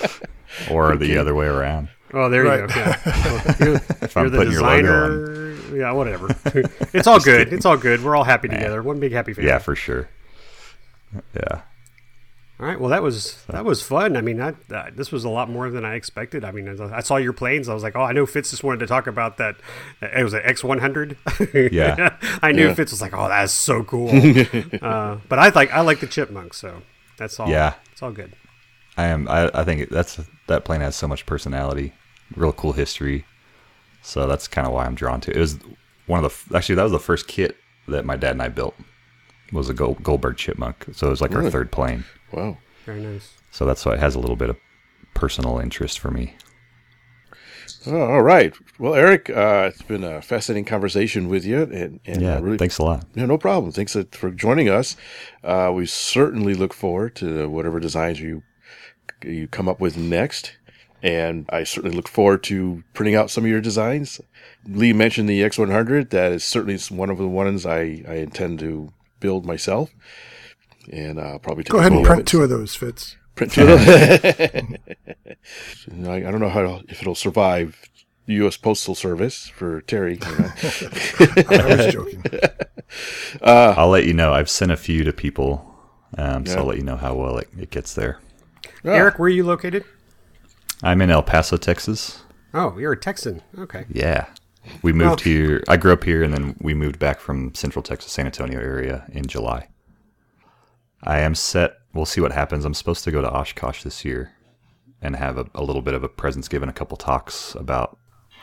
Or 0.70 0.96
the 0.98 1.18
other 1.18 1.34
way 1.34 1.46
around. 1.48 1.90
Oh, 2.14 2.30
there 2.30 2.44
Right. 2.44 2.62
you 2.62 2.68
go. 2.68 2.74
Yeah. 2.76 2.96
Well, 3.26 3.56
you're, 3.60 3.76
If 4.02 4.18
I'm 4.18 4.24
you're 4.24 4.30
the 4.32 4.38
putting 4.38 4.54
your 4.54 4.62
logo 4.62 4.82
designer. 4.82 5.76
Yeah, 5.78 5.92
whatever. 5.92 6.36
it's 6.94 7.06
all 7.08 7.20
good. 7.20 7.54
It's 7.54 7.66
all 7.66 7.78
good. 7.78 8.04
We're 8.04 8.16
all 8.16 8.24
happy 8.24 8.48
together. 8.48 8.82
One 8.82 9.00
big 9.00 9.12
happy 9.12 9.34
family. 9.34 9.50
Yeah, 9.50 9.60
for 9.60 9.76
sure. 9.76 10.10
Yeah. 11.36 11.62
All 12.60 12.66
right. 12.66 12.80
Well, 12.80 12.90
that 12.90 13.02
was 13.04 13.44
that 13.48 13.64
was 13.64 13.82
fun. 13.82 14.18
I 14.18 14.22
mean, 14.22 14.38
that, 14.38 14.56
uh, 14.74 14.88
this 14.94 15.12
was 15.12 15.24
a 15.24 15.30
lot 15.30 15.50
more 15.50 15.70
than 15.70 15.86
I 15.86 15.96
expected. 15.96 16.44
I 16.44 16.52
mean, 16.52 16.68
as 16.68 16.82
I 16.82 17.00
saw 17.02 17.16
your 17.18 17.32
planes. 17.34 17.70
I 17.70 17.74
was 17.74 17.84
like, 17.84 17.96
oh, 17.96 18.02
I 18.02 18.12
know 18.12 18.26
Fitz 18.26 18.50
just 18.50 18.64
wanted 18.64 18.80
to 18.80 18.88
talk 18.88 19.08
about 19.08 19.38
that. 19.38 19.56
uh, 20.02 20.08
It 20.18 20.24
was 20.24 20.34
an 20.34 20.42
X 20.44 20.64
one 20.64 20.80
hundred. 20.80 21.18
Yeah. 21.54 22.18
I 22.42 22.52
knew 22.52 22.68
Yeah. 22.68 22.74
Fitz 22.74 22.92
was 22.92 23.02
like, 23.02 23.14
oh, 23.14 23.28
that's 23.30 23.54
so 23.54 23.84
cool. 23.84 24.10
uh, 24.82 25.18
but 25.30 25.40
I 25.40 25.50
like 25.50 25.72
I 25.72 25.82
like 25.82 26.00
the 26.00 26.08
chipmunks, 26.08 26.58
so 26.58 26.82
that's 27.18 27.40
all. 27.40 27.48
Yeah. 27.50 27.76
it's 27.92 28.02
all 28.04 28.12
good. 28.12 28.34
I 28.98 29.06
am. 29.06 29.28
I, 29.30 29.50
I 29.54 29.64
think 29.64 29.90
that's 29.90 30.20
that 30.48 30.66
plane 30.66 30.82
has 30.82 30.96
so 30.96 31.08
much 31.08 31.26
personality, 31.26 31.94
real 32.36 32.54
cool 32.54 32.74
history. 32.74 33.26
So 34.02 34.28
that's 34.28 34.48
kind 34.48 34.66
of 34.66 34.74
why 34.74 34.86
I'm 34.86 34.96
drawn 34.96 35.22
to 35.22 35.32
it. 35.32 35.38
It 35.38 35.40
was 35.40 35.60
one 36.08 36.24
of 36.24 36.46
the 36.50 36.58
actually 36.58 36.76
that 36.76 36.84
was 36.84 36.92
the 36.92 37.00
first 37.00 37.28
kit 37.28 37.58
that 37.88 38.06
my 38.06 38.16
dad 38.16 38.32
and 38.32 38.42
I 38.42 38.50
built 38.50 38.76
was 39.52 39.70
a 39.70 39.74
Gold, 39.74 40.04
Goldberg 40.04 40.38
chipmunk. 40.38 40.86
So 40.94 41.08
it 41.08 41.10
was 41.10 41.22
like 41.22 41.36
our 41.36 41.50
third 41.50 41.72
plane. 41.72 42.06
Wow. 42.32 42.58
Very 42.86 43.02
nice. 43.02 43.34
So 43.52 43.66
that's 43.66 43.86
why 43.86 43.94
it 43.94 44.00
has 44.00 44.16
a 44.16 44.20
little 44.20 44.36
bit 44.36 44.50
of 44.50 44.58
personal 45.14 45.60
interest 45.60 46.00
for 46.00 46.12
me. 46.12 46.36
Oh, 47.88 48.02
all 48.02 48.22
right. 48.22 48.54
Well, 48.78 48.94
Eric, 48.96 49.30
uh, 49.30 49.70
it's 49.72 49.82
been 49.82 50.04
a 50.04 50.22
fascinating 50.22 50.66
conversation 50.66 51.30
with 51.30 51.46
you, 51.46 51.62
and, 51.64 52.00
and 52.06 52.22
Yeah, 52.22 52.40
really, 52.40 52.58
thanks 52.58 52.78
a 52.78 52.84
lot. 52.84 53.06
Yeah, 53.16 53.26
no 53.26 53.38
problem. 53.38 53.72
Thanks 53.72 53.96
uh, 53.96 54.04
for 54.12 54.32
joining 54.32 54.70
us. 54.70 54.96
Uh, 55.44 55.72
we 55.74 55.86
certainly 55.86 56.54
look 56.54 56.74
forward 56.74 57.16
to 57.18 57.50
whatever 57.50 57.80
designs 57.80 58.20
you 58.20 58.44
you 59.24 59.48
come 59.48 59.68
up 59.68 59.82
with 59.82 59.98
next, 59.98 60.54
and 61.02 61.46
I 61.50 61.64
certainly 61.64 61.96
look 61.96 62.08
forward 62.08 62.44
to 62.44 62.84
printing 62.94 63.16
out 63.16 63.32
some 63.32 63.46
of 63.46 63.50
your 63.50 63.62
designs. 63.62 64.22
Lee 64.68 64.94
mentioned 64.94 65.30
the 65.30 65.42
X100. 65.42 66.10
That 66.10 66.32
is 66.32 66.44
certainly 66.44 66.78
one 66.96 67.10
of 67.10 67.18
the 67.18 67.28
ones 67.28 67.66
I, 67.66 68.04
I 68.08 68.16
intend 68.16 68.60
to 68.60 68.92
build 69.20 69.46
myself, 69.46 69.92
and 70.92 71.20
uh, 71.20 71.38
probably 71.40 71.64
take 71.64 71.72
Go 71.72 71.80
ahead 71.80 71.92
and 71.92 72.02
photo 72.02 72.10
of 72.12 72.16
print 72.16 72.28
two 72.28 72.44
of 72.44 72.50
those, 72.50 72.76
Fitz. 72.76 73.16
Print 73.36 73.54
two 73.54 73.68
of 73.68 73.86
them. 73.86 74.78
I, 76.06 76.16
I 76.16 76.32
don't 76.32 76.40
know 76.40 76.50
how 76.50 76.60
it'll, 76.60 76.82
if 76.90 77.02
it'll 77.02 77.16
survive 77.16 77.90
the 78.26 78.36
U.S. 78.36 78.58
Postal 78.58 78.94
Service 78.94 79.48
for 79.48 79.82
Terry. 79.82 80.14
you 80.14 80.20
know. 80.20 80.52
I 81.50 81.76
was 81.76 81.94
joking. 81.94 82.24
I'll 83.42 83.90
let 83.90 84.06
you 84.06 84.14
know. 84.14 84.34
I've 84.34 84.50
sent 84.50 84.72
a 84.72 84.78
few 84.78 85.04
to 85.04 85.12
people, 85.12 85.66
um, 86.18 86.46
so 86.46 86.60
I'll 86.60 86.66
let 86.66 86.78
you 86.78 86.84
know 86.84 86.96
how 86.96 87.16
well 87.16 87.38
it, 87.40 87.50
it 87.58 87.72
gets 87.72 87.96
there. 87.96 88.20
Ah. 88.86 88.90
Eric, 88.90 89.18
where 89.18 89.28
are 89.28 89.30
you 89.30 89.44
located? 89.44 89.84
I'm 90.84 91.02
in 91.02 91.10
El 91.10 91.24
Paso, 91.24 91.58
Texas. 91.58 92.24
Oh, 92.54 92.78
you're 92.78 92.94
a 92.94 92.98
Texan. 93.00 93.42
Okay. 93.58 93.86
Yeah. 93.90 94.28
We 94.82 94.94
moved 94.94 95.26
Well- 95.26 95.34
here. 95.36 95.64
I 95.68 95.78
grew 95.78 95.94
up 95.94 96.04
here, 96.04 96.24
and 96.24 96.34
then 96.34 96.56
we 96.60 96.74
moved 96.74 97.00
back 97.00 97.20
from 97.20 97.54
Central 97.56 97.84
Texas, 97.84 98.12
San 98.12 98.26
Antonio 98.26 98.60
area 98.60 99.06
in 99.12 99.26
July. 99.26 99.68
I 101.04 101.20
am 101.20 101.36
set. 101.36 101.74
We'll 101.94 102.06
see 102.06 102.22
what 102.22 102.32
happens. 102.32 102.66
I'm 102.66 102.74
supposed 102.74 103.04
to 103.06 103.12
go 103.12 103.22
to 103.22 103.30
Oshkosh 103.30 103.84
this 103.84 104.04
year 104.06 104.34
and 105.02 105.16
have 105.16 105.38
a, 105.38 105.46
a 105.56 105.64
little 105.64 105.82
bit 105.82 105.94
of 105.94 106.04
a 106.04 106.10
presence 106.10 106.48
given, 106.48 106.70
a 106.70 106.74
couple 106.74 106.98
talks 106.98 107.56
about 107.56 107.98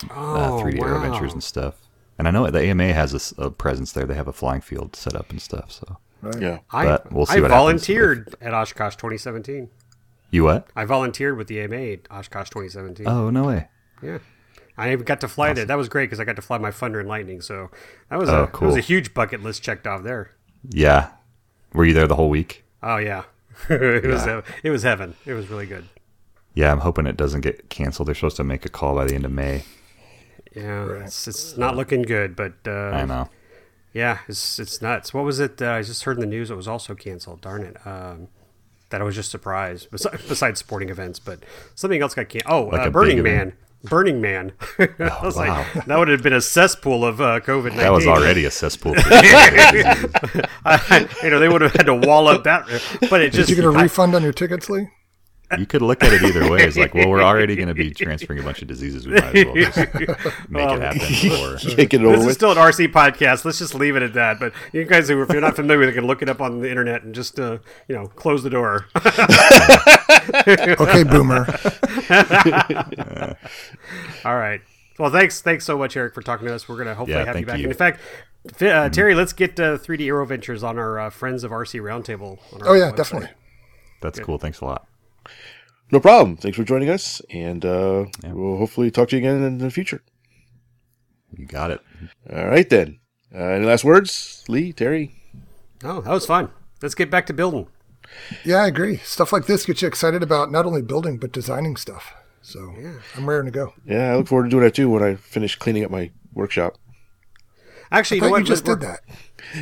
uh, 0.04 0.54
Oh, 0.54 0.62
3D 0.64 0.80
Aero 0.80 0.94
wow. 0.94 1.10
Ventures 1.10 1.32
and 1.32 1.42
stuff. 1.42 1.74
And 2.18 2.26
I 2.26 2.30
know 2.30 2.50
the 2.50 2.60
AMA 2.62 2.92
has 2.94 3.34
a 3.36 3.50
presence 3.50 3.92
there. 3.92 4.06
They 4.06 4.14
have 4.14 4.26
a 4.28 4.32
flying 4.32 4.62
field 4.62 4.96
set 4.96 5.14
up 5.14 5.30
and 5.30 5.40
stuff. 5.40 5.70
So 5.70 5.98
yeah. 6.40 6.60
I, 6.72 6.98
we'll 7.10 7.26
see 7.26 7.38
I 7.38 7.40
what 7.42 7.50
happens 7.50 7.86
volunteered 7.86 8.34
at 8.40 8.54
Oshkosh 8.54 8.96
2017. 8.96 9.68
You 10.30 10.44
what? 10.44 10.68
I 10.76 10.84
volunteered 10.84 11.36
with 11.36 11.46
the 11.48 11.60
AMA 11.60 11.76
at 11.76 12.00
Oshkosh 12.10 12.50
2017. 12.50 13.06
Oh 13.06 13.30
no 13.30 13.44
way! 13.44 13.68
Yeah. 14.02 14.18
I 14.78 14.92
even 14.92 15.06
got 15.06 15.20
to 15.22 15.28
fly 15.28 15.54
there. 15.54 15.64
That 15.64 15.78
was 15.78 15.88
great 15.88 16.04
because 16.06 16.20
I 16.20 16.24
got 16.24 16.36
to 16.36 16.42
fly 16.42 16.58
my 16.58 16.70
Thunder 16.70 17.00
and 17.00 17.08
Lightning. 17.08 17.40
So 17.40 17.70
that 18.10 18.18
was 18.18 18.28
Oh, 18.28 18.44
a 18.44 18.46
that 18.46 18.60
was 18.60 18.76
a 18.76 18.80
huge 18.80 19.14
bucket 19.14 19.42
list 19.42 19.62
checked 19.62 19.86
off 19.86 20.02
there. 20.02 20.32
Yeah. 20.68 21.10
Were 21.72 21.84
you 21.86 21.94
there 21.94 22.06
the 22.06 22.16
whole 22.16 22.28
week? 22.28 22.64
Oh 22.82 22.98
yeah, 22.98 23.24
it 23.70 24.04
was 24.04 24.26
uh, 24.26 24.42
it 24.62 24.70
was 24.70 24.82
heaven. 24.82 25.14
It 25.24 25.32
was 25.32 25.48
really 25.48 25.66
good. 25.66 25.86
Yeah, 26.54 26.72
I'm 26.72 26.80
hoping 26.80 27.06
it 27.06 27.16
doesn't 27.16 27.40
get 27.42 27.68
canceled. 27.70 28.08
They're 28.08 28.14
supposed 28.14 28.36
to 28.36 28.44
make 28.44 28.64
a 28.64 28.68
call 28.70 28.94
by 28.94 29.04
the 29.06 29.14
end 29.14 29.24
of 29.24 29.32
May. 29.32 29.64
Yeah, 30.54 31.02
it's, 31.04 31.28
it's 31.28 31.56
not 31.58 31.76
looking 31.76 32.00
good, 32.02 32.34
but 32.34 32.54
uh, 32.66 32.70
I 32.70 33.04
know. 33.04 33.28
Yeah, 33.92 34.18
it's 34.28 34.58
it's 34.58 34.80
nuts. 34.80 35.12
What 35.12 35.24
was 35.24 35.40
it? 35.40 35.60
Uh, 35.60 35.70
I 35.72 35.82
just 35.82 36.04
heard 36.04 36.16
in 36.16 36.20
the 36.20 36.26
news 36.26 36.50
it 36.50 36.54
was 36.54 36.68
also 36.68 36.94
canceled. 36.94 37.40
Darn 37.42 37.62
it. 37.62 37.86
Um, 37.86 38.28
that 38.90 39.00
I 39.00 39.04
was 39.04 39.14
just 39.14 39.30
surprised. 39.30 39.88
Besides, 39.90 40.22
besides 40.28 40.60
sporting 40.60 40.90
events, 40.90 41.18
but 41.18 41.40
something 41.74 42.00
else 42.00 42.14
got 42.14 42.28
canceled. 42.28 42.52
Oh, 42.52 42.76
Like 42.76 42.86
uh, 42.86 42.90
Burning 42.90 43.22
Man. 43.22 43.34
event? 43.34 43.54
Burning 43.84 44.20
Man. 44.20 44.52
I 44.78 45.20
was 45.22 45.36
wow. 45.36 45.64
like, 45.74 45.86
that 45.86 45.98
would 45.98 46.08
have 46.08 46.22
been 46.22 46.32
a 46.32 46.40
cesspool 46.40 47.04
of 47.04 47.20
uh, 47.20 47.40
COVID 47.40 47.64
nineteen. 47.64 47.78
That 47.78 47.92
was 47.92 48.06
already 48.06 48.44
a 48.44 48.50
cesspool. 48.50 48.94
For 48.94 49.08
you 51.22 51.30
know, 51.30 51.38
they 51.38 51.48
would 51.48 51.62
have 51.62 51.72
had 51.72 51.86
to 51.86 51.94
wall 51.94 52.28
up 52.28 52.44
that. 52.44 52.66
But 53.10 53.20
it 53.20 53.30
Did 53.30 53.34
just 53.34 53.50
you 53.50 53.56
get 53.56 53.64
a 53.64 53.68
I- 53.68 53.82
refund 53.82 54.14
on 54.14 54.22
your 54.22 54.32
tickets, 54.32 54.68
Lee? 54.70 54.88
You 55.58 55.66
could 55.66 55.82
look 55.82 56.02
at 56.02 56.12
it 56.12 56.22
either 56.22 56.50
way. 56.50 56.62
It's 56.64 56.76
like, 56.76 56.92
well, 56.94 57.08
we're 57.08 57.22
already 57.22 57.54
going 57.56 57.68
to 57.68 57.74
be 57.74 57.90
transferring 57.94 58.40
a 58.40 58.42
bunch 58.42 58.62
of 58.62 58.68
diseases. 58.68 59.06
We 59.06 59.14
might 59.14 59.34
as 59.36 59.44
well 59.44 59.54
just 59.54 59.76
make 60.50 60.68
it 60.68 60.80
happen. 60.82 61.00
Or 61.32 61.56
Can't 61.58 61.94
it 61.94 62.02
over 62.02 62.16
This 62.16 62.26
is 62.26 62.34
still 62.34 62.50
an 62.52 62.56
RC 62.58 62.88
podcast. 62.92 63.44
Let's 63.44 63.58
just 63.58 63.74
leave 63.74 63.94
it 63.96 64.02
at 64.02 64.14
that. 64.14 64.40
But 64.40 64.52
you 64.72 64.84
guys, 64.84 65.08
who, 65.08 65.20
if 65.22 65.28
you're 65.30 65.40
not 65.40 65.54
familiar 65.56 65.80
with 65.80 65.88
it, 65.90 65.92
can 65.92 66.06
look 66.06 66.22
it 66.22 66.28
up 66.28 66.40
on 66.40 66.60
the 66.60 66.68
internet 66.70 67.02
and 67.04 67.14
just, 67.14 67.38
uh, 67.38 67.58
you 67.88 67.94
know, 67.94 68.06
close 68.08 68.42
the 68.42 68.50
door. 68.50 68.86
Okay, 70.80 71.04
boomer. 71.04 71.46
All 74.24 74.36
right. 74.36 74.60
Well, 74.98 75.10
thanks, 75.10 75.42
thanks 75.42 75.64
so 75.64 75.76
much, 75.78 75.96
Eric, 75.96 76.14
for 76.14 76.22
talking 76.22 76.46
to 76.46 76.54
us. 76.54 76.68
We're 76.68 76.78
gonna 76.78 76.94
hopefully 76.94 77.18
Yeah, 77.18 77.26
have 77.26 77.38
you 77.38 77.46
back. 77.46 77.58
you. 77.58 77.64
And 77.64 77.72
in 77.72 77.76
fact, 77.78 78.00
Fi- 78.54 78.70
uh, 78.70 78.88
Terry, 78.88 79.14
let's 79.14 79.32
get 79.32 79.58
uh, 79.60 79.76
3D 79.78 80.06
Aero 80.06 80.24
Ventures 80.24 80.62
on 80.62 80.78
our 80.78 80.98
uh, 80.98 81.10
Friends 81.10 81.44
of 81.44 81.50
RC 81.50 81.80
Roundtable. 81.82 82.38
On 82.54 82.62
our 82.62 82.68
Oh 82.70 82.74
yeah, 82.74 82.90
website. 82.90 82.96
definitely. 82.96 83.28
that's 84.00 84.18
cool. 84.20 84.38
Thanks 84.38 84.60
a 84.60 84.64
lot. 84.64 84.86
No 85.92 86.00
problem. 86.00 86.36
Thanks 86.36 86.56
for 86.56 86.64
joining 86.64 86.88
us, 86.88 87.22
and 87.30 87.64
uh, 87.64 88.06
we'll 88.24 88.58
hopefully 88.58 88.90
talk 88.90 89.08
to 89.10 89.16
you 89.16 89.20
again 89.20 89.42
in 89.42 89.58
the 89.58 89.70
future. 89.70 90.02
You 91.36 91.46
got 91.46 91.70
it. 91.70 91.80
All 92.32 92.46
right, 92.46 92.68
then. 92.68 92.98
Uh, 93.34 93.38
any 93.38 93.66
last 93.66 93.84
words, 93.84 94.44
Lee, 94.48 94.72
Terry? 94.72 95.14
Oh, 95.84 96.00
that 96.00 96.10
was 96.10 96.26
fun. 96.26 96.50
Let's 96.82 96.94
get 96.94 97.10
back 97.10 97.26
to 97.26 97.32
building. 97.32 97.68
Yeah, 98.44 98.56
I 98.62 98.66
agree. 98.68 98.96
Stuff 98.98 99.32
like 99.32 99.46
this 99.46 99.66
gets 99.66 99.82
you 99.82 99.88
excited 99.88 100.22
about 100.22 100.50
not 100.50 100.64
only 100.64 100.80
building 100.82 101.18
but 101.18 101.32
designing 101.32 101.76
stuff. 101.76 102.14
So 102.40 102.72
yeah. 102.80 102.94
I'm 103.16 103.28
raring 103.28 103.46
to 103.46 103.50
go. 103.50 103.74
Yeah, 103.84 104.12
I 104.12 104.16
look 104.16 104.28
forward 104.28 104.44
to 104.44 104.50
doing 104.50 104.62
that 104.62 104.74
too 104.74 104.88
when 104.88 105.02
I 105.02 105.16
finish 105.16 105.56
cleaning 105.56 105.84
up 105.84 105.90
my 105.90 106.10
workshop. 106.32 106.76
Actually, 107.90 108.20
I 108.20 108.24
you 108.24 108.26
know 108.26 108.30
what? 108.32 108.38
you 108.40 108.44
just 108.46 108.64
did 108.64 108.80
that. 108.80 109.00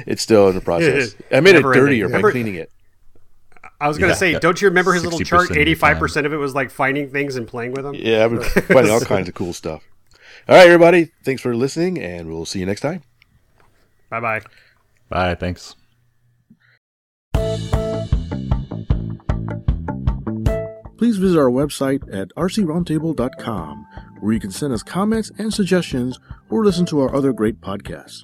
It's 0.07 0.23
still 0.23 0.49
in 0.49 0.55
the 0.55 0.61
process. 0.61 1.15
I 1.33 1.41
made 1.41 1.51
it 1.57 1.61
Never 1.61 1.73
ending. 1.73 1.87
dirtier 1.87 2.05
by 2.05 2.17
Remember- 2.17 2.31
cleaning 2.33 2.55
it. 2.57 2.71
I 3.81 3.89
was 3.89 3.99
gonna 3.99 4.13
Yeah, 4.13 4.17
say, 4.17 4.33
yeah. 4.33 4.39
don't 4.39 4.61
you 4.63 4.69
remember 4.69 4.93
his 4.93 5.05
little 5.05 5.19
chart? 5.21 5.43
of 5.43 5.49
the 5.49 5.55
time. 5.55 5.61
Eighty-five 5.63 5.99
percent 5.99 6.27
of 6.27 6.33
it 6.33 6.37
was 6.37 6.55
like 6.55 6.71
finding 6.71 7.11
things 7.11 7.37
and 7.37 7.47
playing 7.47 7.73
with 7.73 7.85
them. 7.85 7.95
Yeah, 7.95 8.25
I've 8.25 8.45
finding 8.67 8.93
all 8.93 9.01
kinds 9.01 9.29
of 9.29 9.35
cool 9.35 9.53
stuff. 9.53 9.83
All 10.49 10.55
right, 10.57 10.67
everybody. 10.67 11.11
Thanks 11.25 11.43
for 11.43 11.55
listening, 11.57 11.99
and 11.99 12.29
we'll 12.29 12.47
see 12.47 12.61
you 12.61 12.67
next 12.67 12.81
time. 12.83 13.03
Bye 14.11 14.21
bye. 14.21 14.41
Bye. 15.09 15.35
Thanks. 15.35 15.75
please 20.97 21.17
visit 21.19 21.39
our 21.39 21.51
website 21.51 22.03
at 22.15 22.29
rcroundtable.com, 22.35 23.87
where 24.21 24.33
you 24.33 24.41
can 24.41 24.51
send 24.51 24.73
us 24.73 24.83
comments 24.83 25.31
and 25.39 25.53
suggestions 25.53 26.19
or 26.49 26.65
listen 26.65 26.87
to 26.87 27.01
our 27.01 27.15
other 27.15 27.33
great 27.33 27.61
podcasts, 27.61 28.23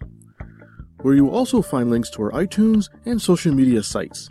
where 1.02 1.14
you 1.14 1.24
will 1.24 1.34
also 1.34 1.60
find 1.62 1.90
links 1.90 2.08
to 2.10 2.22
our 2.22 2.30
iTunes 2.30 2.88
and 3.04 3.20
social 3.20 3.52
media 3.52 3.82
sites. 3.82 4.30